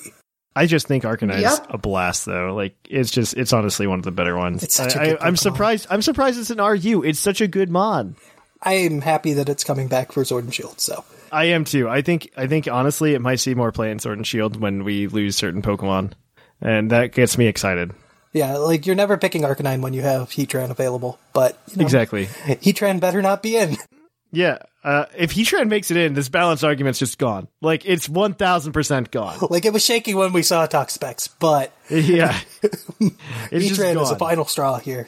I 0.56 0.66
just 0.66 0.88
think 0.88 1.04
Arcanine 1.06 1.42
Yep. 1.42 1.68
a 1.70 1.78
blast, 1.78 2.26
though. 2.26 2.54
Like 2.54 2.76
it's 2.90 3.10
just 3.12 3.38
it's 3.38 3.54
honestly 3.54 3.88
one 3.88 4.00
of 4.00 4.06
the 4.06 4.12
better 4.12 4.36
ones. 4.38 4.62
It's 4.64 4.76
such 4.76 4.96
a 4.96 5.02
I, 5.02 5.06
good 5.06 5.18
I, 5.22 5.28
I'm 5.28 5.38
surprised. 5.38 5.88
I'm 5.90 6.02
surprised 6.02 6.38
it's 6.40 6.50
an 6.50 6.58
RU. 6.62 7.04
It's 7.04 7.20
such 7.20 7.40
a 7.40 7.48
good 7.48 7.70
mod. 7.70 8.16
I'm 8.62 9.00
happy 9.00 9.34
that 9.34 9.48
it's 9.48 9.64
coming 9.64 9.88
back 9.88 10.12
for 10.12 10.26
Sword 10.26 10.44
and 10.44 10.54
Shield, 10.54 10.82
so. 10.82 11.06
I 11.32 11.46
am 11.46 11.64
too. 11.64 11.88
I 11.88 12.02
think 12.02 12.32
I 12.36 12.48
think 12.48 12.68
honestly 12.68 13.14
it 13.14 13.22
might 13.22 13.40
see 13.40 13.54
more 13.54 13.72
play 13.72 13.90
in 13.92 14.00
Sword 14.00 14.18
and 14.18 14.28
Shield 14.28 14.60
when 14.60 14.84
we 14.84 15.08
lose 15.08 15.38
certain 15.38 15.62
Pokemon. 15.62 16.12
And 16.60 16.92
that 16.92 17.14
gets 17.14 17.38
me 17.38 17.46
excited. 17.48 17.94
Yeah, 18.34 18.58
like 18.58 18.86
you're 18.86 18.96
never 18.98 19.18
picking 19.18 19.44
Arcanine 19.44 19.82
when 19.82 19.94
you 19.94 20.02
have 20.02 20.30
Heatran 20.30 20.70
available, 20.72 21.18
but 21.32 21.58
you 21.72 21.78
know, 21.78 21.84
Exactly. 21.84 22.26
Heatran 22.46 23.00
better 23.00 23.22
not 23.22 23.42
be 23.42 23.56
in. 23.56 23.78
Yeah. 24.32 24.58
Uh, 24.84 25.06
if 25.18 25.34
Heatran 25.34 25.68
makes 25.68 25.92
it 25.92 25.98
in, 25.98 26.14
this 26.14 26.30
balance 26.30 26.64
argument's 26.64 27.00
just 27.00 27.18
gone. 27.18 27.48
Like 27.62 27.86
it's 27.86 28.08
one 28.08 28.34
thousand 28.34 28.72
percent 28.74 29.12
gone. 29.12 29.38
like 29.50 29.66
it 29.66 29.74
was 29.74 29.84
shaky 29.84 30.14
when 30.14 30.32
we 30.32 30.42
saw 30.44 30.66
Talk 30.66 30.90
Specs, 30.90 31.28
but 31.28 31.74
Yeah. 31.90 32.40
it's 32.62 33.68
just 33.68 33.80
Heatran 33.82 34.02
is 34.02 34.12
a 34.12 34.16
final 34.18 34.46
straw 34.46 34.78
here. 34.80 35.08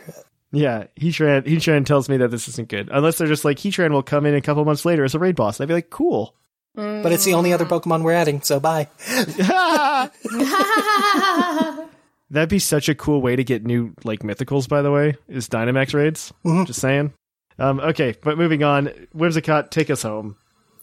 Yeah. 0.52 0.86
Heatran 1.00 1.44
Heatran 1.46 1.86
tells 1.86 2.10
me 2.10 2.18
that 2.18 2.30
this 2.32 2.48
isn't 2.50 2.68
good. 2.68 2.90
Unless 2.92 3.18
they're 3.18 3.28
just 3.28 3.46
like 3.46 3.58
Heatran 3.58 3.92
will 3.92 4.04
come 4.04 4.26
in 4.26 4.36
a 4.36 4.42
couple 4.42 4.66
months 4.66 4.84
later 4.84 5.06
as 5.06 5.16
a 5.16 5.20
raid 5.20 5.36
boss. 5.36 5.62
I'd 5.62 5.68
be 5.70 5.74
like, 5.74 5.90
cool. 5.90 6.36
But 6.74 7.12
it's 7.12 7.26
the 7.26 7.34
only 7.34 7.52
other 7.52 7.66
Pokemon 7.66 8.02
we're 8.04 8.14
adding, 8.14 8.42
so 8.44 8.60
bye. 8.62 8.88
That'd 12.30 12.50
be 12.50 12.60
such 12.60 12.88
a 12.88 12.96
cool 12.96 13.22
way 13.22 13.36
to 13.36 13.44
get 13.44 13.66
new 13.66 13.94
like 14.06 14.20
mythicals. 14.22 14.70
By 14.70 14.82
the 14.82 14.92
way, 14.92 15.16
is 15.28 15.50
Dynamax 15.50 15.94
raids. 15.94 16.32
Just 16.66 16.80
saying. 16.80 17.12
Um, 17.60 17.80
okay, 17.80 18.16
but 18.24 18.38
moving 18.38 18.64
on. 18.64 18.88
Whimsicott, 19.16 19.70
take 19.70 19.90
us 19.90 20.04
home. 20.04 20.36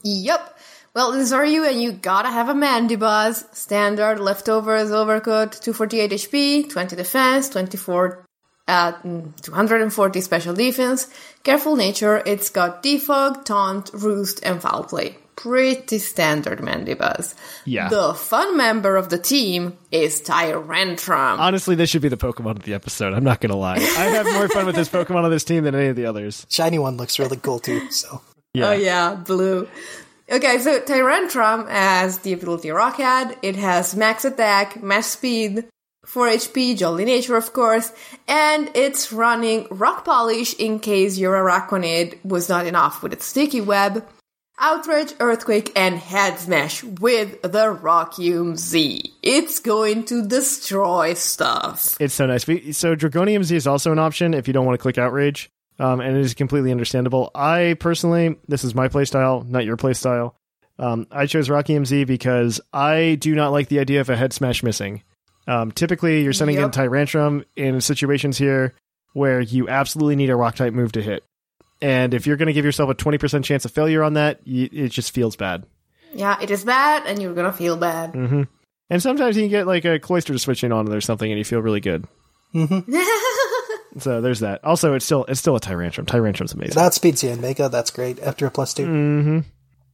Yep. 0.03 0.59
Well, 0.95 1.13
this 1.13 1.33
are 1.33 1.45
you, 1.45 1.65
and 1.65 1.81
you 1.81 1.93
gotta 1.93 2.29
have 2.29 2.49
a 2.49 2.55
Mandibuzz. 2.55 3.55
Standard 3.55 4.21
leftovers 4.21 4.91
overcoat, 4.91 5.53
248 5.53 6.11
HP, 6.13 6.71
20 6.71 6.97
defense, 6.97 7.49
24 7.51 8.25
uh, 8.69 8.93
mm, 9.03 9.41
240 9.41 10.21
special 10.21 10.55
defense. 10.55 11.09
Careful 11.43 11.77
nature, 11.77 12.23
it's 12.25 12.51
got 12.51 12.83
defog, 12.83 13.45
taunt, 13.45 13.91
roost, 13.93 14.45
and 14.45 14.61
foul 14.61 14.85
play. 14.85 15.17
Pretty 15.41 15.99
standard 15.99 16.59
Mandibuzz. 16.59 17.37
Yeah. 17.65 17.89
The 17.89 18.13
fun 18.13 18.57
member 18.57 18.97
of 18.97 19.09
the 19.09 19.19
team 19.19 19.79
is 19.93 20.21
Tyrantrum. 20.21 21.39
Honestly, 21.39 21.77
this 21.77 21.89
should 21.89 22.03
be 22.03 22.09
the 22.09 22.17
Pokemon 22.17 22.57
of 22.57 22.65
the 22.65 22.75
episode. 22.75 23.15
I'm 23.15 23.23
not 23.23 23.41
gonna 23.41 23.55
lie. 23.55 23.77
I 23.77 23.79
have 23.79 24.27
more 24.27 24.49
fun 24.49 24.67
with 24.67 24.75
this 24.75 24.89
Pokemon 24.89 25.23
on 25.23 25.31
this 25.31 25.45
team 25.45 25.63
than 25.63 25.77
any 25.77 25.87
of 25.87 25.97
the 25.97 26.07
others. 26.07 26.45
Shiny 26.51 26.81
one 26.81 26.97
looks 26.97 27.21
really 27.21 27.37
cool 27.37 27.61
too, 27.61 27.89
so. 27.93 28.21
Yeah. 28.53 28.71
Oh 28.71 28.73
yeah, 28.73 29.15
blue. 29.15 29.69
Okay, 30.29 30.59
so 30.59 30.81
Tyrantrum 30.81 31.69
has 31.69 32.19
the 32.19 32.33
ability 32.33 32.69
Rockhead. 32.71 33.37
It 33.41 33.55
has 33.55 33.95
max 33.95 34.25
attack, 34.25 34.83
max 34.83 35.07
speed, 35.07 35.69
4 36.05 36.31
HP, 36.31 36.77
jolly 36.77 37.05
nature 37.05 37.37
of 37.37 37.53
course, 37.53 37.93
and 38.27 38.73
it's 38.75 39.13
running 39.13 39.69
Rock 39.71 40.05
Polish 40.05 40.55
in 40.55 40.81
case 40.81 41.17
your 41.17 41.35
Araquanid 41.35 42.25
was 42.25 42.49
not 42.49 42.67
enough 42.67 43.05
with 43.05 43.13
its 43.13 43.25
sticky 43.25 43.61
web. 43.61 44.05
Outrage, 44.61 45.15
Earthquake, 45.21 45.73
and 45.77 45.97
Head 45.97 46.39
Smash 46.39 46.83
with 46.83 47.41
the 47.43 47.73
Rockium 47.81 48.57
Z. 48.57 49.13
It's 49.23 49.61
going 49.61 50.05
to 50.07 50.27
destroy 50.27 51.15
stuff. 51.15 51.97
It's 52.01 52.15
so 52.15 52.27
nice. 52.27 52.47
We- 52.47 52.73
So 52.73 52.97
Dragonium 52.97 53.45
Z 53.45 53.55
is 53.55 53.67
also 53.67 53.93
an 53.93 53.99
option 53.99 54.35
if 54.35 54.47
you 54.49 54.53
don't 54.55 54.67
want 54.67 54.79
to 54.79 54.83
click 54.83 54.99
Outrage, 54.99 55.49
um, 55.79 56.01
and 56.01 56.17
it 56.17 56.21
is 56.21 56.35
completely 56.35 56.73
understandable. 56.73 57.31
I 57.35 57.77
personally, 57.79 58.37
this 58.49 58.65
is 58.65 58.75
my 58.75 58.89
playstyle, 58.89 59.49
not 59.49 59.65
your 59.65 59.77
playstyle. 59.77 60.33
Um, 60.81 61.07
I 61.11 61.27
chose 61.27 61.49
Rockium 61.49 61.85
Z 61.87 62.05
because 62.05 62.61
I 62.73 63.17
do 63.21 63.35
not 63.35 63.53
like 63.53 63.69
the 63.69 63.81
idea 63.81 64.01
of 64.01 64.11
a 64.11 64.17
head 64.17 64.33
smash 64.33 64.63
missing. 64.63 65.03
Um, 65.47 65.73
typically, 65.73 66.23
you're 66.23 66.33
sending 66.33 66.57
in 66.57 66.71
Tyrantrum 66.71 67.45
in 67.57 67.81
situations 67.81 68.39
here 68.39 68.75
where 69.13 69.41
you 69.41 69.69
absolutely 69.69 70.15
need 70.17 70.31
a 70.31 70.37
Rock 70.37 70.57
type 70.57 70.75
move 70.75 70.93
to 70.93 71.03
hit. 71.03 71.25
And 71.81 72.13
if 72.13 72.27
you're 72.27 72.37
going 72.37 72.49
to 72.49 72.53
give 72.53 72.65
yourself 72.65 72.91
a 72.91 72.95
20% 72.95 73.45
chance 73.45 73.65
of 73.65 73.71
failure 73.71 74.03
on 74.03 74.15
that, 74.15 74.41
y 74.47 74.69
it 74.73 74.89
just 74.89 75.13
feels 75.13 75.37
bad. 75.37 75.65
Yeah, 76.13 76.39
it 76.41 76.51
is 76.51 76.65
bad, 76.65 77.05
and 77.07 77.21
you're 77.21 77.35
gonna 77.35 77.53
feel 77.53 77.77
bad. 77.77 78.15
And 78.15 79.03
sometimes 79.03 79.37
you 79.37 79.43
can 79.43 79.51
get 79.51 79.67
like 79.67 79.85
a 79.85 79.99
Cloyster 79.99 80.33
to 80.33 80.39
switch 80.39 80.65
in 80.65 80.73
on 80.73 80.91
it 80.91 80.95
or 80.95 81.03
something, 81.03 81.31
and 81.31 81.39
you 81.39 81.45
feel 81.45 81.61
really 81.61 81.81
good. 81.81 82.07
So 83.99 84.21
there's 84.21 84.41
that. 84.41 84.63
Also, 84.65 84.95
it's 84.95 85.05
still 85.05 85.25
it's 85.25 85.41
still 85.41 85.57
a 85.57 85.61
Tyrantrum. 85.61 86.07
Tyrantrum's 86.07 86.53
amazing. 86.53 86.75
That 86.75 86.95
speeds 86.95 87.25
you 87.25 87.31
in 87.31 87.41
Mega, 87.41 87.69
that's 87.69 87.91
great. 87.91 88.21
After 88.21 88.47
a 88.47 88.51
plus 88.51 88.75
two. 88.75 88.87
Mm. 88.87 89.45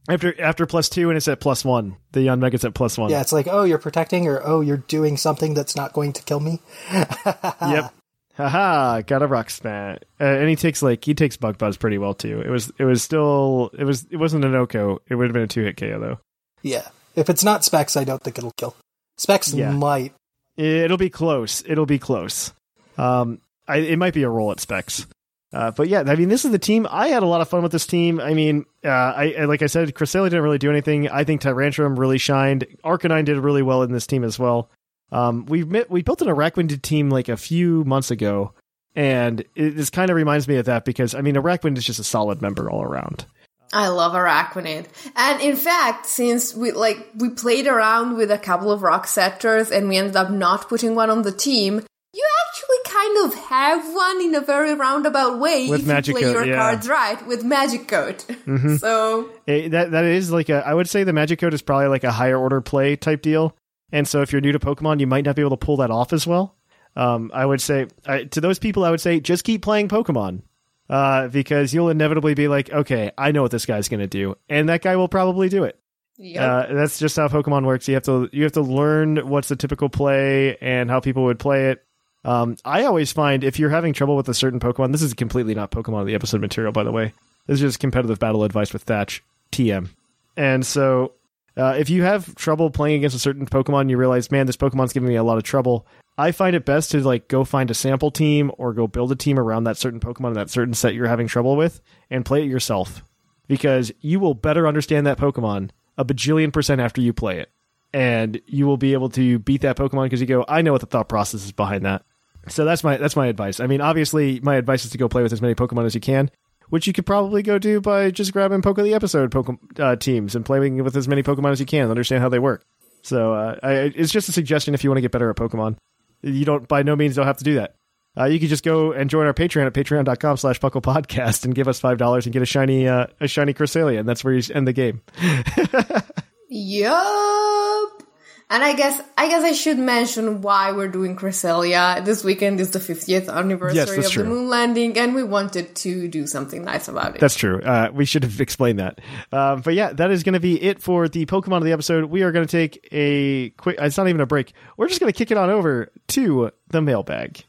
After 0.09 0.39
after 0.39 0.65
plus 0.65 0.89
two, 0.89 1.09
and 1.09 1.17
it's 1.17 1.27
at 1.27 1.39
plus 1.39 1.65
one. 1.65 1.97
The 2.11 2.21
Young 2.21 2.39
Mega's 2.39 2.65
at 2.65 2.73
plus 2.73 2.97
one. 2.97 3.09
Yeah, 3.09 3.21
it's 3.21 3.31
like, 3.31 3.47
oh, 3.47 3.63
you're 3.63 3.79
protecting, 3.79 4.27
or 4.27 4.41
oh, 4.43 4.61
you're 4.61 4.77
doing 4.77 5.17
something 5.17 5.53
that's 5.53 5.75
not 5.75 5.93
going 5.93 6.13
to 6.13 6.23
kill 6.23 6.39
me. 6.39 6.59
Yep. 6.91 7.93
Haha, 8.37 9.01
got 9.01 9.21
a 9.23 9.27
rock 9.27 9.49
smash. 9.49 9.99
Uh, 10.19 10.23
and 10.25 10.49
he 10.49 10.55
takes 10.55 10.81
like 10.81 11.03
he 11.05 11.13
takes 11.13 11.37
bug 11.37 11.57
buzz 11.57 11.77
pretty 11.77 11.97
well 11.97 12.13
too. 12.13 12.41
It 12.41 12.49
was 12.49 12.71
it 12.77 12.83
was 12.83 13.01
still 13.01 13.71
it 13.77 13.85
was 13.85 14.05
it 14.09 14.17
wasn't 14.17 14.43
an 14.45 14.51
OHKO. 14.53 14.99
It 15.07 15.15
would 15.15 15.27
have 15.27 15.33
been 15.33 15.43
a 15.43 15.47
two 15.47 15.63
hit 15.63 15.77
KO 15.77 15.99
though. 15.99 16.19
Yeah. 16.61 16.87
If 17.15 17.29
it's 17.29 17.43
not 17.45 17.63
Specs, 17.63 17.95
I 17.95 18.03
don't 18.03 18.21
think 18.21 18.37
it'll 18.37 18.51
kill. 18.57 18.75
Specs 19.17 19.53
Yeah. 19.53 19.71
might. 19.71 20.13
It'll 20.57 20.97
be 20.97 21.09
close. 21.09 21.63
It'll 21.65 21.85
be 21.85 21.99
close. 21.99 22.51
Um, 22.97 23.39
I, 23.67 23.77
it 23.77 23.97
might 23.99 24.13
be 24.13 24.23
a 24.23 24.29
roll 24.29 24.51
at 24.51 24.59
specs. 24.59 25.05
Uh, 25.53 25.71
but 25.71 25.87
yeah, 25.87 26.03
I 26.05 26.15
mean, 26.15 26.27
this 26.27 26.43
is 26.43 26.51
the 26.51 26.59
team. 26.59 26.85
I 26.89 27.07
had 27.09 27.23
a 27.23 27.25
lot 27.25 27.39
of 27.41 27.47
fun 27.47 27.63
with 27.63 27.71
this 27.71 27.87
team. 27.87 28.19
I 28.19 28.33
mean, 28.33 28.65
uh, 28.83 28.89
I, 28.89 29.35
I 29.39 29.45
like 29.45 29.61
I 29.61 29.67
said, 29.67 29.93
Cresselia 29.95 30.25
didn't 30.25 30.43
really 30.43 30.57
do 30.57 30.69
anything. 30.69 31.07
I 31.09 31.23
think 31.23 31.41
Tyrantrum 31.41 31.97
really 31.97 32.17
shined. 32.17 32.65
Arcanine 32.83 33.23
did 33.25 33.37
really 33.37 33.61
well 33.61 33.81
in 33.83 33.91
this 33.93 34.05
team 34.07 34.23
as 34.25 34.37
well. 34.37 34.69
Um, 35.11 35.45
we 35.45 35.63
met, 35.63 35.89
we 35.89 36.01
built 36.01 36.21
an 36.21 36.27
Araquanid 36.27 36.81
team 36.81 37.09
like 37.09 37.29
a 37.29 37.37
few 37.37 37.83
months 37.85 38.11
ago, 38.11 38.53
and 38.95 39.41
it 39.55 39.75
this 39.75 39.89
kind 39.89 40.09
of 40.09 40.15
reminds 40.15 40.47
me 40.47 40.57
of 40.57 40.65
that 40.65 40.85
because 40.85 41.13
I 41.15 41.21
mean 41.21 41.35
Araquanid 41.35 41.77
is 41.77 41.85
just 41.85 41.99
a 41.99 42.03
solid 42.03 42.41
member 42.41 42.69
all 42.69 42.81
around. 42.81 43.25
I 43.73 43.89
love 43.89 44.13
Araquanid. 44.13 44.85
And 45.15 45.41
in 45.41 45.55
fact, 45.55 46.05
since 46.05 46.55
we 46.55 46.71
like 46.71 47.09
we 47.15 47.29
played 47.29 47.67
around 47.67 48.15
with 48.15 48.31
a 48.31 48.37
couple 48.37 48.71
of 48.71 48.81
rock 48.81 49.07
setters 49.07 49.71
and 49.71 49.89
we 49.89 49.97
ended 49.97 50.15
up 50.15 50.29
not 50.29 50.69
putting 50.69 50.95
one 50.95 51.09
on 51.09 51.23
the 51.23 51.31
team, 51.31 51.81
you 52.13 52.27
actually 52.47 52.77
kind 52.85 53.25
of 53.25 53.33
have 53.35 53.93
one 53.93 54.21
in 54.21 54.35
a 54.35 54.41
very 54.41 54.73
roundabout 54.73 55.39
way 55.39 55.67
With 55.69 55.81
if 55.81 55.87
Magic 55.87 56.15
you 56.15 56.21
play 56.21 56.31
your 56.31 56.45
yeah. 56.45 56.55
cards 56.55 56.87
right 56.87 57.25
with 57.27 57.43
Magic 57.43 57.87
Coat. 57.87 58.25
so 58.77 59.29
Eh, 59.47 59.67
that 59.69 59.91
that 59.91 60.05
is 60.05 60.31
like 60.31 60.49
a 60.49 60.65
I 60.65 60.73
would 60.73 60.87
say 60.87 61.03
the 61.03 61.13
Magic 61.13 61.39
Coat 61.39 61.53
is 61.53 61.61
probably 61.61 61.87
like 61.87 62.03
a 62.05 62.11
higher 62.11 62.37
order 62.37 62.61
play 62.61 62.95
type 62.95 63.21
deal, 63.21 63.55
and 63.95 64.07
so 64.07 64.21
if 64.21 64.31
you're 64.31 64.41
new 64.41 64.51
to 64.51 64.59
Pokemon, 64.59 64.99
you 64.99 65.07
might 65.07 65.23
not 65.23 65.37
be 65.37 65.41
able 65.41 65.57
to 65.57 65.65
pull 65.65 65.77
that 65.77 65.89
off 65.89 66.11
as 66.11 66.27
well. 66.27 66.55
Um, 66.97 67.31
I 67.33 67.45
would 67.45 67.61
say 67.61 67.87
I, 68.05 68.25
to 68.25 68.41
those 68.41 68.59
people, 68.59 68.83
I 68.83 68.91
would 68.91 68.99
say 68.99 69.21
just 69.21 69.43
keep 69.43 69.61
playing 69.61 69.87
Pokemon. 69.87 70.41
Uh, 70.87 71.29
because 71.29 71.73
you'll 71.73 71.89
inevitably 71.89 72.35
be 72.35 72.47
like, 72.47 72.69
okay, 72.71 73.11
I 73.17 73.31
know 73.31 73.41
what 73.41 73.49
this 73.49 73.65
guy's 73.65 73.89
gonna 73.89 74.05
do, 74.05 74.35
and 74.47 74.69
that 74.69 74.83
guy 74.83 74.95
will 74.97 75.07
probably 75.07 75.49
do 75.49 75.63
it. 75.63 75.79
yep. 76.17 76.43
Uh, 76.69 76.73
that's 76.75 76.99
just 76.99 77.15
how 77.15 77.27
Pokemon 77.27 77.65
works. 77.65 77.87
You 77.87 77.95
have 77.95 78.03
to 78.03 78.29
you 78.31 78.43
have 78.43 78.51
to 78.51 78.61
learn 78.61 79.27
what's 79.27 79.47
the 79.47 79.55
typical 79.55 79.89
play 79.89 80.57
and 80.57 80.87
how 80.87 80.99
people 80.99 81.23
would 81.23 81.39
play 81.39 81.71
it. 81.71 81.83
Um, 82.23 82.57
I 82.65 82.83
always 82.83 83.11
find 83.11 83.43
if 83.43 83.57
you're 83.57 83.69
having 83.69 83.93
trouble 83.93 84.15
with 84.15 84.29
a 84.29 84.33
certain 84.33 84.59
Pokemon, 84.59 84.91
this 84.91 85.01
is 85.01 85.13
completely 85.13 85.55
not 85.55 85.71
Pokemon 85.71 86.01
of 86.01 86.07
the 86.07 86.15
episode 86.15 86.41
material, 86.41 86.71
by 86.71 86.83
the 86.83 86.91
way. 86.91 87.13
This 87.47 87.55
is 87.55 87.61
just 87.61 87.79
competitive 87.79 88.19
battle 88.19 88.43
advice 88.43 88.73
with 88.73 88.83
Thatch 88.83 89.23
TM. 89.51 89.89
And 90.37 90.65
so, 90.65 91.13
uh, 91.57 91.75
if 91.77 91.89
you 91.89 92.03
have 92.03 92.35
trouble 92.35 92.69
playing 92.69 92.97
against 92.97 93.15
a 93.15 93.19
certain 93.19 93.45
Pokemon, 93.45 93.89
you 93.89 93.97
realize, 93.97 94.31
man, 94.31 94.45
this 94.45 94.57
Pokemon's 94.57 94.93
giving 94.93 95.09
me 95.09 95.15
a 95.15 95.23
lot 95.23 95.37
of 95.37 95.43
trouble. 95.43 95.87
I 96.17 96.31
find 96.31 96.55
it 96.55 96.65
best 96.65 96.91
to 96.91 97.01
like 97.01 97.27
go 97.27 97.43
find 97.43 97.69
a 97.71 97.73
sample 97.73 98.11
team 98.11 98.51
or 98.57 98.73
go 98.73 98.87
build 98.87 99.11
a 99.11 99.15
team 99.15 99.39
around 99.39 99.65
that 99.65 99.77
certain 99.77 99.99
Pokemon 99.99 100.35
that 100.35 100.49
certain 100.49 100.73
set 100.73 100.93
you're 100.93 101.07
having 101.07 101.27
trouble 101.27 101.55
with, 101.55 101.81
and 102.09 102.25
play 102.25 102.43
it 102.43 102.49
yourself 102.49 103.03
because 103.47 103.91
you 104.01 104.19
will 104.19 104.33
better 104.33 104.67
understand 104.67 105.07
that 105.07 105.17
Pokemon 105.17 105.71
a 105.97 106.05
bajillion 106.05 106.51
percent 106.51 106.81
after 106.81 107.01
you 107.01 107.13
play 107.13 107.39
it. 107.39 107.51
And 107.93 108.41
you 108.45 108.65
will 108.67 108.77
be 108.77 108.91
able 108.91 109.09
to 109.09 109.39
beat 109.39 109.61
that 109.61 109.77
Pokemon 109.77 110.05
because 110.05 110.19
you 110.19 110.27
go, 110.27 110.43
I 110.49 110.61
know 110.61 110.73
what 110.73 110.81
the 110.81 110.87
thought 110.87 111.07
process 111.07 111.45
is 111.45 111.53
behind 111.53 111.85
that. 111.85 112.03
So 112.47 112.65
that's 112.65 112.83
my 112.83 112.97
that's 112.97 113.15
my 113.15 113.27
advice. 113.27 113.59
I 113.59 113.67
mean, 113.67 113.81
obviously, 113.81 114.39
my 114.41 114.55
advice 114.55 114.85
is 114.85 114.91
to 114.91 114.97
go 114.97 115.07
play 115.07 115.23
with 115.23 115.33
as 115.33 115.41
many 115.41 115.55
Pokemon 115.55 115.85
as 115.85 115.95
you 115.95 116.01
can, 116.01 116.29
which 116.69 116.87
you 116.87 116.93
could 116.93 117.05
probably 117.05 117.41
go 117.41 117.57
do 117.57 117.81
by 117.81 118.11
just 118.11 118.33
grabbing 118.33 118.61
Poke 118.61 118.77
the 118.77 118.93
Episode 118.93 119.31
Pokemon 119.31 119.79
uh, 119.79 119.95
teams 119.95 120.35
and 120.35 120.45
playing 120.45 120.83
with 120.83 120.95
as 120.95 121.07
many 121.07 121.23
Pokemon 121.23 121.51
as 121.51 121.59
you 121.59 121.65
can, 121.65 121.83
and 121.83 121.91
understand 121.91 122.21
how 122.21 122.29
they 122.29 122.39
work. 122.39 122.65
So 123.01 123.33
uh, 123.33 123.59
I, 123.61 123.71
it's 123.95 124.11
just 124.11 124.29
a 124.29 124.31
suggestion 124.31 124.73
if 124.73 124.83
you 124.83 124.89
want 124.89 124.97
to 124.97 125.01
get 125.01 125.11
better 125.11 125.29
at 125.29 125.35
Pokemon. 125.35 125.77
You 126.21 126.45
don't 126.45 126.67
by 126.67 126.83
no 126.83 126.95
means 126.95 127.15
don't 127.15 127.27
have 127.27 127.37
to 127.37 127.43
do 127.43 127.55
that. 127.55 127.75
Uh, 128.17 128.25
you 128.25 128.39
can 128.39 128.47
just 128.47 128.63
go 128.63 128.93
and 128.93 129.09
join 129.09 129.25
our 129.25 129.33
Patreon 129.33 129.65
at 129.67 129.73
patreon.com 129.73 130.37
slash 130.37 130.59
Puckle 130.59 130.81
Podcast 130.81 131.43
and 131.43 131.53
give 131.53 131.67
us 131.67 131.79
five 131.79 131.97
dollars 131.97 132.25
and 132.25 132.33
get 132.33 132.41
a 132.41 132.45
shiny 132.45 132.87
uh, 132.87 133.07
a 133.19 133.27
shiny 133.27 133.53
Cresselia, 133.53 133.99
and 133.99 134.07
that's 134.07 134.23
where 134.23 134.33
you 134.33 134.41
end 134.53 134.67
the 134.67 134.73
game. 134.73 135.01
Yup. 136.49 138.03
And 138.47 138.63
I 138.63 138.73
guess 138.73 139.01
I 139.17 139.27
guess 139.27 139.43
I 139.43 139.53
should 139.53 139.79
mention 139.79 140.41
why 140.41 140.71
we're 140.71 140.87
doing 140.87 141.15
Cresselia. 141.15 142.05
This 142.05 142.23
weekend 142.23 142.59
is 142.59 142.69
the 142.71 142.79
50th 142.79 143.27
anniversary 143.27 143.77
Yes, 143.77 143.95
that's 143.95 144.15
of 144.15 144.23
the 144.23 144.29
moon 144.29 144.49
landing, 144.49 144.99
and 144.99 145.15
we 145.15 145.23
wanted 145.23 145.75
to 145.77 146.07
do 146.07 146.27
something 146.27 146.63
nice 146.63 146.87
about 146.87 147.15
it. 147.15 147.21
That's 147.21 147.35
true. 147.35 147.59
Uh, 147.59 147.89
we 147.91 148.05
should 148.05 148.21
have 148.23 148.39
explained 148.41 148.77
that. 148.77 149.01
Um, 149.31 149.61
but 149.61 149.73
yeah, 149.73 149.93
that 149.93 150.11
is 150.11 150.21
going 150.21 150.33
to 150.33 150.39
be 150.39 150.61
it 150.61 150.79
for 150.79 151.09
the 151.09 151.25
Pokemon 151.25 151.57
of 151.57 151.63
the 151.63 151.71
episode. 151.71 152.05
We 152.05 152.21
are 152.21 152.31
going 152.31 152.45
to 152.45 152.51
take 152.51 152.87
a 152.91 153.49
quick. 153.51 153.77
It's 153.79 153.97
not 153.97 154.07
even 154.09 154.21
a 154.21 154.27
break. 154.27 154.53
We're 154.77 154.89
just 154.89 154.99
going 154.99 155.11
to 155.11 155.17
kick 155.17 155.31
it 155.31 155.37
on 155.37 155.49
over 155.49 155.91
to 156.09 156.51
the 156.69 156.81
mailbag. 156.83 157.43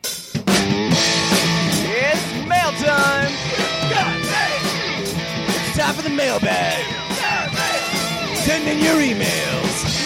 It's 0.00 0.26
mail 2.48 2.72
time! 2.72 3.32
It's 5.48 5.78
time 5.78 5.94
for 5.94 6.02
the 6.02 6.10
mailbag! 6.10 6.91
Send 8.44 8.66
in 8.66 8.80
your 8.80 8.96
emails! 8.96 10.02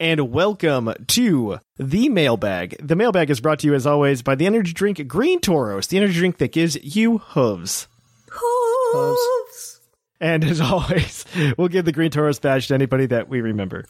And 0.00 0.32
welcome 0.32 0.94
to 1.08 1.58
the 1.76 2.08
mailbag. 2.08 2.76
The 2.82 2.96
mailbag 2.96 3.28
is 3.28 3.40
brought 3.40 3.58
to 3.58 3.66
you, 3.66 3.74
as 3.74 3.86
always, 3.86 4.22
by 4.22 4.36
the 4.36 4.46
energy 4.46 4.72
drink 4.72 5.06
Green 5.06 5.38
Tauros, 5.38 5.88
the 5.88 5.98
energy 5.98 6.14
drink 6.14 6.38
that 6.38 6.50
gives 6.50 6.82
you 6.82 7.18
hooves. 7.18 7.88
Hooves. 8.30 9.20
hooves. 9.20 9.80
And 10.18 10.44
as 10.44 10.62
always, 10.62 11.26
we'll 11.58 11.68
give 11.68 11.84
the 11.84 11.92
Green 11.92 12.10
Tauros 12.10 12.40
badge 12.40 12.68
to 12.68 12.74
anybody 12.74 13.04
that 13.04 13.28
we 13.28 13.42
remember. 13.42 13.84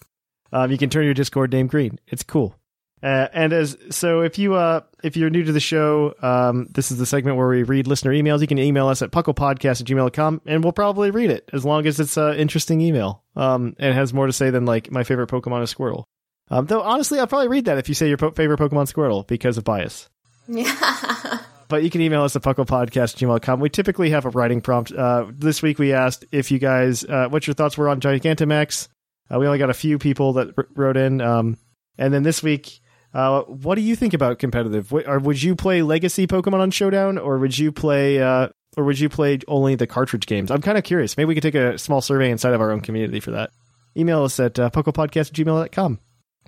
Um, 0.53 0.73
you 0.73 0.79
can 0.79 0.91
turn 0.91 1.05
your 1.05 1.15
Discord 1.15 1.53
name 1.53 1.69
green. 1.69 2.01
It's 2.09 2.25
cool. 2.25 2.57
Uh, 3.03 3.29
and 3.33 3.53
as 3.53 3.79
so, 3.91 4.21
if 4.21 4.39
you 4.39 4.55
uh, 4.55 4.81
if 5.03 5.17
you're 5.17 5.31
new 5.31 5.43
to 5.45 5.53
the 5.53 5.61
show, 5.61 6.15
um, 6.21 6.69
this 6.71 6.91
is 6.91 6.99
the 6.99 7.07
segment 7.07 7.37
where 7.39 7.49
we 7.49 7.63
read 7.63 7.87
listener 7.87 8.13
emails. 8.13 8.41
You 8.41 8.47
can 8.47 8.59
email 8.59 8.89
us 8.89 9.01
at 9.01 9.11
pucklepodcast 9.11 9.81
at 9.81 9.87
gmail.com, 9.87 10.43
and 10.45 10.63
we'll 10.63 10.73
probably 10.75 11.11
read 11.11 11.31
it 11.31 11.49
as 11.53 11.65
long 11.65 11.87
as 11.87 11.99
it's 11.99 12.17
an 12.19 12.37
interesting 12.37 12.81
email 12.81 13.23
um, 13.37 13.75
and 13.79 13.95
has 13.95 14.13
more 14.13 14.27
to 14.27 14.33
say 14.33 14.51
than 14.51 14.67
like 14.67 14.91
my 14.91 15.03
favorite 15.05 15.31
Pokemon 15.31 15.63
is 15.63 15.73
Squirtle. 15.73 16.05
Um, 16.51 16.67
though 16.67 16.83
honestly, 16.83 17.19
I'll 17.19 17.27
probably 17.27 17.49
read 17.49 17.67
that 17.67 17.79
if 17.79 17.89
you 17.89 17.95
say 17.95 18.09
your 18.09 18.19
po- 18.19 18.33
favorite 18.33 18.59
Pokemon 18.61 18.83
is 18.85 18.93
Squirtle 18.93 19.27
because 19.27 19.57
of 19.57 19.65
bias. 19.65 20.09
Yeah. 20.47 21.39
But 21.71 21.85
you 21.85 21.91
can 21.91 22.01
email 22.01 22.25
us 22.25 22.35
at 22.35 22.43
pucklepodcast 22.43 23.15
at 23.15 23.21
gmail.com. 23.21 23.61
We 23.61 23.71
typically 23.71 24.11
have 24.11 24.27
a 24.27 24.31
writing 24.31 24.61
prompt. 24.61 24.91
Uh, 24.91 25.27
this 25.33 25.63
week 25.63 25.79
we 25.79 25.93
asked 25.93 26.25
if 26.33 26.51
you 26.51 26.59
guys, 26.59 27.05
uh, 27.05 27.29
what 27.29 27.47
your 27.47 27.55
thoughts 27.55 27.79
were 27.79 27.89
on 27.89 28.01
Gigantamax. 28.01 28.89
Uh, 29.33 29.39
we 29.39 29.47
only 29.47 29.61
got 29.61 29.71
a 29.71 29.75
few 29.75 29.97
people 29.97 30.33
that 30.33 30.49
r- 30.59 30.67
wrote 30.75 30.97
in. 30.97 31.21
Um, 31.21 31.57
and 31.97 32.13
then 32.13 32.25
this 32.25 32.43
week, 32.43 32.80
uh, 33.15 33.43
what 33.43 33.75
do 33.75 33.81
you 33.81 33.97
think 33.97 34.15
about 34.15 34.39
competitive? 34.39 34.89
W- 34.91 35.07
or 35.09 35.19
would 35.19 35.43
you 35.43 35.55
play 35.57 35.83
Legacy 35.83 36.27
Pokemon 36.27 36.61
on 36.61 36.71
Showdown, 36.71 37.19
or 37.19 37.39
would 37.39 37.59
you 37.59 37.73
play, 37.73 38.21
uh, 38.23 38.49
or 38.77 38.85
would 38.85 38.99
you 39.01 39.09
play 39.09 39.39
only 39.49 39.75
the 39.75 39.87
cartridge 39.87 40.27
games? 40.27 40.51
I'm 40.51 40.63
kind 40.63 40.79
of 40.79 40.85
curious. 40.85 41.17
Maybe 41.17 41.27
we 41.29 41.35
could 41.35 41.43
take 41.43 41.55
a 41.57 41.77
small 41.79 42.01
survey 42.01 42.31
inside 42.31 42.55
of 42.55 42.61
our 42.61 42.71
own 42.71 42.81
community 42.81 43.21
for 43.21 43.33
that. 43.33 43.51
Email 43.97 44.23
us 44.25 44.39
at 44.39 44.59
uh, 44.59 44.71
pucklepodcast 44.71 45.99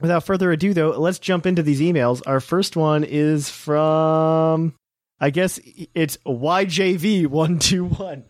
Without 0.01 0.25
further 0.25 0.51
ado, 0.53 0.73
though, 0.75 0.91
let's 0.91 1.19
jump 1.19 1.47
into 1.47 1.63
these 1.63 1.81
emails. 1.81 2.23
Our 2.27 2.41
first 2.41 2.77
one 2.77 3.05
is 3.05 3.51
from, 3.51 4.75
I 5.21 5.31
guess 5.31 5.61
it's 5.95 6.17
YJV121 6.27 8.23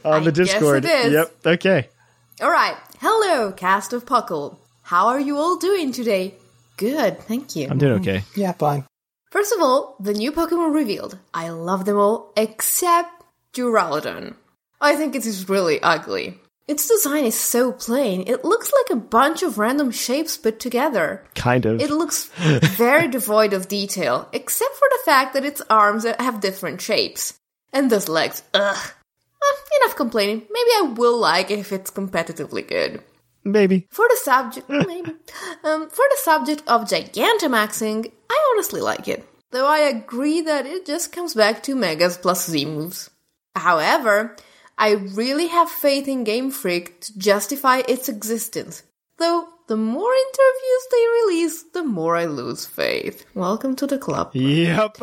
on 0.04 0.12
I 0.12 0.20
the 0.20 0.32
guess 0.32 0.36
Discord. 0.52 0.84
it 0.84 0.90
is. 1.06 1.12
Yep. 1.12 1.34
Okay. 1.46 1.88
All 2.40 2.50
right. 2.50 2.76
Hello, 3.00 3.52
cast 3.52 3.92
of 3.92 4.06
Puckle. 4.06 4.56
How 4.82 5.08
are 5.08 5.20
you 5.20 5.36
all 5.38 5.58
doing 5.58 5.92
today? 5.92 6.34
Good, 6.76 7.20
thank 7.20 7.56
you. 7.56 7.68
I'm 7.68 7.78
doing 7.78 8.00
mm-hmm. 8.00 8.08
okay. 8.08 8.24
Yeah, 8.34 8.52
fine. 8.52 8.84
First 9.30 9.54
of 9.54 9.62
all, 9.62 9.96
the 9.98 10.14
new 10.14 10.32
Pokemon 10.32 10.74
revealed. 10.74 11.18
I 11.32 11.50
love 11.50 11.84
them 11.84 11.96
all 11.96 12.32
except 12.36 13.24
Duraludon. 13.54 14.34
I 14.80 14.96
think 14.96 15.14
it 15.14 15.24
is 15.24 15.48
really 15.48 15.80
ugly. 15.80 16.38
Its 16.68 16.86
design 16.86 17.24
is 17.24 17.38
so 17.38 17.72
plain, 17.72 18.24
it 18.26 18.44
looks 18.44 18.72
like 18.72 18.96
a 18.96 19.00
bunch 19.00 19.42
of 19.42 19.58
random 19.58 19.90
shapes 19.90 20.36
put 20.36 20.60
together. 20.60 21.24
Kind 21.34 21.66
of. 21.66 21.80
It 21.80 21.90
looks 21.90 22.26
very 22.76 23.08
devoid 23.08 23.52
of 23.52 23.68
detail, 23.68 24.28
except 24.32 24.74
for 24.74 24.88
the 24.90 25.02
fact 25.04 25.34
that 25.34 25.44
its 25.44 25.60
arms 25.68 26.04
have 26.04 26.40
different 26.40 26.80
shapes. 26.80 27.34
And 27.72 27.90
those 27.90 28.08
legs, 28.08 28.42
ugh. 28.54 28.92
Enough 29.82 29.96
complaining. 29.96 30.46
Maybe 30.50 30.70
I 30.76 30.94
will 30.96 31.18
like 31.18 31.50
it 31.50 31.58
if 31.58 31.72
it's 31.72 31.90
competitively 31.90 32.66
good. 32.66 33.02
Maybe. 33.44 33.86
For 33.90 34.06
the 34.08 34.18
subject, 34.22 34.68
maybe. 34.68 35.12
Um, 35.64 35.88
for 35.88 36.04
the 36.10 36.18
subject 36.18 36.62
of 36.66 36.82
Gigantamaxing, 36.82 38.12
I 38.30 38.52
honestly 38.52 38.80
like 38.80 39.08
it. 39.08 39.28
Though 39.50 39.66
I 39.66 39.80
agree 39.80 40.40
that 40.40 40.66
it 40.66 40.86
just 40.86 41.12
comes 41.12 41.34
back 41.34 41.62
to 41.64 41.74
Megas 41.74 42.16
plus 42.16 42.48
Z 42.48 42.64
moves. 42.64 43.10
However, 43.54 44.36
I 44.78 44.92
really 44.92 45.48
have 45.48 45.70
faith 45.70 46.08
in 46.08 46.24
Game 46.24 46.50
Freak 46.50 47.00
to 47.02 47.18
justify 47.18 47.82
its 47.86 48.08
existence. 48.08 48.82
Though, 49.18 49.48
the 49.68 49.76
more 49.76 50.12
interviews 50.12 50.86
they 50.90 51.06
release, 51.22 51.62
the 51.74 51.84
more 51.84 52.16
I 52.16 52.24
lose 52.24 52.66
faith. 52.66 53.26
Welcome 53.34 53.76
to 53.76 53.86
the 53.86 53.98
club. 53.98 54.34
Yep. 54.34 54.96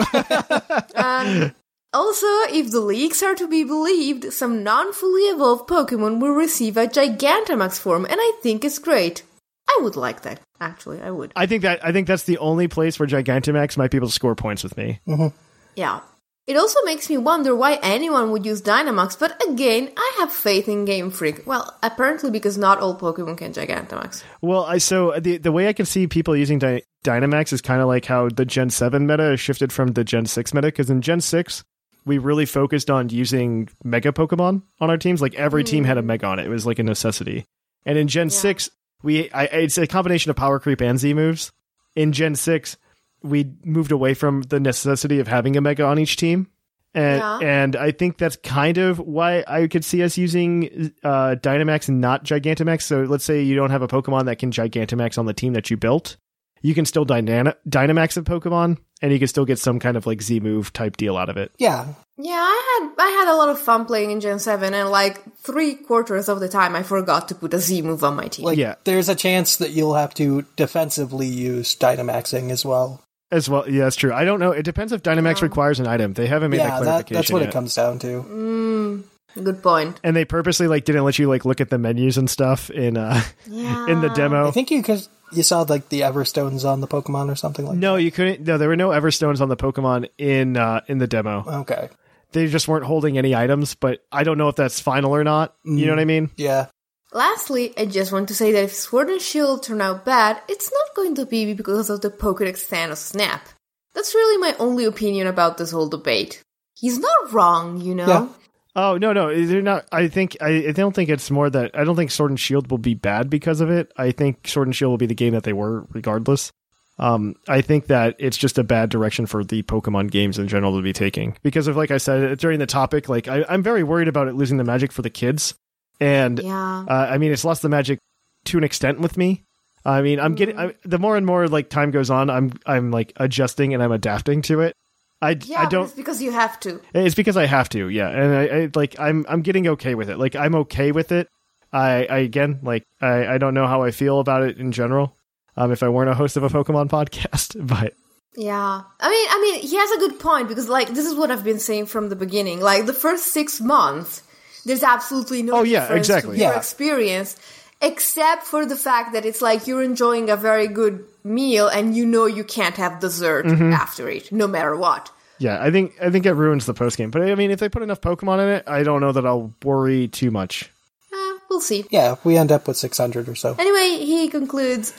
Also, 1.92 2.28
if 2.52 2.70
the 2.70 2.82
leaks 2.82 3.24
are 3.24 3.34
to 3.34 3.48
be 3.48 3.64
believed, 3.64 4.32
some 4.32 4.64
non-fully 4.64 5.24
evolved 5.24 5.68
Pokemon 5.68 6.20
will 6.20 6.34
receive 6.34 6.78
a 6.78 6.86
Gigantamax 6.86 7.80
form, 7.80 8.06
and 8.06 8.18
I 8.18 8.34
think 8.44 8.64
it's 8.64 8.78
great. 8.78 9.24
I 9.68 9.80
would 9.82 9.96
like 9.96 10.22
that. 10.22 10.40
Actually, 10.62 11.02
I 11.02 11.10
would. 11.10 11.32
I 11.36 11.48
think 11.48 11.64
that 11.64 11.84
I 11.84 11.92
think 11.92 12.08
that's 12.08 12.24
the 12.24 12.38
only 12.38 12.68
place 12.68 13.00
where 13.00 13.08
Gigantamax 13.08 13.78
might 13.78 13.90
be 13.92 13.98
able 13.98 14.08
to 14.08 14.14
score 14.14 14.36
points 14.36 14.64
with 14.64 14.78
me. 14.78 15.00
Mm-hmm. 15.08 15.36
Yeah. 15.76 16.02
It 16.46 16.58
also 16.58 16.80
makes 16.84 17.10
me 17.10 17.18
wonder 17.18 17.56
why 17.56 17.80
anyone 17.84 18.32
would 18.32 18.44
use 18.44 18.60
Dynamax, 18.60 19.20
but 19.20 19.40
again, 19.48 19.92
I 19.96 20.16
have 20.18 20.34
faith 20.34 20.68
in 20.68 20.84
Game 20.84 21.12
Freak. 21.12 21.46
Well, 21.46 21.78
apparently 21.84 22.32
because 22.32 22.58
not 22.58 22.80
all 22.80 22.98
Pokemon 22.98 23.38
can 23.38 23.54
Gigantamax. 23.54 24.24
Well, 24.42 24.64
I 24.64 24.80
so 24.80 25.20
the 25.20 25.38
the 25.38 25.52
way 25.52 25.68
I 25.68 25.74
can 25.74 25.86
see 25.86 26.08
people 26.08 26.36
using 26.36 26.60
Dy- 26.60 26.84
Dynamax 27.04 27.54
is 27.54 27.62
kind 27.62 27.82
of 27.82 27.88
like 27.88 28.06
how 28.06 28.30
the 28.30 28.46
Gen 28.46 28.70
Seven 28.70 29.08
meta 29.08 29.38
shifted 29.38 29.72
from 29.72 29.90
the 29.90 30.04
Gen 30.04 30.26
Six 30.26 30.54
meta 30.54 30.68
because 30.68 30.90
in 30.90 31.02
Gen 31.02 31.22
Six 31.22 31.64
we 32.10 32.18
really 32.18 32.46
focused 32.46 32.90
on 32.90 33.08
using 33.10 33.70
Mega 33.84 34.12
Pokemon 34.12 34.64
on 34.82 34.90
our 34.90 34.98
teams. 34.98 35.22
Like 35.22 35.36
every 35.36 35.64
team 35.64 35.84
had 35.86 35.98
a 35.98 36.02
Mega 36.02 36.26
on 36.28 36.40
it. 36.40 36.46
It 36.48 36.50
was 36.50 36.66
like 36.66 36.80
a 36.80 36.84
necessity. 36.84 37.46
And 37.86 37.98
in 37.98 38.08
Gen 38.08 38.30
six, 38.30 38.70
we 39.04 39.32
I, 39.32 39.44
it's 39.46 39.78
a 39.78 39.88
combination 39.88 40.30
of 40.30 40.36
power 40.36 40.60
creep 40.60 40.82
and 40.82 41.00
Z 41.00 41.14
moves. 41.14 41.52
In 41.96 42.12
Gen 42.12 42.36
six, 42.36 42.76
we 43.24 43.52
moved 43.64 43.92
away 43.92 44.14
from 44.14 44.42
the 44.44 44.60
necessity 44.60 45.20
of 45.20 45.28
having 45.28 45.56
a 45.56 45.62
Mega 45.62 45.86
on 45.86 46.00
each 46.00 46.18
team. 46.18 46.48
And 46.94 47.20
Yeah. 47.20 47.38
and 47.42 47.76
I 47.76 47.92
think 47.92 48.18
that's 48.18 48.36
kind 48.38 48.78
of 48.80 48.98
why 49.00 49.44
I 49.48 49.68
could 49.68 49.86
see 49.86 50.02
us 50.04 50.18
using 50.18 50.92
uh, 51.04 51.36
Dynamax 51.40 51.88
and 51.88 52.02
not 52.02 52.26
Gigantamax. 52.26 52.82
So 52.82 53.04
let's 53.04 53.24
say 53.24 53.42
you 53.44 53.56
don't 53.56 53.70
have 53.70 53.84
a 53.84 53.88
Pokemon 53.88 54.26
that 54.26 54.40
can 54.40 54.52
Gigantamax 54.52 55.18
on 55.20 55.26
the 55.28 55.34
team 55.34 55.54
that 55.54 55.70
you 55.70 55.78
built, 55.78 56.18
you 56.64 56.74
can 56.74 56.86
still 56.86 57.06
Dynana- 57.06 57.56
Dynamax 57.70 58.18
a 58.18 58.24
Pokemon, 58.24 58.78
and 59.02 59.12
you 59.12 59.20
can 59.20 59.28
still 59.28 59.46
get 59.46 59.60
some 59.60 59.80
kind 59.80 59.96
of 59.98 60.06
like 60.08 60.22
Z 60.22 60.40
move 60.42 60.74
type 60.74 60.98
deal 60.98 61.18
out 61.18 61.30
of 61.30 61.38
it. 61.38 61.52
Yeah. 61.58 61.88
Yeah, 62.22 62.34
I 62.34 62.90
had 62.98 63.06
I 63.06 63.10
had 63.12 63.34
a 63.34 63.36
lot 63.38 63.48
of 63.50 63.58
fun 63.60 63.86
playing 63.86 64.12
in 64.12 64.20
Gen 64.20 64.40
7 64.40 64.74
and 64.74 64.90
like 64.90 65.24
three 65.38 65.76
quarters 65.76 66.28
of 66.28 66.42
the 66.42 66.50
time 66.50 66.76
I 66.76 66.84
forgot 66.84 67.30
to 67.30 67.36
put 67.36 67.54
a 67.54 67.60
Z 67.60 67.82
move 67.82 68.04
on 68.04 68.16
my 68.18 68.28
team. 68.28 68.44
Like, 68.46 68.58
Yeah. 68.58 68.76
there's 68.84 69.08
a 69.08 69.16
chance 69.16 69.56
that 69.58 69.72
you'll 69.72 69.96
have 69.96 70.14
to 70.16 70.46
defensively 70.58 71.28
use 71.28 71.76
Dynamaxing 71.78 72.50
as 72.52 72.66
well. 72.66 73.02
As 73.32 73.48
well, 73.48 73.70
yeah, 73.70 73.84
that's 73.84 73.96
true. 73.96 74.12
I 74.12 74.26
don't 74.26 74.40
know. 74.40 74.52
It 74.52 74.64
depends 74.64 74.92
if 74.92 75.04
Dynamax 75.04 75.42
requires 75.44 75.80
an 75.80 75.88
item. 75.88 76.14
They 76.14 76.26
haven't 76.28 76.50
made 76.52 76.60
that 76.62 76.64
yeah, 76.64 76.80
that, 76.80 76.84
clarification 76.84 77.16
that's 77.16 77.32
what 77.32 77.40
yet. 77.42 77.50
it 77.50 77.54
comes 77.54 77.76
down 77.76 78.00
to. 78.00 79.04
Good 79.42 79.62
point. 79.64 80.00
and 80.04 80.16
they 80.16 80.26
purposely 80.26 80.68
like 80.68 80.84
didn't 80.86 81.04
let 81.06 81.20
you 81.20 81.30
like 81.30 81.46
look 81.46 81.62
at 81.62 81.70
the 81.70 81.78
menus 81.78 82.18
and 82.18 82.28
stuff 82.30 82.70
in 82.72 82.98
uh 82.98 83.22
Yeah. 83.48 83.86
in 83.90 84.02
the 84.02 84.10
demo. 84.10 84.48
I 84.48 84.52
think 84.52 84.72
you 84.72 84.82
could, 84.84 85.08
you 85.32 85.44
saw 85.44 85.62
like 85.62 85.90
the 85.90 86.02
Everstones 86.02 86.66
on 86.66 86.82
the 86.82 86.88
Pokemon 86.88 87.32
or 87.32 87.36
something 87.36 87.66
like 87.66 87.78
no, 87.78 87.96
you 87.96 88.12
couldn't. 88.12 88.42
No, 88.42 88.58
there 88.58 88.70
were 88.70 88.76
no 88.76 88.90
Everstones 88.90 89.42
on 89.42 89.50
the 89.50 89.58
Pokemon 89.58 90.10
in 90.18 90.58
uh 90.58 90.82
in 90.88 90.98
the 90.98 91.08
demo. 91.08 91.44
Okay. 91.62 91.90
They 92.32 92.48
just 92.48 92.68
weren't 92.68 92.86
holding 92.86 93.18
any 93.18 93.36
items. 93.36 93.76
But 93.76 94.04
I 94.12 94.24
don't 94.24 94.38
know 94.38 94.50
if 94.50 94.56
that's 94.56 94.80
final 94.80 95.16
or 95.16 95.24
not. 95.24 95.56
You 95.64 95.86
know 95.86 95.94
what 95.94 96.00
I 96.00 96.06
mean? 96.06 96.30
Yeah. 96.38 96.68
Lastly, 97.12 97.74
I 97.76 97.86
just 97.86 98.12
want 98.12 98.28
to 98.28 98.36
say 98.36 98.52
that 98.52 98.64
if 98.64 98.74
Sword 98.74 99.10
and 99.10 99.20
Shield 99.20 99.64
turn 99.64 99.82
out 99.82 100.06
bad, 100.06 100.40
it's 100.48 100.72
not 100.72 100.96
going 100.96 101.16
to 101.16 101.26
be 101.26 101.54
because 101.54 101.90
of 101.90 102.02
the 102.02 102.12
Pokedex 102.12 102.68
Thanos 102.70 102.98
snap. 102.98 103.50
That's 103.96 104.14
really 104.14 104.38
my 104.38 104.56
only 104.60 104.86
opinion 104.86 105.26
about 105.26 105.58
this 105.58 105.72
whole 105.72 105.90
debate. 105.90 106.44
He's 106.76 107.00
not 107.00 107.34
wrong, 107.34 107.82
you 107.82 107.96
know? 107.96 108.08
Yeah. 108.08 108.28
Oh 108.76 108.98
no, 108.98 109.14
no, 109.14 109.34
they're 109.46 109.62
not. 109.62 109.86
I 109.92 110.08
think 110.08 110.38
I, 110.42 110.68
I 110.68 110.72
don't 110.72 110.94
think 110.94 111.10
it's 111.10 111.32
more 111.32 111.50
that 111.50 111.72
I 111.78 111.84
don't 111.84 111.96
think 111.96 112.12
Sword 112.12 112.32
and 112.32 112.40
Shield 112.40 112.70
will 112.70 112.78
be 112.78 112.94
bad 112.94 113.30
because 113.30 113.62
of 113.62 113.70
it. 113.70 113.92
I 113.98 114.12
think 114.12 114.48
Sword 114.48 114.68
and 114.68 114.76
Shield 114.76 114.92
will 114.92 114.98
be 114.98 115.06
the 115.08 115.16
game 115.16 115.34
that 115.34 115.44
they 115.44 115.54
were 115.54 115.86
regardless. 115.92 116.52
Um, 117.00 117.36
I 117.48 117.62
think 117.62 117.88
that 117.88 118.16
it's 118.20 118.36
just 118.38 118.58
a 118.58 118.64
bad 118.64 118.90
direction 118.90 119.26
for 119.26 119.44
the 119.44 119.64
Pokemon 119.64 120.12
games 120.12 120.38
in 120.38 120.48
general 120.50 120.76
to 120.76 120.82
be 120.82 120.92
taking 120.94 121.38
because 121.44 121.68
of 121.68 121.78
like 121.78 121.92
I 121.92 121.98
said 121.98 122.38
during 122.40 122.60
the 122.60 122.66
topic. 122.66 123.10
Like 123.10 123.28
I, 123.28 123.44
I'm 123.50 123.64
very 123.64 123.84
worried 123.84 124.08
about 124.10 124.28
it 124.28 124.36
losing 124.36 124.58
the 124.58 124.64
magic 124.66 124.92
for 124.92 125.02
the 125.02 125.10
kids, 125.10 125.56
and 126.00 126.40
Yeah. 126.40 126.86
uh, 126.88 127.08
I 127.10 127.18
mean 127.18 127.32
it's 127.32 127.46
lost 127.46 127.62
the 127.62 127.70
magic 127.70 128.00
to 128.46 128.58
an 128.58 128.64
extent 128.64 129.00
with 129.00 129.18
me. 129.18 129.46
I 129.86 130.02
mean 130.02 130.20
I'm 130.20 130.36
getting 130.36 130.60
I, 130.60 130.76
the 130.84 131.00
more 131.00 131.16
and 131.18 131.26
more 131.26 131.48
like 131.48 131.70
time 131.70 131.92
goes 131.92 132.10
on, 132.10 132.30
I'm 132.30 132.52
I'm 132.66 132.92
like 132.92 133.14
adjusting 133.16 133.74
and 133.74 133.82
I'm 133.82 133.94
adapting 133.94 134.42
to 134.44 134.60
it. 134.62 134.74
I, 135.22 135.38
Yeah, 135.44 135.62
I 135.62 135.66
don't 135.66 135.84
it's 135.86 135.94
because 135.94 136.22
you 136.22 136.32
have 136.32 136.60
to. 136.62 136.80
it's 136.94 137.16
because 137.16 137.36
I 137.38 137.46
have 137.46 137.68
to, 137.70 137.90
yeah, 137.90 138.10
and 138.10 138.34
I, 138.34 138.44
I 138.64 138.70
like 138.76 139.00
I'm 139.00 139.26
I'm 139.28 139.42
getting 139.42 139.68
okay 139.70 139.96
with 139.96 140.10
it. 140.10 140.18
Like 140.18 140.36
I'm 140.36 140.56
okay 140.56 140.92
with 140.92 141.12
it. 141.12 141.28
I, 141.74 142.06
I 142.06 142.18
again 142.20 142.60
like 142.64 142.86
I, 143.02 143.36
I 143.36 143.38
don't 143.38 143.54
know 143.54 143.68
how 143.68 143.84
I 143.84 143.92
feel 143.92 144.20
about 144.20 144.44
it 144.44 144.58
in 144.58 144.72
general. 144.72 145.16
Um, 145.58 145.72
if 145.74 145.84
I 145.84 145.90
weren't 145.90 146.10
a 146.10 146.16
host 146.16 146.38
of 146.38 146.44
a 146.44 146.50
Pokemon 146.50 146.88
podcast, 146.98 147.56
but 147.68 147.94
Yeah. 148.38 148.82
I 149.00 149.10
mean, 149.10 149.28
I 149.30 149.40
mean, 149.42 149.62
he 149.62 149.76
has 149.76 149.92
a 149.92 149.98
good 150.00 150.20
point 150.20 150.48
because, 150.48 150.70
like, 150.70 150.88
this 150.94 151.06
is 151.06 151.16
what 151.16 151.32
I've 151.32 151.44
been 151.44 151.60
saying 151.60 151.88
from 151.88 152.08
the 152.08 152.16
beginning. 152.16 152.62
Like, 152.62 152.86
the 152.86 152.94
first 152.94 153.34
six 153.34 153.60
months, 153.60 154.24
there's 154.66 154.84
absolutely 154.84 155.44
no 155.44 155.56
Oh, 155.58 155.64
yeah, 155.64 155.92
exactly. 155.94 156.38
your 156.40 156.52
Yeah. 156.54 156.58
experience, 156.58 157.36
except 157.82 158.44
for 158.44 158.66
the 158.66 158.78
fact 158.78 159.12
that 159.14 159.26
it's 159.26 159.42
like 159.42 159.68
you're 159.68 159.84
enjoying 159.84 160.30
a 160.30 160.38
very 160.38 160.68
good 160.68 161.04
meal 161.24 161.68
and 161.68 161.96
you 161.96 162.06
know 162.06 162.26
you 162.26 162.44
can't 162.44 162.76
have 162.78 163.00
dessert 163.00 163.46
Mm-hmm. 163.46 163.74
after 163.74 164.10
it, 164.10 164.32
no 164.32 164.48
matter 164.48 164.76
what. 164.76 165.12
yeah, 165.40 165.62
I 165.62 165.72
think 165.72 165.94
I 166.02 166.10
think 166.10 166.26
it 166.26 166.34
ruins 166.34 166.66
the 166.66 166.74
post 166.74 166.98
game. 166.98 167.12
But 167.12 167.22
I 167.24 167.36
mean, 167.36 167.52
if 167.52 167.60
they 167.60 167.70
put 167.70 167.82
enough 167.84 168.02
Pokemon 168.02 168.40
in 168.44 168.50
it, 168.50 168.64
I 168.68 168.84
don't 168.84 169.02
know 169.02 169.12
that 169.12 169.26
I'll 169.26 169.54
worry 169.64 170.08
too 170.08 170.32
much. 170.32 170.70
Eh, 171.14 171.38
we'll 171.50 171.62
see. 171.62 171.86
Yeah, 171.90 172.16
we 172.24 172.38
end 172.38 172.52
up 172.52 172.68
with 172.68 172.78
600 172.78 173.28
or 173.30 173.36
so. 173.36 173.56
Anyway, 173.58 174.04
he 174.06 174.28
concludes. 174.30 174.94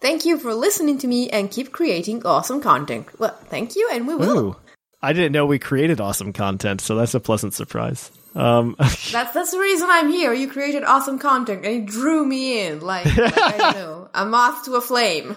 Thank 0.00 0.26
you 0.26 0.38
for 0.38 0.52
listening 0.52 0.98
to 0.98 1.06
me 1.06 1.30
and 1.30 1.50
keep 1.50 1.72
creating 1.72 2.26
awesome 2.26 2.60
content. 2.60 3.06
Well, 3.18 3.34
thank 3.48 3.74
you, 3.76 3.88
and 3.92 4.06
we 4.06 4.14
will. 4.14 4.38
Ooh, 4.38 4.56
I 5.00 5.12
didn't 5.14 5.32
know 5.32 5.46
we 5.46 5.58
created 5.58 6.00
awesome 6.00 6.32
content, 6.34 6.80
so 6.82 6.96
that's 6.96 7.14
a 7.14 7.20
pleasant 7.20 7.54
surprise. 7.54 8.10
Um, 8.34 8.74
That's 8.78 9.12
that's 9.32 9.52
the 9.52 9.60
reason 9.60 9.86
I'm 9.88 10.10
here. 10.10 10.32
You 10.34 10.48
created 10.50 10.82
awesome 10.82 11.20
content 11.20 11.64
and 11.64 11.84
it 11.84 11.86
drew 11.86 12.26
me 12.26 12.66
in, 12.66 12.80
like, 12.80 13.06
like 13.16 13.38
I 13.38 13.56
don't 13.58 13.74
know, 13.80 14.08
a 14.12 14.26
moth 14.26 14.64
to 14.64 14.74
a 14.74 14.80
flame. 14.80 15.36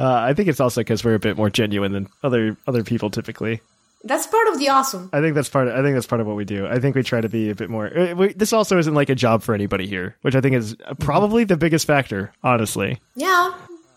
Uh, 0.00 0.12
I 0.28 0.34
think 0.34 0.48
it's 0.48 0.60
also 0.60 0.80
because 0.80 1.04
we're 1.04 1.14
a 1.14 1.18
bit 1.20 1.36
more 1.36 1.50
genuine 1.50 1.92
than 1.92 2.08
other 2.22 2.56
other 2.66 2.82
people 2.84 3.10
typically. 3.10 3.60
That's 4.02 4.26
part 4.26 4.48
of 4.48 4.58
the 4.58 4.70
awesome. 4.70 5.10
I 5.12 5.20
think 5.20 5.34
that's 5.34 5.50
part. 5.50 5.68
Of, 5.68 5.74
I 5.74 5.82
think 5.82 5.94
that's 5.94 6.06
part 6.06 6.22
of 6.22 6.26
what 6.26 6.34
we 6.36 6.46
do. 6.46 6.66
I 6.66 6.78
think 6.78 6.96
we 6.96 7.02
try 7.02 7.20
to 7.20 7.28
be 7.28 7.50
a 7.50 7.54
bit 7.54 7.68
more. 7.68 7.86
uh, 7.86 8.14
We, 8.14 8.32
this 8.32 8.54
also 8.54 8.78
isn't 8.78 8.94
like 8.94 9.10
a 9.10 9.14
job 9.14 9.42
for 9.42 9.54
anybody 9.54 9.86
here, 9.86 10.16
which 10.22 10.34
I 10.34 10.40
think 10.40 10.56
is 10.56 10.74
probably 11.00 11.44
the 11.44 11.58
biggest 11.58 11.86
factor. 11.86 12.32
Honestly, 12.42 12.98
Yeah, 13.14 13.52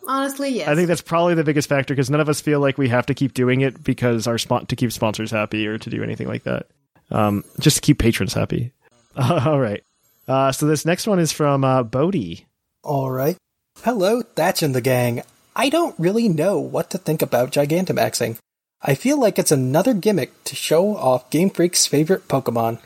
honestly, 0.05 0.49
yes. 0.49 0.67
I 0.67 0.75
think 0.75 0.89
that's 0.89 1.01
probably 1.01 1.35
the 1.35 1.45
biggest 1.45 1.69
factor 1.69 1.93
because 1.93 2.09
none 2.09 2.19
of 2.19 2.27
us 2.27 2.41
feel 2.41 2.59
like 2.59 2.77
we 2.77 2.89
have 2.89 3.05
to 3.05 3.13
keep 3.13 3.33
doing 3.33 3.61
it 3.61 3.81
because 3.81 4.27
our 4.27 4.37
spon- 4.37 4.65
to 4.65 4.75
keep 4.75 4.91
sponsors 4.91 5.31
happy 5.31 5.65
or 5.65 5.77
to 5.77 5.89
do 5.89 6.03
anything 6.03 6.27
like 6.27 6.43
that. 6.43 6.65
Um, 7.09 7.45
just 7.61 7.77
to 7.77 7.81
keep 7.81 7.99
patrons 7.99 8.33
happy. 8.33 8.73
all 9.15 9.59
right. 9.59 9.83
Uh, 10.27 10.51
so 10.51 10.65
this 10.67 10.85
next 10.85 11.07
one 11.07 11.19
is 11.19 11.31
from 11.31 11.63
uh, 11.63 11.81
Bodie. 11.83 12.45
All 12.83 13.09
right. 13.09 13.37
Hello, 13.83 14.21
Thatch 14.21 14.63
and 14.63 14.75
the 14.75 14.81
gang. 14.81 15.21
I 15.55 15.69
don't 15.69 15.97
really 15.99 16.29
know 16.29 16.59
what 16.59 16.89
to 16.91 16.97
think 16.97 17.21
about 17.21 17.51
Gigantamaxing. 17.51 18.37
I 18.81 18.95
feel 18.95 19.19
like 19.19 19.39
it's 19.39 19.51
another 19.51 19.93
gimmick 19.93 20.43
to 20.45 20.55
show 20.55 20.97
off 20.97 21.29
Game 21.29 21.49
Freak's 21.49 21.85
favorite 21.85 22.27
Pokemon. 22.27 22.79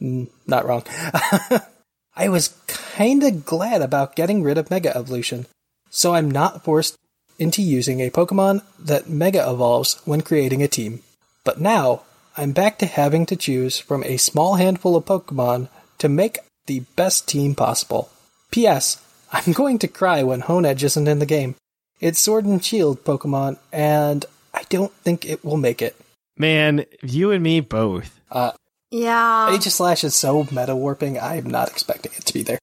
Mm, 0.00 0.28
not 0.46 0.66
wrong. 0.66 0.84
I 2.14 2.28
was 2.28 2.54
kinda 2.66 3.30
glad 3.30 3.82
about 3.82 4.14
getting 4.14 4.42
rid 4.42 4.58
of 4.58 4.70
Mega 4.70 4.94
Evolution, 4.96 5.46
so 5.90 6.14
I'm 6.14 6.30
not 6.30 6.62
forced 6.62 6.96
into 7.38 7.62
using 7.62 8.00
a 8.00 8.10
Pokemon 8.10 8.62
that 8.78 9.08
Mega 9.08 9.48
evolves 9.48 10.00
when 10.04 10.20
creating 10.20 10.62
a 10.62 10.68
team. 10.68 11.02
But 11.44 11.60
now, 11.60 12.02
I'm 12.36 12.52
back 12.52 12.78
to 12.78 12.86
having 12.86 13.26
to 13.26 13.36
choose 13.36 13.78
from 13.78 14.04
a 14.04 14.16
small 14.16 14.56
handful 14.56 14.96
of 14.96 15.06
Pokemon 15.06 15.68
to 15.98 16.08
make 16.08 16.38
the 16.66 16.80
best 16.94 17.26
team 17.26 17.54
possible. 17.54 18.10
P.S. 18.50 19.02
I'm 19.32 19.52
going 19.52 19.78
to 19.80 19.88
cry 19.88 20.22
when 20.22 20.42
Honedge 20.42 20.84
isn't 20.84 21.08
in 21.08 21.18
the 21.18 21.26
game. 21.26 21.56
It's 22.02 22.18
Sword 22.18 22.44
and 22.44 22.62
Shield 22.62 23.04
Pokemon, 23.04 23.58
and 23.72 24.26
I 24.52 24.64
don't 24.68 24.92
think 24.92 25.24
it 25.24 25.44
will 25.44 25.56
make 25.56 25.80
it. 25.80 25.96
Man, 26.36 26.84
you 27.00 27.30
and 27.30 27.42
me 27.44 27.60
both. 27.60 28.20
yeah. 28.90 29.54
Aegis 29.54 29.76
Slash 29.76 30.02
is 30.02 30.16
so 30.16 30.42
meta 30.50 30.74
warping, 30.74 31.18
I'm 31.20 31.48
not 31.48 31.68
expecting 31.68 32.10
it 32.16 32.24
to 32.24 32.32
be 32.34 32.42
there. 32.42 32.58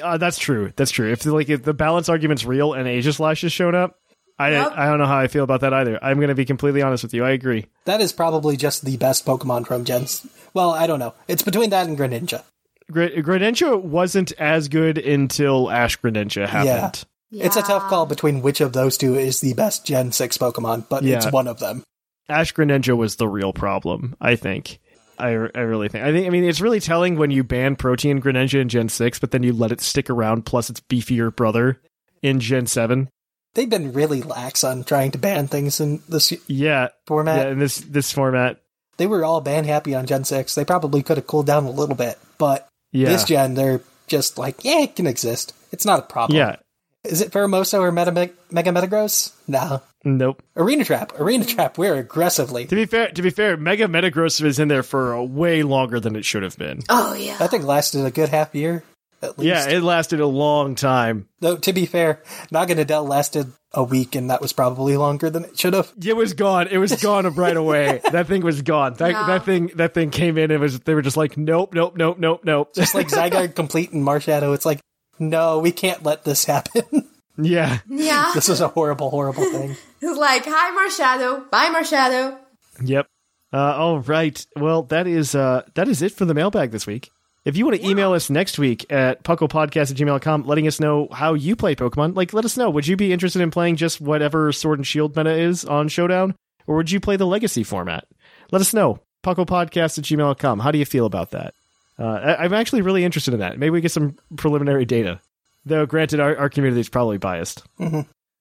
Uh, 0.00 0.16
that's 0.16 0.38
true. 0.38 0.72
That's 0.76 0.92
true. 0.92 1.10
If 1.10 1.26
like 1.26 1.48
if 1.48 1.64
the 1.64 1.74
balance 1.74 2.08
argument's 2.08 2.44
real 2.44 2.72
and 2.72 2.86
Aegis 2.88 3.16
Slash 3.16 3.42
has 3.42 3.52
shown 3.52 3.74
up, 3.74 3.98
I 4.38 4.50
Yep. 4.52 4.72
I 4.76 4.86
don't 4.86 4.98
know 4.98 5.06
how 5.06 5.18
I 5.18 5.26
feel 5.26 5.42
about 5.44 5.62
that 5.62 5.74
either. 5.74 5.98
I'm 6.02 6.18
going 6.18 6.28
to 6.28 6.34
be 6.36 6.44
completely 6.44 6.82
honest 6.82 7.02
with 7.02 7.14
you. 7.14 7.24
I 7.24 7.30
agree. 7.30 7.66
That 7.86 8.00
is 8.00 8.12
probably 8.12 8.56
just 8.56 8.84
the 8.84 8.96
best 8.96 9.26
Pokemon 9.26 9.66
from 9.66 9.84
Gens. 9.84 10.24
Well, 10.54 10.70
I 10.70 10.86
don't 10.86 11.00
know. 11.00 11.14
It's 11.26 11.42
between 11.42 11.70
that 11.70 11.88
and 11.88 11.98
Greninja. 11.98 12.44
Gre- 12.92 13.20
Greninja 13.22 13.80
wasn't 13.80 14.30
as 14.32 14.68
good 14.68 14.98
until 14.98 15.68
Ash 15.70 15.98
Greninja 16.00 16.46
happened. 16.48 17.04
It's 17.34 17.56
a 17.56 17.62
tough 17.62 17.88
call 17.88 18.06
between 18.06 18.42
which 18.42 18.60
of 18.60 18.72
those 18.72 18.96
two 18.96 19.14
is 19.16 19.40
the 19.40 19.54
best 19.54 19.84
Gen 19.86 20.12
6 20.12 20.38
Pokemon, 20.38 20.88
but 20.88 21.04
it's 21.04 21.30
one 21.30 21.48
of 21.48 21.58
them. 21.58 21.82
Ash 22.28 22.52
Greninja 22.54 22.96
was 22.96 23.16
the 23.16 23.28
real 23.28 23.52
problem. 23.52 24.16
I 24.20 24.36
think. 24.36 24.78
I, 25.18 25.28
I 25.28 25.60
really 25.60 25.88
think. 25.88 26.04
I 26.04 26.12
think. 26.12 26.26
I 26.26 26.30
mean, 26.30 26.44
it's 26.44 26.60
really 26.60 26.80
telling 26.80 27.16
when 27.16 27.30
you 27.30 27.44
ban 27.44 27.76
Protean 27.76 28.20
Greninja 28.20 28.60
in 28.60 28.68
Gen 28.68 28.88
six, 28.88 29.18
but 29.18 29.30
then 29.30 29.42
you 29.42 29.52
let 29.52 29.72
it 29.72 29.80
stick 29.80 30.08
around. 30.10 30.44
Plus, 30.46 30.70
its 30.70 30.80
beefier 30.80 31.34
brother 31.34 31.80
in 32.22 32.40
Gen 32.40 32.66
seven. 32.66 33.08
They've 33.54 33.70
been 33.70 33.92
really 33.92 34.20
lax 34.22 34.64
on 34.64 34.82
trying 34.82 35.12
to 35.12 35.18
ban 35.18 35.46
things 35.46 35.78
in 35.80 36.02
this 36.08 36.32
Yeah, 36.48 36.88
format. 37.06 37.46
yeah. 37.46 37.52
In 37.52 37.58
this 37.60 37.78
this 37.78 38.10
format, 38.10 38.60
They 38.96 39.06
were 39.06 39.24
all 39.24 39.40
ban 39.40 39.64
happy 39.64 39.94
on 39.94 40.06
Gen 40.06 40.24
6. 40.24 40.54
They 40.56 40.64
probably 40.64 41.02
could 41.04 41.18
have 41.18 41.26
cooled 41.28 41.46
down 41.46 41.64
a 41.64 41.70
little 41.70 41.94
bit, 41.94 42.18
but 42.38 42.66
yeah, 42.90 43.10
this 43.10 43.22
gen, 43.24 43.54
they're 43.54 43.80
just 44.08 44.38
like, 44.38 44.64
yeah, 44.64 44.80
it 44.80 44.96
can 44.96 45.06
exist. 45.06 45.52
It's 45.70 45.84
not 45.86 46.00
a 46.00 46.02
problem. 46.02 46.36
yeah. 46.36 46.56
Is 47.04 47.20
it 47.20 47.32
Pheromosa 47.32 47.78
or 47.80 47.92
Meta 47.92 48.12
Mega 48.50 48.70
Metagross? 48.70 49.32
No. 49.46 49.82
Nope. 50.04 50.42
Arena 50.56 50.84
Trap. 50.84 51.18
Arena 51.20 51.44
Trap, 51.44 51.76
we're 51.78 51.96
aggressively. 51.96 52.66
To 52.66 52.74
be 52.74 52.86
fair, 52.86 53.08
to 53.10 53.22
be 53.22 53.30
fair, 53.30 53.56
Mega 53.56 53.86
Metagross 53.88 54.40
was 54.42 54.58
in 54.58 54.68
there 54.68 54.82
for 54.82 55.12
a 55.12 55.24
way 55.24 55.62
longer 55.62 56.00
than 56.00 56.16
it 56.16 56.24
should 56.24 56.42
have 56.42 56.56
been. 56.56 56.80
oh, 56.88 57.14
yeah. 57.14 57.36
That 57.38 57.50
thing 57.50 57.62
lasted 57.64 58.04
a 58.04 58.10
good 58.10 58.28
half 58.30 58.54
year, 58.54 58.84
at 59.22 59.38
least. 59.38 59.48
Yeah, 59.48 59.68
it 59.76 59.82
lasted 59.82 60.20
a 60.20 60.26
long 60.26 60.74
time. 60.74 61.28
Though, 61.40 61.56
to 61.58 61.72
be 61.72 61.86
fair, 61.86 62.22
Naganadel 62.52 63.06
lasted 63.08 63.52
a 63.72 63.82
week, 63.82 64.14
and 64.14 64.30
that 64.30 64.40
was 64.40 64.52
probably 64.52 64.96
longer 64.96 65.28
than 65.30 65.44
it 65.44 65.58
should 65.58 65.74
have. 65.74 65.92
It 66.02 66.16
was 66.16 66.32
gone. 66.32 66.68
It 66.68 66.78
was 66.78 66.94
gone 67.02 67.26
right 67.34 67.56
away. 67.56 68.00
That 68.12 68.26
thing 68.28 68.42
was 68.42 68.62
gone. 68.62 68.94
That, 68.94 69.10
Yeah. 69.12 69.26
that 69.26 69.44
thing 69.44 69.70
that 69.76 69.92
thing 69.94 70.10
came 70.10 70.38
in. 70.38 70.50
It 70.50 70.60
was 70.60 70.80
they 70.80 70.94
were 70.94 71.02
just 71.02 71.16
like 71.16 71.36
nope, 71.36 71.74
nope, 71.74 71.96
nope, 71.96 72.18
nope, 72.18 72.40
nope. 72.44 72.74
Just 72.74 72.94
like 72.94 73.08
Zygarde 73.08 73.54
complete 73.56 73.92
and 73.92 74.06
Marshadow, 74.06 74.54
it's 74.54 74.64
like, 74.66 74.80
no, 75.18 75.58
we 75.58 75.72
can't 75.72 76.02
let 76.02 76.24
this 76.24 76.44
happen. 76.44 77.08
yeah. 77.38 77.78
Yeah. 77.88 78.32
this 78.34 78.48
is 78.48 78.60
a 78.60 78.68
horrible, 78.68 79.10
horrible 79.10 79.44
thing. 79.50 79.76
It's 80.06 80.18
like, 80.18 80.44
hi, 80.44 80.70
Marshadow. 80.76 81.50
Bye, 81.50 81.70
Marshadow. 81.70 82.36
Yep. 82.84 83.06
Uh, 83.54 83.56
all 83.56 84.00
right. 84.00 84.44
Well, 84.54 84.82
that 84.84 85.06
is 85.06 85.34
uh, 85.34 85.62
that 85.76 85.88
is 85.88 86.02
it 86.02 86.12
for 86.12 86.26
the 86.26 86.34
mailbag 86.34 86.72
this 86.72 86.86
week. 86.86 87.10
If 87.44 87.56
you 87.56 87.64
want 87.64 87.80
to 87.80 87.88
email 87.88 88.12
us 88.12 88.28
next 88.28 88.58
week 88.58 88.90
at 88.92 89.22
pucklepodcast 89.22 89.90
at 89.90 89.96
gmail.com, 89.96 90.44
letting 90.44 90.66
us 90.66 90.78
know 90.78 91.08
how 91.10 91.32
you 91.32 91.56
play 91.56 91.74
Pokemon, 91.74 92.16
like 92.16 92.34
let 92.34 92.44
us 92.44 92.56
know. 92.58 92.68
Would 92.68 92.86
you 92.86 92.96
be 92.96 93.12
interested 93.14 93.40
in 93.40 93.50
playing 93.50 93.76
just 93.76 94.00
whatever 94.00 94.52
Sword 94.52 94.78
and 94.78 94.86
Shield 94.86 95.16
meta 95.16 95.32
is 95.32 95.64
on 95.64 95.88
Showdown? 95.88 96.34
Or 96.66 96.76
would 96.76 96.90
you 96.90 97.00
play 97.00 97.16
the 97.16 97.26
Legacy 97.26 97.62
format? 97.62 98.06
Let 98.50 98.60
us 98.60 98.74
know. 98.74 99.00
Pucklepodcast 99.24 99.98
at 99.98 100.04
gmail.com. 100.04 100.58
How 100.58 100.70
do 100.70 100.78
you 100.78 100.84
feel 100.84 101.06
about 101.06 101.30
that? 101.30 101.54
Uh, 101.98 102.04
I- 102.04 102.44
I'm 102.44 102.52
actually 102.54 102.82
really 102.82 103.04
interested 103.04 103.34
in 103.34 103.40
that. 103.40 103.58
Maybe 103.58 103.70
we 103.70 103.80
get 103.80 103.92
some 103.92 104.16
preliminary 104.36 104.84
data. 104.84 105.20
Though, 105.66 105.86
granted, 105.86 106.20
our, 106.20 106.36
our 106.36 106.48
community 106.50 106.80
is 106.80 106.88
probably 106.88 107.18
biased. 107.18 107.62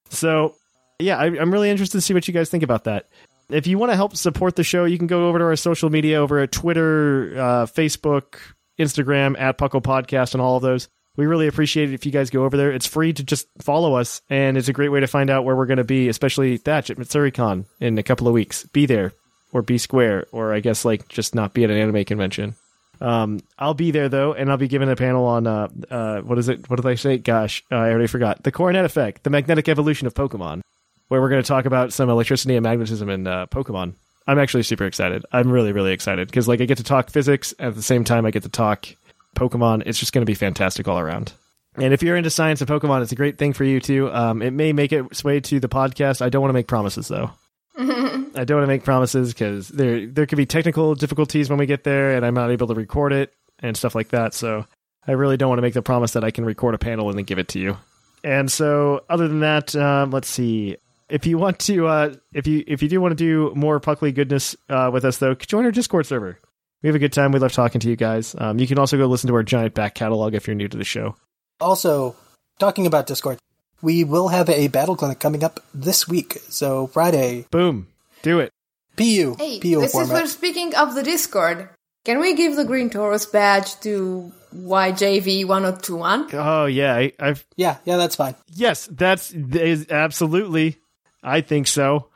So, 0.10 0.56
yeah, 1.00 1.18
I, 1.18 1.26
I'm 1.26 1.52
really 1.52 1.70
interested 1.70 1.98
to 1.98 2.02
see 2.02 2.14
what 2.14 2.28
you 2.28 2.34
guys 2.34 2.50
think 2.50 2.64
about 2.64 2.84
that. 2.86 3.08
If 3.50 3.68
you 3.68 3.78
want 3.78 3.92
to 3.92 3.96
help 3.96 4.16
support 4.16 4.56
the 4.56 4.64
show, 4.64 4.86
you 4.86 4.98
can 4.98 5.08
go 5.08 5.28
over 5.28 5.40
to 5.40 5.46
our 5.46 5.56
social 5.56 5.90
media 5.90 6.20
over 6.22 6.40
at 6.40 6.52
Twitter, 6.52 7.34
uh, 7.38 7.66
Facebook, 7.66 8.36
Instagram, 8.80 9.40
at 9.40 9.58
Puckle 9.58 9.82
Podcast, 9.82 10.34
and 10.34 10.42
all 10.42 10.56
of 10.58 10.64
those. 10.64 10.88
We 11.16 11.26
really 11.28 11.48
appreciate 11.48 11.90
it 11.92 11.94
if 11.94 12.06
you 12.06 12.12
guys 12.12 12.30
go 12.32 12.44
over 12.44 12.58
there. 12.58 12.72
It's 12.72 12.88
free 12.88 13.14
to 13.14 13.24
just 13.24 13.48
follow 13.62 13.96
us, 13.96 14.22
and 14.30 14.58
it's 14.58 14.68
a 14.70 14.74
great 14.74 14.90
way 14.90 15.00
to 15.00 15.08
find 15.08 15.30
out 15.30 15.46
where 15.46 15.56
we're 15.56 15.68
going 15.68 15.78
to 15.78 15.84
be, 15.84 16.08
especially 16.10 16.58
Thatch 16.58 16.90
at 16.90 16.98
MatsuriCon 16.98 17.66
in 17.80 17.98
a 17.98 18.04
couple 18.04 18.28
of 18.28 18.34
weeks. 18.34 18.66
Be 18.68 18.86
there, 18.88 19.14
or 19.52 19.62
be 19.62 19.78
square, 19.78 20.26
or 20.32 20.54
I 20.54 20.60
guess 20.60 20.86
like 20.86 21.08
just 21.10 21.36
not 21.36 21.54
be 21.54 21.64
at 21.64 21.70
an 21.70 21.78
anime 21.78 22.04
convention. 22.06 22.56
Um, 23.04 23.42
I'll 23.60 23.74
be 23.74 23.92
there 23.92 24.08
though, 24.08 24.34
and 24.34 24.50
I'll 24.50 24.58
be 24.58 24.70
giving 24.70 24.90
a 24.90 24.96
panel 24.96 25.26
on 25.26 25.46
uh, 25.46 25.68
uh, 25.92 26.22
what 26.22 26.40
is 26.40 26.48
it? 26.48 26.70
What 26.70 26.78
did 26.78 26.86
I 26.86 26.96
say? 26.96 27.18
Gosh, 27.18 27.62
I 27.70 27.90
already 27.90 28.08
forgot. 28.08 28.44
The 28.44 28.52
Coronet 28.52 28.86
Effect, 28.86 29.24
the 29.24 29.30
magnetic 29.30 29.68
evolution 29.68 30.08
of 30.08 30.14
Pokemon, 30.14 30.62
where 31.10 31.20
we're 31.20 31.30
going 31.30 31.44
to 31.44 31.48
talk 31.48 31.66
about 31.66 31.92
some 31.92 32.10
electricity 32.10 32.56
and 32.56 32.64
magnetism 32.64 33.10
in 33.10 33.28
uh, 33.28 33.46
Pokemon. 33.48 33.96
I'm 34.26 34.40
actually 34.40 34.64
super 34.64 34.86
excited. 34.86 35.26
I'm 35.34 35.52
really, 35.52 35.74
really 35.74 35.92
excited 35.92 36.30
because 36.30 36.48
like 36.48 36.62
I 36.62 36.66
get 36.66 36.78
to 36.78 36.84
talk 36.84 37.10
physics 37.10 37.54
at 37.60 37.76
the 37.76 37.82
same 37.82 38.06
time 38.06 38.26
I 38.26 38.32
get 38.32 38.44
to 38.44 38.50
talk 38.50 38.88
Pokemon. 39.36 39.84
It's 39.86 40.00
just 40.00 40.14
going 40.14 40.22
to 40.22 40.30
be 40.30 40.34
fantastic 40.34 40.88
all 40.88 40.98
around. 40.98 41.34
And 41.76 41.94
if 41.94 42.04
you're 42.04 42.16
into 42.16 42.30
science 42.30 42.62
and 42.62 42.70
Pokemon, 42.70 43.02
it's 43.02 43.12
a 43.12 43.16
great 43.16 43.38
thing 43.38 43.52
for 43.52 43.66
you 43.66 43.82
too. 43.82 44.10
Um, 44.14 44.42
it 44.42 44.52
may 44.52 44.72
make 44.72 44.94
its 44.94 45.24
way 45.26 45.42
to 45.42 45.60
the 45.60 45.68
podcast. 45.68 46.22
I 46.22 46.30
don't 46.30 46.42
want 46.42 46.52
to 46.52 46.54
make 46.54 46.68
promises 46.68 47.10
though. 47.10 47.32
I 47.78 48.44
don't 48.46 48.58
want 48.58 48.64
to 48.64 48.68
make 48.68 48.84
promises 48.84 49.34
because 49.34 49.68
there 49.70 50.06
there 50.08 50.26
could 50.26 50.38
be 50.38 50.46
technical 50.46 50.96
difficulties 50.96 51.50
when 51.50 51.58
we 51.58 51.66
get 51.66 51.84
there, 51.84 52.16
and 52.16 52.26
I'm 52.26 52.34
not 52.34 52.52
able 52.52 52.68
to 52.68 52.76
record 52.76 53.14
it 53.14 53.34
and 53.60 53.76
stuff 53.76 53.96
like 53.96 54.10
that. 54.10 54.34
So 54.34 54.66
I 55.08 55.14
really 55.14 55.38
don't 55.38 55.50
want 55.50 55.58
to 55.58 55.64
make 55.64 55.74
the 55.74 55.82
promise 55.82 56.12
that 56.14 56.24
I 56.24 56.32
can 56.32 56.46
record 56.46 56.76
a 56.76 56.78
panel 56.78 57.10
and 57.10 57.18
then 57.18 57.26
give 57.26 57.40
it 57.40 57.48
to 57.50 57.60
you. 57.60 57.78
And 58.24 58.52
so, 58.52 59.04
other 59.10 59.28
than 59.28 59.42
that, 59.42 59.76
um, 59.76 60.12
let's 60.12 60.30
see. 60.30 60.78
If 61.10 61.26
you 61.26 61.38
want 61.38 61.60
to, 61.60 61.88
uh, 61.88 62.16
if 62.34 62.48
you 62.48 62.64
if 62.66 62.82
you 62.82 62.90
do 62.90 63.02
want 63.02 63.12
to 63.12 63.16
do 63.16 63.54
more 63.56 63.80
Puckley 63.80 64.14
goodness 64.14 64.56
uh, 64.70 64.90
with 64.94 65.04
us, 65.04 65.18
though, 65.18 65.34
join 65.34 65.66
our 65.66 65.72
Discord 65.72 66.06
server. 66.06 66.40
We 66.82 66.88
have 66.88 66.96
a 66.96 67.00
good 67.00 67.14
time. 67.14 67.32
We 67.32 67.40
love 67.40 67.54
talking 67.54 67.80
to 67.82 67.90
you 67.90 67.96
guys. 67.96 68.36
Um, 68.38 68.60
you 68.60 68.68
can 68.68 68.78
also 68.80 68.98
go 68.98 69.06
listen 69.06 69.28
to 69.30 69.36
our 69.36 69.44
giant 69.44 69.74
back 69.74 69.96
catalog 69.96 70.34
if 70.34 70.48
you're 70.48 70.56
new 70.56 70.68
to 70.68 70.78
the 70.78 70.84
show. 70.84 71.16
Also, 71.60 72.16
talking 72.60 72.86
about 72.86 73.08
Discord, 73.08 73.40
we 73.84 74.04
will 74.04 74.30
have 74.30 74.50
a 74.50 74.68
battle 74.70 74.96
clinic 74.96 75.20
coming 75.20 75.44
up 75.44 75.60
this 75.74 76.08
week. 76.08 76.40
So 76.50 76.88
Friday, 76.88 77.46
Boom, 77.52 77.88
do 78.24 78.40
it. 78.40 78.50
PU, 78.96 79.36
Hey, 79.38 79.60
PU 79.60 79.82
this 79.82 79.86
is 79.88 79.92
format. 79.92 80.14
we're 80.24 80.28
speaking 80.28 80.74
of 80.76 80.96
the 80.96 81.04
Discord. 81.04 81.70
Can 82.06 82.20
we 82.20 82.34
give 82.36 82.56
the 82.56 82.66
Green 82.66 82.90
Tauros 82.90 83.32
badge 83.32 83.80
to 83.82 84.32
YJV1021? 84.56 86.34
Oh 86.34 86.66
yeah, 86.66 86.96
I, 86.96 87.12
I've 87.20 87.46
Yeah, 87.56 87.78
yeah, 87.86 87.98
that's 87.98 88.16
fine. 88.16 88.36
Yes, 88.54 88.88
that's 88.92 89.30
that 89.30 89.62
is 89.62 89.88
absolutely. 89.90 90.78
I 91.24 91.42
think 91.42 91.68
so. 91.68 92.10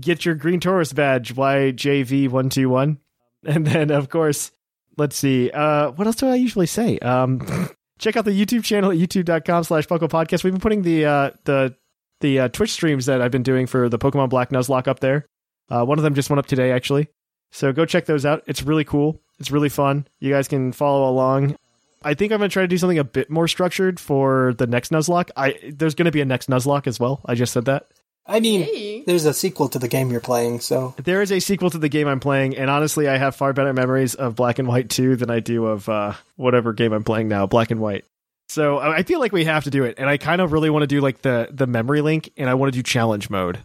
Get 0.00 0.24
your 0.24 0.34
Green 0.34 0.60
Tauros 0.60 0.94
badge, 0.94 1.34
YJV121. 1.34 2.98
And 3.46 3.64
then, 3.64 3.92
of 3.92 4.08
course, 4.10 4.50
let's 4.96 5.16
see. 5.16 5.48
Uh, 5.52 5.92
what 5.92 6.08
else 6.08 6.16
do 6.16 6.26
I 6.26 6.34
usually 6.34 6.66
say? 6.66 6.98
Um, 6.98 7.38
check 7.98 8.16
out 8.16 8.24
the 8.24 8.30
YouTube 8.30 8.64
channel 8.64 8.90
at 8.90 8.96
youtube.com 8.96 9.64
slash 9.64 9.86
Puckle 9.86 10.08
Podcast. 10.08 10.44
We've 10.44 10.52
been 10.52 10.60
putting 10.60 10.82
the 10.82 11.04
uh, 11.04 11.30
the 11.44 11.74
the 12.20 12.40
uh, 12.40 12.48
Twitch 12.48 12.70
streams 12.70 13.06
that 13.06 13.20
I've 13.20 13.30
been 13.30 13.42
doing 13.42 13.66
for 13.66 13.88
the 13.88 13.98
Pokemon 13.98 14.30
Black 14.30 14.50
Nuzlocke 14.50 14.88
up 14.88 15.00
there. 15.00 15.26
Uh, 15.68 15.84
one 15.84 15.98
of 15.98 16.04
them 16.04 16.14
just 16.14 16.30
went 16.30 16.38
up 16.38 16.46
today, 16.46 16.72
actually. 16.72 17.08
So 17.52 17.72
go 17.72 17.84
check 17.84 18.06
those 18.06 18.26
out. 18.26 18.42
It's 18.46 18.62
really 18.62 18.84
cool. 18.84 19.20
It's 19.38 19.50
really 19.50 19.68
fun. 19.68 20.06
You 20.18 20.32
guys 20.32 20.48
can 20.48 20.72
follow 20.72 21.08
along. 21.08 21.56
I 22.02 22.14
think 22.14 22.32
I'm 22.32 22.38
going 22.38 22.50
to 22.50 22.52
try 22.52 22.62
to 22.62 22.68
do 22.68 22.78
something 22.78 22.98
a 22.98 23.04
bit 23.04 23.30
more 23.30 23.48
structured 23.48 23.98
for 23.98 24.54
the 24.58 24.66
next 24.66 24.90
Nuzlocke. 24.90 25.30
I 25.36 25.58
there's 25.72 25.94
going 25.94 26.06
to 26.06 26.12
be 26.12 26.20
a 26.20 26.24
next 26.24 26.48
Nuzlocke 26.48 26.86
as 26.86 27.00
well. 27.00 27.20
I 27.26 27.34
just 27.34 27.52
said 27.52 27.64
that. 27.66 27.88
I 28.28 28.40
mean, 28.40 28.62
Hey. 28.62 29.02
there's 29.06 29.24
a 29.24 29.32
sequel 29.32 29.68
to 29.70 29.78
the 29.78 29.88
game 29.88 30.10
you're 30.10 30.20
playing, 30.20 30.60
so 30.60 30.94
There 31.02 31.22
is 31.22 31.32
a 31.32 31.40
sequel 31.40 31.70
to 31.70 31.78
the 31.78 31.88
game 31.88 32.06
I'm 32.06 32.20
playing, 32.20 32.56
and 32.56 32.68
honestly, 32.68 33.08
I 33.08 33.16
have 33.16 33.34
far 33.34 33.52
better 33.54 33.72
memories 33.72 34.14
of 34.14 34.36
Black 34.36 34.58
and 34.58 34.68
White 34.68 34.90
2 34.90 35.16
than 35.16 35.30
I 35.30 35.40
do 35.40 35.64
of 35.66 35.88
uh, 35.88 36.12
whatever 36.36 36.72
game 36.74 36.92
I'm 36.92 37.04
playing 37.04 37.28
now, 37.28 37.46
Black 37.46 37.70
and 37.70 37.80
White. 37.80 38.04
So 38.50 38.78
I 38.78 38.98
I 38.98 39.02
feel 39.02 39.18
like 39.20 39.32
we 39.32 39.44
have 39.44 39.64
to 39.64 39.70
do 39.70 39.84
it, 39.84 39.96
and 39.98 40.08
I 40.10 40.16
kind 40.18 40.40
of 40.40 40.52
really 40.52 40.68
want 40.70 40.82
to 40.82 40.86
do 40.86 41.00
like 41.00 41.22
the 41.22 41.48
the 41.50 41.66
memory 41.66 42.00
link, 42.02 42.30
and 42.36 42.48
I 42.50 42.54
want 42.54 42.72
to 42.72 42.78
do 42.78 42.82
challenge 42.82 43.28
mode, 43.30 43.58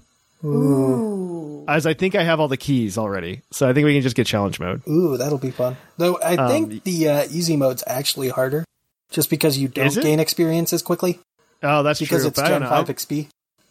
Ooh. 0.44 1.66
as 1.68 1.86
I 1.86 1.94
think 1.94 2.16
I 2.16 2.24
have 2.24 2.40
all 2.40 2.48
the 2.48 2.58
keys 2.58 2.98
already. 2.98 3.42
So 3.52 3.68
I 3.70 3.74
think 3.74 3.86
we 3.86 3.94
can 3.94 4.02
just 4.02 4.16
get 4.16 4.28
challenge 4.28 4.60
mode. 4.60 4.82
ooh, 4.88 5.18
that'll 5.18 5.38
be 5.38 5.52
fun. 5.52 5.78
Though 5.98 6.18
I 6.20 6.36
Um, 6.36 6.48
think 6.50 6.84
the 6.84 7.08
uh, 7.10 7.24
easy 7.32 7.56
mode's 7.58 7.84
actually 7.88 8.30
harder, 8.30 8.66
just 9.12 9.30
because 9.30 9.58
you 9.58 9.68
don't 9.68 9.94
gain 10.02 10.20
experience 10.20 10.74
as 10.74 10.82
quickly 10.82 11.20
Oh, 11.62 11.82
that's 11.84 12.00
because 12.00 12.22
true. 12.22 12.28
it's 12.30 12.36
but 12.40 12.46
I 12.46 12.50
don't 12.50 12.62
Gen 12.62 12.70
know. 12.70 12.76
Five 12.76 12.88
XP. 12.96 13.28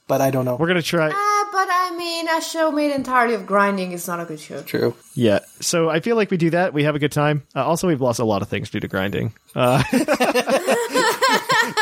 But 0.08 0.20
I 0.20 0.30
don't 0.30 0.44
know. 0.44 0.56
We're 0.56 0.66
gonna 0.66 0.82
try. 0.82 1.10
Ah, 1.14 1.48
but 1.52 1.68
I 1.70 1.94
mean, 1.96 2.28
a 2.28 2.40
show 2.40 2.70
made 2.72 2.92
entirely 2.92 3.34
of 3.34 3.46
grinding 3.46 3.92
is 3.92 4.06
not 4.08 4.20
a 4.20 4.24
good 4.24 4.40
show. 4.40 4.62
True. 4.62 4.94
Yeah. 5.14 5.40
So 5.60 5.88
I 5.88 6.00
feel 6.00 6.16
like 6.16 6.30
we 6.30 6.36
do 6.36 6.50
that. 6.50 6.74
We 6.74 6.84
have 6.84 6.94
a 6.94 6.98
good 6.98 7.12
time. 7.12 7.44
Uh, 7.54 7.64
also, 7.64 7.86
we've 7.88 8.00
lost 8.00 8.18
a 8.18 8.24
lot 8.24 8.42
of 8.42 8.48
things 8.48 8.68
due 8.70 8.80
to 8.80 8.88
grinding. 8.88 9.32
Uh, 9.54 9.82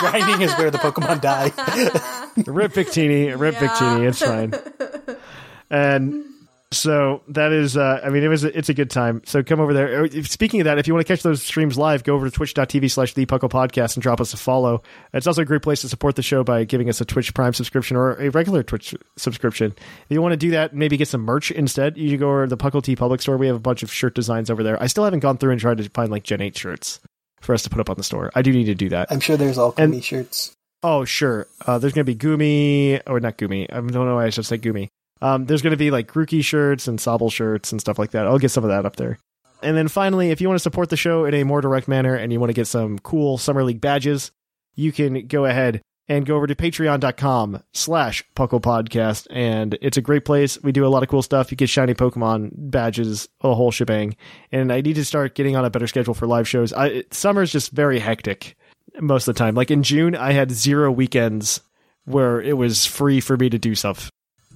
Grinding 0.00 0.42
is 0.42 0.52
where 0.54 0.70
the 0.70 0.78
Pokemon 0.78 1.20
die. 1.20 1.46
rip 2.46 2.72
Victini, 2.72 3.38
rip 3.38 3.54
Yeah. 3.54 3.68
Victini. 3.68 4.08
It's 4.08 4.22
fine. 4.22 4.54
And 5.72 6.24
so 6.72 7.22
that 7.28 7.50
is, 7.52 7.76
uh, 7.76 8.00
I 8.04 8.10
mean, 8.10 8.22
it 8.22 8.28
was, 8.28 8.44
it's 8.44 8.68
a 8.68 8.74
good 8.74 8.90
time. 8.90 9.22
So 9.26 9.42
come 9.42 9.58
over 9.60 9.74
there. 9.74 10.04
Uh, 10.04 10.08
Speaking 10.22 10.60
of 10.60 10.66
that, 10.66 10.78
if 10.78 10.86
you 10.86 10.94
want 10.94 11.04
to 11.06 11.12
catch 11.12 11.22
those 11.22 11.42
streams 11.42 11.76
live, 11.76 12.04
go 12.04 12.14
over 12.14 12.28
to 12.28 12.34
twitch.tv 12.34 12.90
slash 12.90 13.14
the 13.14 13.26
Puckle 13.26 13.50
Podcast 13.50 13.96
and 13.96 14.02
drop 14.02 14.20
us 14.20 14.32
a 14.32 14.36
follow. 14.36 14.82
It's 15.12 15.26
also 15.26 15.42
a 15.42 15.44
great 15.44 15.62
place 15.62 15.80
to 15.80 15.88
support 15.88 16.14
the 16.14 16.22
show 16.22 16.44
by 16.44 16.62
giving 16.64 16.88
us 16.88 17.00
a 17.00 17.04
Twitch 17.04 17.34
Prime 17.34 17.54
subscription 17.54 17.96
or 17.96 18.12
a 18.20 18.28
regular 18.30 18.62
Twitch 18.62 18.94
subscription. 19.16 19.74
If 19.76 20.06
you 20.10 20.22
want 20.22 20.32
to 20.32 20.36
do 20.36 20.52
that, 20.52 20.72
maybe 20.74 20.96
get 20.96 21.08
some 21.08 21.22
merch 21.22 21.50
instead. 21.50 21.96
You 21.98 22.16
go 22.16 22.28
over 22.28 22.46
to 22.46 22.54
the 22.54 22.56
Puckle 22.56 22.82
TeePublic 22.82 23.20
Store. 23.20 23.36
We 23.36 23.48
have 23.48 23.56
a 23.56 23.60
bunch 23.60 23.82
of 23.82 23.92
shirt 23.92 24.14
designs 24.14 24.48
over 24.50 24.62
there. 24.62 24.80
I 24.80 24.86
still 24.86 25.04
haven't 25.04 25.20
gone 25.20 25.38
through 25.38 25.50
and 25.52 25.60
tried 25.60 25.78
to 25.78 25.88
find 25.90 26.10
like 26.10 26.22
Gen 26.22 26.40
8 26.40 26.56
shirts 26.56 27.00
for 27.40 27.52
us 27.54 27.62
to 27.64 27.70
put 27.70 27.80
up 27.80 27.90
on 27.90 27.96
the 27.96 28.04
store. 28.04 28.30
I 28.34 28.42
do 28.42 28.52
need 28.52 28.66
to 28.66 28.74
do 28.74 28.90
that. 28.90 29.08
I'm 29.10 29.20
sure 29.20 29.36
there's 29.36 29.58
all 29.58 29.74
And- 29.76 29.92
Kumi 29.92 30.02
shirts. 30.02 30.52
Oh, 30.82 31.04
sure. 31.04 31.46
Uh, 31.66 31.78
there's 31.78 31.92
going 31.92 32.06
to 32.06 32.14
be 32.14 32.18
Gumi, 32.18 33.02
or 33.06 33.20
not 33.20 33.36
Gumi. 33.36 33.64
I 33.70 33.74
don't 33.80 33.92
know 33.92 34.14
why 34.14 34.24
I 34.26 34.30
should 34.30 34.46
say 34.46 34.56
Gumi. 34.56 34.88
Um, 35.22 35.46
there's 35.46 35.62
going 35.62 35.72
to 35.72 35.76
be 35.76 35.90
like 35.90 36.10
Grookey 36.10 36.44
shirts 36.44 36.88
and 36.88 36.98
Sobble 36.98 37.32
shirts 37.32 37.72
and 37.72 37.80
stuff 37.80 37.98
like 37.98 38.12
that. 38.12 38.26
I'll 38.26 38.38
get 38.38 38.50
some 38.50 38.64
of 38.64 38.70
that 38.70 38.86
up 38.86 38.96
there. 38.96 39.18
And 39.62 39.76
then 39.76 39.88
finally, 39.88 40.30
if 40.30 40.40
you 40.40 40.48
want 40.48 40.58
to 40.58 40.62
support 40.62 40.88
the 40.88 40.96
show 40.96 41.24
in 41.24 41.34
a 41.34 41.44
more 41.44 41.60
direct 41.60 41.88
manner 41.88 42.14
and 42.14 42.32
you 42.32 42.40
want 42.40 42.50
to 42.50 42.54
get 42.54 42.66
some 42.66 42.98
cool 42.98 43.36
Summer 43.36 43.62
League 43.62 43.80
badges, 43.80 44.30
you 44.74 44.92
can 44.92 45.26
go 45.26 45.44
ahead 45.44 45.82
and 46.08 46.26
go 46.26 46.34
over 46.34 46.46
to 46.46 46.56
patreon.com 46.56 47.62
slash 47.72 48.24
Puckle 48.34 48.60
Podcast. 48.60 49.26
And 49.30 49.78
it's 49.80 49.96
a 49.96 50.02
great 50.02 50.24
place. 50.24 50.60
We 50.62 50.72
do 50.72 50.84
a 50.84 50.88
lot 50.88 51.02
of 51.02 51.08
cool 51.08 51.22
stuff. 51.22 51.50
You 51.50 51.56
get 51.56 51.68
shiny 51.68 51.94
Pokemon 51.94 52.50
badges, 52.52 53.28
a 53.42 53.54
whole 53.54 53.70
shebang. 53.70 54.16
And 54.50 54.72
I 54.72 54.80
need 54.80 54.94
to 54.94 55.04
start 55.04 55.34
getting 55.34 55.54
on 55.54 55.64
a 55.64 55.70
better 55.70 55.86
schedule 55.86 56.14
for 56.14 56.26
live 56.26 56.48
shows. 56.48 56.72
I, 56.72 57.04
summer's 57.10 57.52
just 57.52 57.70
very 57.70 58.00
hectic 58.00 58.56
most 58.98 59.28
of 59.28 59.34
the 59.34 59.38
time. 59.38 59.54
Like 59.54 59.70
in 59.70 59.82
June, 59.82 60.16
I 60.16 60.32
had 60.32 60.50
zero 60.50 60.90
weekends 60.90 61.60
where 62.06 62.40
it 62.40 62.56
was 62.56 62.86
free 62.86 63.20
for 63.20 63.36
me 63.36 63.48
to 63.50 63.58
do 63.58 63.74
stuff. 63.74 64.10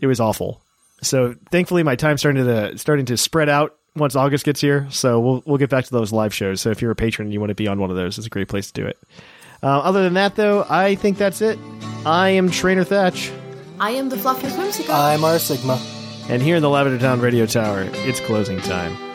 It 0.04 0.06
was 0.06 0.20
awful. 0.20 0.60
So 1.00 1.34
thankfully, 1.50 1.82
my 1.82 1.96
time's 1.96 2.20
starting 2.20 2.44
to 2.44 2.76
starting 2.76 3.06
to 3.06 3.16
spread 3.16 3.48
out 3.48 3.74
once 3.96 4.14
August 4.14 4.44
gets 4.44 4.60
here. 4.60 4.86
So 4.90 5.18
we'll 5.18 5.42
we'll 5.46 5.56
get 5.56 5.70
back 5.70 5.86
to 5.86 5.90
those 5.90 6.12
live 6.12 6.34
shows. 6.34 6.60
So 6.60 6.70
if 6.70 6.82
you're 6.82 6.90
a 6.90 6.94
patron 6.94 7.24
and 7.24 7.32
you 7.32 7.40
want 7.40 7.48
to 7.48 7.54
be 7.54 7.68
on 7.68 7.80
one 7.80 7.88
of 7.88 7.96
those, 7.96 8.18
it's 8.18 8.26
a 8.26 8.30
great 8.30 8.48
place 8.48 8.70
to 8.70 8.82
do 8.82 8.86
it. 8.86 8.98
Uh, 9.62 9.78
other 9.78 10.02
than 10.02 10.12
that, 10.12 10.36
though, 10.36 10.66
I 10.68 10.94
think 10.94 11.16
that's 11.16 11.40
it. 11.40 11.58
I 12.04 12.28
am 12.28 12.50
Trainer 12.50 12.84
Thatch, 12.84 13.32
I 13.80 13.92
am 13.92 14.10
the 14.10 14.18
fluffy 14.18 14.48
Whimsicott. 14.48 14.90
I'm 14.90 15.24
R 15.24 15.38
Sigma. 15.38 15.80
and 16.28 16.42
here 16.42 16.56
in 16.56 16.62
the 16.62 16.68
Lavender 16.68 16.98
Town 16.98 17.22
Radio 17.22 17.46
Tower, 17.46 17.88
it's 17.90 18.20
closing 18.20 18.60
time. 18.60 19.13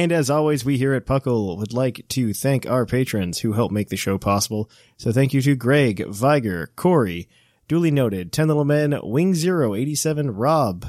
And 0.00 0.12
as 0.12 0.30
always, 0.30 0.64
we 0.64 0.78
here 0.78 0.94
at 0.94 1.04
Puckle 1.04 1.58
would 1.58 1.74
like 1.74 2.08
to 2.08 2.32
thank 2.32 2.64
our 2.64 2.86
patrons 2.86 3.40
who 3.40 3.52
help 3.52 3.70
make 3.70 3.90
the 3.90 3.98
show 3.98 4.16
possible. 4.16 4.70
So 4.96 5.12
thank 5.12 5.34
you 5.34 5.42
to 5.42 5.54
Greg, 5.54 6.06
Viger, 6.08 6.70
Corey, 6.74 7.28
duly 7.68 7.90
noted, 7.90 8.32
10 8.32 8.48
Little 8.48 8.64
Men, 8.64 8.98
Wing 9.02 9.34
Zero, 9.34 9.74
87, 9.74 10.30
Rob, 10.30 10.86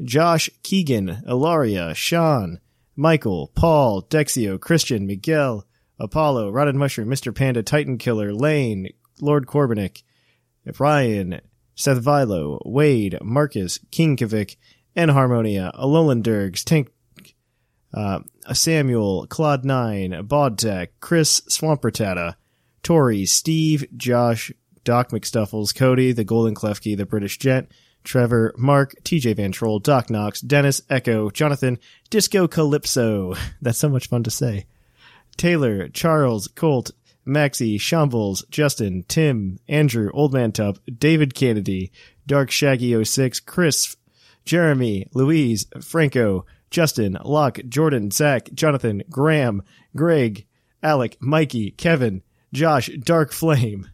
Josh, 0.00 0.48
Keegan, 0.62 1.24
Ilaria, 1.26 1.96
Sean, 1.96 2.60
Michael, 2.94 3.50
Paul, 3.56 4.02
Dexio, 4.02 4.60
Christian, 4.60 5.04
Miguel, 5.04 5.66
Apollo, 5.98 6.50
Rotted 6.50 6.76
Mushroom, 6.76 7.08
Mr. 7.08 7.34
Panda, 7.34 7.64
Titan 7.64 7.98
Killer, 7.98 8.32
Lane, 8.32 8.88
Lord 9.20 9.48
Corbinick, 9.48 10.04
Ryan, 10.78 11.40
Seth 11.74 12.04
Vilo, 12.04 12.62
Wade, 12.64 13.18
Marcus, 13.20 13.80
King 13.90 14.16
Kavik, 14.16 14.54
and 14.94 15.10
Harmonia, 15.10 15.72
Alolan 15.74 16.22
Durgs, 16.22 16.62
Tank, 16.62 16.92
uh, 17.94 18.20
Samuel, 18.52 19.26
Claude 19.28 19.64
Nine, 19.64 20.10
Bodtech, 20.26 20.88
Chris 21.00 21.40
Swampertata, 21.42 22.34
Tori, 22.82 23.24
Steve, 23.24 23.86
Josh, 23.96 24.52
Doc 24.82 25.10
McStuffles, 25.10 25.74
Cody, 25.74 26.12
the 26.12 26.24
Golden 26.24 26.54
Klefki, 26.54 26.96
the 26.96 27.06
British 27.06 27.38
Gent, 27.38 27.70
Trevor, 28.02 28.54
Mark, 28.58 28.94
TJ 29.02 29.36
Van 29.36 29.52
Troll, 29.52 29.78
Doc 29.78 30.10
Knox, 30.10 30.40
Dennis, 30.40 30.82
Echo, 30.90 31.30
Jonathan, 31.30 31.78
Disco 32.10 32.46
Calypso. 32.46 33.34
That's 33.62 33.78
so 33.78 33.88
much 33.88 34.08
fun 34.08 34.22
to 34.24 34.30
say. 34.30 34.66
Taylor, 35.36 35.88
Charles, 35.88 36.48
Colt, 36.48 36.90
Maxie, 37.24 37.78
Shambles, 37.78 38.44
Justin, 38.50 39.04
Tim, 39.08 39.58
Andrew, 39.68 40.10
Old 40.12 40.34
Man 40.34 40.52
Tup, 40.52 40.78
David 40.98 41.34
Kennedy, 41.34 41.90
Dark 42.26 42.50
Shaggy 42.50 43.02
06, 43.02 43.40
Chris, 43.40 43.96
Jeremy, 44.44 45.06
Louise, 45.14 45.66
Franco, 45.80 46.44
Justin, 46.74 47.16
Locke, 47.24 47.60
Jordan, 47.68 48.10
Zach, 48.10 48.52
Jonathan, 48.52 49.04
Graham, 49.08 49.62
Greg, 49.94 50.44
Alec, 50.82 51.16
Mikey, 51.20 51.70
Kevin, 51.70 52.20
Josh, 52.52 52.90
Dark 52.98 53.30
Flame, 53.30 53.90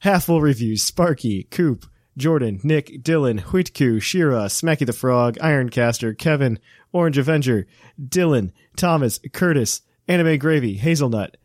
Half 0.00 0.24
Full 0.24 0.40
Reviews, 0.40 0.82
Sparky, 0.82 1.44
Coop, 1.44 1.86
Jordan, 2.16 2.58
Nick, 2.64 3.04
Dylan, 3.04 3.40
Huitku, 3.40 4.02
Shira, 4.02 4.46
Smacky 4.46 4.84
the 4.84 4.92
Frog, 4.92 5.36
Ironcaster, 5.36 6.18
Kevin, 6.18 6.58
Orange 6.92 7.16
Avenger, 7.16 7.68
Dylan, 8.02 8.50
Thomas, 8.76 9.20
Curtis, 9.32 9.82
Anime 10.08 10.36
Gravy, 10.36 10.74
Hazelnut, 10.74 11.36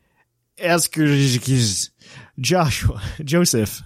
Askers, 0.58 1.92
Joshua, 2.40 3.04
Joseph, 3.24 3.84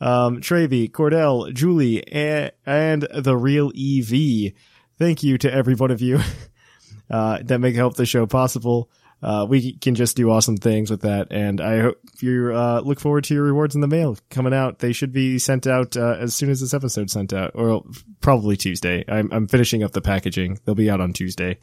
um, 0.00 0.40
Travy, 0.40 0.88
Cordell, 0.88 1.52
Julie, 1.52 2.06
and, 2.06 2.52
and 2.64 3.08
the 3.12 3.36
real 3.36 3.72
EV. 3.76 4.52
Thank 5.02 5.24
you 5.24 5.36
to 5.38 5.52
every 5.52 5.74
one 5.74 5.90
of 5.90 6.00
you 6.00 6.20
uh, 7.10 7.38
that 7.42 7.58
make 7.58 7.74
help 7.74 7.96
the 7.96 8.06
show 8.06 8.24
possible. 8.24 8.88
Uh, 9.20 9.44
we 9.48 9.72
can 9.72 9.96
just 9.96 10.16
do 10.16 10.30
awesome 10.30 10.56
things 10.56 10.92
with 10.92 11.00
that, 11.00 11.26
and 11.32 11.60
I 11.60 11.80
hope 11.80 11.98
you 12.20 12.52
uh, 12.54 12.82
look 12.84 13.00
forward 13.00 13.24
to 13.24 13.34
your 13.34 13.42
rewards 13.42 13.74
in 13.74 13.80
the 13.80 13.88
mail 13.88 14.16
coming 14.30 14.54
out. 14.54 14.78
They 14.78 14.92
should 14.92 15.10
be 15.10 15.40
sent 15.40 15.66
out 15.66 15.96
uh, 15.96 16.18
as 16.20 16.36
soon 16.36 16.50
as 16.50 16.60
this 16.60 16.72
episode 16.72 17.10
sent 17.10 17.32
out, 17.32 17.50
or 17.56 17.82
probably 18.20 18.56
Tuesday. 18.56 19.04
I'm, 19.08 19.28
I'm 19.32 19.48
finishing 19.48 19.82
up 19.82 19.90
the 19.90 20.00
packaging; 20.00 20.60
they'll 20.64 20.76
be 20.76 20.88
out 20.88 21.00
on 21.00 21.12
Tuesday. 21.12 21.58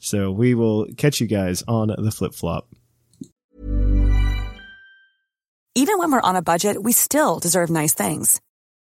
So 0.00 0.32
we 0.32 0.56
will 0.56 0.88
catch 0.96 1.20
you 1.20 1.28
guys 1.28 1.62
on 1.68 1.94
the 1.96 2.10
flip 2.10 2.34
flop. 2.34 2.66
Even 5.76 5.98
when 5.98 6.10
we're 6.10 6.20
on 6.20 6.34
a 6.34 6.42
budget, 6.42 6.82
we 6.82 6.90
still 6.90 7.38
deserve 7.38 7.70
nice 7.70 7.94
things. 7.94 8.40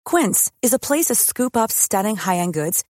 Quince 0.06 0.51
is 0.62 0.73
a 0.73 0.78
place 0.78 1.06
to 1.06 1.15
scoop 1.15 1.55
up 1.55 1.70
stunning 1.70 2.16
high 2.16 2.39
end 2.39 2.55
goods 2.55 2.82